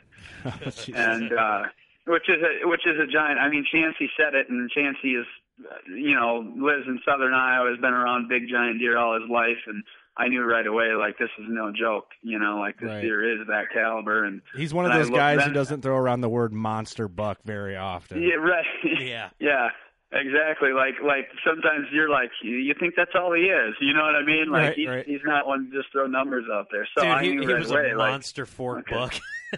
And 0.94 1.34
uh 1.34 1.64
which 2.08 2.28
is 2.30 2.38
a 2.42 2.68
which 2.68 2.82
is 2.86 2.96
a 3.00 3.08
giant 3.12 3.40
i 3.40 3.50
mean 3.50 3.66
chancey 3.72 4.10
said 4.18 4.34
it 4.36 4.50
and 4.50 4.70
chancey 4.72 5.16
is 5.16 5.26
uh, 5.70 5.76
you 5.96 6.14
know 6.16 6.40
lives 6.58 6.86
in 6.88 7.00
southern 7.06 7.34
iowa 7.34 7.70
has 7.70 7.80
been 7.80 7.94
around 7.94 8.28
big 8.30 8.44
giant 8.50 8.80
deer 8.80 8.98
all 8.98 9.14
his 9.20 9.30
life 9.30 9.62
and 9.68 9.84
i 10.18 10.28
knew 10.28 10.44
right 10.44 10.68
away 10.68 10.94
like 10.98 11.18
this 11.18 11.30
is 11.40 11.46
no 11.50 11.72
joke 11.72 12.08
you 12.22 12.38
know 12.40 12.58
like 12.60 12.78
this 12.80 12.90
Right. 12.90 13.02
deer 13.02 13.42
is 13.42 13.48
that 13.48 13.66
caliber 13.74 14.24
and 14.26 14.42
He's 14.56 14.74
one 14.74 14.86
of 14.86 14.94
those 14.94 15.08
looked 15.10 15.18
guys 15.18 15.44
who 15.44 15.54
doesn't 15.54 15.82
throw 15.82 15.96
around 15.98 16.22
the 16.22 16.30
word 16.30 16.52
monster 16.54 17.08
buck 17.08 17.40
very 17.46 17.76
often. 17.78 18.22
yeah 18.22 18.36
right 18.36 18.66
yeah. 19.00 19.30
Yeah, 19.40 19.70
exactly. 20.12 20.72
Like 20.74 20.96
like 21.04 21.28
sometimes 21.46 21.88
you're 21.92 22.10
like 22.10 22.30
you, 22.44 22.58
you 22.58 22.74
think 22.80 22.94
that's 22.96 23.12
all 23.16 23.34
he 23.34 23.44
is. 23.44 23.74
You 23.82 23.94
know 23.94 24.04
what 24.04 24.16
I 24.16 24.24
mean? 24.24 24.52
Like 24.52 24.62
Right, 24.70 24.76
he's 24.78 24.88
right. 24.88 25.06
he's 25.08 25.22
not 25.26 25.48
one 25.48 25.70
to 25.72 25.78
just 25.78 25.92
throw 25.92 26.06
numbers 26.08 26.46
out 26.54 26.68
there. 26.72 26.88
So 26.96 27.04
Dude, 27.04 27.12
I 27.12 27.24
he, 27.24 27.32
knew 27.36 27.42
he 27.42 27.48
right 27.48 27.60
was 27.60 27.72
away. 27.72 27.92
a 27.92 27.98
like, 27.98 28.12
monster 28.12 28.46
fork 28.46 28.92
okay. 28.92 28.96
buck. 28.96 29.14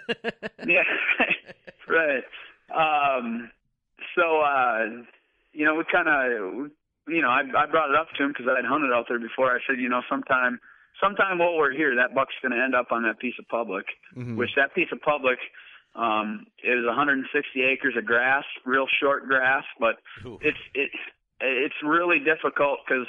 yeah, 0.65 0.83
right. 1.87 2.23
Um, 2.73 3.49
so 4.15 4.41
uh, 4.41 5.03
you 5.53 5.65
know, 5.65 5.75
we 5.75 5.83
kind 5.91 6.07
of 6.07 6.71
you 7.07 7.21
know 7.21 7.29
I 7.29 7.41
I 7.57 7.65
brought 7.67 7.89
it 7.89 7.95
up 7.95 8.07
to 8.17 8.23
him 8.23 8.29
because 8.29 8.47
I 8.51 8.55
had 8.57 8.65
hunted 8.65 8.91
out 8.93 9.05
there 9.07 9.19
before. 9.19 9.51
I 9.55 9.59
said, 9.67 9.79
you 9.79 9.89
know, 9.89 10.01
sometime 10.09 10.59
sometime 11.01 11.39
while 11.39 11.55
we're 11.57 11.73
here, 11.73 11.95
that 11.95 12.15
buck's 12.15 12.33
going 12.41 12.53
to 12.53 12.63
end 12.63 12.73
up 12.75 12.91
on 12.91 13.03
that 13.03 13.19
piece 13.19 13.35
of 13.39 13.47
public 13.49 13.85
Mhm. 14.15 14.37
which 14.37 14.51
that 14.55 14.73
piece 14.73 14.87
of 14.93 15.01
public 15.01 15.37
um 15.95 16.45
is 16.63 16.85
160 16.85 17.61
acres 17.61 17.95
of 17.97 18.05
grass, 18.05 18.43
real 18.65 18.87
short 18.99 19.27
grass, 19.27 19.63
but 19.79 19.95
Ooh. 20.25 20.37
it's 20.41 20.57
it 20.73 20.89
it's 21.41 21.75
really 21.83 22.19
difficult 22.19 22.79
because 22.87 23.07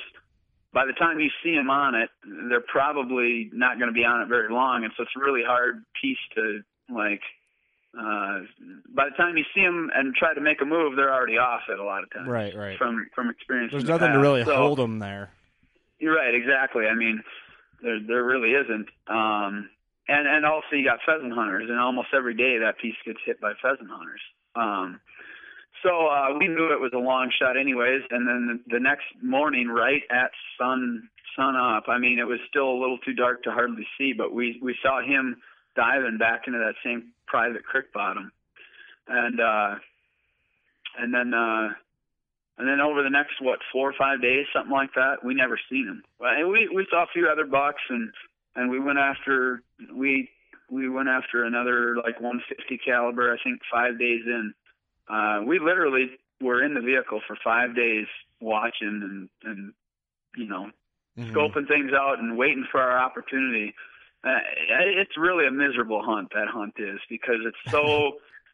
by 0.72 0.84
the 0.84 0.92
time 0.92 1.18
you 1.20 1.30
see 1.42 1.54
them 1.54 1.70
on 1.70 1.94
it, 1.94 2.10
they're 2.50 2.60
probably 2.60 3.48
not 3.52 3.78
going 3.78 3.88
to 3.88 3.94
be 3.94 4.04
on 4.04 4.20
it 4.20 4.28
very 4.28 4.52
long, 4.52 4.84
and 4.84 4.92
so 4.96 5.04
it's 5.04 5.12
a 5.16 5.20
really 5.20 5.42
hard 5.46 5.84
piece 6.00 6.18
to 6.34 6.60
like. 6.90 7.22
Uh, 7.98 8.40
by 8.94 9.06
the 9.08 9.16
time 9.16 9.36
you 9.36 9.44
see 9.54 9.62
them 9.62 9.90
and 9.94 10.14
try 10.14 10.34
to 10.34 10.40
make 10.40 10.60
a 10.60 10.64
move, 10.66 10.96
they're 10.96 11.12
already 11.14 11.38
off 11.38 11.62
it 11.70 11.78
a 11.78 11.84
lot 11.84 12.02
of 12.02 12.10
times. 12.12 12.28
Right, 12.28 12.54
right. 12.54 12.76
From 12.78 13.06
from 13.14 13.30
experience. 13.30 13.70
There's 13.72 13.84
in 13.84 13.86
the 13.86 13.92
nothing 13.98 14.12
to 14.12 14.18
really 14.20 14.44
So- 14.44 14.54
hold 14.56 14.78
them 14.78 14.98
there. 14.98 15.30
you're 15.98 16.14
right, 16.14 16.34
exactly. 16.34 16.86
I 16.86 16.94
mean, 16.94 17.22
there 17.82 17.98
there 18.06 18.24
really 18.24 18.52
isn't. 18.52 18.88
Um, 19.08 19.70
and 20.08 20.28
and 20.28 20.44
also 20.44 20.66
you 20.72 20.84
got 20.84 20.98
pheasant 21.06 21.32
hunters, 21.32 21.70
and 21.70 21.78
almost 21.78 22.08
every 22.14 22.34
day 22.34 22.58
that 22.58 22.78
piece 22.78 22.96
gets 23.04 23.18
hit 23.24 23.40
by 23.40 23.54
pheasant 23.62 23.88
hunters. 23.90 24.20
Um, 24.54 25.00
so 25.82 26.06
uh, 26.08 26.34
we 26.38 26.48
knew 26.48 26.72
it 26.72 26.80
was 26.80 26.92
a 26.94 26.98
long 26.98 27.30
shot, 27.38 27.56
anyways. 27.56 28.02
And 28.10 28.26
then 28.26 28.62
the, 28.68 28.74
the 28.76 28.80
next 28.80 29.04
morning, 29.22 29.68
right 29.68 30.02
at 30.10 30.30
sun 30.58 31.08
sun 31.36 31.54
up, 31.56 31.84
I 31.88 31.98
mean, 31.98 32.18
it 32.18 32.26
was 32.26 32.38
still 32.48 32.68
a 32.70 32.78
little 32.80 32.98
too 32.98 33.12
dark 33.12 33.42
to 33.44 33.50
hardly 33.52 33.86
see, 33.98 34.12
but 34.12 34.32
we 34.32 34.58
we 34.62 34.76
saw 34.82 35.00
him 35.02 35.36
diving 35.76 36.18
back 36.18 36.42
into 36.46 36.58
that 36.58 36.74
same 36.84 37.12
private 37.26 37.64
creek 37.64 37.92
bottom, 37.92 38.32
and 39.08 39.40
uh, 39.40 39.74
and 40.98 41.14
then. 41.14 41.34
Uh, 41.34 41.68
and 42.58 42.66
then 42.66 42.80
over 42.80 43.02
the 43.02 43.10
next 43.10 43.34
what 43.42 43.58
four 43.70 43.90
or 43.90 43.94
five 43.98 44.22
days, 44.22 44.46
something 44.50 44.72
like 44.72 44.94
that, 44.94 45.22
we 45.22 45.34
never 45.34 45.60
seen 45.68 45.86
him. 45.86 46.02
And 46.20 46.48
we 46.48 46.70
we 46.74 46.86
saw 46.88 47.02
a 47.02 47.06
few 47.12 47.28
other 47.28 47.44
bucks, 47.44 47.82
and 47.90 48.10
and 48.54 48.70
we 48.70 48.80
went 48.80 48.98
after 48.98 49.60
we 49.94 50.30
we 50.70 50.88
went 50.88 51.08
after 51.08 51.44
another 51.44 51.96
like 51.96 52.18
150 52.20 52.78
caliber. 52.78 53.30
I 53.32 53.36
think 53.44 53.60
five 53.70 53.98
days 53.98 54.22
in, 54.24 54.54
uh, 55.08 55.42
we 55.46 55.58
literally 55.58 56.12
were 56.40 56.64
in 56.64 56.72
the 56.72 56.80
vehicle 56.80 57.20
for 57.26 57.36
five 57.44 57.76
days 57.76 58.06
watching 58.40 59.02
and 59.04 59.28
and 59.44 59.72
you 60.36 60.46
know 60.46 60.70
Mhm. 61.18 61.32
scoping 61.32 61.68
things 61.68 61.92
out 61.92 62.18
and 62.18 62.36
waiting 62.38 62.64
for 62.70 62.80
our 62.80 62.98
opportunity. 62.98 63.74
Uh, 64.24 64.38
it's 64.98 65.16
really 65.16 65.46
a 65.46 65.50
miserable 65.50 66.02
hunt. 66.04 66.30
That 66.34 66.48
hunt 66.48 66.74
is 66.78 66.98
because 67.08 67.40
it's 67.44 67.72
so 67.72 68.12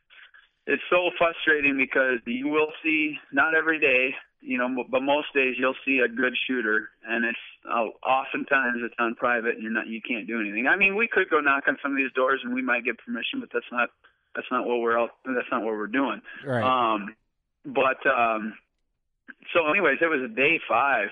it's 0.66 0.82
so 0.90 1.10
frustrating 1.18 1.76
because 1.76 2.18
you 2.26 2.48
will 2.48 2.72
see 2.82 3.16
not 3.32 3.54
every 3.54 3.80
day, 3.80 4.14
you 4.40 4.58
know, 4.58 4.84
but 4.90 5.02
most 5.02 5.28
days 5.34 5.56
you'll 5.58 5.78
see 5.84 6.00
a 6.04 6.08
good 6.08 6.34
shooter, 6.46 6.90
and 7.08 7.24
it's 7.24 7.38
uh, 7.68 7.86
oftentimes 8.06 8.82
it's 8.84 8.94
on 8.98 9.14
private, 9.14 9.54
and 9.54 9.62
you're 9.62 9.72
not 9.72 9.86
you 9.86 10.00
can't 10.06 10.26
do 10.26 10.40
anything. 10.40 10.66
I 10.66 10.76
mean, 10.76 10.96
we 10.96 11.08
could 11.08 11.30
go 11.30 11.40
knock 11.40 11.64
on 11.68 11.78
some 11.82 11.92
of 11.92 11.96
these 11.96 12.12
doors, 12.12 12.40
and 12.44 12.54
we 12.54 12.62
might 12.62 12.84
get 12.84 12.98
permission, 12.98 13.40
but 13.40 13.48
that's 13.52 13.70
not 13.72 13.88
that's 14.34 14.48
not 14.50 14.66
what 14.66 14.80
we're 14.80 14.98
out 14.98 15.10
that's 15.24 15.48
not 15.50 15.62
what 15.62 15.74
we're 15.74 15.86
doing. 15.86 16.20
Right. 16.44 16.62
Um, 16.62 17.14
but 17.64 18.04
um, 18.06 18.54
so, 19.52 19.68
anyways, 19.68 19.98
it 20.00 20.06
was 20.06 20.22
a 20.22 20.34
day 20.34 20.60
five. 20.68 21.08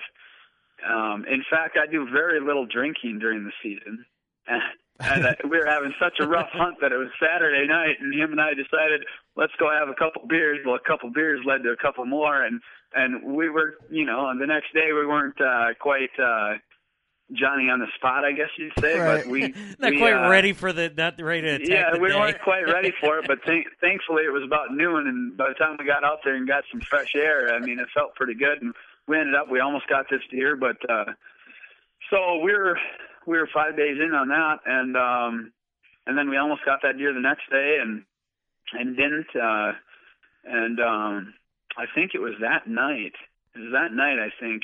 Um, 0.87 1.25
in 1.29 1.43
fact, 1.49 1.77
I 1.77 1.89
do 1.89 2.07
very 2.11 2.39
little 2.39 2.65
drinking 2.65 3.19
during 3.19 3.43
the 3.43 3.51
season, 3.61 4.05
and, 4.99 5.25
uh, 5.25 5.33
we 5.43 5.57
were 5.57 5.65
having 5.67 5.93
such 5.99 6.19
a 6.19 6.27
rough 6.27 6.49
hunt 6.53 6.77
that 6.81 6.91
it 6.91 6.97
was 6.97 7.09
Saturday 7.21 7.67
night, 7.67 7.95
and 7.99 8.13
him 8.13 8.31
and 8.31 8.41
I 8.41 8.53
decided 8.53 9.03
let's 9.35 9.53
go 9.59 9.71
have 9.71 9.89
a 9.89 9.95
couple 9.95 10.27
beers. 10.27 10.59
Well, 10.65 10.75
a 10.75 10.87
couple 10.87 11.09
beers 11.11 11.41
led 11.45 11.63
to 11.63 11.69
a 11.69 11.77
couple 11.77 12.05
more, 12.05 12.43
and 12.43 12.61
and 12.93 13.23
we 13.35 13.49
were, 13.49 13.75
you 13.89 14.05
know, 14.05 14.29
and 14.29 14.41
the 14.41 14.47
next 14.47 14.73
day 14.73 14.91
we 14.93 15.05
weren't 15.05 15.39
uh, 15.39 15.73
quite 15.79 16.11
uh, 16.21 16.55
Johnny 17.33 17.69
on 17.69 17.79
the 17.79 17.87
spot, 17.95 18.25
I 18.25 18.33
guess 18.33 18.49
you'd 18.57 18.73
say, 18.79 18.99
Right. 18.99 19.23
but 19.23 19.31
we 19.31 19.53
not 19.79 19.91
we, 19.91 19.97
quite 19.97 20.13
uh, 20.13 20.29
ready 20.29 20.53
for 20.53 20.73
the 20.73 20.91
not 20.95 21.19
ready 21.21 21.41
to 21.41 21.55
attack 21.55 21.69
yeah, 21.69 21.97
we 21.97 22.09
day. 22.09 22.15
weren't 22.15 22.41
quite 22.41 22.67
ready 22.67 22.91
for 23.01 23.19
it, 23.19 23.27
but 23.27 23.39
th- 23.45 23.65
thankfully 23.79 24.23
it 24.23 24.33
was 24.33 24.43
about 24.43 24.73
noon, 24.73 25.07
and 25.07 25.37
by 25.37 25.47
the 25.47 25.55
time 25.55 25.77
we 25.79 25.85
got 25.85 26.03
out 26.03 26.19
there 26.23 26.35
and 26.35 26.47
got 26.47 26.63
some 26.71 26.81
fresh 26.81 27.15
air, 27.15 27.53
I 27.53 27.59
mean, 27.59 27.79
it 27.79 27.87
felt 27.93 28.15
pretty 28.15 28.35
good, 28.35 28.61
and 28.61 28.73
we 29.07 29.17
ended 29.17 29.35
up 29.35 29.49
we 29.49 29.59
almost 29.59 29.87
got 29.87 30.05
this 30.09 30.21
deer, 30.29 30.55
but 30.55 30.77
uh, 30.89 31.05
so 32.09 32.39
we 32.39 32.51
were 32.51 32.77
we 33.27 33.37
were 33.37 33.49
five 33.53 33.77
days 33.77 33.97
in 33.99 34.13
on 34.13 34.29
that, 34.29 34.59
and 34.65 34.97
um, 34.97 35.51
and 36.05 36.17
then 36.17 36.29
we 36.29 36.37
almost 36.37 36.65
got 36.65 36.79
that 36.83 36.97
deer 36.97 37.13
the 37.13 37.19
next 37.19 37.49
day, 37.49 37.77
and 37.81 38.03
and 38.73 38.95
didn't, 38.95 39.27
uh, 39.35 39.73
and 40.45 40.79
um, 40.79 41.33
I 41.77 41.85
think 41.93 42.11
it 42.13 42.21
was 42.21 42.33
that 42.41 42.67
night. 42.67 43.13
It 43.55 43.59
was 43.59 43.71
that 43.73 43.93
night, 43.93 44.17
I 44.19 44.31
think. 44.39 44.63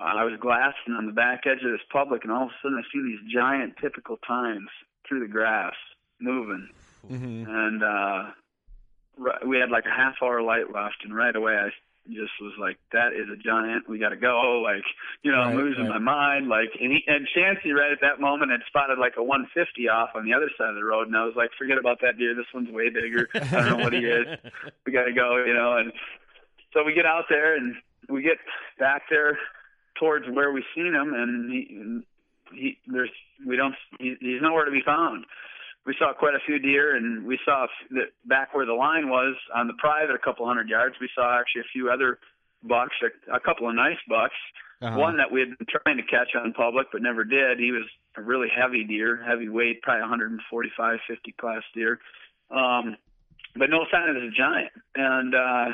I 0.00 0.24
was 0.24 0.38
glassing 0.40 0.94
on 0.96 1.06
the 1.06 1.12
back 1.12 1.42
edge 1.44 1.64
of 1.64 1.72
this 1.72 1.86
public, 1.92 2.22
and 2.22 2.32
all 2.32 2.44
of 2.44 2.50
a 2.50 2.52
sudden 2.62 2.78
I 2.78 2.86
see 2.92 3.02
these 3.02 3.34
giant 3.34 3.74
typical 3.80 4.16
tines 4.26 4.68
through 5.06 5.20
the 5.20 5.32
grass 5.32 5.74
moving, 6.20 6.68
hmm 7.06 7.44
and 7.48 7.82
uh, 7.82 8.30
we 9.46 9.58
had 9.58 9.70
like 9.70 9.86
a 9.86 9.96
half 9.96 10.14
hour 10.22 10.42
light 10.42 10.72
left, 10.72 11.02
and 11.02 11.14
right 11.14 11.34
away 11.34 11.54
I 11.54 11.70
just 12.06 12.32
was 12.40 12.54
like, 12.58 12.78
"That 12.92 13.12
is 13.12 13.28
a 13.32 13.36
giant. 13.36 13.88
We 13.88 13.98
got 13.98 14.10
to 14.10 14.16
go!" 14.16 14.62
Like, 14.68 14.84
you 15.22 15.32
know, 15.32 15.38
I'm 15.38 15.56
losing 15.56 15.88
right. 15.88 16.00
my 16.00 16.38
mind. 16.38 16.48
Like, 16.48 16.68
and, 16.80 16.92
he, 16.92 17.00
and 17.06 17.26
Chancey 17.34 17.72
right 17.72 17.92
at 17.92 18.00
that 18.02 18.20
moment 18.20 18.50
had 18.50 18.60
spotted 18.66 18.98
like 18.98 19.14
a 19.16 19.22
150 19.22 19.88
off 19.88 20.10
on 20.14 20.24
the 20.24 20.34
other 20.34 20.50
side 20.58 20.68
of 20.68 20.74
the 20.76 20.84
road, 20.84 21.06
and 21.08 21.16
I 21.16 21.24
was 21.24 21.34
like, 21.36 21.50
"Forget 21.58 21.78
about 21.78 22.00
that 22.02 22.18
deer. 22.18 22.34
This 22.34 22.48
one's 22.52 22.70
way 22.70 22.90
bigger. 22.90 23.28
I 23.34 23.64
don't 23.64 23.78
know 23.78 23.84
what 23.84 23.92
he 23.92 24.04
is. 24.04 24.26
We 24.86 24.92
got 24.92 25.04
to 25.04 25.12
go." 25.12 25.42
You 25.44 25.54
know, 25.54 25.76
and 25.76 25.92
so 26.72 26.84
we 26.84 26.94
get 26.94 27.06
out 27.06 27.24
there 27.28 27.56
and 27.56 27.74
we 28.08 28.22
get 28.22 28.38
back 28.78 29.02
there 29.10 29.38
towards 29.98 30.26
where 30.30 30.52
we 30.52 30.64
seen 30.74 30.94
him, 30.94 31.12
and 31.14 31.50
he, 31.50 32.02
he 32.54 32.78
there's 32.86 33.10
we 33.46 33.56
don't 33.56 33.74
he, 33.98 34.16
he's 34.20 34.42
nowhere 34.42 34.64
to 34.64 34.70
be 34.70 34.82
found. 34.84 35.24
We 35.88 35.96
saw 35.98 36.12
quite 36.12 36.34
a 36.34 36.44
few 36.44 36.58
deer, 36.58 36.96
and 36.96 37.24
we 37.24 37.38
saw 37.46 37.66
that 37.92 38.12
back 38.26 38.54
where 38.54 38.66
the 38.66 38.74
line 38.74 39.08
was 39.08 39.34
on 39.56 39.68
the 39.68 39.72
private, 39.78 40.14
a 40.14 40.18
couple 40.18 40.46
hundred 40.46 40.68
yards. 40.68 40.94
We 41.00 41.08
saw 41.14 41.40
actually 41.40 41.62
a 41.62 41.72
few 41.72 41.88
other 41.88 42.18
bucks, 42.62 42.92
a, 43.00 43.36
a 43.36 43.40
couple 43.40 43.66
of 43.66 43.74
nice 43.74 43.96
bucks. 44.06 44.36
Uh-huh. 44.82 44.98
One 44.98 45.16
that 45.16 45.32
we 45.32 45.40
had 45.40 45.56
been 45.56 45.66
trying 45.66 45.96
to 45.96 46.02
catch 46.02 46.36
on 46.36 46.52
public 46.52 46.88
but 46.92 47.00
never 47.00 47.24
did. 47.24 47.58
He 47.58 47.72
was 47.72 47.88
a 48.18 48.22
really 48.22 48.48
heavy 48.54 48.84
deer, 48.84 49.24
heavy 49.26 49.48
weight, 49.48 49.80
probably 49.80 50.02
145, 50.02 50.98
50 51.08 51.34
class 51.40 51.62
deer. 51.74 51.98
Um, 52.50 52.98
but 53.56 53.70
no 53.70 53.86
sign 53.90 54.10
of 54.10 54.16
the 54.16 54.30
giant. 54.36 54.72
And 54.94 55.34
uh, 55.34 55.72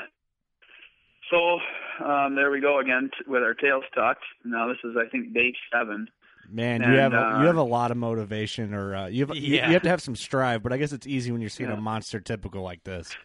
so 1.29 1.59
um, 2.07 2.37
there 2.37 2.53
we 2.53 2.61
go 2.61 2.79
again 2.79 3.11
t- 3.19 3.29
with 3.29 3.43
our 3.43 3.55
tails 3.55 3.85
tucked. 3.97 4.23
Now 4.45 4.69
this 4.69 4.79
is 4.85 4.97
I 4.97 5.11
think 5.11 5.35
day 5.35 5.53
seven. 5.73 6.07
Man, 6.51 6.83
And, 6.83 6.93
you 6.93 6.99
have 6.99 7.13
a, 7.13 7.19
uh, 7.19 7.41
you 7.41 7.47
have 7.47 7.57
a 7.57 7.63
lot 7.63 7.91
of 7.91 7.97
motivation, 7.97 8.75
or 8.75 8.95
uh, 8.95 9.07
you 9.07 9.27
have 9.27 9.37
you- 9.37 9.57
Yeah. 9.57 9.67
you, 9.69 9.73
have 9.75 9.83
to 9.83 9.89
have 9.89 10.03
some 10.03 10.17
strive. 10.17 10.63
But 10.63 10.73
I 10.73 10.77
guess 10.77 10.93
it's 10.93 11.07
easy 11.07 11.31
when 11.33 11.41
you're 11.41 11.51
seeing 11.51 11.71
Yeah. 11.71 11.77
a 11.77 11.81
monster 11.81 12.21
typical 12.21 12.63
like 12.63 12.85
this. 12.85 13.17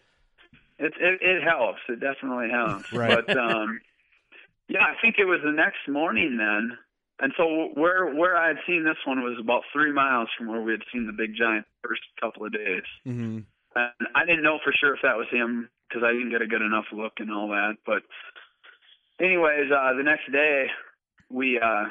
It, 0.78 0.92
it 0.98 1.20
it 1.20 1.42
helps. 1.42 1.80
It 1.88 2.00
definitely 2.00 2.48
helps. 2.50 2.90
Right. 2.92 3.24
But 3.26 3.36
um, 3.36 3.80
yeah, 4.68 4.82
I 4.84 4.94
think 5.02 5.16
it 5.18 5.24
was 5.26 5.40
the 5.44 5.52
next 5.52 5.86
morning 5.88 6.36
then. 6.38 6.76
And 7.22 7.32
so 7.36 7.68
where 7.74 8.14
where 8.14 8.36
I 8.36 8.48
had 8.48 8.56
seen 8.66 8.84
this 8.84 8.96
one 9.06 9.22
was 9.22 9.36
about 9.38 9.62
three 9.74 9.92
miles 9.92 10.28
from 10.38 10.48
where 10.48 10.62
we 10.62 10.72
had 10.72 10.82
seen 10.92 11.06
the 11.06 11.12
big 11.12 11.34
giant 11.36 11.66
the 11.82 11.88
first 11.88 12.00
couple 12.20 12.46
of 12.46 12.52
days. 12.52 12.84
Mm-hmm. 13.06 13.40
And 13.76 14.08
I 14.16 14.24
didn't 14.24 14.42
know 14.42 14.58
for 14.64 14.72
sure 14.80 14.94
if 14.94 15.02
that 15.02 15.16
was 15.18 15.26
him 15.30 15.68
because 15.88 16.02
I 16.02 16.12
didn't 16.12 16.30
get 16.30 16.40
a 16.40 16.46
good 16.46 16.62
enough 16.62 16.86
look 16.92 17.12
and 17.18 17.30
all 17.30 17.48
that. 17.48 17.74
But 17.84 18.02
anyways, 19.20 19.70
uh, 19.70 19.92
the 19.94 20.02
next 20.02 20.32
day 20.32 20.66
we 21.28 21.58
uh, 21.60 21.84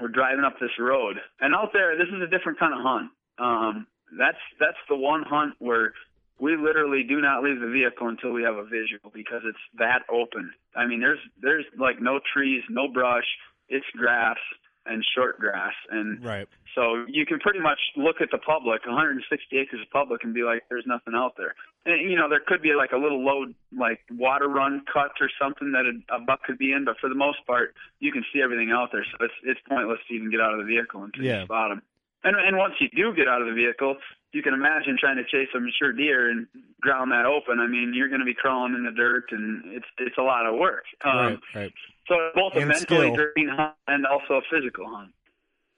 were 0.00 0.08
driving 0.08 0.44
up 0.44 0.54
this 0.60 0.72
road, 0.78 1.16
and 1.40 1.54
out 1.54 1.70
there, 1.72 1.96
this 1.96 2.08
is 2.08 2.22
a 2.22 2.30
different 2.30 2.58
kind 2.58 2.72
of 2.74 2.80
hunt. 2.82 3.10
Um, 3.38 3.86
that's 4.18 4.40
that's 4.60 4.80
the 4.88 4.96
one 4.96 5.22
hunt 5.22 5.54
where 5.58 5.92
we 6.40 6.56
literally 6.56 7.04
do 7.08 7.20
not 7.20 7.42
leave 7.42 7.60
the 7.60 7.70
vehicle 7.70 8.08
until 8.08 8.32
we 8.32 8.42
have 8.42 8.56
a 8.56 8.64
visual 8.64 9.10
because 9.14 9.42
it's 9.44 9.64
that 9.78 10.02
open. 10.10 10.50
I 10.74 10.86
mean, 10.86 11.00
there's 11.00 11.20
there's 11.40 11.64
like 11.78 12.00
no 12.00 12.20
trees, 12.32 12.62
no 12.68 12.88
brush. 12.88 13.26
It's 13.68 13.86
grass 13.96 14.38
and 14.86 15.04
short 15.14 15.38
grass, 15.38 15.74
and 15.90 16.24
Right. 16.24 16.48
so 16.74 17.04
you 17.08 17.24
can 17.26 17.38
pretty 17.38 17.60
much 17.60 17.78
look 17.96 18.20
at 18.20 18.30
the 18.30 18.38
public, 18.38 18.84
160 18.86 19.56
acres 19.58 19.80
of 19.80 19.90
public, 19.90 20.24
and 20.24 20.34
be 20.34 20.42
like, 20.42 20.62
"There's 20.68 20.86
nothing 20.86 21.14
out 21.14 21.36
there." 21.36 21.54
And 21.86 22.10
you 22.10 22.16
know, 22.16 22.28
there 22.28 22.40
could 22.46 22.62
be 22.62 22.74
like 22.74 22.92
a 22.92 22.96
little 22.98 23.22
low, 23.24 23.46
like 23.76 24.00
water 24.10 24.48
run 24.48 24.82
cut 24.92 25.12
or 25.20 25.30
something 25.40 25.72
that 25.72 25.86
a, 25.86 26.16
a 26.16 26.20
buck 26.20 26.42
could 26.44 26.58
be 26.58 26.72
in, 26.72 26.84
but 26.84 26.98
for 26.98 27.08
the 27.08 27.14
most 27.14 27.44
part, 27.46 27.74
you 28.00 28.10
can 28.12 28.24
see 28.32 28.42
everything 28.42 28.70
out 28.72 28.90
there. 28.92 29.04
So 29.04 29.24
it's 29.24 29.34
it's 29.44 29.60
pointless 29.68 30.00
to 30.08 30.14
even 30.14 30.30
get 30.30 30.40
out 30.40 30.52
of 30.52 30.58
the 30.58 30.64
vehicle 30.66 31.02
until 31.04 31.24
Yeah. 31.24 31.40
you 31.40 31.44
spot 31.46 31.70
them. 31.70 31.82
And 32.24 32.36
and 32.36 32.56
once 32.56 32.74
you 32.80 32.88
do 32.90 33.12
get 33.14 33.26
out 33.28 33.40
of 33.42 33.48
the 33.48 33.54
vehicle, 33.54 33.96
you 34.32 34.42
can 34.42 34.54
imagine 34.54 34.96
trying 34.98 35.16
to 35.16 35.24
chase 35.24 35.48
a 35.54 35.60
mature 35.60 35.92
deer 35.92 36.30
and 36.30 36.46
ground 36.80 37.10
that 37.10 37.26
open. 37.26 37.58
I 37.60 37.66
mean, 37.66 37.92
you're 37.94 38.08
going 38.08 38.20
to 38.20 38.24
be 38.24 38.34
crawling 38.34 38.74
in 38.74 38.84
the 38.84 38.92
dirt, 38.92 39.30
and 39.32 39.64
it's 39.72 39.86
it's 39.98 40.16
a 40.18 40.22
lot 40.22 40.46
of 40.46 40.54
work. 40.58 40.84
Um, 41.04 41.16
right. 41.16 41.38
Right. 41.54 41.72
So 42.08 42.14
both 42.34 42.54
a 42.56 42.60
And 42.60 42.68
mentally 42.68 43.12
skill. 43.12 43.16
draining 43.34 43.54
hunt 43.54 43.74
and 43.86 44.06
also 44.06 44.34
a 44.34 44.42
physical 44.50 44.86
hunt. 44.88 45.12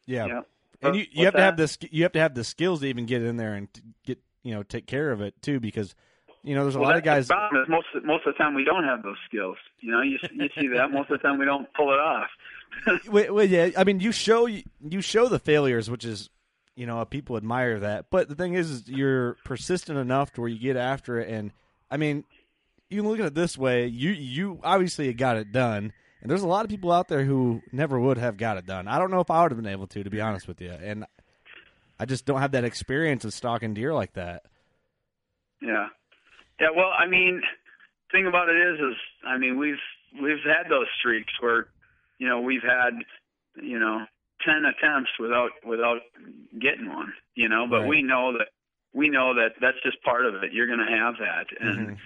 Yeah. 0.06 0.42
And 0.82 0.96
you, 0.96 1.06
you 1.12 1.24
have 1.24 1.34
to 1.34 1.40
have 1.40 1.56
that? 1.56 1.78
the 1.80 1.88
you 1.90 2.02
have 2.02 2.12
to 2.12 2.18
have 2.20 2.34
the 2.34 2.44
skills 2.44 2.80
to 2.80 2.86
even 2.86 3.06
get 3.06 3.22
in 3.22 3.36
there 3.36 3.54
and 3.54 3.68
get 4.04 4.18
you 4.42 4.54
know 4.54 4.62
take 4.62 4.86
care 4.86 5.10
of 5.12 5.20
it 5.22 5.40
too 5.42 5.60
because 5.60 5.94
you 6.42 6.54
know 6.54 6.62
there's 6.64 6.74
a 6.74 6.78
Well, 6.78 6.88
lot 6.90 6.96
of 6.98 7.04
guys. 7.04 7.28
The 7.28 7.34
is 7.62 7.68
most 7.68 7.86
most 8.04 8.26
of 8.26 8.34
the 8.34 8.38
time 8.38 8.54
we 8.54 8.64
don't 8.64 8.84
have 8.84 9.02
those 9.02 9.16
skills. 9.26 9.56
You 9.80 9.92
know, 9.92 10.02
you 10.02 10.18
you 10.32 10.48
see 10.58 10.68
that 10.68 10.90
most 10.90 11.10
of 11.10 11.20
the 11.20 11.26
time 11.26 11.38
we 11.38 11.44
don't 11.46 11.72
pull 11.74 11.92
it 11.92 12.00
off. 12.00 12.28
Well, 13.08 13.32
well, 13.34 13.44
yeah, 13.44 13.70
I 13.78 13.84
mean 13.84 14.00
you 14.00 14.12
show 14.12 14.46
you 14.46 15.00
show 15.00 15.28
the 15.28 15.38
failures, 15.38 15.88
which 15.88 16.04
is 16.04 16.28
you 16.74 16.86
know 16.86 17.04
people 17.04 17.36
admire 17.36 17.78
that. 17.80 18.06
But 18.10 18.28
the 18.28 18.34
thing 18.34 18.54
is, 18.54 18.70
is 18.70 18.88
you're 18.88 19.34
persistent 19.44 19.96
enough 19.98 20.32
to 20.32 20.40
where 20.40 20.50
you 20.50 20.58
get 20.58 20.76
after 20.76 21.20
it, 21.20 21.28
and 21.30 21.52
I 21.90 21.96
mean 21.96 22.24
you 22.90 23.00
can 23.00 23.08
look 23.08 23.20
at 23.20 23.26
it 23.26 23.34
this 23.34 23.56
way: 23.56 23.86
you 23.86 24.10
you 24.10 24.60
obviously 24.64 25.12
got 25.14 25.36
it 25.36 25.52
done. 25.52 25.92
And 26.24 26.30
there's 26.30 26.42
a 26.42 26.48
lot 26.48 26.64
of 26.64 26.70
people 26.70 26.90
out 26.90 27.08
there 27.08 27.22
who 27.22 27.60
never 27.70 28.00
would 28.00 28.16
have 28.16 28.38
got 28.38 28.56
it 28.56 28.64
done. 28.64 28.88
I 28.88 28.98
don't 28.98 29.10
know 29.10 29.20
if 29.20 29.30
I 29.30 29.42
would 29.42 29.52
have 29.52 29.62
been 29.62 29.70
able 29.70 29.86
to, 29.88 30.02
to 30.02 30.08
be 30.08 30.22
honest 30.22 30.48
with 30.48 30.58
you. 30.58 30.70
And 30.72 31.04
I 32.00 32.06
just 32.06 32.24
don't 32.24 32.40
have 32.40 32.52
that 32.52 32.64
experience 32.64 33.26
of 33.26 33.34
stalking 33.34 33.74
deer 33.74 33.92
like 33.92 34.14
that. 34.14 34.44
Yeah, 35.60 35.88
yeah. 36.58 36.68
Well, 36.74 36.90
I 36.98 37.06
mean, 37.06 37.42
thing 38.10 38.26
about 38.26 38.48
it 38.48 38.56
is, 38.56 38.80
is 38.80 38.96
I 39.26 39.36
mean, 39.36 39.58
we've 39.58 39.76
we've 40.20 40.42
had 40.46 40.70
those 40.70 40.86
streaks 40.98 41.32
where, 41.40 41.66
you 42.18 42.26
know, 42.26 42.40
we've 42.40 42.62
had, 42.62 42.94
you 43.62 43.78
know, 43.78 44.06
ten 44.46 44.64
attempts 44.64 45.10
without 45.20 45.50
without 45.66 46.00
getting 46.58 46.88
one. 46.88 47.12
You 47.34 47.50
know, 47.50 47.66
but 47.68 47.80
Right. 47.80 47.88
we 47.88 48.02
know 48.02 48.32
that 48.38 48.48
we 48.94 49.10
know 49.10 49.34
that 49.34 49.56
that's 49.60 49.76
just 49.84 50.02
part 50.02 50.24
of 50.24 50.42
it. 50.42 50.52
You're 50.54 50.66
going 50.68 50.78
to 50.86 50.96
have 50.96 51.16
that, 51.18 51.46
and 51.60 51.90
Mhm. 51.90 51.98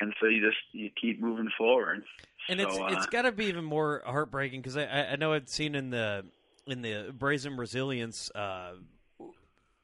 and 0.00 0.14
so 0.20 0.26
you 0.26 0.40
just 0.44 0.58
you 0.72 0.90
keep 1.00 1.20
moving 1.20 1.48
forward. 1.56 2.02
And 2.48 2.60
So, 2.60 2.68
it's 2.68 2.78
uh, 2.78 2.86
it's 2.90 3.06
got 3.06 3.22
to 3.22 3.32
be 3.32 3.46
even 3.46 3.64
more 3.64 4.02
heartbreaking 4.04 4.60
because 4.60 4.76
I, 4.76 4.84
I 5.12 5.16
know 5.16 5.32
I'd 5.32 5.48
seen 5.48 5.74
in 5.74 5.90
the 5.90 6.24
in 6.66 6.82
the 6.82 7.12
brazen 7.16 7.56
resilience 7.56 8.30
uh, 8.34 8.72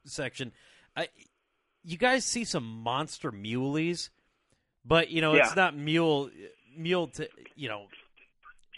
section, 0.05 0.51
I 0.95 1.07
you 1.83 1.97
guys 1.97 2.25
see 2.25 2.43
some 2.43 2.65
monster 2.65 3.31
muleys, 3.31 4.09
but 4.85 5.09
you 5.09 5.21
know 5.21 5.35
it's 5.35 5.55
not 5.55 5.75
mule 5.75 6.29
mule 6.77 7.07
to 7.07 7.29
you 7.55 7.69
know. 7.69 7.87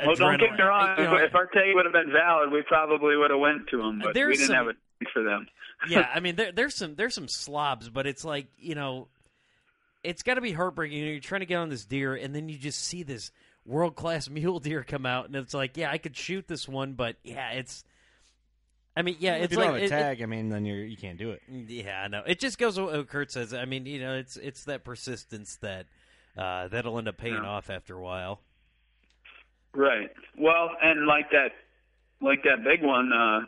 Well, 0.03 0.15
don't 0.15 0.39
get 0.39 0.53
me 0.53 0.63
wrong. 0.63 0.97
You 0.97 1.03
know, 1.03 1.15
if 1.17 1.35
our 1.35 1.45
take 1.47 1.75
would 1.75 1.85
have 1.85 1.93
been 1.93 2.11
valid, 2.11 2.51
we 2.51 2.63
probably 2.63 3.15
would 3.15 3.29
have 3.29 3.39
went 3.39 3.67
to 3.69 3.77
them, 3.77 3.99
but 3.99 4.15
we 4.15 4.21
didn't 4.21 4.47
some- 4.47 4.55
have 4.55 4.67
a 4.67 4.73
take 4.73 5.09
for 5.13 5.23
them. 5.23 5.47
yeah, 5.89 6.07
I 6.13 6.19
mean 6.19 6.35
there, 6.35 6.51
there's 6.51 6.75
some 6.75 6.95
there's 6.95 7.15
some 7.15 7.27
slobs, 7.27 7.89
but 7.89 8.05
it's 8.07 8.23
like 8.23 8.47
you 8.57 8.75
know, 8.75 9.07
it's 10.03 10.23
got 10.23 10.35
to 10.35 10.41
be 10.41 10.51
heartbreaking. 10.51 10.97
You 10.97 11.05
know, 11.05 11.11
you're 11.11 11.19
trying 11.19 11.41
to 11.41 11.45
get 11.45 11.57
on 11.57 11.69
this 11.69 11.85
deer, 11.85 12.15
and 12.15 12.35
then 12.35 12.49
you 12.49 12.57
just 12.57 12.83
see 12.83 13.03
this 13.03 13.31
world 13.65 13.95
class 13.95 14.29
mule 14.29 14.59
deer 14.59 14.83
come 14.83 15.05
out, 15.05 15.25
and 15.27 15.35
it's 15.35 15.53
like, 15.53 15.77
yeah, 15.77 15.91
I 15.91 15.97
could 15.97 16.15
shoot 16.15 16.47
this 16.47 16.67
one, 16.67 16.93
but 16.93 17.15
yeah, 17.23 17.51
it's. 17.51 17.83
I 18.95 19.03
mean, 19.03 19.15
yeah, 19.19 19.35
if 19.35 19.43
it's 19.45 19.53
you 19.53 19.57
like 19.59 19.67
don't 19.67 19.73
have 19.75 19.81
a 19.81 19.85
it- 19.85 19.87
it- 19.87 19.89
tag, 20.01 20.21
I 20.21 20.25
mean, 20.25 20.49
then 20.49 20.65
you're 20.65 20.83
you 20.83 20.97
can't 20.97 21.17
do 21.17 21.31
it. 21.31 21.41
yeah, 21.47 22.01
I 22.03 22.07
know. 22.09 22.23
It 22.27 22.39
just 22.39 22.57
goes 22.57 22.77
what 22.79 23.07
Kurt 23.07 23.31
says. 23.31 23.53
I 23.53 23.63
mean, 23.65 23.85
you 23.85 23.99
know, 24.01 24.15
it's 24.15 24.35
it's 24.35 24.65
that 24.65 24.83
persistence 24.83 25.55
that 25.61 25.85
uh, 26.37 26.67
that'll 26.67 26.97
end 26.97 27.07
up 27.07 27.17
paying 27.17 27.35
Yeah. 27.35 27.49
off 27.49 27.69
after 27.69 27.95
a 27.95 28.01
while. 28.01 28.41
Right. 29.73 30.09
Well, 30.37 30.71
and 30.81 31.07
like 31.07 31.29
that, 31.31 31.51
like 32.21 32.43
that 32.43 32.63
big 32.65 32.83
one. 32.83 33.11
Uh, 33.13 33.45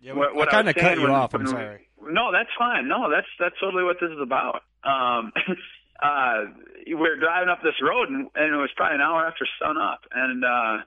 Yeah, 0.00 0.12
what, 0.12 0.34
what 0.36 0.48
I 0.48 0.50
kind 0.52 0.68
of 0.68 0.76
cut 0.76 0.96
you 0.96 1.02
when- 1.04 1.10
off. 1.12 1.34
I'm 1.34 1.42
when 1.42 1.48
sorry. 1.50 1.88
No, 2.04 2.30
that's 2.32 2.50
fine. 2.58 2.86
No, 2.88 3.10
that's 3.10 3.26
that's 3.40 3.54
totally 3.60 3.82
what 3.84 3.96
this 4.00 4.10
is 4.10 4.18
about. 4.20 4.62
Um, 4.84 5.32
uh, 6.02 6.44
we 6.86 6.94
were 6.94 7.16
driving 7.16 7.48
up 7.48 7.62
this 7.62 7.80
road, 7.80 8.08
and, 8.10 8.28
and 8.34 8.54
it 8.54 8.56
was 8.56 8.70
probably 8.76 8.96
an 8.96 9.00
hour 9.00 9.26
after 9.26 9.46
sun 9.60 9.78
up, 9.78 10.00
and 10.12 10.44
uh, 10.44 10.78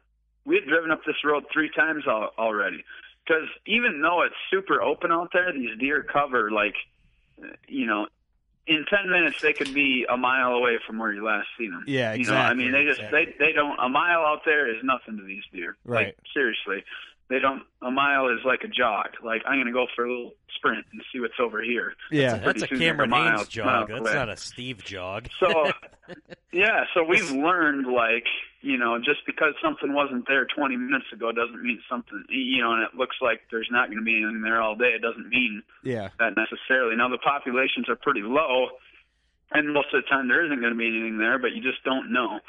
we 0.45 0.55
had 0.55 0.65
driven 0.65 0.91
up 0.91 1.01
this 1.05 1.23
road 1.23 1.45
three 1.51 1.69
times 1.75 2.03
al- 2.07 2.33
already. 2.37 2.83
Because 3.25 3.47
even 3.65 4.01
though 4.01 4.21
it's 4.21 4.35
super 4.51 4.81
open 4.81 5.11
out 5.11 5.29
there, 5.33 5.51
these 5.51 5.77
deer 5.79 6.03
cover 6.03 6.51
like, 6.51 6.75
you 7.67 7.87
know, 7.87 8.07
in 8.67 8.85
ten 8.89 9.09
minutes 9.09 9.41
they 9.41 9.53
could 9.53 9.73
be 9.73 10.05
a 10.09 10.17
mile 10.17 10.51
away 10.53 10.77
from 10.85 10.99
where 10.99 11.11
you 11.11 11.23
last 11.25 11.47
seen 11.57 11.71
them. 11.71 11.83
Yeah, 11.87 12.13
You 12.13 12.25
know, 12.25 12.35
I 12.35 12.53
mean, 12.53 12.71
they 12.71 12.83
just 12.83 12.99
exactly. 12.99 13.33
they 13.39 13.45
they 13.47 13.51
don't 13.53 13.79
a 13.79 13.89
mile 13.89 14.21
out 14.21 14.41
there 14.45 14.69
is 14.69 14.83
nothing 14.83 15.17
to 15.17 15.23
these 15.23 15.43
deer. 15.51 15.75
Right. 15.85 16.07
Like 16.07 16.17
seriously, 16.33 16.83
they 17.29 17.39
don't. 17.39 17.63
A 17.81 17.89
mile 17.91 18.27
is 18.29 18.39
like 18.45 18.63
a 18.63 18.67
jog. 18.67 19.07
Like 19.23 19.41
I'm 19.47 19.59
gonna 19.59 19.71
go 19.71 19.87
for 19.95 20.05
a 20.05 20.09
little 20.09 20.33
sprint 20.55 20.85
and 20.91 21.01
see 21.11 21.19
what's 21.19 21.39
over 21.39 21.61
here. 21.61 21.93
Yeah, 22.11 22.37
That's 22.37 22.63
a 22.63 22.67
Pretty 22.67 22.67
soon 22.67 22.79
Cameron 22.79 23.13
a 23.13 23.15
Hanes 23.37 23.47
jog. 23.47 23.89
mile 23.89 24.03
That's 24.03 24.15
not 24.15 24.29
a 24.29 24.37
Steve 24.37 24.83
jog. 24.83 25.27
So, 25.39 25.71
yeah, 26.51 26.85
so 26.93 27.03
we've 27.03 27.29
learned 27.31 27.87
like, 27.87 28.25
you 28.61 28.77
know, 28.77 28.97
just 28.99 29.25
because 29.25 29.53
something 29.61 29.93
wasn't 29.93 30.27
there 30.27 30.45
20 30.45 30.77
minutes 30.77 31.05
ago 31.13 31.31
doesn't 31.31 31.61
mean 31.61 31.81
something, 31.89 32.23
you 32.29 32.61
know, 32.61 32.73
and 32.73 32.83
it 32.83 32.95
looks 32.97 33.17
like 33.21 33.41
there's 33.51 33.67
not 33.71 33.87
going 33.87 33.99
to 33.99 34.03
be 34.05 34.15
anything 34.17 34.41
there 34.41 34.61
all 34.61 34.75
day. 34.75 34.93
It 34.95 35.01
doesn't 35.01 35.27
mean 35.29 35.61
Yeah. 35.83 36.09
that 36.19 36.33
necessarily. 36.37 36.95
Now 36.95 37.09
the 37.09 37.17
populations 37.17 37.89
are 37.89 37.95
pretty 37.97 38.21
low, 38.23 38.69
and 39.51 39.73
most 39.73 39.87
of 39.93 40.01
the 40.03 40.07
time 40.09 40.27
there 40.27 40.45
isn't 40.45 40.59
going 40.61 40.73
to 40.73 40.77
be 40.79 40.87
anything 40.87 41.17
there, 41.17 41.37
but 41.37 41.51
you 41.53 41.61
just 41.61 41.83
don't 41.83 42.11
know. 42.13 42.39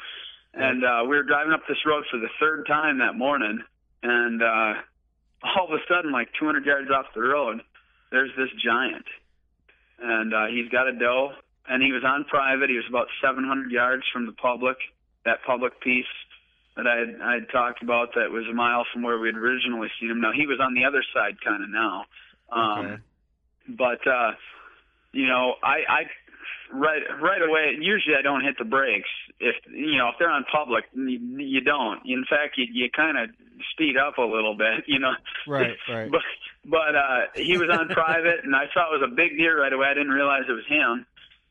And 0.53 0.83
uh, 0.83 1.01
we 1.03 1.15
were 1.17 1.23
driving 1.23 1.53
up 1.53 1.67
this 1.67 1.77
road 1.85 2.05
for 2.09 2.17
the 2.17 2.29
third 2.39 2.65
time 2.67 2.99
that 2.99 3.13
morning, 3.15 3.59
and 4.03 4.41
uh, 4.41 4.73
all 5.43 5.65
of 5.65 5.71
a 5.71 5.81
sudden, 5.87 6.11
like 6.11 6.29
200 6.39 6.65
yards 6.65 6.89
off 6.91 7.05
the 7.15 7.21
road, 7.21 7.61
there's 8.11 8.31
this 8.37 8.49
giant, 8.63 9.05
and 10.01 10.33
uh, 10.33 10.45
he's 10.47 10.69
got 10.69 10.87
a 10.87 10.93
doe, 10.93 11.31
and 11.67 11.83
he 11.83 11.91
was 11.91 12.03
on 12.05 12.23
private. 12.25 12.69
He 12.69 12.75
was 12.75 12.85
about 12.89 13.07
700 13.21 13.71
yards 13.71 14.03
from 14.11 14.25
the 14.25 14.31
public, 14.33 14.77
that 15.25 15.39
public 15.45 15.79
piece 15.81 16.05
that 16.77 16.85
I 16.87 16.95
had, 16.97 17.21
I 17.21 17.33
had 17.33 17.49
talked 17.51 17.81
about 17.81 18.09
that 18.15 18.29
was 18.31 18.45
a 18.49 18.53
mile 18.53 18.85
from 18.93 19.01
where 19.01 19.17
we 19.19 19.27
had 19.27 19.35
originally 19.35 19.89
seen 19.99 20.11
him. 20.11 20.21
Now 20.21 20.31
he 20.31 20.45
was 20.45 20.59
on 20.61 20.73
the 20.75 20.85
other 20.85 21.03
side, 21.13 21.41
kind 21.43 21.63
of 21.63 21.69
now. 21.69 22.05
Um, 22.51 22.85
Okay. 22.85 22.97
but 23.77 24.07
uh 24.07 24.31
you 25.11 25.27
know 25.27 25.55
i 25.63 25.77
i 25.89 26.01
right 26.71 27.01
right 27.21 27.41
away. 27.41 27.75
Usually, 27.79 28.15
I 28.15 28.21
don't 28.21 28.43
hit 28.43 28.57
the 28.57 28.65
brakes. 28.65 29.09
If 29.39 29.55
you 29.71 29.97
know 29.97 30.09
if 30.09 30.15
they're 30.19 30.31
on 30.31 30.45
public, 30.51 30.85
you, 30.93 31.19
you 31.37 31.61
don't. 31.61 31.99
In 32.05 32.25
fact, 32.29 32.57
you 32.57 32.65
you 32.71 32.89
kind 32.89 33.17
of 33.17 33.29
speed 33.71 33.95
up 33.97 34.17
a 34.17 34.21
little 34.21 34.55
bit. 34.55 34.85
You 34.87 34.99
know. 34.99 35.13
Right, 35.47 35.75
right. 35.89 36.11
But 36.11 36.21
but 36.65 36.95
uh, 36.95 37.21
he 37.35 37.57
was 37.57 37.69
on 37.71 37.87
private, 37.89 38.43
and 38.43 38.55
I 38.55 38.65
saw 38.73 38.93
it 38.93 38.99
was 38.99 39.09
a 39.09 39.15
big 39.15 39.37
deer 39.37 39.61
right 39.61 39.71
away. 39.71 39.87
I 39.87 39.93
didn't 39.93 40.11
realize 40.11 40.43
it 40.49 40.51
was 40.51 40.67
him. 40.67 41.05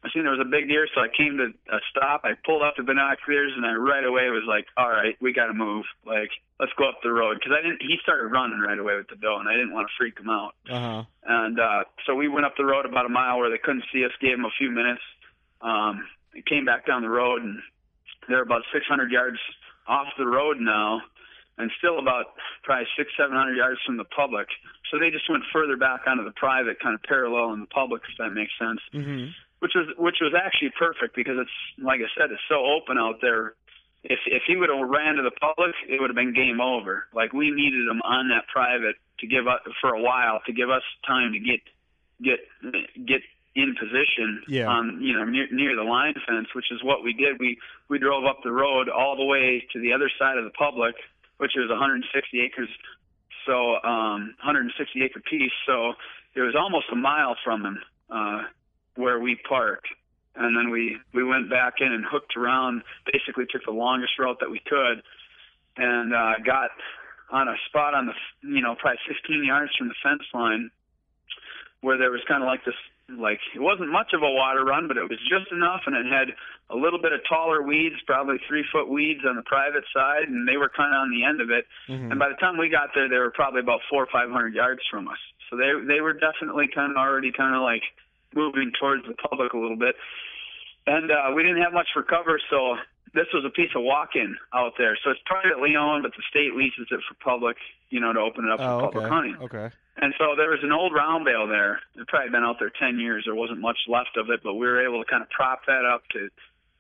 I 0.06 0.10
seen 0.12 0.22
there 0.22 0.32
was 0.32 0.44
a 0.44 0.48
big 0.48 0.68
deer, 0.68 0.86
so 0.94 1.00
I 1.00 1.08
came 1.08 1.38
to 1.38 1.50
a 1.74 1.80
stop. 1.90 2.20
I 2.22 2.34
pulled 2.44 2.62
up 2.62 2.74
the 2.76 2.84
binoculars, 2.84 3.52
and 3.56 3.66
I 3.66 3.74
right 3.74 4.04
away 4.04 4.28
was 4.30 4.44
like, 4.46 4.66
"All 4.76 4.88
right, 4.88 5.16
we 5.20 5.32
got 5.32 5.46
to 5.46 5.54
move. 5.54 5.84
Like, 6.04 6.30
let's 6.60 6.72
go 6.78 6.88
up 6.88 7.00
the 7.02 7.10
road." 7.10 7.38
Because 7.38 7.56
I 7.58 7.62
didn't. 7.62 7.82
He 7.82 7.96
started 8.02 8.28
running 8.28 8.60
right 8.60 8.78
away 8.78 8.94
with 8.96 9.08
the 9.08 9.16
doe, 9.16 9.38
and 9.38 9.48
I 9.48 9.54
didn't 9.54 9.72
want 9.72 9.88
to 9.88 9.94
freak 9.98 10.18
him 10.18 10.30
out. 10.30 10.54
Uh 10.70 10.78
huh. 10.78 11.02
And 11.24 11.58
uh, 11.58 11.84
so 12.06 12.14
we 12.14 12.28
went 12.28 12.46
up 12.46 12.54
the 12.56 12.64
road 12.64 12.86
about 12.86 13.06
a 13.06 13.08
mile 13.08 13.38
where 13.38 13.50
they 13.50 13.58
couldn't 13.58 13.84
see 13.92 14.04
us. 14.04 14.12
Gave 14.20 14.34
him 14.34 14.44
a 14.44 14.54
few 14.58 14.70
minutes. 14.70 15.02
Um, 15.60 16.06
came 16.46 16.64
back 16.64 16.86
down 16.86 17.02
the 17.02 17.10
road, 17.10 17.42
and 17.42 17.58
they're 18.28 18.42
about 18.42 18.62
600 18.72 19.10
yards 19.10 19.38
off 19.88 20.08
the 20.18 20.26
road 20.26 20.58
now, 20.60 21.00
and 21.58 21.70
still 21.78 21.98
about 21.98 22.26
probably 22.64 22.86
six, 22.98 23.10
700 23.16 23.56
yards 23.56 23.80
from 23.86 23.96
the 23.96 24.04
public. 24.04 24.46
So 24.90 24.98
they 24.98 25.10
just 25.10 25.28
went 25.30 25.42
further 25.52 25.76
back 25.76 26.02
onto 26.06 26.24
the 26.24 26.32
private, 26.36 26.78
kind 26.80 26.94
of 26.94 27.02
parallel 27.02 27.52
in 27.54 27.60
the 27.60 27.66
public, 27.66 28.02
if 28.08 28.18
that 28.18 28.30
makes 28.30 28.52
sense 28.58 28.80
Mm-hmm. 28.94 29.30
which 29.60 29.72
was 29.74 29.88
which 29.98 30.16
was 30.20 30.34
actually 30.36 30.70
perfect 30.78 31.16
because 31.16 31.36
it's 31.40 31.56
like 31.82 32.00
I 32.00 32.10
said, 32.18 32.30
it's 32.30 32.42
so 32.48 32.60
open 32.64 32.98
out 32.98 33.20
there. 33.22 33.54
If 34.04 34.20
if 34.26 34.42
he 34.46 34.56
would 34.56 34.68
have 34.70 34.88
ran 34.88 35.16
to 35.16 35.22
the 35.22 35.32
public, 35.40 35.74
it 35.88 36.00
would 36.00 36.10
have 36.10 36.14
been 36.16 36.34
game 36.34 36.60
over. 36.60 37.06
Like 37.14 37.32
we 37.32 37.50
needed 37.50 37.88
him 37.88 38.02
on 38.02 38.28
that 38.28 38.46
private 38.52 38.96
to 39.20 39.26
give 39.26 39.48
up 39.48 39.62
for 39.80 39.90
a 39.90 40.00
while 40.00 40.40
to 40.46 40.52
give 40.52 40.70
us 40.70 40.82
time 41.06 41.32
to 41.32 41.40
get 41.40 41.60
get 42.22 42.38
get 43.06 43.22
in 43.56 43.74
position 43.74 44.42
Yeah. 44.46 44.68
on 44.68 45.02
you 45.02 45.14
know 45.14 45.24
near 45.24 45.48
near 45.50 45.74
the 45.74 45.82
line 45.82 46.14
fence, 46.28 46.48
which 46.54 46.70
is 46.70 46.84
what 46.84 47.02
we 47.02 47.12
did. 47.12 47.40
We 47.40 47.58
we 47.88 47.98
drove 47.98 48.24
up 48.24 48.40
the 48.44 48.52
road 48.52 48.88
all 48.88 49.16
the 49.16 49.24
way 49.24 49.66
to 49.72 49.80
the 49.80 49.92
other 49.92 50.10
side 50.18 50.36
of 50.38 50.44
the 50.44 50.50
public, 50.50 50.94
which 51.38 51.52
was 51.56 51.68
160 51.70 52.40
acres. 52.40 52.68
So 53.46 53.76
um 53.82 54.34
160 54.44 55.02
acre 55.02 55.20
piece. 55.20 55.52
So 55.66 55.94
it 56.34 56.42
was 56.42 56.54
almost 56.54 56.86
a 56.92 56.96
mile 56.96 57.36
from 57.42 57.64
him. 57.64 57.78
Uh 58.10 58.42
where 58.96 59.18
we 59.20 59.36
parked. 59.48 59.88
And 60.36 60.56
then 60.56 60.70
we, 60.70 60.96
we 61.14 61.22
went 61.24 61.48
back 61.50 61.74
in 61.80 61.92
and 61.92 62.04
hooked 62.04 62.34
around, 62.36 62.82
basically 63.12 63.44
took 63.50 63.62
the 63.64 63.72
longest 63.72 64.18
route 64.18 64.38
that 64.40 64.50
we 64.50 64.58
could 64.66 65.02
and, 65.76 66.14
uh, 66.14 66.34
got 66.44 66.70
on 67.30 67.48
a 67.48 67.56
spot 67.68 67.92
on 67.94 68.06
the, 68.06 68.12
you 68.42 68.60
know, 68.62 68.74
probably 68.74 68.98
15 69.06 69.44
yards 69.44 69.74
from 69.76 69.88
the 69.88 69.94
fence 70.02 70.22
line 70.32 70.70
where 71.82 71.98
there 71.98 72.10
was 72.10 72.20
kind 72.26 72.42
of 72.42 72.46
like 72.46 72.64
this, 72.64 72.74
like, 73.08 73.38
it 73.54 73.60
wasn't 73.60 73.90
much 73.90 74.12
of 74.12 74.22
a 74.22 74.30
water 74.30 74.64
run, 74.64 74.88
but 74.88 74.96
it 74.96 75.08
was 75.08 75.18
just 75.30 75.52
enough 75.52 75.82
and 75.86 75.94
it 75.94 76.06
had 76.10 76.34
a 76.70 76.76
little 76.76 77.00
bit 77.00 77.12
of 77.12 77.20
taller 77.28 77.62
weeds, 77.62 77.96
probably 78.06 78.36
three 78.48 78.64
foot 78.72 78.88
weeds 78.88 79.20
on 79.28 79.36
the 79.36 79.46
private 79.46 79.84
side 79.94 80.26
and 80.28 80.48
they 80.48 80.56
were 80.56 80.70
kind 80.70 80.94
of 80.94 81.06
on 81.06 81.10
the 81.10 81.22
end 81.22 81.40
of 81.40 81.50
it. 81.50 81.66
Mm-hmm. 81.88 82.10
And 82.10 82.18
by 82.18 82.28
the 82.28 82.38
time 82.42 82.58
we 82.58 82.68
got 82.68 82.90
there, 82.94 83.08
they 83.08 83.18
were 83.18 83.30
probably 83.30 83.60
about 83.60 83.80
four 83.88 84.04
or 84.04 84.08
500 84.12 84.54
yards 84.54 84.80
from 84.90 85.06
us. 85.06 85.18
So 85.48 85.56
they, 85.56 85.70
they 85.86 86.00
were 86.00 86.14
definitely 86.14 86.66
kind 86.66 86.90
of 86.90 86.96
already 86.98 87.30
kind 87.30 87.54
of 87.54 87.62
like, 87.62 87.82
moving 88.36 88.70
towards 88.78 89.02
the 89.08 89.14
public 89.14 89.52
a 89.54 89.58
little 89.58 89.78
bit. 89.78 89.96
And 90.86 91.10
uh, 91.10 91.34
we 91.34 91.42
didn't 91.42 91.62
have 91.62 91.72
much 91.72 91.88
for 91.92 92.04
cover, 92.04 92.38
so 92.50 92.76
this 93.16 93.26
was 93.34 93.42
a 93.44 93.50
piece 93.50 93.72
of 93.74 93.82
walk-in 93.82 94.36
out 94.54 94.74
there. 94.78 94.96
So 95.02 95.10
it's 95.10 95.20
privately 95.26 95.74
owned, 95.74 96.02
but 96.04 96.12
the 96.14 96.22
state 96.30 96.54
leases 96.54 96.86
it 96.92 97.00
for 97.08 97.14
public, 97.24 97.56
you 97.90 97.98
know, 97.98 98.12
to 98.12 98.20
open 98.20 98.44
it 98.44 98.52
up 98.52 98.60
Oh, 98.60 98.78
for 98.78 98.86
public 98.92 99.04
okay. 99.06 99.14
hunting. 99.14 99.36
Okay. 99.42 99.70
And 99.96 100.12
so 100.18 100.36
there 100.36 100.50
was 100.50 100.60
an 100.62 100.70
old 100.70 100.92
round 100.92 101.24
bale 101.24 101.46
there. 101.48 101.80
It 101.96 102.06
probably 102.06 102.28
been 102.30 102.44
out 102.44 102.56
there 102.60 102.70
10 102.70 103.00
years. 103.00 103.24
There 103.24 103.34
wasn't 103.34 103.60
much 103.60 103.78
left 103.88 104.16
of 104.16 104.28
it, 104.30 104.40
but 104.44 104.54
we 104.54 104.66
were 104.66 104.84
able 104.86 105.02
to 105.02 105.08
kind 105.10 105.22
of 105.22 105.30
prop 105.30 105.64
that 105.66 105.84
up 105.88 106.02
to 106.12 106.28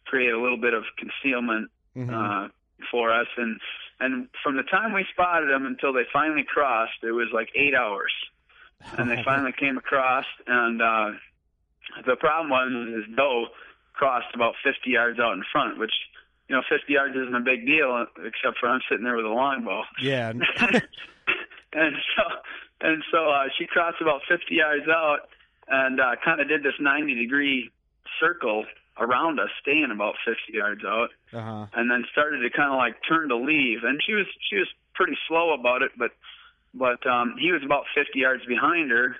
create 0.04 0.30
a 0.32 0.38
little 0.40 0.58
bit 0.60 0.74
of 0.74 0.84
concealment 0.98 1.70
Mhm. 1.96 2.12
uh, 2.12 2.48
for 2.92 3.10
us. 3.12 3.26
And 3.36 3.58
and 3.98 4.28
from 4.42 4.56
the 4.56 4.62
time 4.64 4.92
we 4.92 5.06
spotted 5.10 5.48
them 5.48 5.64
until 5.64 5.94
they 5.94 6.04
finally 6.12 6.44
crossed, 6.44 7.00
it 7.02 7.12
was 7.12 7.28
like 7.32 7.48
eight 7.54 7.74
hours. 7.74 8.12
And 8.98 9.08
they 9.10 9.22
finally 9.24 9.52
came 9.58 9.78
across, 9.78 10.26
and 10.46 10.82
uh, 10.82 11.12
the 12.04 12.16
problem 12.16 12.50
was 12.50 12.68
his 13.06 13.16
doe 13.16 13.46
crossed 13.94 14.34
about 14.34 14.54
50 14.62 14.90
yards 14.90 15.18
out 15.18 15.32
in 15.32 15.42
front, 15.50 15.78
which 15.78 15.94
you 16.48 16.56
know 16.56 16.62
50 16.68 16.92
yards 16.92 17.14
isn't 17.16 17.34
a 17.34 17.40
big 17.40 17.66
deal, 17.66 18.06
except 18.24 18.58
for 18.58 18.68
I'm 18.68 18.80
sitting 18.88 19.04
there 19.04 19.16
with 19.16 19.26
a 19.26 19.28
longbow. 19.30 19.82
Yeah. 20.00 20.30
and 21.72 21.94
so 22.16 22.22
and 22.80 23.02
so 23.10 23.30
uh, 23.30 23.44
she 23.58 23.66
crossed 23.66 24.00
about 24.00 24.20
50 24.28 24.54
yards 24.54 24.86
out 24.88 25.28
and 25.68 26.00
uh, 26.00 26.14
kind 26.24 26.40
of 26.40 26.48
did 26.48 26.62
this 26.62 26.74
90 26.78 27.14
degree 27.14 27.70
circle 28.20 28.64
around 28.98 29.38
us, 29.40 29.48
staying 29.60 29.88
about 29.92 30.14
50 30.24 30.40
yards 30.52 30.82
out, 30.84 31.08
Uh 31.32 31.40
huh. 31.40 31.66
and 31.74 31.90
then 31.90 32.04
started 32.12 32.38
to 32.40 32.50
kind 32.50 32.70
of 32.72 32.76
like 32.78 32.94
turn 33.08 33.28
to 33.28 33.36
leave. 33.36 33.80
And 33.84 34.00
she 34.04 34.14
was 34.14 34.26
she 34.48 34.56
was 34.56 34.68
pretty 34.94 35.16
slow 35.28 35.52
about 35.54 35.82
it, 35.82 35.92
but 35.98 36.12
but 36.74 37.04
um, 37.06 37.34
he 37.38 37.52
was 37.52 37.62
about 37.64 37.84
50 37.94 38.18
yards 38.18 38.44
behind 38.46 38.90
her. 38.90 39.16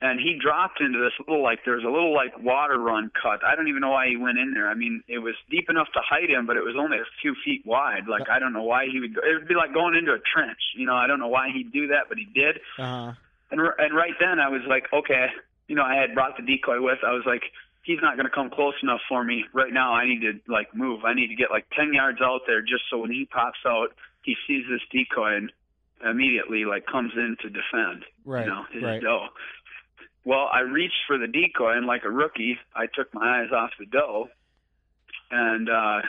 And 0.00 0.20
he 0.20 0.38
dropped 0.40 0.80
into 0.80 0.98
this 0.98 1.12
little 1.26 1.42
like 1.42 1.60
there's 1.64 1.82
a 1.82 1.90
little 1.90 2.14
like 2.14 2.38
water 2.38 2.78
run 2.78 3.10
cut. 3.20 3.44
I 3.44 3.56
don't 3.56 3.66
even 3.66 3.80
know 3.80 3.90
why 3.90 4.06
he 4.08 4.16
went 4.16 4.38
in 4.38 4.54
there. 4.54 4.68
I 4.68 4.74
mean, 4.74 5.02
it 5.08 5.18
was 5.18 5.34
deep 5.50 5.68
enough 5.68 5.88
to 5.94 6.00
hide 6.08 6.30
him, 6.30 6.46
but 6.46 6.56
it 6.56 6.62
was 6.62 6.76
only 6.78 6.98
a 6.98 7.08
few 7.20 7.34
feet 7.44 7.66
wide. 7.66 8.06
Like 8.06 8.28
I 8.30 8.38
don't 8.38 8.52
know 8.52 8.62
why 8.62 8.86
he 8.86 9.00
would. 9.00 9.14
Go, 9.14 9.22
it 9.22 9.34
would 9.34 9.48
be 9.48 9.56
like 9.56 9.74
going 9.74 9.96
into 9.96 10.12
a 10.12 10.22
trench. 10.22 10.60
You 10.76 10.86
know, 10.86 10.94
I 10.94 11.08
don't 11.08 11.18
know 11.18 11.28
why 11.28 11.50
he'd 11.52 11.72
do 11.72 11.88
that, 11.88 12.06
but 12.08 12.16
he 12.16 12.26
did. 12.26 12.58
Uh 12.78 13.10
huh. 13.10 13.12
And 13.50 13.60
and 13.60 13.94
right 13.94 14.14
then 14.20 14.38
I 14.38 14.48
was 14.48 14.62
like, 14.68 14.84
okay, 14.92 15.26
you 15.66 15.74
know, 15.74 15.84
I 15.84 15.96
had 15.96 16.14
brought 16.14 16.36
the 16.36 16.46
decoy 16.46 16.80
with. 16.80 16.98
I 17.04 17.10
was 17.10 17.24
like, 17.26 17.42
he's 17.82 17.98
not 18.00 18.16
going 18.16 18.26
to 18.26 18.34
come 18.34 18.50
close 18.50 18.74
enough 18.82 19.00
for 19.08 19.24
me 19.24 19.44
right 19.52 19.72
now. 19.72 19.94
I 19.94 20.06
need 20.06 20.20
to 20.20 20.38
like 20.46 20.74
move. 20.74 21.04
I 21.04 21.14
need 21.14 21.28
to 21.28 21.34
get 21.34 21.50
like 21.50 21.66
ten 21.76 21.92
yards 21.92 22.20
out 22.22 22.42
there 22.46 22.60
just 22.60 22.84
so 22.90 22.98
when 22.98 23.10
he 23.10 23.24
pops 23.24 23.58
out, 23.66 23.88
he 24.22 24.36
sees 24.46 24.64
this 24.70 24.82
decoy 24.92 25.36
and 25.36 25.52
immediately 26.04 26.64
like 26.64 26.86
comes 26.86 27.12
in 27.16 27.36
to 27.42 27.48
defend. 27.48 28.04
Right. 28.24 28.44
You 28.44 28.50
know, 28.50 28.64
his 28.72 28.82
right. 28.82 29.02
doe. 29.02 29.28
Well, 30.24 30.48
I 30.52 30.60
reached 30.60 31.02
for 31.06 31.16
the 31.18 31.26
decoy 31.26 31.76
and 31.76 31.86
like 31.86 32.04
a 32.04 32.10
rookie, 32.10 32.58
I 32.74 32.86
took 32.86 33.12
my 33.14 33.40
eyes 33.42 33.52
off 33.52 33.70
the 33.78 33.86
doe, 33.86 34.28
and 35.30 35.68
uh, 35.70 36.00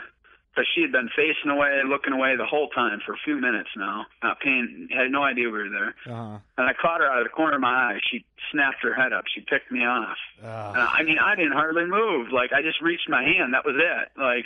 because 0.51 0.67
she 0.75 0.81
had 0.81 0.91
been 0.91 1.09
facing 1.15 1.51
away, 1.51 1.79
looking 1.87 2.11
away 2.11 2.35
the 2.35 2.45
whole 2.45 2.67
time 2.69 2.99
for 3.05 3.13
a 3.13 3.17
few 3.23 3.39
minutes 3.39 3.69
now, 3.77 4.05
not 4.23 4.39
paying, 4.41 4.89
had 4.91 5.09
no 5.11 5.23
idea 5.23 5.45
we 5.45 5.51
were 5.59 5.69
there. 5.69 5.95
Uh 6.13 6.31
huh. 6.31 6.37
And 6.57 6.67
I 6.67 6.73
caught 6.73 6.99
her 7.01 7.07
out 7.07 7.19
of 7.19 7.25
the 7.25 7.29
corner 7.29 7.55
of 7.55 7.61
my 7.61 7.69
eye. 7.69 7.99
She 8.11 8.25
snapped 8.51 8.81
her 8.81 8.93
head 8.93 9.13
up. 9.13 9.25
She 9.33 9.41
picked 9.41 9.71
me 9.71 9.85
off. 9.85 10.17
Uh, 10.43 10.73
And 10.75 10.81
I 10.81 11.03
mean, 11.03 11.17
I 11.19 11.35
didn't 11.35 11.53
hardly 11.53 11.85
move. 11.85 12.31
Like 12.33 12.51
I 12.51 12.61
just 12.61 12.81
reached 12.81 13.07
my 13.07 13.23
hand. 13.23 13.53
That 13.53 13.63
was 13.63 13.75
it. 13.77 14.19
Like, 14.19 14.45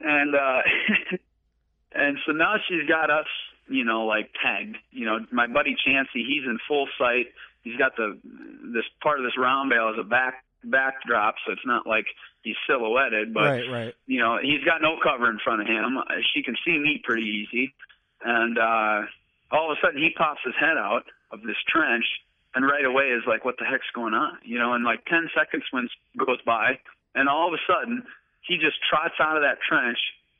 and 0.00 0.34
uh, 0.34 0.62
and 1.92 2.18
so 2.26 2.32
now 2.32 2.56
she's 2.68 2.86
got 2.88 3.08
us, 3.10 3.26
you 3.68 3.84
know, 3.84 4.04
like 4.04 4.30
tagged. 4.42 4.76
You 4.90 5.06
know, 5.06 5.18
my 5.30 5.46
buddy 5.46 5.76
Chancey, 5.82 6.24
he's 6.26 6.44
in 6.44 6.58
full 6.66 6.88
sight. 6.98 7.26
He's 7.62 7.76
got 7.78 7.96
the 7.96 8.18
this 8.72 8.84
part 9.02 9.18
of 9.18 9.24
this 9.24 9.36
round 9.38 9.70
bale 9.70 9.90
is 9.90 9.98
a 9.98 10.04
back 10.04 10.44
backdrop, 10.64 11.34
so 11.44 11.52
it's 11.52 11.66
not 11.66 11.86
like 11.86 12.06
he's 12.42 12.56
silhouetted, 12.66 13.34
but 13.34 13.44
right. 13.44 13.70
Right. 13.70 13.94
you 14.06 14.20
know, 14.20 14.38
he's 14.40 14.62
got 14.64 14.82
no 14.82 14.96
cover 15.02 15.30
in 15.30 15.38
front 15.42 15.62
of 15.62 15.66
him. 15.66 15.98
She 16.34 16.42
can 16.42 16.56
see 16.64 16.78
me 16.78 17.00
pretty 17.02 17.26
easy. 17.26 17.74
And 18.24 18.58
uh 18.58 19.02
all 19.50 19.70
of 19.70 19.76
a 19.76 19.80
sudden 19.84 20.00
he 20.00 20.10
pops 20.16 20.40
his 20.44 20.54
head 20.58 20.76
out 20.78 21.04
of 21.30 21.42
this 21.42 21.56
trench 21.68 22.04
and 22.54 22.64
right 22.64 22.84
away 22.84 23.04
is 23.12 23.22
like, 23.26 23.44
what 23.44 23.56
the 23.58 23.64
heck's 23.64 23.90
going 23.94 24.14
on? 24.14 24.38
You 24.44 24.58
know, 24.58 24.72
and 24.74 24.84
like 24.84 25.04
10 25.06 25.30
seconds 25.36 25.64
when 25.70 25.88
goes 26.18 26.40
by 26.46 26.78
and 27.14 27.28
all 27.28 27.48
of 27.48 27.54
a 27.54 27.62
sudden 27.66 28.02
he 28.46 28.56
just 28.56 28.76
trots 28.88 29.14
out 29.20 29.36
of 29.36 29.42
that 29.42 29.58
trench 29.66 29.98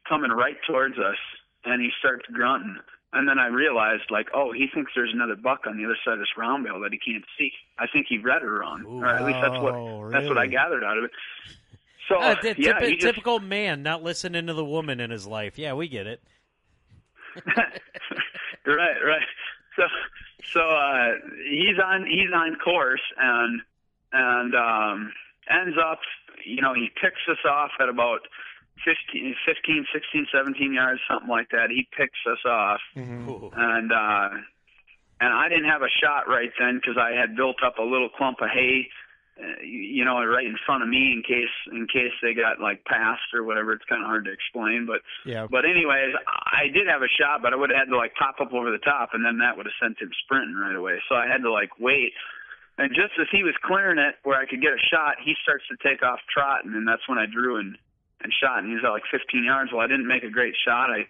coming 0.08 0.30
right 0.30 0.56
towards 0.66 0.98
us 0.98 1.18
and 1.64 1.80
he 1.80 1.90
starts 1.98 2.24
grunting. 2.32 2.78
And 3.14 3.28
then 3.28 3.38
I 3.38 3.48
realized, 3.48 4.04
like, 4.10 4.28
oh, 4.34 4.52
he 4.52 4.68
thinks 4.72 4.92
there's 4.94 5.12
another 5.12 5.36
buck 5.36 5.66
on 5.66 5.76
the 5.76 5.84
other 5.84 5.98
side 6.04 6.14
of 6.14 6.18
this 6.20 6.28
round 6.36 6.64
bale 6.64 6.80
that 6.80 6.92
he 6.92 6.98
can't 6.98 7.24
see. 7.38 7.52
I 7.78 7.86
think 7.86 8.06
he 8.08 8.16
read 8.18 8.42
it 8.42 8.46
wrong, 8.46 8.84
or 8.86 9.06
at 9.06 9.24
least 9.24 9.38
that's 9.42 9.58
what 9.62 9.74
Oh, 9.74 10.08
that's 10.10 10.26
what 10.28 10.38
I 10.38 10.46
gathered 10.46 10.82
out 10.82 10.96
of 10.96 11.04
it. 11.04 11.10
So 12.08 12.16
Uh, 12.18 12.34
t- 12.36 12.54
yeah, 12.56 12.72
typi- 12.80 12.88
he 12.88 12.96
just, 12.96 13.06
typical 13.14 13.38
man 13.38 13.82
not 13.82 14.02
listening 14.02 14.46
to 14.46 14.54
the 14.54 14.64
woman 14.64 14.98
in 14.98 15.10
his 15.10 15.26
life. 15.26 15.58
Yeah, 15.58 15.74
we 15.74 15.88
get 15.88 16.06
it. 16.06 16.22
right, 17.46 18.98
right. 19.04 19.26
So, 19.76 19.82
so 20.52 20.60
uh, 20.60 21.12
he's 21.48 21.78
on 21.82 22.06
he's 22.06 22.30
on 22.34 22.56
course 22.56 23.00
and 23.18 23.60
and 24.12 24.54
um, 24.54 25.12
ends 25.50 25.76
up, 25.82 26.00
you 26.44 26.60
know, 26.60 26.74
he 26.74 26.88
picks 27.00 27.20
us 27.30 27.38
off 27.48 27.70
at 27.80 27.88
about 27.88 28.20
15, 28.84 29.34
15, 29.46 29.86
16, 29.92 30.26
17 30.32 30.72
yards, 30.72 31.00
something 31.08 31.28
like 31.28 31.50
that. 31.50 31.70
He 31.70 31.86
picks 31.96 32.18
us 32.26 32.44
off, 32.44 32.80
Mhm. 32.96 33.52
and 33.56 33.92
uh, 33.92 34.30
and 35.20 35.32
I 35.32 35.48
didn't 35.48 35.70
have 35.70 35.82
a 35.82 35.88
shot 36.02 36.26
right 36.28 36.50
then 36.58 36.76
because 36.82 36.96
I 36.98 37.12
had 37.12 37.36
built 37.36 37.62
up 37.62 37.78
a 37.78 37.82
little 37.82 38.08
clump 38.08 38.40
of 38.40 38.50
hay. 38.50 38.88
Uh, 39.40 39.62
you 39.62 40.02
you 40.02 40.04
know, 40.04 40.22
right 40.24 40.44
in 40.44 40.56
front 40.66 40.82
of 40.82 40.88
me 40.90 41.12
in 41.12 41.22
case 41.22 41.48
in 41.70 41.86
case 41.88 42.12
they 42.22 42.34
got 42.34 42.60
like 42.60 42.84
passed 42.84 43.32
or 43.32 43.44
whatever. 43.44 43.72
It's 43.72 43.84
kind 43.86 44.02
of 44.02 44.06
hard 44.08 44.24
to 44.26 44.32
explain, 44.32 44.84
but 44.84 45.00
Yeah. 45.24 45.46
but 45.50 45.64
anyways, 45.64 46.14
I 46.26 46.68
did 46.68 46.86
have 46.88 47.02
a 47.02 47.08
shot, 47.08 47.40
but 47.40 47.52
I 47.52 47.56
would 47.56 47.70
have 47.70 47.78
had 47.78 47.88
to 47.88 47.96
like 47.96 48.14
pop 48.16 48.40
up 48.40 48.52
over 48.52 48.70
the 48.70 48.78
top, 48.82 49.14
and 49.14 49.24
then 49.24 49.38
that 49.38 49.56
would 49.56 49.66
have 49.66 49.74
sent 49.80 50.00
him 50.02 50.10
sprinting 50.24 50.56
right 50.56 50.74
away. 50.76 51.00
So 51.08 51.14
I 51.14 51.26
had 51.28 51.42
to 51.42 51.50
like 51.52 51.78
wait. 51.78 52.12
And 52.78 52.92
just 52.94 53.12
as 53.20 53.28
he 53.30 53.42
was 53.44 53.54
clearing 53.62 53.98
it 53.98 54.16
where 54.24 54.38
I 54.40 54.44
could 54.46 54.60
get 54.60 54.72
a 54.72 54.78
shot, 54.90 55.16
he 55.20 55.34
starts 55.42 55.64
to 55.68 55.76
take 55.86 56.02
off 56.02 56.20
trotting, 56.28 56.72
and 56.74 56.86
that's 56.88 57.06
when 57.08 57.18
I 57.18 57.26
drew 57.26 57.56
and 57.56 57.76
and 58.22 58.32
shot. 58.40 58.58
And 58.58 58.68
he 58.68 58.74
was 58.74 58.84
at 58.84 58.90
like 58.90 59.06
15 59.10 59.44
yards. 59.44 59.72
Well, 59.72 59.82
I 59.82 59.86
didn't 59.86 60.06
make 60.06 60.22
a 60.22 60.30
great 60.30 60.54
shot. 60.64 60.90
I 60.90 61.06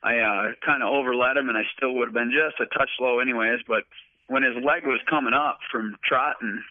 I 0.00 0.18
uh, 0.18 0.52
kind 0.64 0.82
of 0.82 0.90
overlet 0.94 1.36
him, 1.36 1.48
and 1.48 1.58
I 1.58 1.62
still 1.76 1.94
would 1.94 2.08
have 2.08 2.14
been 2.14 2.30
just 2.30 2.60
a 2.60 2.66
touch 2.78 2.90
low 3.00 3.18
anyways. 3.18 3.60
But 3.66 3.82
when 4.28 4.42
his 4.42 4.54
leg 4.62 4.86
was 4.86 5.00
coming 5.10 5.34
up 5.34 5.58
from 5.72 5.96
trotting, 6.04 6.62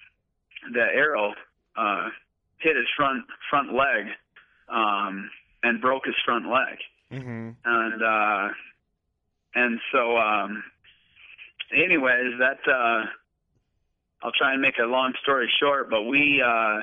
the 0.71 0.81
arrow 0.81 1.33
uh, 1.75 2.09
hit 2.59 2.75
his 2.75 2.87
front 2.95 3.25
front 3.49 3.73
leg 3.73 4.05
um, 4.69 5.29
and 5.63 5.81
broke 5.81 6.05
his 6.05 6.15
front 6.25 6.45
leg. 6.45 6.77
Mm-hmm. 7.11 7.49
And 7.65 8.03
uh, 8.03 8.53
and 9.55 9.79
so, 9.91 10.17
um, 10.17 10.63
anyways, 11.73 12.39
that 12.39 12.59
uh, 12.71 13.05
I'll 14.23 14.31
try 14.37 14.53
and 14.53 14.61
make 14.61 14.77
a 14.81 14.85
long 14.85 15.13
story 15.21 15.49
short, 15.59 15.89
but 15.89 16.03
we 16.03 16.41
uh, 16.45 16.79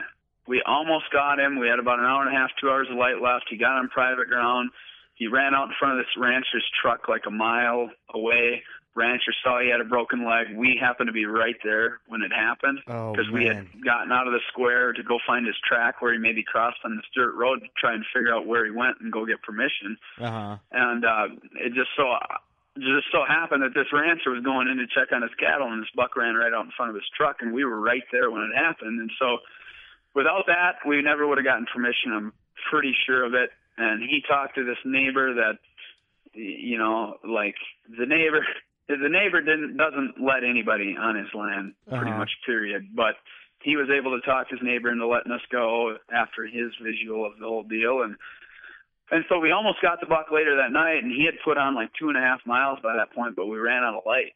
we 0.47 0.63
almost 0.67 1.07
got 1.13 1.39
him. 1.41 1.59
We 1.59 1.69
had 1.69 1.79
about 1.79 1.99
an 1.99 2.05
hour 2.05 2.23
and 2.27 2.35
a 2.35 2.39
half, 2.39 2.51
two 2.61 2.69
hours 2.71 2.89
of 2.91 2.97
light 2.97 3.21
left. 3.23 3.47
He 3.51 3.57
got 3.57 3.79
on 3.79 3.89
private 3.89 4.29
ground. 4.29 4.71
He 5.15 5.27
ran 5.29 5.55
out 5.55 5.69
in 5.69 5.75
front 5.79 5.99
of 5.99 6.05
this 6.05 6.13
rancher's 6.19 6.65
truck 6.83 7.09
like 7.09 7.23
a 7.27 7.31
mile 7.31 7.91
away. 8.13 8.63
Rancher 8.97 9.33
saw 9.43 9.59
he 9.61 9.71
had 9.71 9.81
a 9.81 9.85
broken 9.85 10.25
leg. 10.25 10.55
We 10.57 10.79
happened 10.81 11.09
to 11.09 11.13
be 11.13 11.27
right 11.27 11.57
there 11.65 11.99
when 12.07 12.23
it 12.23 12.31
happened 12.33 12.79
Oh, 12.87 13.11
because 13.13 13.29
we 13.33 13.45
had 13.45 13.67
gotten 13.85 14.13
out 14.13 14.29
of 14.29 14.33
the 14.33 14.39
square 14.53 14.93
to 14.93 15.03
go 15.03 15.19
find 15.27 15.45
his 15.47 15.57
track 15.67 16.01
where 16.01 16.13
he 16.13 16.19
maybe 16.19 16.45
crossed 16.45 16.79
on 16.85 16.95
this 16.95 17.05
dirt 17.15 17.35
road 17.35 17.61
to 17.61 17.67
try 17.77 17.93
and 17.95 18.05
figure 18.15 18.33
out 18.33 18.47
where 18.47 18.65
he 18.65 18.71
went 18.71 18.99
and 19.01 19.11
go 19.13 19.27
get 19.27 19.43
permission 19.43 19.97
Uh 20.21 20.31
huh. 20.31 20.57
and 20.71 21.05
uh, 21.05 21.27
it 21.59 21.75
just 21.75 21.91
so 21.97 22.07
just 22.79 23.07
so 23.11 23.25
happened 23.27 23.63
that 23.63 23.75
this 23.75 23.87
rancher 23.93 24.31
was 24.31 24.43
going 24.45 24.67
in 24.69 24.79
to 24.79 24.87
check 24.87 25.11
on 25.15 25.23
his 25.23 25.31
cattle, 25.39 25.71
and 25.71 25.83
this 25.83 25.91
buck 25.95 26.17
ran 26.17 26.35
right 26.35 26.53
out 26.53 26.65
in 26.65 26.73
front 26.77 26.91
of 26.91 26.95
his 26.97 27.07
truck, 27.17 27.37
and 27.41 27.53
we 27.55 27.65
were 27.65 27.79
right 27.81 28.03
there 28.11 28.31
when 28.31 28.43
it 28.43 28.55
happened. 28.55 28.99
And 29.01 29.11
so, 29.19 29.39
without 30.15 30.45
that, 30.47 30.77
we 30.87 31.03
never 31.03 31.27
would 31.27 31.39
have 31.39 31.45
gotten 31.45 31.67
permission. 31.73 32.12
I'm 32.12 32.33
pretty 32.71 32.95
sure 33.07 33.25
of 33.25 33.35
it. 33.35 33.51
And 33.77 34.03
he 34.03 34.23
talked 34.27 34.55
to 34.57 34.65
this 34.65 34.79
neighbor 34.85 35.35
that, 35.35 35.59
you 36.33 36.79
know, 36.79 37.17
like 37.25 37.57
the 37.99 38.07
neighbor, 38.07 38.47
the 38.89 39.09
neighbor 39.09 39.41
didn't 39.41 39.77
doesn't 39.77 40.15
let 40.23 40.45
anybody 40.45 40.97
on 40.99 41.17
his 41.17 41.33
land, 41.35 41.75
pretty 41.89 42.11
Uh-huh. 42.11 42.19
much. 42.19 42.31
Period. 42.47 42.89
But 42.95 43.17
he 43.62 43.77
was 43.77 43.89
able 43.91 44.19
to 44.19 44.25
talk 44.27 44.49
his 44.51 44.61
neighbor 44.62 44.91
into 44.93 45.07
letting 45.07 45.33
us 45.33 45.41
go 45.51 45.97
after 46.12 46.45
his 46.47 46.71
visual 46.83 47.25
of 47.27 47.39
the 47.39 47.47
whole 47.47 47.62
deal, 47.65 48.03
and 48.03 48.17
and 49.11 49.25
so 49.29 49.39
we 49.39 49.51
almost 49.53 49.81
got 49.83 50.01
the 50.01 50.07
buck 50.07 50.31
later 50.31 50.57
that 50.57 50.73
night, 50.73 51.03
and 51.03 51.12
he 51.12 51.25
had 51.25 51.35
put 51.45 51.59
on 51.59 51.75
like 51.75 51.91
two 51.99 52.09
and 52.09 52.17
a 52.17 52.21
half 52.21 52.41
miles 52.47 52.79
by 52.83 52.95
that 52.97 53.12
point, 53.12 53.37
but 53.37 53.47
we 53.47 53.59
ran 53.59 53.83
out 53.83 53.95
of 53.95 54.07
light. 54.07 54.33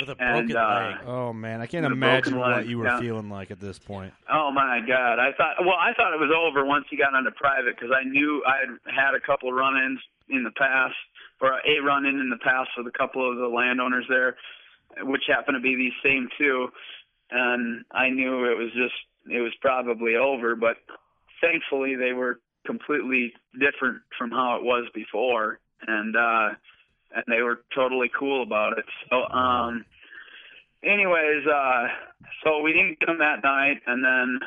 With 0.00 0.18
a 0.18 0.22
And, 0.22 0.54
uh, 0.54 0.94
leg. 0.98 1.06
Oh 1.06 1.32
man, 1.32 1.60
I 1.60 1.66
can't 1.66 1.86
imagine 1.86 2.36
what 2.36 2.50
leg, 2.50 2.66
you 2.68 2.78
were 2.78 2.86
yeah. 2.86 3.00
feeling 3.00 3.28
like 3.30 3.50
at 3.50 3.60
this 3.60 3.78
point. 3.78 4.12
Oh 4.32 4.50
my 4.50 4.80
God! 4.86 5.18
I 5.18 5.32
thought, 5.36 5.56
well, 5.60 5.76
I 5.78 5.92
thought 5.94 6.14
it 6.14 6.20
was 6.20 6.32
over 6.34 6.64
once 6.64 6.86
he 6.90 6.96
got 6.96 7.14
onto 7.14 7.30
private 7.32 7.76
because 7.76 7.90
I 7.94 8.04
knew 8.08 8.42
I 8.46 8.60
had 8.60 8.94
had 8.94 9.14
a 9.14 9.20
couple 9.20 9.52
run-ins 9.52 10.00
in 10.28 10.44
the 10.44 10.52
past, 10.56 10.94
or 11.40 11.52
a 11.52 11.80
run-in 11.84 12.18
in 12.18 12.30
the 12.30 12.38
past 12.42 12.70
with 12.76 12.86
a 12.86 12.96
couple 12.96 13.28
of 13.30 13.36
the 13.38 13.48
landowners 13.48 14.06
there, 14.08 14.36
which 15.02 15.22
happened 15.28 15.56
to 15.56 15.60
be 15.60 15.76
these 15.76 15.92
same 16.02 16.28
two, 16.38 16.68
and 17.30 17.84
I 17.92 18.08
knew 18.10 18.50
it 18.50 18.56
was 18.56 18.72
just 18.72 18.94
it 19.30 19.40
was 19.40 19.52
probably 19.60 20.16
over. 20.16 20.56
But 20.56 20.76
thankfully, 21.40 21.94
they 21.96 22.12
were 22.12 22.40
completely 22.66 23.32
different 23.58 24.02
from 24.18 24.30
how 24.30 24.56
it 24.56 24.62
was 24.64 24.88
before, 24.94 25.58
and 25.86 26.16
uh, 26.16 26.48
and 27.14 27.24
they 27.28 27.42
were 27.42 27.60
totally 27.74 28.10
cool 28.18 28.42
about 28.42 28.78
it. 28.78 28.84
So, 29.08 29.24
um, 29.34 29.84
anyways, 30.82 31.46
uh, 31.46 31.88
so 32.44 32.60
we 32.60 32.72
didn't 32.72 32.98
get 33.00 33.08
him 33.08 33.18
that 33.18 33.42
night, 33.42 33.80
and 33.86 34.04
then 34.04 34.40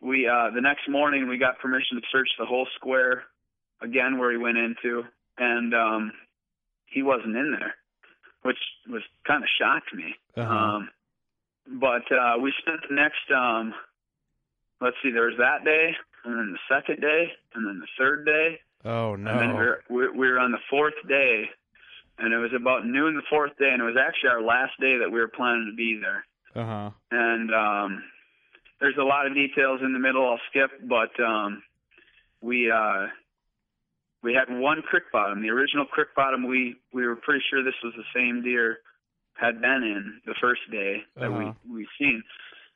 we 0.00 0.26
uh, 0.26 0.50
the 0.54 0.60
next 0.60 0.88
morning 0.88 1.28
we 1.28 1.38
got 1.38 1.58
permission 1.58 1.96
to 1.96 2.06
search 2.10 2.28
the 2.38 2.46
whole 2.46 2.66
square 2.76 3.24
again 3.80 4.18
where 4.18 4.30
he 4.30 4.36
went 4.36 4.58
into, 4.58 5.04
and 5.38 5.74
um, 5.74 6.12
he 6.86 7.02
wasn't 7.02 7.36
in 7.36 7.56
there, 7.58 7.74
which 8.42 8.58
was 8.88 9.02
kind 9.26 9.42
of 9.42 9.48
shocked 9.60 9.94
me. 9.94 10.14
Uh-huh. 10.36 10.54
Um, 10.54 10.88
but 11.80 12.02
uh, 12.10 12.38
we 12.40 12.52
spent 12.58 12.80
the 12.88 12.94
next, 12.94 13.30
um, 13.34 13.72
let's 14.80 14.96
see, 15.02 15.10
there 15.10 15.26
was 15.26 15.38
that 15.38 15.64
day, 15.64 15.94
and 16.24 16.36
then 16.36 16.52
the 16.52 16.74
second 16.74 17.00
day, 17.00 17.32
and 17.54 17.66
then 17.66 17.80
the 17.80 17.86
third 17.98 18.26
day, 18.26 18.58
Oh 18.84 19.14
no! 19.14 19.30
and 19.30 19.40
then 19.40 19.48
we 19.50 19.64
were, 19.64 19.82
we 19.88 20.10
we 20.10 20.28
were 20.28 20.40
on 20.40 20.50
the 20.50 20.58
fourth 20.68 20.94
day, 21.08 21.48
and 22.18 22.32
it 22.32 22.38
was 22.38 22.52
about 22.54 22.86
noon 22.86 23.14
the 23.16 23.22
fourth 23.30 23.52
day, 23.58 23.70
and 23.72 23.80
it 23.82 23.84
was 23.84 23.96
actually 24.00 24.30
our 24.30 24.42
last 24.42 24.72
day 24.80 24.98
that 24.98 25.10
we 25.10 25.18
were 25.20 25.28
planning 25.28 25.68
to 25.70 25.76
be 25.76 26.00
there. 26.00 26.24
Uh 26.54 26.66
huh. 26.66 26.90
And 27.10 27.54
um, 27.54 28.02
there's 28.80 28.96
a 28.98 29.04
lot 29.04 29.26
of 29.26 29.34
details 29.34 29.80
in 29.82 29.92
the 29.92 29.98
middle 29.98 30.24
I'll 30.28 30.40
skip, 30.50 30.70
but 30.88 31.10
um, 31.22 31.62
we 32.40 32.70
uh, 32.70 33.06
we 34.22 34.34
had 34.34 34.48
one 34.60 34.82
creek 34.82 35.04
bottom. 35.12 35.42
The 35.42 35.50
original 35.50 35.84
creek 35.86 36.08
bottom, 36.14 36.46
we 36.46 36.76
we 36.92 37.06
were 37.06 37.16
pretty 37.16 37.42
sure 37.50 37.62
this 37.64 37.74
was 37.82 37.94
the 37.96 38.04
same 38.14 38.42
deer 38.42 38.78
had 39.34 39.60
been 39.62 39.82
in 39.82 40.20
the 40.26 40.34
first 40.40 40.60
day 40.70 41.02
that 41.16 41.30
Uh-huh. 41.30 41.52
we 41.68 41.74
we 41.74 41.88
seen. 41.98 42.22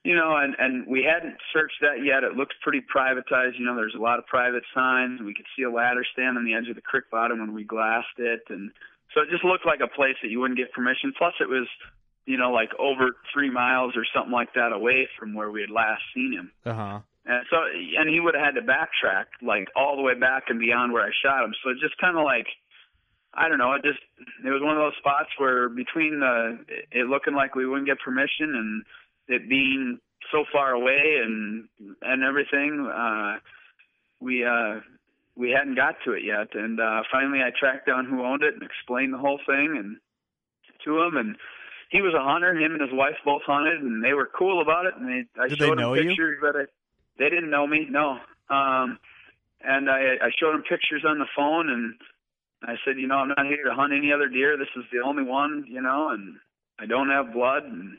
You 0.04 0.14
know, 0.14 0.36
and 0.36 0.54
and 0.58 0.86
we 0.86 1.02
hadn't 1.02 1.36
searched 1.52 1.80
that 1.82 2.04
yet. 2.04 2.22
It 2.22 2.36
looked 2.36 2.54
pretty 2.62 2.80
privatized. 2.94 3.58
You 3.58 3.66
know, 3.66 3.74
there's 3.74 3.96
a 3.98 4.00
lot 4.02 4.18
of 4.20 4.26
private 4.26 4.62
signs. 4.72 5.20
We 5.20 5.34
could 5.34 5.46
see 5.56 5.64
a 5.64 5.70
ladder 5.70 6.04
stand 6.12 6.38
on 6.38 6.44
the 6.44 6.54
edge 6.54 6.68
of 6.68 6.76
the 6.76 6.80
creek 6.80 7.10
bottom 7.10 7.40
when 7.40 7.52
we 7.52 7.64
glassed 7.64 8.16
it, 8.18 8.42
and 8.48 8.70
so 9.14 9.22
it 9.22 9.30
just 9.30 9.44
looked 9.44 9.66
like 9.66 9.80
a 9.80 9.88
place 9.88 10.16
that 10.22 10.28
you 10.28 10.40
wouldn't 10.40 10.58
get 10.58 10.72
permission. 10.72 11.12
Plus, 11.16 11.34
it 11.40 11.48
was, 11.48 11.66
you 12.26 12.36
know, 12.36 12.50
like 12.52 12.70
over 12.78 13.16
three 13.32 13.50
miles 13.50 13.96
or 13.96 14.04
something 14.14 14.32
like 14.32 14.52
that 14.54 14.72
away 14.72 15.08
from 15.18 15.34
where 15.34 15.50
we 15.50 15.60
had 15.60 15.70
last 15.70 16.02
seen 16.14 16.32
him. 16.32 16.52
Uh 16.64 16.74
huh. 16.74 17.00
And 17.26 17.44
so, 17.50 17.56
and 17.98 18.08
he 18.08 18.20
would 18.20 18.34
have 18.34 18.54
had 18.54 18.54
to 18.54 18.62
backtrack 18.62 19.26
like 19.42 19.68
all 19.74 19.96
the 19.96 20.02
way 20.02 20.14
back 20.14 20.44
and 20.48 20.60
beyond 20.60 20.92
where 20.92 21.02
I 21.04 21.10
shot 21.24 21.44
him. 21.44 21.54
So 21.62 21.70
it 21.70 21.78
just 21.80 21.98
kind 21.98 22.16
of 22.16 22.24
like, 22.24 22.46
I 23.34 23.48
don't 23.48 23.58
know, 23.58 23.72
it 23.74 23.82
just, 23.82 23.98
it 24.44 24.50
was 24.50 24.62
one 24.62 24.76
of 24.76 24.82
those 24.82 24.96
spots 24.98 25.30
where 25.36 25.68
between 25.68 26.20
the, 26.20 26.58
it 26.92 27.06
looking 27.06 27.34
like 27.34 27.54
we 27.54 27.66
wouldn't 27.66 27.88
get 27.88 27.98
permission 27.98 28.54
and 28.54 28.84
it 29.28 29.48
being 29.48 29.98
so 30.32 30.44
far 30.52 30.72
away 30.72 31.20
and, 31.22 31.68
and 32.00 32.22
everything, 32.22 32.86
uh, 32.86 33.38
we, 34.20 34.44
uh, 34.44 34.80
we 35.36 35.50
hadn't 35.50 35.76
got 35.76 35.96
to 36.04 36.12
it 36.12 36.24
yet. 36.24 36.54
And, 36.54 36.80
uh, 36.80 37.02
finally 37.12 37.40
I 37.40 37.50
tracked 37.58 37.86
down 37.86 38.06
who 38.06 38.24
owned 38.24 38.42
it 38.42 38.54
and 38.54 38.62
explained 38.62 39.12
the 39.12 39.18
whole 39.18 39.40
thing 39.46 39.76
and 39.78 39.96
to 40.84 41.02
him 41.02 41.16
and, 41.16 41.36
he 41.88 42.02
was 42.02 42.14
a 42.14 42.22
hunter. 42.22 42.52
Him 42.52 42.72
and 42.72 42.80
his 42.80 42.90
wife 42.92 43.14
both 43.24 43.42
hunted, 43.46 43.80
and 43.80 44.02
they 44.02 44.12
were 44.12 44.26
cool 44.36 44.60
about 44.60 44.86
it. 44.86 44.94
And 44.98 45.06
they, 45.08 45.40
I 45.40 45.46
Did 45.46 45.60
they 45.60 45.66
showed 45.66 45.78
know 45.78 45.94
him 45.94 46.02
you? 46.02 46.08
pictures, 46.10 46.38
but 46.40 46.56
I, 46.56 46.64
they 47.16 47.30
didn't 47.30 47.48
know 47.48 47.64
me. 47.66 47.86
No. 47.88 48.18
Um, 48.50 48.98
and 49.62 49.88
I, 49.88 50.18
I 50.20 50.30
showed 50.36 50.54
him 50.54 50.64
pictures 50.68 51.04
on 51.06 51.20
the 51.20 51.28
phone, 51.36 51.70
and 51.70 51.94
I 52.64 52.74
said, 52.84 52.98
you 52.98 53.06
know, 53.06 53.18
I'm 53.18 53.28
not 53.28 53.46
here 53.46 53.62
to 53.64 53.74
hunt 53.74 53.92
any 53.92 54.12
other 54.12 54.28
deer. 54.28 54.56
This 54.56 54.66
is 54.76 54.82
the 54.92 54.98
only 54.98 55.22
one, 55.22 55.64
you 55.68 55.80
know, 55.80 56.08
and 56.10 56.36
I 56.80 56.86
don't 56.86 57.08
have 57.08 57.32
blood. 57.32 57.62
And 57.62 57.98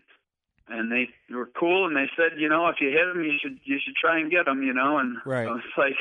and 0.67 0.91
they 0.91 1.07
were 1.33 1.49
cool, 1.57 1.88
and 1.88 1.95
they 1.95 2.09
said, 2.17 2.38
you 2.38 2.49
know, 2.49 2.67
if 2.67 2.75
you 2.81 2.89
hit 2.89 3.07
him, 3.07 3.23
you 3.23 3.38
should 3.41 3.57
you 3.63 3.79
should 3.81 3.95
try 3.95 4.19
and 4.19 4.29
get 4.29 4.47
him, 4.47 4.63
you 4.63 4.73
know. 4.73 4.97
And 4.97 5.15
Right. 5.25 5.47
I 5.47 5.51
was 5.51 5.61
like, 5.77 5.95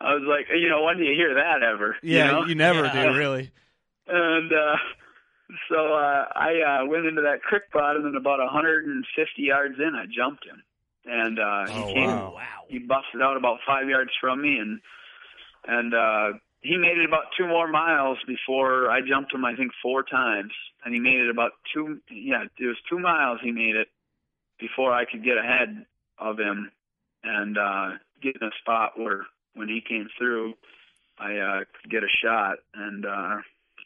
I 0.00 0.14
was 0.14 0.22
like, 0.26 0.46
you 0.58 0.68
know, 0.68 0.82
when 0.82 0.96
do 0.96 1.04
you 1.04 1.14
hear 1.14 1.34
that 1.34 1.62
ever? 1.62 1.96
Yeah, 2.02 2.24
you, 2.26 2.32
know? 2.32 2.46
you 2.46 2.54
never 2.54 2.84
Yeah. 2.86 3.10
do, 3.12 3.16
really. 3.18 3.50
and 4.06 4.52
uh 4.52 4.76
so 5.68 5.76
uh 5.94 6.24
I 6.34 6.80
uh 6.82 6.86
went 6.86 7.06
into 7.06 7.22
that 7.22 7.42
creek 7.42 7.64
bottom 7.72 8.06
and 8.06 8.16
about 8.16 8.40
a 8.40 8.46
hundred 8.48 8.86
and 8.86 9.04
fifty 9.16 9.42
yards 9.42 9.76
in 9.78 9.94
I 9.94 10.06
jumped 10.06 10.44
him. 10.46 10.62
And 11.04 11.38
uh 11.38 11.66
he 11.66 11.82
Oh, 11.82 11.92
came 11.92 12.10
wow. 12.10 12.32
wow. 12.34 12.64
he 12.68 12.78
busted 12.78 13.20
out 13.22 13.36
about 13.36 13.58
five 13.66 13.88
yards 13.88 14.10
from 14.20 14.40
me 14.42 14.58
and 14.58 14.80
and 15.66 15.94
uh 15.94 16.38
he 16.62 16.76
made 16.76 16.98
it 16.98 17.06
about 17.08 17.24
two 17.38 17.46
more 17.46 17.68
miles 17.68 18.18
before 18.26 18.90
I 18.90 19.00
jumped 19.00 19.32
him 19.34 19.44
I 19.44 19.54
think 19.56 19.72
four 19.82 20.02
times. 20.02 20.52
And 20.84 20.94
he 20.94 21.00
made 21.00 21.20
it 21.20 21.30
about 21.30 21.52
two 21.74 22.00
yeah, 22.10 22.44
it 22.58 22.66
was 22.66 22.76
two 22.88 22.98
miles 22.98 23.40
he 23.42 23.50
made 23.52 23.76
it 23.76 23.88
before 24.58 24.92
I 24.92 25.04
could 25.04 25.24
get 25.24 25.36
ahead 25.36 25.84
of 26.18 26.38
him 26.38 26.70
and 27.24 27.58
uh 27.58 27.88
get 28.22 28.36
in 28.40 28.46
a 28.46 28.50
spot 28.62 28.98
where 28.98 29.26
when 29.54 29.68
he 29.68 29.80
came 29.86 30.08
through 30.18 30.54
I 31.18 31.36
uh 31.36 31.58
could 31.80 31.90
get 31.90 32.02
a 32.02 32.08
shot 32.24 32.58
and 32.74 33.04
uh 33.06 33.36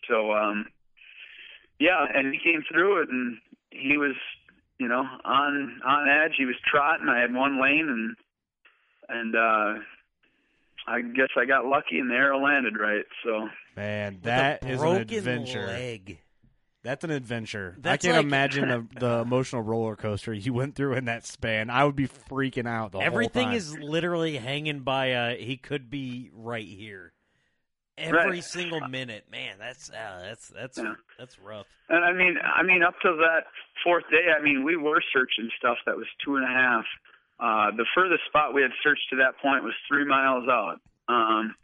so 0.09 0.33
um 0.33 0.67
yeah, 1.81 2.07
and 2.15 2.33
he 2.33 2.39
came 2.39 2.63
through 2.71 3.03
it 3.03 3.09
and 3.09 3.39
he 3.71 3.97
was, 3.97 4.15
you 4.79 4.87
know, 4.87 5.03
on 5.25 5.81
on 5.85 6.09
edge. 6.09 6.35
He 6.39 6.45
was 6.45 6.55
trotting. 6.65 7.09
I 7.09 7.21
had 7.21 7.35
one 7.35 7.61
lane 7.61 7.89
and 7.89 8.17
and 9.09 9.35
uh 9.35 9.81
I 10.87 11.01
guess 11.01 11.31
I 11.37 11.47
got 11.47 11.65
lucky 11.67 11.99
and 11.99 12.11
the 12.11 12.15
arrow 12.15 12.39
landed 12.41 12.79
right. 12.79 13.05
So 13.25 13.49
Man, 13.77 14.15
With 14.15 14.23
that 14.25 14.63
a 14.65 14.69
is 14.69 14.83
an 14.83 14.97
adventure. 14.99 15.67
leg. 15.67 16.19
That's 16.85 17.03
an 17.03 17.11
adventure. 17.11 17.75
That's 17.81 18.05
I 18.05 18.09
can't 18.09 18.17
like- 18.19 18.27
imagine 18.27 18.69
the, 18.69 18.87
the 19.01 19.13
emotional 19.23 19.63
roller 19.63 19.97
coaster 19.97 20.33
you 20.33 20.53
went 20.53 20.77
through 20.77 20.95
in 20.95 21.07
that 21.07 21.27
span. 21.27 21.71
I 21.71 21.85
would 21.85 21.97
be 21.97 22.07
freaking 22.07 22.69
out 22.69 22.93
the 22.93 22.99
Everything 22.99 23.45
whole 23.49 23.51
time. 23.53 23.57
is 23.57 23.77
literally 23.79 24.37
hanging 24.37 24.81
by 24.81 25.07
a. 25.07 25.37
He 25.43 25.57
could 25.57 25.91
be 25.91 26.31
right 26.33 26.67
here. 26.69 27.13
every 27.97 28.19
Right. 28.31 28.45
single 28.45 28.81
minute. 28.89 29.25
Man, 29.31 29.57
that's 29.59 29.89
uh, 29.91 30.21
that's 30.23 30.49
that's 30.49 30.79
Yeah. 30.79 30.95
that's 31.19 31.39
rough. 31.39 31.67
And 31.89 32.05
I 32.05 32.13
mean, 32.13 32.37
I 32.43 32.63
mean, 32.63 32.83
up 32.83 32.95
to 33.03 33.17
that 33.17 33.45
fourth 33.83 34.05
day, 34.11 34.33
I 34.39 34.43
mean, 34.43 34.63
we 34.65 34.77
were 34.77 35.01
searching 35.13 35.49
stuff 35.59 35.79
that 35.87 35.97
was 35.97 36.07
two 36.25 36.37
and 36.37 36.45
a 36.45 36.49
half. 36.49 36.85
Uh, 37.41 37.71
the 37.77 37.87
furthest 37.95 38.25
spot 38.29 38.53
we 38.55 38.63
had 38.63 38.71
searched 38.83 39.09
to 39.11 39.17
that 39.17 39.39
point 39.43 39.65
was 39.65 39.75
three 39.89 40.05
miles 40.05 40.49
out. 40.49 40.81
Um, 41.09 41.55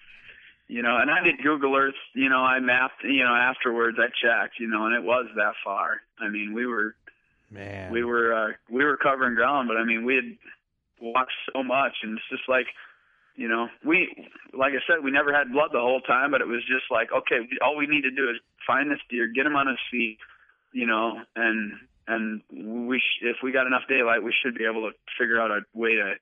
you 0.71 0.83
know, 0.83 0.99
and 0.99 1.11
I 1.11 1.21
did 1.25 1.43
Google 1.43 1.75
Earth. 1.75 1.99
You 2.14 2.29
know, 2.29 2.39
I 2.39 2.61
mapped. 2.61 3.03
You 3.03 3.25
know, 3.25 3.35
afterwards 3.35 3.99
I 3.99 4.07
checked. 4.07 4.61
You 4.61 4.68
know, 4.68 4.87
and 4.87 4.95
it 4.95 5.03
was 5.03 5.27
that 5.35 5.55
far. 5.64 6.01
I 6.21 6.29
mean, 6.29 6.55
we 6.55 6.64
were 6.64 6.95
Man, 7.51 7.91
we 7.91 8.05
were 8.05 8.33
uh, 8.33 8.53
we 8.71 8.85
were 8.85 8.97
covering 8.97 9.35
ground, 9.35 9.68
but 9.68 9.77
I 9.77 9.85
mean, 9.85 10.05
we 10.05 10.14
had 10.14 10.37
walked 11.01 11.33
so 11.53 11.64
much, 11.64 11.95
and 12.05 12.16
it's 12.16 12.29
just 12.31 12.49
like, 12.49 12.66
you 13.35 13.49
know, 13.49 13.66
we 13.85 14.14
like 14.53 14.73
I 14.73 14.83
said, 14.87 15.03
we 15.03 15.11
never 15.11 15.35
had 15.35 15.51
blood 15.51 15.71
the 15.73 15.81
whole 15.81 16.01
time, 16.01 16.31
but 16.31 16.41
it 16.41 16.47
was 16.47 16.62
just 16.62 16.87
like, 16.89 17.09
okay, 17.11 17.49
all 17.62 17.77
we 17.77 17.89
need 17.89 18.03
to 18.03 18.12
do 18.12 18.31
is 18.31 18.37
find 18.64 18.89
this 18.89 19.03
deer, 19.11 19.27
get 19.27 19.47
him 19.47 19.57
on 19.57 19.66
his 19.66 19.83
feet, 19.91 20.18
you 20.73 20.87
know, 20.87 21.18
and 21.35 21.73
and 22.07 22.43
we 22.87 22.99
sh- 22.99 23.23
if 23.23 23.39
we 23.43 23.51
got 23.51 23.66
enough 23.66 23.89
daylight, 23.89 24.23
we 24.23 24.33
should 24.41 24.55
be 24.55 24.64
able 24.64 24.89
to 24.89 24.95
figure 25.18 25.41
out 25.41 25.51
a 25.51 25.62
way 25.75 25.97
to, 25.97 26.14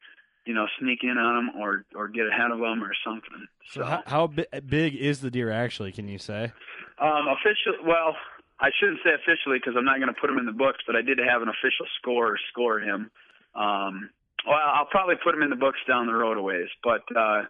you 0.48 0.54
know, 0.54 0.66
sneak 0.80 1.00
in 1.02 1.18
on 1.18 1.34
them 1.46 1.60
or 1.60 1.84
or 1.94 2.08
get 2.08 2.26
ahead 2.26 2.50
of 2.50 2.58
them 2.58 2.82
or 2.82 2.92
something. 3.04 3.46
so 3.70 3.84
how, 3.84 4.02
how 4.06 4.26
bi- 4.26 4.48
big 4.66 4.96
is 4.96 5.20
the 5.20 5.30
deer 5.30 5.50
actually? 5.52 5.92
Can 5.92 6.08
you 6.08 6.16
say? 6.18 6.52
Um, 6.98 7.28
official. 7.28 7.84
Well, 7.86 8.16
I 8.58 8.70
shouldn't 8.80 9.00
say 9.04 9.10
officially 9.12 9.58
because 9.60 9.74
I'm 9.76 9.84
not 9.84 10.00
going 10.00 10.12
to 10.12 10.18
put 10.18 10.30
him 10.30 10.38
in 10.38 10.46
the 10.46 10.56
books, 10.56 10.78
but 10.86 10.96
I 10.96 11.02
did 11.02 11.18
have 11.18 11.42
an 11.42 11.48
official 11.48 11.86
score 12.00 12.36
score 12.50 12.80
him. 12.80 13.10
Um, 13.54 14.08
well, 14.46 14.56
I'll 14.56 14.86
probably 14.90 15.16
put 15.22 15.34
him 15.34 15.42
in 15.42 15.50
the 15.50 15.56
books 15.60 15.78
down 15.86 16.06
the 16.06 16.14
road 16.14 16.38
a 16.38 16.42
ways, 16.42 16.68
but 16.82 17.02
uh, 17.14 17.42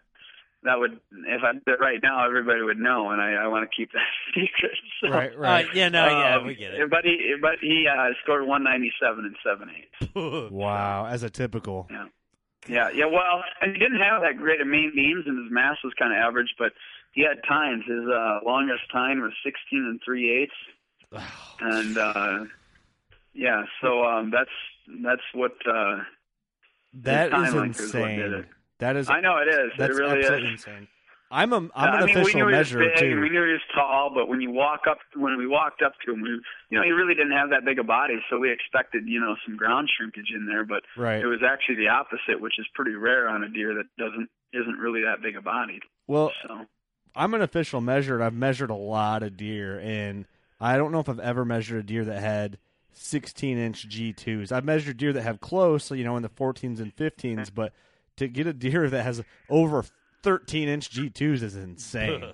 that 0.65 0.79
would 0.79 0.99
if 1.13 1.43
I 1.45 1.53
did 1.53 1.63
it 1.69 1.81
right 1.81 2.01
now, 2.03 2.27
everybody 2.27 2.63
would 2.63 2.79
know, 2.79 3.11
and 3.11 3.21
I, 3.23 3.45
I 3.45 3.47
want 3.47 3.69
to 3.69 3.77
keep 3.77 3.93
that 3.93 4.11
secret. 4.35 4.75
So, 5.01 5.09
Right, 5.09 5.39
right. 5.39 5.67
Uh, 5.67 5.73
yeah, 5.73 5.89
no, 5.89 6.05
yeah, 6.07 6.37
um, 6.37 6.47
we 6.47 6.57
get 6.57 6.75
it. 6.75 6.91
But 6.91 7.05
he, 7.05 7.35
but 7.41 7.57
he 7.61 7.87
uh, 7.87 8.09
scored 8.25 8.47
197 8.47 9.25
and 9.25 9.37
seven 9.47 9.69
eighths. 9.71 10.13
Wow, 10.53 11.07
as 11.07 11.23
a 11.23 11.31
typical. 11.31 11.87
Yeah. 11.91 12.07
Yeah, 12.69 12.91
yeah. 12.95 13.07
Well, 13.07 13.43
and 13.61 13.73
he 13.73 13.79
didn't 13.79 14.01
have 14.01 14.23
that 14.23 14.37
great 14.37 14.61
of 14.61 14.67
main 14.67 14.93
beams, 14.95 15.25
and 15.27 15.43
his 15.43 15.53
mass 15.53 15.77
was 15.83 15.93
kind 15.99 16.13
of 16.13 16.19
average, 16.19 16.55
but 16.59 16.73
he 17.13 17.23
had 17.23 17.43
tines. 17.49 17.85
His 17.87 18.07
uh, 18.09 18.41
longest 18.45 18.83
tine 18.93 19.21
was 19.21 19.33
16 19.45 19.57
and 19.73 20.01
three 20.05 20.43
eighths, 20.43 21.25
and 21.61 21.97
uh, 21.99 22.45
yeah. 23.35 23.65
So 23.81 24.05
um, 24.05 24.31
that's 24.31 24.51
that's 25.03 25.23
what. 25.35 25.53
Uh, 25.67 25.99
That 26.95 27.33
is 27.33 27.55
insane. 27.55 28.21
it. 28.21 28.47
That 28.79 28.97
is. 28.97 29.09
I 29.09 29.21
know 29.21 29.39
it 29.39 29.49
is. 29.49 29.73
That's 29.79 29.97
it 29.97 30.01
really 30.01 30.19
absolutely 30.21 30.49
is. 30.49 30.67
insane. 30.67 30.89
I'm 31.31 31.53
a 31.53 31.57
I'm 31.57 31.71
I 31.75 32.01
an 32.01 32.07
mean, 32.07 32.15
we 32.15 32.21
official 32.23 32.41
knew 32.41 32.47
he 32.49 32.53
was 32.57 32.67
measurer 32.73 32.85
big, 32.89 32.97
too. 32.97 33.21
We 33.21 33.29
knew 33.29 33.45
he 33.45 33.53
was 33.53 33.61
tall, 33.75 34.11
but 34.15 34.29
when 34.29 34.41
you 34.41 34.51
walk 34.51 34.83
up, 34.89 34.99
when 35.15 35.37
we 35.37 35.47
walked 35.47 35.83
up 35.83 35.93
to 36.07 36.13
him, 36.13 36.23
we, 36.23 36.31
you 36.71 36.79
know, 36.79 36.83
he 36.83 36.91
really 36.91 37.15
didn't 37.15 37.33
have 37.37 37.51
that 37.51 37.65
big 37.67 37.79
a 37.79 37.85
body, 37.85 38.15
so 38.31 38.39
we 38.39 38.51
expected, 38.51 39.07
you 39.07 39.21
know, 39.21 39.37
some 39.47 39.57
ground 39.57 39.91
shrinkage 39.95 40.33
in 40.35 40.47
there. 40.47 40.65
But 40.65 40.85
Right. 40.97 41.21
it 41.23 41.27
was 41.27 41.41
actually 41.47 41.77
the 41.77 41.89
opposite, 41.89 42.41
which 42.41 42.59
is 42.59 42.67
pretty 42.75 42.93
rare 42.93 43.29
on 43.29 43.43
a 43.43 43.49
deer 43.49 43.75
that 43.75 43.85
doesn't 43.99 44.29
isn't 44.55 44.79
really 44.79 45.03
that 45.03 45.21
big 45.23 45.37
a 45.37 45.43
body. 45.43 45.81
Well, 46.07 46.33
So 46.47 46.65
I'm 47.15 47.35
an 47.35 47.43
official 47.43 47.83
measurer. 47.83 48.23
I've 48.23 48.33
measured 48.33 48.71
a 48.71 48.75
lot 48.75 49.23
of 49.23 49.37
deer, 49.37 49.79
and 49.79 50.25
I 50.59 50.79
don't 50.79 50.93
know 50.93 51.01
if 51.01 51.09
I've 51.11 51.21
ever 51.21 51.45
measured 51.45 51.81
a 51.81 51.83
deer 51.83 52.05
that 52.07 52.21
had 52.23 52.57
16 52.93 53.59
inch 53.59 53.87
G2s. 53.89 54.51
I've 54.51 54.65
measured 54.65 54.97
deer 54.97 55.13
that 55.13 55.23
have 55.23 55.41
close, 55.41 55.91
you 55.91 56.05
know, 56.05 56.17
in 56.17 56.23
the 56.23 56.29
14s 56.31 56.81
and 56.81 56.95
15s, 56.97 57.51
but 57.55 57.73
to 58.17 58.27
get 58.29 58.47
a 58.47 58.53
deer 58.53 58.89
that 58.89 59.03
has 59.05 59.23
over 59.49 59.85
13 60.23 60.69
inch 60.69 60.91
G2s 60.91 61.43
is 61.43 61.57
insane. 61.57 62.25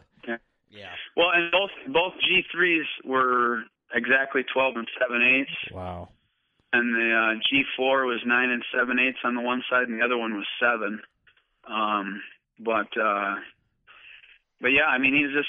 Yeah. 0.74 0.90
Well, 1.16 1.30
and 1.32 1.50
both 1.52 1.70
both 1.86 2.14
G 2.20 2.42
threes 2.50 2.84
were 3.04 3.62
exactly 3.94 4.42
twelve 4.52 4.74
and 4.76 4.88
seven 4.98 5.22
eighths, 5.22 5.72
wow. 5.72 6.08
and 6.72 6.92
the 6.92 7.14
uh, 7.14 7.40
G 7.48 7.62
four 7.76 8.04
was 8.06 8.20
nine 8.26 8.50
and 8.50 8.64
seven 8.76 8.98
eighths 8.98 9.22
on 9.22 9.36
the 9.36 9.40
one 9.40 9.62
side, 9.70 9.86
and 9.88 10.00
the 10.00 10.04
other 10.04 10.18
one 10.18 10.34
was 10.34 10.46
seven. 10.58 11.00
Um, 11.70 12.22
but 12.58 12.90
uh, 13.00 13.36
but 14.60 14.68
yeah, 14.68 14.90
I 14.90 14.98
mean 14.98 15.14
he's 15.14 15.32
just 15.32 15.48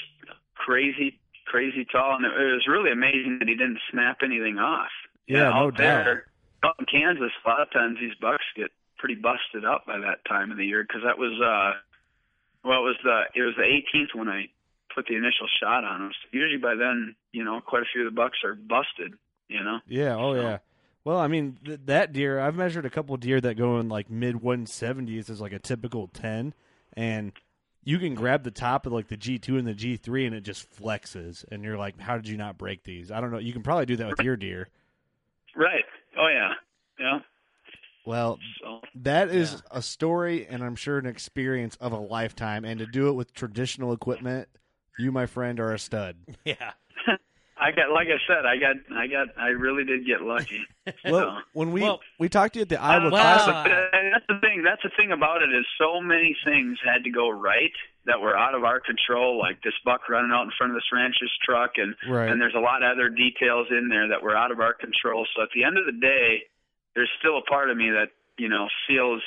crazy, 0.54 1.18
crazy 1.46 1.84
tall, 1.90 2.16
and 2.16 2.24
it, 2.24 2.32
it 2.32 2.52
was 2.54 2.66
really 2.68 2.92
amazing 2.92 3.38
that 3.40 3.48
he 3.48 3.56
didn't 3.56 3.80
snap 3.90 4.18
anything 4.22 4.58
off. 4.58 4.94
Yeah, 5.26 5.50
no 5.50 5.66
out 5.66 5.76
there, 5.76 6.26
out 6.62 6.76
in 6.78 6.86
Kansas, 6.86 7.32
a 7.44 7.48
lot 7.48 7.62
of 7.62 7.70
times 7.72 7.98
these 8.00 8.14
bucks 8.20 8.44
get 8.54 8.70
pretty 8.96 9.16
busted 9.16 9.64
up 9.64 9.86
by 9.86 9.98
that 9.98 10.24
time 10.28 10.52
of 10.52 10.56
the 10.56 10.64
year 10.64 10.84
because 10.86 11.02
that 11.04 11.18
was 11.18 11.34
uh, 11.42 11.78
well, 12.66 12.80
it 12.80 12.82
was 12.82 12.96
the 13.04 13.22
it 13.34 13.42
was 13.42 13.54
the 13.56 13.62
18th 13.62 14.18
when 14.18 14.28
I 14.28 14.46
put 14.94 15.06
the 15.06 15.14
initial 15.14 15.46
shot 15.62 15.84
on 15.84 16.00
them. 16.00 16.10
So 16.12 16.28
usually 16.38 16.58
by 16.60 16.74
then, 16.74 17.14
you 17.32 17.44
know, 17.44 17.60
quite 17.60 17.82
a 17.82 17.86
few 17.92 18.06
of 18.06 18.12
the 18.12 18.16
bucks 18.16 18.38
are 18.44 18.54
busted. 18.54 19.14
You 19.48 19.62
know. 19.62 19.78
Yeah, 19.86 20.16
oh 20.16 20.34
So- 20.34 20.40
yeah. 20.42 20.58
Well, 21.04 21.18
I 21.20 21.28
mean, 21.28 21.56
th- 21.64 21.78
that 21.84 22.12
deer, 22.12 22.40
I've 22.40 22.56
measured 22.56 22.84
a 22.84 22.90
couple 22.90 23.16
deer 23.16 23.40
that 23.40 23.54
go 23.54 23.78
in 23.78 23.88
like 23.88 24.10
mid 24.10 24.34
170s 24.42 25.30
as 25.30 25.40
like 25.40 25.52
a 25.52 25.60
typical 25.60 26.08
10, 26.08 26.52
and 26.94 27.30
you 27.84 28.00
can 28.00 28.16
grab 28.16 28.42
the 28.42 28.50
top 28.50 28.86
of 28.86 28.92
like 28.92 29.06
the 29.06 29.16
G2 29.16 29.56
and 29.56 29.68
the 29.68 29.72
G3 29.72 30.26
and 30.26 30.34
it 30.34 30.40
just 30.40 30.68
flexes. 30.76 31.44
And 31.52 31.62
you're 31.62 31.76
like, 31.78 32.00
how 32.00 32.16
did 32.16 32.26
you 32.26 32.36
not 32.36 32.58
break 32.58 32.82
these? 32.82 33.12
I 33.12 33.20
don't 33.20 33.30
know. 33.30 33.38
You 33.38 33.52
can 33.52 33.62
probably 33.62 33.86
do 33.86 33.94
that 33.94 34.08
with 34.08 34.18
your 34.24 34.36
deer. 34.36 34.66
Right. 35.54 35.84
Oh 36.18 36.26
yeah. 36.26 36.54
Yeah. 36.98 37.18
Well, 38.06 38.38
So 38.62 38.80
that 39.02 39.28
is 39.30 39.62
a 39.70 39.82
story 39.82 40.46
and 40.46 40.62
I'm 40.62 40.76
sure 40.76 40.96
an 40.98 41.06
experience 41.06 41.76
of 41.80 41.92
a 41.92 41.98
lifetime. 41.98 42.64
And 42.64 42.78
to 42.78 42.86
do 42.86 43.08
it 43.08 43.12
with 43.12 43.34
traditional 43.34 43.92
equipment, 43.92 44.48
you, 44.98 45.12
my 45.12 45.26
friend, 45.26 45.60
are 45.60 45.72
a 45.74 45.78
stud. 45.78 46.16
Yeah. 46.44 46.72
I 47.58 47.70
got, 47.72 47.90
like 47.90 48.08
I 48.08 48.20
said, 48.28 48.44
I 48.44 48.58
got, 48.58 48.76
I 48.94 49.06
got, 49.06 49.28
I 49.38 49.48
really 49.48 49.84
did 49.84 50.06
get 50.06 50.20
lucky. 50.20 50.60
Well, 51.04 51.42
when 51.54 51.72
we 51.72 51.82
Well- 51.82 52.00
we 52.20 52.28
talked 52.28 52.52
to 52.54 52.58
you 52.60 52.62
at 52.62 52.68
the 52.68 52.80
Iowa 52.80 53.10
well, 53.10 53.20
Classic, 53.22 53.54
uh, 53.54 53.96
and 53.96 54.12
that's 54.14 54.26
the 54.28 54.38
thing. 54.40 54.62
That's 54.62 54.82
the 54.84 54.90
thing 54.96 55.10
about 55.10 55.42
it 55.42 55.48
is 55.50 55.64
so 55.80 56.00
many 56.00 56.36
things 56.44 56.78
had 56.84 57.02
to 57.04 57.10
go 57.10 57.28
right 57.30 57.72
that 58.04 58.20
were 58.20 58.36
out 58.38 58.54
of 58.54 58.62
our 58.62 58.78
control, 58.78 59.38
like 59.38 59.62
this 59.64 59.72
buck 59.84 60.08
running 60.08 60.30
out 60.32 60.44
in 60.44 60.52
front 60.56 60.70
of 60.72 60.76
this 60.76 60.84
rancher's 60.92 61.32
truck, 61.42 61.72
and 61.76 61.96
Right. 62.08 62.28
and 62.30 62.40
there's 62.40 62.54
a 62.54 62.60
lot 62.60 62.82
of 62.84 62.92
other 62.92 63.08
details 63.08 63.66
in 63.70 63.88
there 63.88 64.06
that 64.08 64.22
were 64.22 64.36
out 64.36 64.52
of 64.52 64.60
our 64.60 64.74
control. 64.74 65.26
So 65.34 65.42
at 65.42 65.48
the 65.54 65.64
end 65.64 65.76
of 65.78 65.86
the 65.86 65.98
day, 65.98 66.44
there's 66.96 67.10
still 67.20 67.38
a 67.38 67.42
part 67.42 67.70
of 67.70 67.76
me 67.76 67.90
that 67.90 68.10
you 68.38 68.48
know 68.48 68.66
feels 68.88 69.22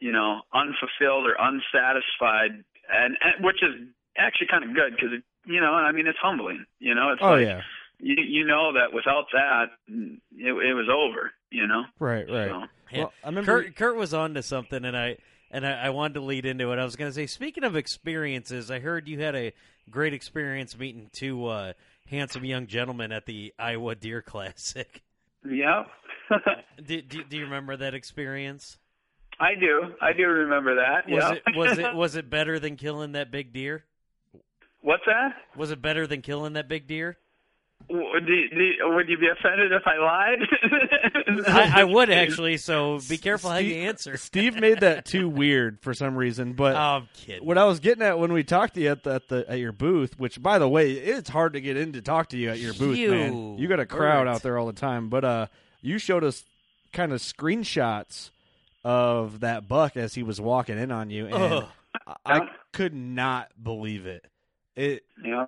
you 0.00 0.12
know 0.12 0.40
unfulfilled 0.54 1.26
or 1.26 1.36
unsatisfied, 1.38 2.64
and, 2.88 3.18
and 3.20 3.44
which 3.44 3.62
is 3.62 3.76
actually 4.16 4.46
kind 4.48 4.64
of 4.64 4.74
good 4.74 4.96
because 4.96 5.20
you 5.44 5.60
know, 5.60 5.72
I 5.72 5.92
mean, 5.92 6.06
it's 6.06 6.18
humbling. 6.22 6.64
You 6.78 6.94
know, 6.94 7.12
it's 7.12 7.20
oh 7.22 7.32
like 7.32 7.46
yeah, 7.46 7.62
you 7.98 8.16
you 8.16 8.46
know 8.46 8.72
that 8.74 8.94
without 8.94 9.26
that, 9.32 9.66
it, 9.88 10.52
it 10.52 10.74
was 10.74 10.88
over. 10.88 11.32
You 11.50 11.66
know. 11.66 11.82
right, 11.98 12.28
right. 12.30 12.48
So. 12.48 12.62
Yeah. 12.92 12.98
Well, 12.98 13.12
I 13.24 13.26
remember 13.28 13.62
Kurt 13.62 13.76
Kurt 13.76 13.96
was 13.96 14.14
on 14.14 14.34
to 14.34 14.42
something, 14.42 14.84
and 14.84 14.96
I 14.96 15.16
and 15.50 15.66
I, 15.66 15.86
I 15.86 15.90
wanted 15.90 16.14
to 16.14 16.20
lead 16.20 16.46
into 16.46 16.70
it. 16.72 16.78
I 16.78 16.84
was 16.84 16.96
going 16.96 17.10
to 17.10 17.14
say, 17.14 17.26
speaking 17.26 17.64
of 17.64 17.76
experiences, 17.76 18.70
I 18.70 18.80
heard 18.80 19.08
you 19.08 19.20
had 19.20 19.34
a 19.34 19.52
great 19.90 20.14
experience 20.14 20.78
meeting 20.78 21.10
two 21.12 21.46
uh, 21.46 21.72
handsome 22.08 22.44
young 22.44 22.66
gentlemen 22.66 23.12
at 23.12 23.26
the 23.26 23.52
Iowa 23.58 23.94
Deer 23.94 24.22
Classic. 24.22 25.02
Yeah. 25.44 25.84
do, 26.84 27.02
do, 27.02 27.24
do 27.24 27.36
you 27.36 27.44
remember 27.44 27.76
that 27.76 27.94
experience? 27.94 28.78
I 29.38 29.54
do. 29.58 29.94
I 30.02 30.12
do 30.12 30.26
remember 30.26 30.76
that. 30.76 31.08
Was 31.08 31.22
yeah. 31.24 31.32
it 31.32 31.56
was 31.56 31.78
it 31.78 31.94
was 31.94 32.16
it 32.16 32.28
better 32.28 32.58
than 32.58 32.76
killing 32.76 33.12
that 33.12 33.30
big 33.30 33.52
deer? 33.52 33.84
What's 34.82 35.02
that? 35.06 35.34
Was 35.56 35.70
it 35.70 35.80
better 35.80 36.06
than 36.06 36.22
killing 36.22 36.54
that 36.54 36.68
big 36.68 36.86
deer? 36.86 37.16
W- 37.88 38.20
Do, 38.20 38.48
do, 38.50 38.94
would 38.94 39.08
you 39.08 39.18
be 39.18 39.28
offended 39.28 39.72
if 39.72 39.82
I 39.86 39.96
lied? 39.98 40.38
I, 41.48 41.80
I 41.80 41.84
would 41.84 42.10
actually. 42.10 42.56
So 42.56 43.00
be 43.08 43.18
careful 43.18 43.50
how 43.50 43.56
you 43.56 43.74
answer. 43.74 44.16
Steve 44.16 44.54
made 44.60 44.80
that 44.80 45.04
too 45.04 45.28
weird 45.28 45.80
for 45.80 45.92
some 45.94 46.14
reason, 46.16 46.52
but 46.52 46.76
Oh, 46.76 46.78
I'm 46.78 47.08
kidding. 47.14 47.44
what 47.44 47.58
I 47.58 47.64
was 47.64 47.80
getting 47.80 48.02
at 48.04 48.18
when 48.18 48.32
we 48.32 48.44
talked 48.44 48.74
to 48.74 48.80
you 48.80 48.90
at 48.90 49.02
the, 49.02 49.14
at 49.14 49.28
the 49.28 49.44
at 49.48 49.58
your 49.58 49.72
booth, 49.72 50.18
which 50.18 50.40
by 50.40 50.58
the 50.58 50.68
way, 50.68 50.92
it's 50.92 51.28
hard 51.30 51.54
to 51.54 51.60
get 51.60 51.76
in 51.76 51.92
to 51.94 52.02
talk 52.02 52.28
to 52.30 52.36
you 52.36 52.50
at 52.50 52.58
your 52.58 52.74
booth, 52.74 52.98
man. 53.10 53.58
You 53.58 53.66
got 53.68 53.80
a 53.80 53.86
crowd 53.86 54.26
Words. 54.26 54.36
out 54.36 54.42
there 54.42 54.56
all 54.58 54.66
the 54.66 54.72
time, 54.72 55.08
but 55.08 55.24
uh, 55.24 55.46
you 55.80 55.98
showed 55.98 56.22
us 56.24 56.44
kind 56.92 57.12
of 57.12 57.20
screenshots 57.20 58.30
of 58.84 59.40
that 59.40 59.68
buck 59.68 59.96
as 59.96 60.14
he 60.14 60.22
was 60.22 60.40
walking 60.40 60.78
in 60.78 60.90
on 60.92 61.10
you, 61.10 61.26
and 61.26 61.34
Ugh. 61.34 61.64
I, 62.06 62.14
I 62.38 62.48
could 62.72 62.94
not 62.94 63.50
believe 63.60 64.06
it. 64.06 64.24
It 64.76 65.02
yeah. 65.24 65.46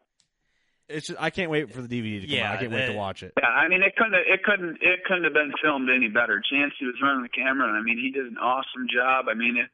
It's 0.93 1.07
just 1.09 1.21
I 1.21 1.31
can't 1.31 1.51
wait 1.51 1.73
for 1.73 1.83
the 1.83 1.89
DVD 1.89 2.21
to 2.21 2.27
come 2.27 2.37
Yeah, 2.37 2.51
out. 2.51 2.57
I 2.57 2.61
can't 2.61 2.73
wait 2.73 2.87
to 2.87 2.93
watch 2.97 3.23
it. 3.23 3.33
Yeah, 3.37 3.49
I 3.49 3.69
mean 3.69 3.83
it 3.83 3.97
couldn't 3.97 4.15
it 4.15 4.43
couldn't 4.45 4.79
it 4.81 5.05
couldn't 5.05 5.25
have 5.25 5.33
been 5.35 5.53
filmed 5.63 5.89
any 5.91 6.09
better. 6.09 6.41
Chancey 6.51 6.85
was 6.87 6.95
running 7.03 7.23
the 7.23 7.29
camera 7.29 7.69
and 7.69 7.77
I 7.77 7.83
mean 7.83 7.99
he 7.99 8.11
did 8.11 8.27
an 8.27 8.37
awesome 8.39 8.87
job. 8.93 9.27
I 9.31 9.35
mean 9.35 9.57
it 9.57 9.71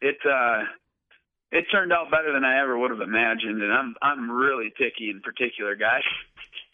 it 0.00 0.18
uh 0.28 0.64
it 1.50 1.66
turned 1.70 1.92
out 1.92 2.10
better 2.10 2.32
than 2.32 2.44
I 2.44 2.60
ever 2.62 2.78
would 2.78 2.90
have 2.90 3.00
imagined 3.00 3.62
and 3.62 3.72
I'm 3.72 3.94
I'm 4.02 4.30
really 4.30 4.70
picky 4.76 5.10
in 5.10 5.20
particular 5.20 5.74
guys. 5.74 6.02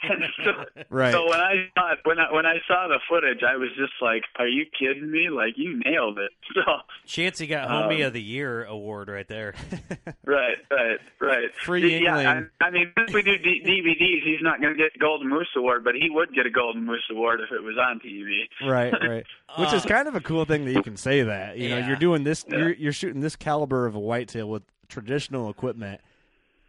And 0.00 0.22
so, 0.44 0.64
Right. 0.90 1.12
so 1.12 1.28
when 1.28 1.40
I 1.40 1.68
saw 1.76 1.92
it, 1.92 1.98
when 2.04 2.18
I 2.20 2.32
when 2.32 2.46
I 2.46 2.58
saw 2.68 2.86
the 2.86 3.00
footage, 3.08 3.42
I 3.42 3.56
was 3.56 3.70
just 3.76 3.94
like, 4.00 4.22
"Are 4.38 4.46
you 4.46 4.64
kidding 4.78 5.10
me? 5.10 5.28
Like 5.28 5.54
you 5.56 5.80
nailed 5.84 6.18
it!" 6.18 6.30
So 6.54 6.62
Chancey 7.04 7.46
got 7.46 7.68
Homie 7.68 8.00
Um, 8.02 8.06
of 8.06 8.12
the 8.12 8.22
Year 8.22 8.64
award 8.64 9.08
right 9.08 9.26
there. 9.26 9.54
right, 10.24 10.56
right, 10.70 10.98
right. 11.20 11.54
Free 11.64 12.00
yeah, 12.00 12.10
Yuengling. 12.16 12.48
I, 12.60 12.64
I 12.66 12.70
mean, 12.70 12.92
if 12.96 13.12
we 13.12 13.22
do 13.22 13.36
D- 13.38 13.62
DVDs, 13.64 14.22
he's 14.24 14.40
not 14.40 14.60
going 14.60 14.72
to 14.74 14.78
get 14.78 14.92
the 14.92 14.98
Golden 15.00 15.28
Moose 15.28 15.48
Award, 15.56 15.82
but 15.84 15.94
he 15.94 16.08
would 16.10 16.32
get 16.34 16.46
a 16.46 16.50
Golden 16.50 16.84
Moose 16.84 17.04
Award 17.10 17.40
if 17.40 17.50
it 17.52 17.62
was 17.62 17.76
on 17.76 17.98
TV. 18.00 18.42
right, 18.68 18.92
right. 19.02 19.26
Which 19.58 19.72
is 19.72 19.84
Uh, 19.84 19.88
kind 19.88 20.06
of 20.08 20.14
a 20.14 20.20
cool 20.20 20.44
thing 20.44 20.64
that 20.64 20.72
you 20.72 20.82
can 20.82 20.96
say 20.96 21.22
that. 21.22 21.58
You 21.58 21.70
know, 21.70 21.78
you're 21.78 21.96
doing 21.96 22.22
this. 22.24 22.44
Yeah. 22.48 22.58
You're 22.58 22.72
you're 22.74 22.92
shooting 22.92 23.20
this 23.20 23.34
caliber 23.36 23.86
of 23.86 23.94
a 23.94 24.00
whitetail 24.00 24.48
with 24.48 24.62
traditional 24.88 25.50
equipment, 25.50 26.00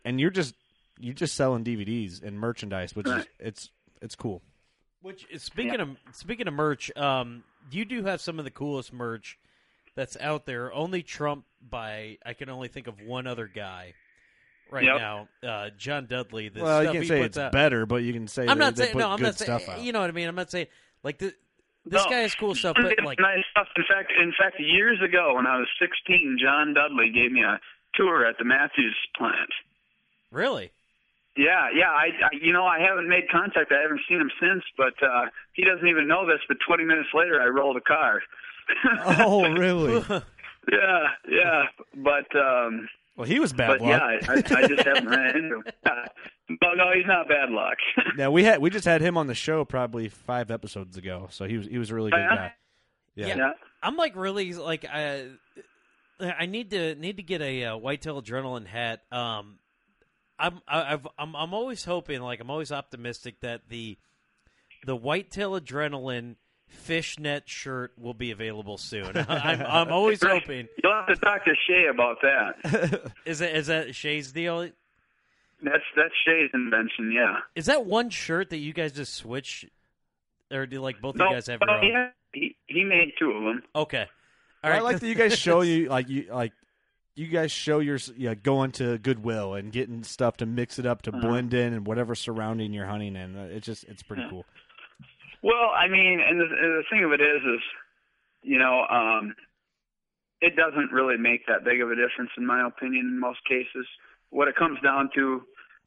and 0.04 0.20
you're 0.20 0.32
just 0.32 0.56
you're 1.00 1.14
just 1.14 1.36
selling 1.36 1.64
DVDs 1.64 2.22
and 2.24 2.40
merchandise, 2.40 2.96
which 2.96 3.08
is 3.08 3.26
it's 3.40 3.70
it's 4.02 4.16
cool. 4.16 4.42
Which 5.02 5.26
speaking 5.38 5.80
of 5.80 5.90
speaking 6.12 6.48
of 6.48 6.54
merch, 6.54 6.96
um, 6.98 7.44
you 7.72 7.86
do 7.86 8.04
have 8.04 8.20
some 8.22 8.38
of 8.40 8.46
the 8.46 8.52
coolest 8.52 8.92
merch 8.94 9.38
that's 9.96 10.18
out 10.20 10.46
there. 10.46 10.74
Only 10.74 11.02
trumped 11.04 11.48
by 11.68 12.18
I 12.26 12.34
can 12.34 12.50
only 12.50 12.68
think 12.68 12.88
of 12.88 12.96
one 13.02 13.26
other 13.28 13.48
guy 13.48 13.94
right 14.72 14.84
Yep. 14.84 14.98
now, 14.98 15.28
uh, 15.48 15.70
John 15.78 16.06
Dudley. 16.06 16.50
The 16.50 16.62
well, 16.62 16.84
you 16.84 16.92
can't 16.92 17.08
say 17.08 17.22
it's 17.22 17.38
out. 17.38 17.52
better, 17.54 17.86
but 17.86 18.04
you 18.04 18.12
can 18.14 18.28
say 18.28 18.48
I'm 18.48 18.58
not 18.60 18.78
saying 18.78 18.98
no. 18.98 19.10
I'm 19.10 19.22
not 19.22 19.38
saying 19.38 19.60
you 19.84 19.94
know 19.94 20.02
what 20.02 20.10
I 20.10 20.14
mean. 20.14 20.28
I'm 20.28 20.36
not 20.36 20.52
saying 20.52 20.68
like 21.02 21.18
the, 21.18 21.34
this 21.86 22.04
No. 22.04 22.10
guy 22.10 22.20
has 22.20 22.36
cool 22.36 22.54
stuff, 22.56 22.76
but 22.80 22.94
like 23.06 23.20
nice 23.20 23.44
stuff. 23.52 23.68
In 23.78 23.84
fact, 23.88 24.12
in 24.22 24.34
fact, 24.38 24.58
years 24.60 25.00
ago 25.02 25.34
when 25.36 25.48
I 25.48 25.58
was 25.58 25.68
16, 25.82 26.38
John 26.42 26.74
Dudley 26.74 27.10
gave 27.12 27.32
me 27.32 27.42
a 27.42 27.58
tour 27.96 28.26
at 28.26 28.38
the 28.38 28.44
Mathews 28.46 28.96
plant. 29.18 29.50
really. 30.32 30.72
Yeah, 31.40 31.70
yeah. 31.74 31.90
I, 31.90 32.08
I, 32.26 32.30
you 32.42 32.52
know, 32.52 32.66
I 32.66 32.80
haven't 32.80 33.08
made 33.08 33.30
contact. 33.32 33.72
I 33.72 33.82
haven't 33.82 34.02
seen 34.10 34.20
him 34.20 34.30
since, 34.42 34.62
but 34.78 34.94
uh, 35.02 35.28
he 35.54 35.64
doesn't 35.64 35.88
even 35.88 36.06
know 36.08 36.28
this. 36.28 36.40
But 36.50 36.58
20 36.68 36.84
minutes 36.84 37.10
later, 37.14 37.42
I 37.42 37.46
rolled 37.46 37.78
a 37.78 37.82
car. 37.82 38.22
oh, 39.20 39.50
really? 39.54 39.94
yeah, 40.72 41.04
yeah. 41.30 41.64
But, 41.96 42.28
um, 42.36 42.90
Well, 43.16 43.26
he 43.28 43.40
was 43.40 43.54
bad 43.54 43.68
but 43.70 43.82
luck. 43.82 43.90
yeah, 43.90 44.30
I, 44.30 44.34
I, 44.34 44.64
I 44.64 44.68
just 44.68 44.84
haven't 44.86 45.08
ran 45.08 45.36
into 45.38 45.56
him. 45.56 45.64
no, 46.62 46.74
no, 46.74 46.92
he's 46.94 47.06
not 47.08 47.30
bad 47.30 47.52
luck. 47.52 47.78
Now 48.18 48.32
we 48.32 48.44
had 48.44 48.60
we 48.60 48.70
just 48.70 48.86
had 48.86 49.00
him 49.02 49.18
on 49.18 49.28
the 49.28 49.36
show 49.36 49.64
probably 49.64 50.10
five 50.10 50.52
episodes 50.52 50.98
ago, 50.98 51.28
so 51.32 51.46
he 51.46 51.58
was 51.58 51.68
he 51.68 51.78
was 51.78 51.90
a 51.90 51.96
really 51.96 52.12
good 52.12 52.20
Yeah. 52.20 52.36
guy. 52.36 52.54
Yeah. 53.16 53.28
Yeah. 53.28 53.38
yeah. 53.38 53.52
I'm 53.82 53.96
like 53.96 54.16
really 54.18 54.54
like 54.56 54.84
I 54.92 55.28
I 56.20 56.48
need 56.48 56.72
to 56.72 56.96
need 56.96 57.16
to 57.18 57.24
get 57.24 57.42
a 57.42 57.66
uh, 57.66 57.78
whitetail 57.78 58.22
adrenaline 58.22 58.66
hat. 58.66 59.04
Um, 59.12 59.59
I'm 60.40 60.62
I, 60.68 60.94
I've 60.94 61.08
I'm 61.18 61.36
I'm 61.36 61.54
always 61.54 61.84
hoping 61.86 62.22
like 62.22 62.40
I'm 62.40 62.50
always 62.50 62.72
optimistic 62.72 63.42
that 63.42 63.62
the 63.70 63.98
the 64.86 64.96
whitetail 64.96 65.60
adrenaline 65.60 66.36
fishnet 66.68 67.50
shirt 67.50 67.94
will 67.98 68.14
be 68.14 68.32
available 68.32 68.78
soon. 68.78 69.12
I'm 69.30 69.62
I'm 69.62 69.92
always 69.92 70.22
Right. 70.24 70.42
hoping. 70.42 70.68
You'll 70.84 70.94
have 70.94 71.08
to 71.08 71.16
talk 71.16 71.44
to 71.46 71.54
Shay 71.68 71.88
about 71.92 72.18
that. 72.22 73.12
Is 73.26 73.40
that 73.40 73.56
is 73.56 73.68
that 73.68 73.96
Shay's 73.96 74.32
deal? 74.32 74.62
That's 75.62 75.84
that's 75.96 76.14
Shay's 76.26 76.50
invention. 76.54 77.12
Yeah. 77.12 77.38
Is 77.56 77.66
that 77.66 77.86
one 77.86 78.10
shirt 78.10 78.52
that 78.52 78.58
you 78.60 78.72
guys 78.72 78.94
just 78.94 79.16
switch, 79.16 79.66
or 80.52 80.66
do 80.66 80.80
like 80.80 81.02
both 81.02 81.16
of 81.16 81.22
you 81.22 81.32
guys 81.34 81.48
have 81.48 81.60
your 81.60 81.70
uh, 81.70 81.78
own? 81.82 82.12
he, 82.32 82.40
he 82.40 82.56
he 82.68 82.84
made 82.86 83.12
two 83.20 83.32
of 83.32 83.44
them. 83.44 83.64
Okay. 83.76 84.06
All 84.64 84.72
I 84.72 84.80
like 84.80 85.00
that 85.00 85.08
you 85.08 85.16
guys 85.16 85.38
show 85.48 85.62
you 85.62 85.90
like 85.90 86.08
you 86.08 86.28
like 86.32 86.54
you 87.20 87.28
guys 87.28 87.52
show 87.52 87.80
your 87.80 88.00
yeah 88.16 88.34
going 88.34 88.72
to 88.74 88.98
Goodwill 88.98 89.54
and 89.54 89.72
getting 89.72 90.04
stuff 90.04 90.38
to 90.38 90.46
mix 90.46 90.80
it 90.80 90.86
up 90.86 91.02
to 91.04 91.12
Uh-huh. 91.12 91.20
blend 91.28 91.54
in 91.54 91.74
and 91.74 91.86
whatever 91.86 92.16
surrounding 92.16 92.74
you're 92.74 92.86
hunting 92.86 93.16
in. 93.16 93.36
Uh, 93.36 93.50
It's 93.52 93.66
just 93.66 93.84
it's 93.86 94.04
pretty 94.04 94.24
Yeah. 94.24 94.30
cool. 94.30 94.46
Well, 95.42 95.72
I 95.76 95.88
mean, 95.88 96.20
and 96.20 96.40
the, 96.40 96.46
the 96.48 96.84
thing 96.90 97.04
of 97.04 97.12
it 97.14 97.22
is, 97.22 97.42
is 97.44 97.62
you 98.44 98.58
know, 98.60 98.86
um, 98.90 99.36
it 100.42 100.56
doesn't 100.56 100.92
really 100.92 101.18
make 101.18 101.46
that 101.48 101.64
big 101.66 101.82
of 101.82 101.92
a 101.92 101.96
difference, 101.96 102.32
in 102.38 102.46
my 102.46 102.66
opinion, 102.66 103.06
in 103.08 103.20
most 103.20 103.40
cases. 103.46 103.86
What 104.30 104.48
it 104.48 104.56
comes 104.56 104.80
down 104.82 105.10
to 105.16 105.44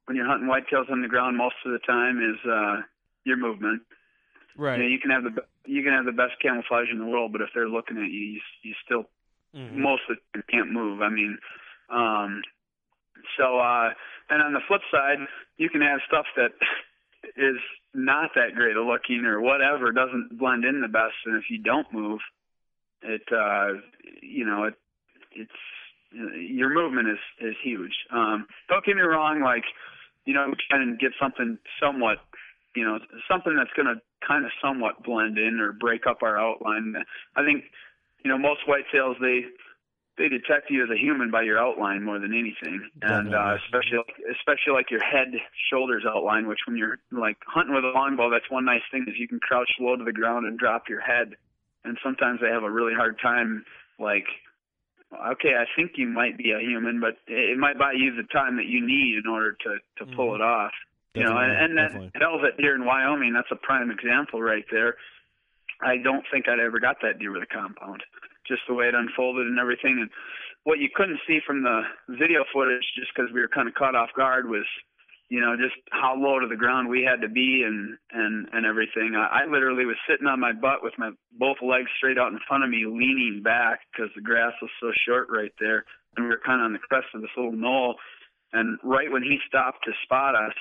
when 0.06 0.16
you're 0.16 0.26
hunting 0.26 0.48
whitetails 0.48 0.90
on 0.90 1.00
the 1.00 1.08
ground 1.08 1.36
most 1.36 1.54
of 1.64 1.72
the 1.72 1.78
time 1.80 2.18
is 2.20 2.38
uh, 2.50 2.82
your 3.24 3.36
movement. 3.36 3.82
Right. 4.56 4.76
You, 4.78 4.82
know, 4.84 4.88
you 4.88 4.98
can 4.98 5.10
have 5.10 5.24
the 5.24 5.42
you 5.64 5.82
can 5.82 5.92
have 5.92 6.04
the 6.04 6.12
best 6.12 6.34
camouflage 6.42 6.88
in 6.90 6.98
the 6.98 7.06
world, 7.06 7.32
but 7.32 7.40
if 7.40 7.48
they're 7.54 7.68
looking 7.68 7.96
at 7.96 8.10
you, 8.10 8.36
you, 8.36 8.40
you 8.62 8.74
still 8.84 9.04
Mhm. 9.54 9.76
most 9.76 10.02
of 10.08 10.16
the 10.16 10.22
time 10.40 10.44
can't 10.48 10.72
move. 10.72 11.02
I 11.02 11.08
mean, 11.08 11.38
um, 11.88 12.42
so 13.36 13.58
uh, 13.58 13.90
and 14.30 14.42
on 14.42 14.52
the 14.52 14.60
flip 14.66 14.82
side, 14.90 15.18
you 15.56 15.68
can 15.68 15.80
have 15.80 16.00
stuff 16.06 16.26
that 16.36 16.52
is 17.36 17.56
not 17.94 18.30
that 18.34 18.54
great 18.54 18.76
of 18.76 18.86
looking 18.86 19.24
or 19.24 19.40
whatever 19.40 19.92
doesn't 19.92 20.38
blend 20.38 20.64
in 20.64 20.80
the 20.80 20.88
best, 20.88 21.14
and 21.26 21.36
if 21.36 21.50
you 21.50 21.58
don't 21.58 21.92
move, 21.92 22.20
it 23.02 23.22
uh, 23.32 23.80
you 24.22 24.44
know 24.44 24.64
it 24.64 24.74
it's 25.32 25.50
your 26.12 26.70
movement 26.70 27.08
is 27.08 27.18
is 27.40 27.56
huge. 27.62 27.94
Um, 28.10 28.46
don't 28.68 28.84
get 28.84 28.96
me 28.96 29.02
wrong, 29.02 29.40
like 29.42 29.64
you 30.24 30.34
know, 30.34 30.54
try 30.70 30.80
and 30.80 30.98
get 30.98 31.12
something 31.20 31.58
somewhat 31.80 32.18
you 32.74 32.84
know 32.84 32.98
something 33.30 33.54
that's 33.56 33.72
going 33.76 33.86
to 33.86 34.00
kind 34.26 34.44
of 34.44 34.50
somewhat 34.62 35.02
blend 35.04 35.38
in 35.38 35.60
or 35.60 35.72
break 35.72 36.06
up 36.06 36.22
our 36.22 36.38
outline. 36.38 36.94
I 37.36 37.44
think 37.44 37.64
you 38.24 38.30
know 38.30 38.38
most 38.38 38.60
whitetails 38.66 39.18
they 39.20 39.44
they 40.18 40.28
detect 40.28 40.70
you 40.70 40.82
as 40.84 40.90
a 40.90 40.98
human 40.98 41.30
by 41.30 41.42
your 41.42 41.58
outline 41.58 42.02
more 42.02 42.18
than 42.18 42.34
anything, 42.34 42.88
and 43.00 43.34
uh, 43.34 43.56
especially 43.64 43.98
especially 44.30 44.74
like 44.74 44.90
your 44.90 45.02
head 45.02 45.32
shoulders 45.70 46.04
outline. 46.06 46.46
Which 46.46 46.60
when 46.66 46.76
you're 46.76 46.98
like 47.10 47.38
hunting 47.46 47.74
with 47.74 47.84
a 47.84 47.88
longbow, 47.88 48.30
that's 48.30 48.50
one 48.50 48.64
nice 48.64 48.82
thing 48.90 49.06
is 49.08 49.14
you 49.18 49.28
can 49.28 49.40
crouch 49.40 49.70
low 49.80 49.96
to 49.96 50.04
the 50.04 50.12
ground 50.12 50.46
and 50.46 50.58
drop 50.58 50.88
your 50.88 51.00
head. 51.00 51.34
And 51.84 51.98
sometimes 52.04 52.40
they 52.40 52.48
have 52.48 52.62
a 52.62 52.70
really 52.70 52.94
hard 52.94 53.18
time 53.20 53.64
like. 53.98 54.26
Okay, 55.12 55.52
I 55.52 55.66
think 55.76 55.92
you 55.96 56.06
might 56.06 56.38
be 56.38 56.52
a 56.52 56.60
human, 56.60 56.98
but 56.98 57.18
it 57.26 57.58
might 57.58 57.78
buy 57.78 57.92
you 57.92 58.16
the 58.16 58.26
time 58.32 58.56
that 58.56 58.64
you 58.64 58.80
need 58.80 59.20
in 59.22 59.30
order 59.30 59.52
to 59.52 59.76
to 59.98 60.16
pull 60.16 60.34
it 60.34 60.40
off. 60.40 60.72
You 61.14 61.24
know, 61.24 61.36
and, 61.36 61.52
and 61.52 61.76
that 61.76 61.92
Definitely. 61.92 62.12
velvet 62.18 62.56
deer 62.56 62.74
in 62.74 62.86
Wyoming, 62.86 63.34
that's 63.34 63.50
a 63.50 63.56
prime 63.56 63.90
example 63.90 64.40
right 64.40 64.64
there. 64.70 64.96
I 65.82 65.96
don't 66.02 66.24
think 66.30 66.48
I'd 66.48 66.60
ever 66.60 66.80
got 66.80 66.96
that 67.02 67.18
deer 67.18 67.32
with 67.32 67.42
a 67.42 67.54
compound, 67.54 68.02
just 68.46 68.62
the 68.68 68.74
way 68.74 68.86
it 68.86 68.94
unfolded 68.94 69.46
and 69.46 69.58
everything. 69.58 69.98
And 70.00 70.10
what 70.64 70.78
you 70.78 70.88
couldn't 70.94 71.20
see 71.26 71.40
from 71.46 71.62
the 71.62 71.82
video 72.08 72.44
footage, 72.52 72.84
just 72.94 73.10
because 73.14 73.30
we 73.32 73.40
were 73.40 73.48
kind 73.48 73.68
of 73.68 73.74
caught 73.74 73.94
off 73.96 74.10
guard, 74.16 74.48
was, 74.48 74.66
you 75.28 75.40
know, 75.40 75.56
just 75.56 75.74
how 75.90 76.14
low 76.16 76.38
to 76.38 76.46
the 76.46 76.56
ground 76.56 76.88
we 76.88 77.02
had 77.02 77.20
to 77.22 77.28
be 77.28 77.64
and 77.66 77.98
and 78.12 78.48
and 78.52 78.66
everything. 78.66 79.14
I, 79.16 79.42
I 79.42 79.50
literally 79.50 79.86
was 79.86 79.96
sitting 80.08 80.26
on 80.26 80.38
my 80.38 80.52
butt 80.52 80.82
with 80.82 80.94
my 80.98 81.10
both 81.38 81.58
legs 81.62 81.90
straight 81.98 82.18
out 82.18 82.32
in 82.32 82.38
front 82.46 82.64
of 82.64 82.70
me, 82.70 82.84
leaning 82.86 83.42
back 83.42 83.80
because 83.90 84.10
the 84.14 84.22
grass 84.22 84.52
was 84.62 84.70
so 84.80 84.92
short 85.06 85.28
right 85.30 85.52
there, 85.58 85.84
and 86.16 86.26
we 86.26 86.30
were 86.30 86.42
kind 86.44 86.60
of 86.60 86.66
on 86.66 86.72
the 86.74 86.86
crest 86.86 87.06
of 87.14 87.22
this 87.22 87.34
little 87.36 87.52
knoll. 87.52 87.96
And 88.52 88.78
right 88.84 89.10
when 89.10 89.22
he 89.22 89.38
stopped 89.48 89.84
to 89.84 89.92
spot 90.04 90.34
us 90.34 90.54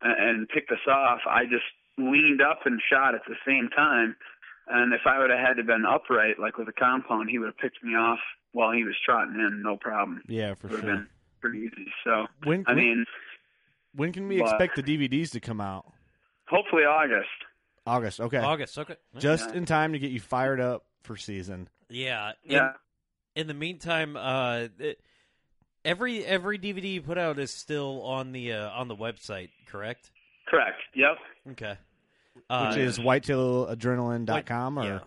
and, 0.00 0.16
and 0.18 0.48
picked 0.48 0.72
us 0.72 0.86
off, 0.88 1.20
I 1.28 1.44
just 1.44 1.68
leaned 1.98 2.40
up 2.40 2.60
and 2.64 2.80
shot 2.90 3.14
at 3.14 3.22
the 3.28 3.36
same 3.46 3.68
time. 3.76 4.16
And 4.70 4.92
if 4.92 5.00
I 5.06 5.18
would 5.18 5.30
have 5.30 5.38
had 5.38 5.54
to 5.54 5.62
been 5.64 5.84
upright, 5.86 6.38
like 6.38 6.58
with 6.58 6.68
a 6.68 6.72
compound, 6.72 7.30
he 7.30 7.38
would 7.38 7.46
have 7.46 7.56
picked 7.58 7.82
me 7.82 7.94
off 7.94 8.18
while 8.52 8.72
he 8.72 8.84
was 8.84 8.94
trotting 9.04 9.34
in, 9.34 9.62
no 9.62 9.76
problem. 9.76 10.22
Yeah, 10.28 10.54
for 10.54 10.68
sure. 10.68 10.80
been 10.82 11.06
pretty 11.40 11.58
easy. 11.60 11.86
So, 12.04 12.26
When 12.44 12.64
I 12.66 12.74
mean, 12.74 13.04
when 13.94 14.12
can 14.12 14.28
we 14.28 14.38
but- 14.38 14.48
expect 14.50 14.76
the 14.76 14.82
DVDs 14.82 15.30
to 15.32 15.40
come 15.40 15.60
out? 15.60 15.86
hopefully 16.48 16.84
August. 16.84 17.28
August. 17.86 18.20
Okay. 18.20 18.38
August. 18.38 18.78
Okay. 18.78 18.96
Just 19.18 19.50
Yeah. 19.50 19.56
in 19.56 19.64
time 19.66 19.92
to 19.92 19.98
get 19.98 20.10
you 20.10 20.20
fired 20.20 20.60
up 20.60 20.84
for 21.02 21.16
season. 21.16 21.68
Yeah. 21.88 22.32
In, 22.44 22.52
Yeah. 22.52 22.72
In 23.34 23.46
the 23.46 23.54
meantime, 23.54 24.16
uh, 24.16 24.68
it, 24.78 25.00
every 25.84 26.24
every 26.24 26.58
DVD 26.58 26.94
you 26.94 27.02
put 27.02 27.16
out 27.18 27.38
is 27.38 27.50
still 27.52 28.02
on 28.02 28.32
the 28.32 28.52
uh, 28.52 28.70
on 28.70 28.88
the 28.88 28.96
website, 28.96 29.50
correct? 29.66 30.10
Correct. 30.48 30.80
Yep. 30.94 31.18
Okay. 31.52 31.76
Uh, 32.50 32.68
Which 32.68 32.78
is 32.78 32.98
whitetailadrenaline.com 32.98 34.78
or 34.78 34.84
yeah. 34.84 34.98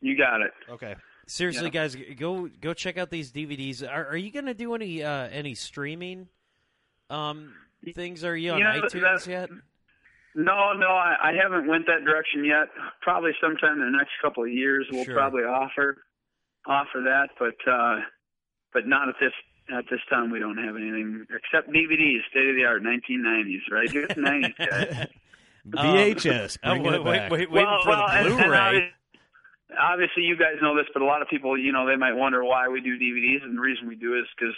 You 0.00 0.16
got 0.16 0.40
it. 0.42 0.52
Okay. 0.70 0.94
Seriously, 1.26 1.64
Yeah. 1.66 1.70
guys, 1.70 1.96
go 2.16 2.48
go 2.60 2.72
check 2.72 2.96
out 2.98 3.10
these 3.10 3.32
DVDs. 3.32 3.82
Are, 3.86 4.06
are 4.06 4.16
you 4.16 4.30
going 4.30 4.46
to 4.46 4.54
do 4.54 4.74
any 4.74 5.02
uh, 5.02 5.28
any 5.28 5.54
streaming 5.54 6.28
um, 7.10 7.52
things? 7.94 8.24
Are 8.24 8.36
you 8.36 8.52
on 8.52 8.58
You 8.58 8.64
know, 8.64 8.80
iTunes 8.82 9.26
yet? 9.26 9.50
No, 10.34 10.72
no, 10.72 10.88
I, 10.88 11.16
I 11.22 11.32
haven't 11.42 11.66
went 11.66 11.86
that 11.86 12.04
direction 12.04 12.44
yet. 12.44 12.68
Probably 13.02 13.32
sometime 13.42 13.80
in 13.80 13.92
the 13.92 13.98
next 13.98 14.12
couple 14.22 14.44
of 14.44 14.50
years 14.52 14.86
we'll 14.92 15.04
Sure. 15.04 15.14
probably 15.14 15.42
offer 15.42 15.98
offer 16.66 17.00
that, 17.04 17.28
but 17.38 17.56
uh 17.70 17.96
but 18.72 18.86
not 18.86 19.08
at 19.08 19.16
this 19.20 19.32
at 19.76 19.84
this 19.90 20.00
time 20.08 20.30
we 20.30 20.38
don't 20.38 20.56
have 20.58 20.76
anything 20.76 21.26
except 21.30 21.68
DVDs, 21.70 22.20
state 22.30 22.48
of 22.48 22.56
the 22.56 22.64
art, 22.64 22.82
1990s, 22.82 23.70
right? 23.70 23.92
You're 23.92 24.06
90s 24.08 24.56
guy. 24.58 25.08
VHS. 25.66 26.58
Oh, 26.64 26.70
Bringing 26.70 26.84
wait, 26.92 26.94
it 26.94 27.04
wait, 27.04 27.16
back. 27.18 27.30
wait, 27.30 27.50
waiting 27.50 27.78
for 27.84 27.96
the 27.96 28.02
and- 28.04 28.26
and 28.28 28.36
Blu-ray. 28.36 28.58
obvi- 28.58 28.88
obviously, 29.80 30.22
you 30.24 30.36
guys 30.36 30.56
know 30.62 30.76
this, 30.76 30.86
but 30.92 31.02
a 31.02 31.04
lot 31.06 31.22
of 31.22 31.28
people, 31.28 31.58
you 31.58 31.72
know, 31.72 31.86
they 31.86 31.96
might 31.96 32.14
wonder 32.14 32.44
why 32.44 32.68
we 32.68 32.80
do 32.80 32.98
DVDs, 32.98 33.42
and 33.44 33.56
the 33.56 33.60
reason 33.60 33.88
we 33.88 33.96
do 33.96 34.18
is 34.18 34.24
because 34.38 34.54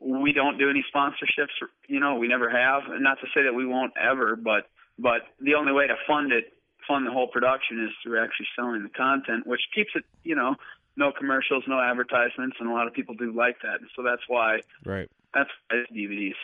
we 0.00 0.32
don't 0.32 0.58
do 0.58 0.68
any 0.70 0.84
sponsorships. 0.94 1.54
You 1.88 2.00
know, 2.00 2.16
we 2.16 2.28
never 2.28 2.50
have. 2.50 2.82
And 2.90 3.02
not 3.02 3.18
to 3.20 3.26
say 3.34 3.42
that 3.44 3.54
we 3.54 3.66
won't 3.66 3.92
ever, 4.00 4.36
but 4.36 4.66
But 4.98 5.22
the 5.40 5.54
only 5.54 5.72
way 5.72 5.86
to 5.86 5.94
fund 6.06 6.32
it, 6.32 6.52
fund 6.86 7.06
the 7.06 7.10
whole 7.12 7.26
production, 7.28 7.82
is 7.84 7.90
through 8.02 8.22
actually 8.22 8.46
selling 8.56 8.82
the 8.82 8.88
content, 8.90 9.46
which 9.46 9.60
keeps 9.74 9.90
it, 9.94 10.04
you 10.22 10.34
know, 10.34 10.54
no 10.96 11.10
commercials, 11.12 11.64
no 11.66 11.80
advertisements, 11.80 12.56
and 12.60 12.68
a 12.68 12.72
lot 12.72 12.86
of 12.86 12.92
people 12.92 13.14
do 13.14 13.32
like 13.32 13.56
that. 13.62 13.80
And 13.80 13.88
so 13.96 14.02
that's 14.02 14.22
why 14.28 14.60
Right. 14.84 15.08
that's 15.34 15.48
why 15.70 15.78
it's 15.78 15.90
DVDs. 15.92 16.34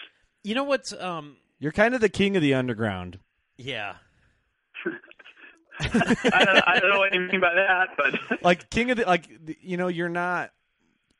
You 0.44 0.54
know 0.54 0.64
what's 0.64 0.92
um 0.94 1.36
You're 1.59 1.72
kind 1.72 1.94
of 1.94 2.00
the 2.00 2.09
king 2.09 2.36
of 2.36 2.42
the 2.42 2.54
underground. 2.54 3.18
Yeah. 3.59 3.96
I 5.80 6.44
don't, 6.44 6.68
I 6.68 6.78
don't 6.80 6.90
know 6.90 6.98
what 6.98 7.14
you 7.14 7.20
mean 7.20 7.40
by 7.40 7.54
that, 7.54 7.90
but 7.96 8.42
like 8.42 8.68
king 8.70 8.90
of 8.90 8.96
the 8.96 9.04
like 9.04 9.28
you 9.61 9.76
know 9.76 9.88
you're 9.88 10.09
not 10.09 10.50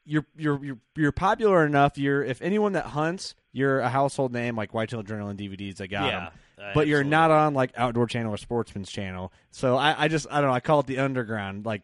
you're 0.05 0.27
you're 0.37 0.65
you're 0.65 0.79
you're 0.97 1.13
popular 1.13 1.65
enough 1.65 1.97
you're 1.99 2.25
if 2.25 2.43
anyone 2.43 2.73
that 2.73 2.87
hunts 2.87 3.35
you're 3.53 3.79
a 3.81 3.89
household 3.89 4.33
name 4.33 4.57
like 4.57 4.75
Whitetail 4.75 5.03
Adrenaline 5.03 5.37
DVDs 5.39 5.81
I 5.81 5.87
got 5.87 6.07
Yeah, 6.07 6.27
'em. 6.27 6.33
uh, 6.61 6.71
but 6.75 6.87
you're 6.89 7.05
not 7.05 7.31
on 7.31 7.55
like 7.55 7.73
Outdoor 7.77 8.07
Channel 8.07 8.35
or 8.35 8.37
Sportsman's 8.37 8.91
Channel. 8.91 9.33
So 9.51 9.77
I 9.77 10.05
I 10.05 10.09
just 10.09 10.27
I 10.31 10.41
don't 10.41 10.51
know 10.51 10.55
I 10.55 10.61
call 10.61 10.81
it 10.81 10.87
the 10.87 10.99
underground. 10.99 11.65
Like 11.65 11.83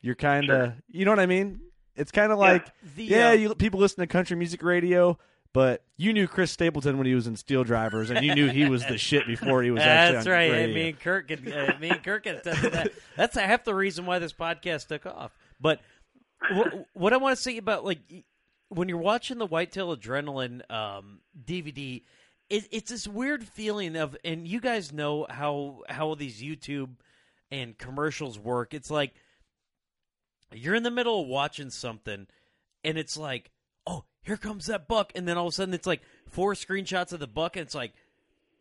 you're 0.00 0.14
kind 0.16 0.50
of 0.50 0.72
you 0.88 1.04
know 1.04 1.12
what 1.12 1.20
I 1.20 1.26
mean? 1.26 1.60
It's 1.94 2.10
kind 2.10 2.32
of 2.32 2.38
like 2.38 2.66
The, 2.96 3.04
yeah 3.04 3.28
uh, 3.28 3.32
you 3.32 3.54
people 3.54 3.78
listen 3.78 4.00
to 4.00 4.06
country 4.08 4.36
music 4.36 4.62
radio 4.64 5.16
but 5.56 5.82
you 5.96 6.12
knew 6.12 6.28
Chris 6.28 6.52
Stapleton 6.52 6.98
when 6.98 7.06
he 7.06 7.14
was 7.14 7.26
in 7.26 7.34
SteelDrivers 7.34 8.14
and 8.14 8.22
you 8.26 8.34
knew 8.34 8.50
he 8.50 8.68
was 8.68 8.84
the 8.84 8.98
shit 9.08 9.26
before 9.26 9.62
he 9.62 9.70
was 9.70 9.82
actually 9.82 10.16
That's 10.16 10.26
right. 10.26 10.52
radio. 10.52 10.74
Me 10.74 10.88
and 10.90 11.00
Kirk, 11.00 11.28
could, 11.28 11.50
uh, 11.50 11.72
me 11.80 11.88
and 11.88 12.04
Kirk 12.04 12.24
could 12.24 12.42
that. 12.44 12.92
That's 13.16 13.38
half 13.38 13.64
the 13.64 13.74
reason 13.74 14.04
why 14.04 14.18
this 14.18 14.34
podcast 14.34 14.88
took 14.88 15.06
off. 15.06 15.34
But 15.58 15.80
wh- 16.42 16.84
what 16.92 17.14
I 17.14 17.16
want 17.16 17.38
to 17.38 17.42
say 17.42 17.56
about 17.56 17.86
like 17.86 18.00
when 18.68 18.90
you're 18.90 18.98
watching 18.98 19.38
the 19.38 19.46
Whitetail 19.46 19.96
Adrenaline 19.96 20.70
um, 20.70 21.20
DVD, 21.42 22.02
it, 22.50 22.68
it's 22.70 22.90
this 22.90 23.08
weird 23.08 23.42
feeling 23.42 23.96
of, 23.96 24.14
and 24.26 24.46
you 24.46 24.60
guys 24.60 24.92
know 24.92 25.26
how 25.30 25.84
how 25.88 26.16
these 26.16 26.42
YouTube 26.42 26.96
and 27.50 27.78
commercials 27.78 28.38
work. 28.38 28.74
It's 28.74 28.90
like 28.90 29.14
you're 30.52 30.74
in 30.74 30.82
the 30.82 30.90
middle 30.90 31.22
of 31.22 31.28
watching 31.28 31.70
something, 31.70 32.26
and 32.84 32.98
it's 32.98 33.16
like, 33.16 33.52
oh, 33.86 34.04
here 34.22 34.36
comes 34.36 34.66
that 34.66 34.88
buck, 34.88 35.12
and 35.14 35.26
then 35.26 35.36
all 35.36 35.46
of 35.46 35.52
a 35.52 35.54
sudden 35.54 35.74
it's 35.74 35.86
like 35.86 36.02
four 36.28 36.54
screenshots 36.54 37.12
of 37.12 37.20
the 37.20 37.26
buck, 37.26 37.56
and 37.56 37.64
it's 37.64 37.74
like 37.74 37.92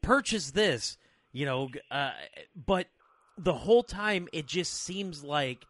purchase 0.01 0.51
this, 0.51 0.97
you 1.31 1.45
know. 1.45 1.69
Uh, 1.89 2.11
but 2.55 2.87
the 3.37 3.53
whole 3.53 3.83
time, 3.83 4.27
it 4.31 4.45
just 4.45 4.73
seems 4.73 5.23
like 5.23 5.65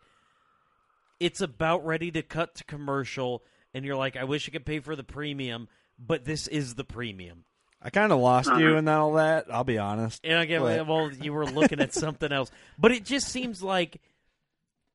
it's 1.20 1.41
about 1.41 1.86
ready 1.86 2.12
to 2.12 2.22
cut 2.22 2.56
to 2.56 2.64
commercial, 2.64 3.43
and 3.74 3.86
you're 3.86 3.95
like, 3.95 4.18
I 4.18 4.26
wish 4.26 4.47
I 4.47 4.51
could 4.51 4.66
pay 4.66 4.80
for 4.80 4.95
the 4.95 5.03
premium, 5.03 5.68
but 5.97 6.26
this 6.26 6.47
is 6.47 6.76
the 6.76 6.84
premium. 6.84 7.45
I 7.82 7.89
kind 7.91 8.12
of 8.12 8.20
lost 8.20 8.49
you 8.58 8.78
in 8.78 8.88
all 8.88 9.14
that 9.14 9.45
I'll 9.51 9.64
be 9.64 9.78
honest 9.78 10.22
And 10.24 10.39
again, 10.39 10.62
But- 10.62 10.88
well, 10.88 11.12
you 11.12 11.32
were 11.34 11.45
looking 11.45 11.80
at 11.80 11.93
something 11.93 12.32
else, 12.32 12.49
but 12.80 12.91
it 12.91 13.06
just 13.06 13.28
seems 13.28 13.62
like 13.62 14.01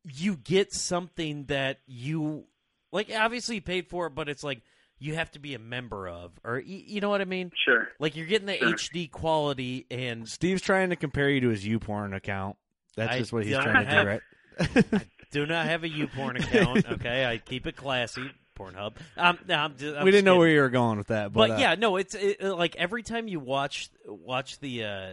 you 0.02 0.34
get 0.36 0.72
something 0.72 1.44
that 1.44 1.78
you 1.86 2.46
like. 2.92 3.10
Obviously, 3.14 3.56
you 3.56 3.62
paid 3.62 3.88
for 3.88 4.06
it, 4.06 4.14
but 4.14 4.28
it's 4.28 4.44
like 4.44 4.60
you 4.98 5.14
have 5.14 5.30
to 5.32 5.38
be 5.38 5.54
a 5.54 5.58
member 5.58 6.08
of, 6.08 6.32
or 6.44 6.58
you 6.58 7.00
know 7.00 7.08
what 7.08 7.20
I 7.20 7.24
mean? 7.24 7.50
sure. 7.64 7.88
Like 7.98 8.16
you're 8.16 8.26
getting 8.26 8.46
the 8.46 8.58
Sure. 8.58 8.68
HD 8.72 9.10
quality, 9.10 9.86
and 9.90 10.28
Steve's 10.28 10.62
trying 10.62 10.90
to 10.90 10.96
compare 10.96 11.30
you 11.30 11.40
to 11.40 11.48
his 11.48 11.64
YouPorn 11.64 12.14
account. 12.14 12.56
That's 12.96 13.14
I 13.14 13.18
just 13.18 13.32
what 13.32 13.44
he's 13.44 13.54
don't 13.54 13.64
trying 13.64 13.86
to 13.86 14.02
do, 14.02 14.08
right? 14.08 15.08
do 15.30 15.46
not 15.46 15.66
have 15.66 15.84
a 15.84 15.88
YouPorn 15.88 16.38
account. 16.40 16.86
Okay, 16.92 17.24
I 17.24 17.38
keep 17.38 17.66
it 17.66 17.76
classy. 17.76 18.30
Pornhub. 18.58 18.96
Um, 19.16 19.38
no, 19.48 19.54
I'm 19.54 19.76
just, 19.78 19.96
I'm 19.96 20.04
we 20.04 20.10
didn't 20.10 20.26
know 20.26 20.34
just 20.34 20.38
where 20.40 20.48
you 20.50 20.60
were 20.60 20.68
going 20.68 20.98
with 20.98 21.06
that, 21.06 21.32
but, 21.32 21.48
But, 21.48 21.50
uh, 21.52 21.60
yeah, 21.60 21.74
no, 21.76 21.96
it's 21.96 22.14
it, 22.14 22.42
uh, 22.42 22.54
like 22.54 22.76
every 22.76 23.02
time 23.02 23.26
you 23.26 23.40
watch 23.40 23.88
watch 24.06 24.58
the 24.58 24.84
uh, 24.84 25.10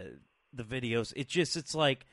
the 0.52 0.64
videos, 0.64 1.14
it 1.16 1.28
just 1.28 1.56
it's 1.56 1.74
like 1.74 2.04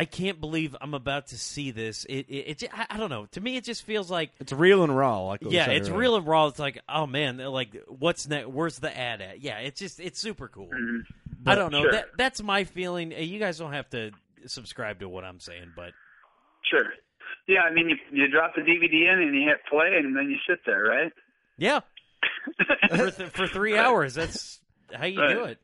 I 0.00 0.06
can't 0.06 0.40
believe 0.40 0.74
I'm 0.80 0.94
about 0.94 1.26
to 1.28 1.36
see 1.38 1.72
this. 1.72 2.06
It 2.08 2.26
it, 2.30 2.62
it 2.62 2.70
I, 2.72 2.86
I 2.90 2.96
don't 2.96 3.10
know. 3.10 3.26
To 3.32 3.40
me, 3.42 3.56
it 3.56 3.64
just 3.64 3.84
feels 3.84 4.10
like 4.10 4.30
it's 4.40 4.50
real 4.52 4.82
and 4.82 4.96
raw. 4.96 5.20
Like 5.26 5.40
yeah, 5.42 5.66
it's 5.68 5.88
earlier. 5.88 6.00
real 6.00 6.16
and 6.16 6.26
raw. 6.26 6.46
It's 6.46 6.58
like 6.58 6.80
oh 6.88 7.06
man, 7.06 7.36
like 7.36 7.76
what's 7.86 8.26
next? 8.26 8.48
Where's 8.48 8.78
the 8.78 8.96
ad 8.96 9.20
at? 9.20 9.40
Yeah, 9.42 9.58
it's 9.58 9.78
just 9.78 10.00
it's 10.00 10.18
super 10.18 10.48
cool. 10.48 10.68
Mhm. 10.68 11.00
I 11.44 11.54
don't 11.54 11.70
know. 11.70 11.82
Sure. 11.82 11.92
That 11.92 12.06
that's 12.16 12.42
my 12.42 12.64
feeling. 12.64 13.12
Uh, 13.12 13.18
You 13.18 13.38
guys 13.38 13.58
don't 13.58 13.74
have 13.74 13.90
to 13.90 14.12
subscribe 14.46 15.00
to 15.00 15.08
what 15.08 15.24
I'm 15.24 15.38
saying, 15.38 15.72
but 15.76 15.92
Sure. 16.70 16.86
Yeah, 17.46 17.60
I 17.60 17.72
mean, 17.72 17.90
you, 17.90 17.96
you 18.12 18.28
drop 18.28 18.54
the 18.54 18.62
DVD 18.62 19.12
in 19.12 19.20
and 19.20 19.34
you 19.34 19.46
hit 19.48 19.58
play, 19.68 19.96
and 20.02 20.16
then 20.16 20.30
you 20.30 20.36
sit 20.48 20.60
there, 20.64 20.82
right? 20.84 21.12
yeah, 21.58 21.80
for 22.90 23.10
th- 23.10 23.30
for 23.30 23.46
three 23.48 23.76
hours, 23.76 24.14
that's 24.14 24.60
how 24.94 25.04
you 25.06 25.16
do 25.28 25.44
it. 25.44 25.58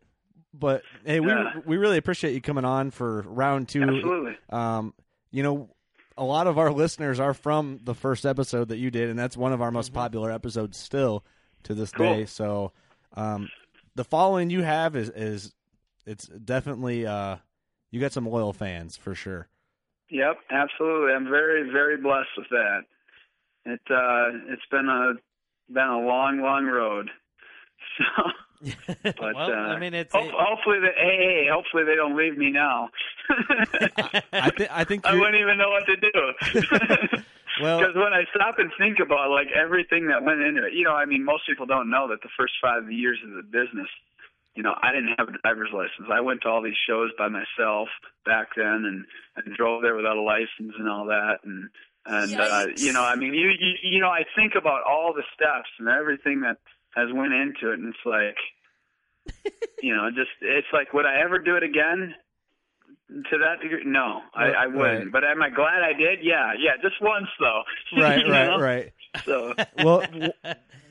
But 0.58 0.82
hey, 1.04 1.20
we 1.20 1.28
Yeah. 1.28 1.52
we 1.64 1.76
really 1.76 1.98
appreciate 1.98 2.34
you 2.34 2.40
coming 2.40 2.64
on 2.64 2.90
for 2.90 3.22
round 3.22 3.68
two. 3.68 3.82
Absolutely. 3.82 4.36
Um, 4.50 4.94
you 5.30 5.42
know, 5.42 5.68
a 6.16 6.24
lot 6.24 6.46
of 6.46 6.58
our 6.58 6.72
listeners 6.72 7.20
are 7.20 7.34
from 7.34 7.80
the 7.84 7.94
first 7.94 8.24
episode 8.24 8.68
that 8.68 8.78
you 8.78 8.90
did, 8.90 9.10
and 9.10 9.18
that's 9.18 9.36
one 9.36 9.52
of 9.52 9.60
our 9.60 9.70
most 9.70 9.92
popular 9.92 10.30
episodes 10.30 10.78
still 10.78 11.24
to 11.64 11.74
this 11.74 11.90
Cool. 11.92 12.06
day. 12.16 12.24
So, 12.26 12.72
um, 13.16 13.48
the 13.94 14.04
following 14.04 14.50
you 14.50 14.62
have 14.62 14.96
is 14.96 15.10
is 15.10 15.54
it's 16.06 16.26
definitely 16.26 17.06
uh, 17.06 17.36
you 17.90 18.00
got 18.00 18.12
some 18.12 18.26
loyal 18.28 18.52
fans 18.52 18.96
for 18.96 19.14
sure. 19.14 19.48
Yep, 20.10 20.36
absolutely. 20.50 21.12
I'm 21.12 21.28
very, 21.28 21.68
very 21.70 21.96
blessed 21.96 22.28
with 22.36 22.48
that. 22.50 22.80
It 23.64 23.80
uh, 23.90 24.52
it's 24.52 24.62
been 24.70 24.88
a 24.88 25.14
been 25.72 25.82
a 25.88 25.98
long, 26.06 26.40
long 26.40 26.66
road. 26.66 27.10
So, 27.98 28.04
but 29.02 29.34
well, 29.34 29.50
uh, 29.50 29.54
I 29.54 29.78
mean, 29.78 29.94
it's 29.94 30.12
hope, 30.12 30.30
hopefully, 30.32 30.78
they, 30.80 30.92
hey, 31.00 31.16
hey, 31.18 31.46
hopefully 31.52 31.84
they 31.84 31.94
don't 31.94 32.16
leave 32.16 32.36
me 32.36 32.50
now. 32.50 32.88
I 34.32 34.50
think 34.50 34.70
I 34.70 34.84
think 34.84 35.06
I 35.06 35.10
you're- 35.12 35.20
wouldn't 35.20 35.40
even 35.40 35.58
know 35.58 35.70
what 35.70 35.86
to 35.86 35.96
do. 35.96 37.18
Well- 37.60 37.78
because 37.78 37.94
when 37.94 38.12
I 38.12 38.24
stop 38.34 38.58
and 38.58 38.70
think 38.78 38.98
about 39.00 39.30
like 39.30 39.46
everything 39.56 40.08
that 40.08 40.22
went 40.22 40.42
into 40.42 40.66
it, 40.66 40.74
you 40.74 40.84
know, 40.84 40.92
I 40.92 41.06
mean, 41.06 41.24
most 41.24 41.46
people 41.48 41.64
don't 41.64 41.88
know 41.88 42.06
that 42.08 42.20
the 42.22 42.28
first 42.38 42.52
five 42.60 42.92
years 42.92 43.18
of 43.24 43.30
the 43.32 43.42
business, 43.42 43.88
you 44.54 44.62
know, 44.62 44.74
I 44.82 44.92
didn't 44.92 45.14
have 45.18 45.28
a 45.28 45.32
driver's 45.42 45.70
license. 45.72 46.08
I 46.12 46.20
went 46.20 46.42
to 46.42 46.48
all 46.48 46.60
these 46.60 46.76
shows 46.86 47.12
by 47.16 47.28
myself 47.28 47.88
back 48.26 48.48
then, 48.56 48.84
and 48.84 49.06
and 49.36 49.56
drove 49.56 49.80
there 49.80 49.96
without 49.96 50.18
a 50.18 50.20
license 50.20 50.74
and 50.78 50.86
all 50.88 51.06
that, 51.06 51.38
and 51.44 51.70
and 52.04 52.36
uh, 52.38 52.66
you 52.76 52.92
know, 52.92 53.02
I 53.02 53.16
mean, 53.16 53.32
you, 53.32 53.48
you 53.58 53.72
you 53.82 54.00
know, 54.00 54.10
I 54.10 54.24
think 54.36 54.52
about 54.54 54.82
all 54.84 55.14
the 55.14 55.24
steps 55.34 55.70
and 55.78 55.88
everything 55.88 56.40
that 56.42 56.58
has 56.96 57.08
went 57.12 57.32
into 57.32 57.70
it, 57.72 57.78
and 57.78 57.94
it's 57.94 58.04
like, 58.06 59.52
you 59.82 59.94
know, 59.94 60.08
just 60.10 60.30
it's 60.40 60.66
like, 60.72 60.92
would 60.92 61.06
I 61.06 61.20
ever 61.22 61.38
do 61.38 61.56
it 61.56 61.62
again? 61.62 62.14
To 63.08 63.38
that 63.38 63.60
degree, 63.62 63.82
no, 63.86 64.20
I, 64.34 64.46
I 64.46 64.66
wouldn't. 64.66 64.80
Right. 65.04 65.12
But 65.12 65.22
am 65.24 65.40
I 65.40 65.48
glad 65.50 65.82
I 65.82 65.92
did? 65.92 66.20
Yeah, 66.22 66.52
yeah, 66.58 66.72
just 66.82 66.96
once 67.00 67.28
though. 67.38 67.62
right, 68.00 68.18
You 68.26 68.32
right, 68.32 68.46
know? 68.46 68.58
right. 68.58 68.92
So 69.24 69.54
well, 69.84 70.00
w- 70.00 70.32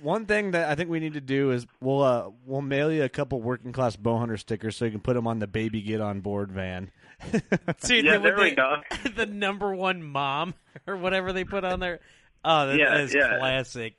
one 0.02 0.26
thing 0.26 0.52
that 0.52 0.70
I 0.70 0.76
think 0.76 0.90
we 0.90 1.02
need 1.02 1.14
to 1.14 1.22
do 1.22 1.52
is 1.52 1.68
we'll 1.82 2.02
uh, 2.02 2.30
we'll 2.46 2.62
mail 2.62 2.90
you 2.92 3.04
a 3.04 3.10
couple 3.10 3.42
working 3.42 3.74
class 3.74 3.98
bow 3.98 4.18
hunter 4.18 4.38
stickers 4.38 4.78
so 4.78 4.86
you 4.86 4.92
can 4.92 5.02
put 5.02 5.16
them 5.16 5.28
on 5.28 5.40
the 5.40 5.48
baby 5.48 5.82
get 5.82 6.00
on 6.00 6.22
board 6.22 6.52
van. 6.52 6.90
Dude, 7.32 8.06
Yeah, 8.06 8.18
the, 8.18 8.24
there 8.24 8.38
we 8.38 8.52
the, 8.52 8.56
go. 8.56 8.76
the 9.18 9.26
number 9.26 9.76
one 9.76 10.02
mom 10.02 10.54
or 10.88 10.96
whatever 10.98 11.34
they 11.34 11.44
put 11.44 11.64
on 11.66 11.80
there. 11.82 12.00
Oh, 12.46 12.68
that, 12.68 12.78
Yeah, 12.78 12.90
that 12.92 13.00
is 13.02 13.14
yeah. 13.16 13.38
classic. 13.40 13.96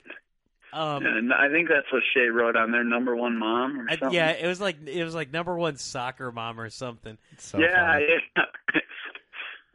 Um, 0.76 1.06
and 1.06 1.32
I 1.32 1.48
think 1.48 1.68
that's 1.68 1.90
what 1.92 2.02
Shay 2.14 2.28
wrote 2.28 2.54
on 2.56 2.70
there, 2.70 2.84
number 2.84 3.16
one 3.16 3.38
mom 3.38 3.80
or 3.80 3.86
I- 3.90 3.96
something. 3.96 4.12
yeah, 4.12 4.30
it 4.30 4.46
was 4.46 4.60
like 4.60 4.76
it 4.86 5.02
was 5.04 5.14
like 5.14 5.32
number 5.32 5.56
one 5.56 5.76
soccer 5.76 6.30
mom 6.32 6.60
or 6.60 6.68
something. 6.70 7.16
So 7.38 7.58
yeah, 7.58 7.92
funny. 7.92 8.06
yeah. 8.36 8.42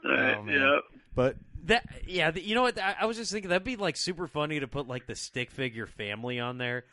right, 0.06 0.38
Oh, 0.38 0.45
yeah. 0.49 0.80
But 1.16 1.36
That 1.66 1.88
yeah, 2.08 2.32
the, 2.32 2.41
you 2.41 2.56
know 2.56 2.62
what? 2.64 2.80
I, 2.80 2.95
I 3.02 3.06
was 3.06 3.18
just 3.18 3.32
thinking 3.32 3.49
that'd 3.49 3.64
be 3.64 3.76
like 3.76 3.95
super 3.97 4.28
funny 4.28 4.60
to 4.60 4.68
put 4.68 4.88
like 4.88 5.08
the 5.08 5.16
stick 5.16 5.52
figure 5.52 5.88
family 5.88 6.39
on 6.39 6.58
there, 6.58 6.86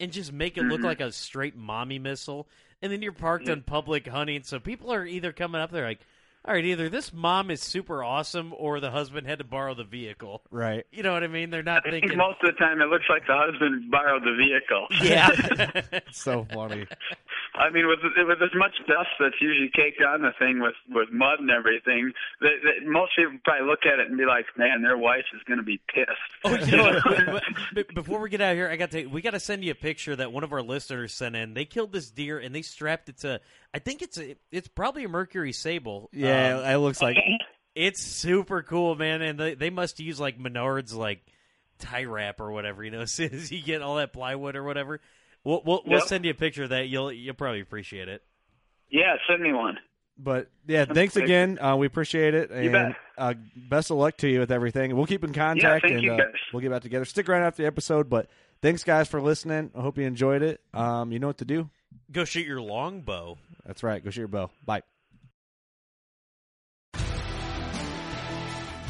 and 0.00 0.12
just 0.12 0.32
make 0.32 0.56
it 0.56 0.62
look 0.62 0.78
Mm-hmm. 0.78 0.86
like 0.86 1.00
a 1.00 1.12
straight 1.12 1.56
mommy 1.56 1.98
missile. 1.98 2.48
And 2.82 2.92
then 2.92 3.00
you're 3.00 3.12
parked 3.12 3.48
on 3.48 3.62
public 3.62 4.06
hunting, 4.06 4.42
so 4.42 4.60
people 4.60 4.92
are 4.92 5.04
either 5.06 5.32
coming 5.32 5.60
up 5.62 5.70
there 5.70 5.86
like, 5.86 6.00
all 6.46 6.54
right, 6.54 6.64
either 6.64 6.88
this 6.88 7.12
mom 7.12 7.50
is 7.50 7.60
super 7.60 8.04
awesome, 8.04 8.54
or 8.56 8.78
the 8.78 8.90
husband 8.90 9.26
had 9.26 9.38
to 9.38 9.44
borrow 9.44 9.74
the 9.74 9.84
vehicle. 9.84 10.42
right, 10.50 10.86
You 10.92 11.02
know 11.02 11.12
what 11.12 11.24
I 11.24 11.26
mean? 11.26 11.50
They're 11.50 11.62
not 11.62 11.82
I 11.86 11.90
think 11.90 12.14
most 12.16 12.38
of 12.42 12.54
the 12.54 12.58
time 12.58 12.80
it 12.80 12.86
looks 12.86 13.06
like 13.08 13.26
the 13.26 13.36
husband 13.36 13.90
borrowed 13.90 14.22
the 14.22 14.36
vehicle. 14.36 14.86
Yeah. 15.02 16.00
so 16.12 16.46
funny. 16.52 16.86
I 17.58 17.70
mean, 17.70 17.86
with 17.88 18.00
with 18.04 18.42
as 18.42 18.54
much 18.54 18.72
dust 18.86 19.08
that's 19.18 19.40
usually 19.40 19.70
caked 19.74 20.02
on 20.02 20.22
the 20.22 20.32
thing 20.38 20.60
with 20.60 20.74
with 20.90 21.10
mud 21.10 21.40
and 21.40 21.50
everything, 21.50 22.12
that, 22.40 22.52
that 22.64 22.86
most 22.86 23.12
people 23.16 23.32
probably 23.44 23.66
look 23.66 23.80
at 23.86 23.98
it 23.98 24.08
and 24.08 24.18
be 24.18 24.26
like, 24.26 24.44
"Man, 24.56 24.82
their 24.82 24.98
wife 24.98 25.24
is 25.34 25.42
going 25.48 25.58
to 25.58 25.64
be 25.64 25.80
pissed." 25.92 26.10
Oh, 26.44 26.54
you 26.54 26.76
know 26.76 26.84
what? 26.84 27.02
But- 27.26 27.42
but 27.74 27.94
Before 27.94 28.20
we 28.20 28.28
get 28.30 28.40
out 28.40 28.52
of 28.52 28.56
here, 28.56 28.68
I 28.68 28.76
got 28.76 28.90
to 28.92 29.06
we 29.06 29.22
got 29.22 29.30
to 29.32 29.40
send 29.40 29.64
you 29.64 29.72
a 29.72 29.74
picture 29.74 30.14
that 30.16 30.32
one 30.32 30.44
of 30.44 30.52
our 30.52 30.62
listeners 30.62 31.12
sent 31.14 31.34
in. 31.36 31.54
They 31.54 31.64
killed 31.64 31.92
this 31.92 32.10
deer 32.10 32.38
and 32.38 32.54
they 32.54 32.62
strapped 32.62 33.08
it 33.08 33.18
to. 33.18 33.40
I 33.74 33.78
think 33.78 34.02
it's 34.02 34.18
a, 34.18 34.36
it's 34.50 34.68
probably 34.68 35.04
a 35.04 35.08
Mercury 35.08 35.52
sable. 35.52 36.08
Yeah, 36.12 36.58
Um, 36.58 36.64
it 36.64 36.76
looks 36.76 37.00
like 37.02 37.16
it's 37.74 38.02
super 38.02 38.62
cool, 38.62 38.94
man. 38.94 39.22
And 39.22 39.38
they 39.40 39.54
they 39.54 39.70
must 39.70 39.98
use 40.00 40.20
like 40.20 40.38
Menards 40.38 40.94
like 40.94 41.20
tie 41.78 42.04
wrap 42.04 42.40
or 42.40 42.50
whatever. 42.52 42.84
You 42.84 42.90
know, 42.90 43.00
as 43.02 43.12
soon 43.12 43.32
as 43.34 43.50
you 43.50 43.62
get 43.62 43.82
all 43.82 43.96
that 43.96 44.12
plywood 44.12 44.56
or 44.56 44.62
whatever, 44.64 45.00
we'll 45.46 45.62
we'll, 45.64 45.82
we'll 45.86 45.98
Yep. 46.00 46.08
send 46.08 46.24
you 46.24 46.32
a 46.32 46.34
picture 46.34 46.64
of 46.64 46.70
that. 46.70 46.88
You'll 46.88 47.12
you'll 47.12 47.34
probably 47.34 47.60
appreciate 47.60 48.08
it. 48.08 48.22
Yeah, 48.90 49.16
send 49.28 49.42
me 49.42 49.52
one. 49.52 49.78
But 50.18 50.48
yeah, 50.66 50.86
thanks 50.86 51.16
again. 51.16 51.58
Uh, 51.60 51.76
we 51.76 51.86
appreciate 51.86 52.34
it, 52.34 52.50
and 52.50 52.64
You 52.64 52.70
bet. 52.70 52.96
Uh, 53.18 53.34
best 53.54 53.90
of 53.90 53.98
luck 53.98 54.16
to 54.18 54.28
you 54.28 54.40
with 54.40 54.50
everything. 54.50 54.96
We'll 54.96 55.06
keep 55.06 55.24
in 55.24 55.32
contact, 55.34 55.82
thank 55.82 55.94
and 55.96 56.02
you, 56.02 56.12
uh, 56.14 56.24
we'll 56.52 56.60
get 56.62 56.70
back 56.70 56.82
together. 56.82 57.04
Stick 57.04 57.28
around 57.28 57.42
after 57.42 57.62
the 57.62 57.66
episode. 57.66 58.08
But 58.08 58.28
thanks, 58.62 58.82
guys, 58.82 59.08
for 59.08 59.20
listening. 59.20 59.70
I 59.74 59.82
hope 59.82 59.98
you 59.98 60.04
enjoyed 60.06 60.42
it. 60.42 60.60
Um, 60.72 61.12
you 61.12 61.18
know 61.18 61.26
what 61.26 61.38
to 61.38 61.44
do. 61.44 61.68
Go 62.10 62.24
shoot 62.24 62.46
your 62.46 62.62
longbow. 62.62 63.36
That's 63.66 63.82
right. 63.82 64.02
Go 64.02 64.08
shoot 64.10 64.20
your 64.22 64.28
bow. 64.28 64.50
Bye. 64.64 64.82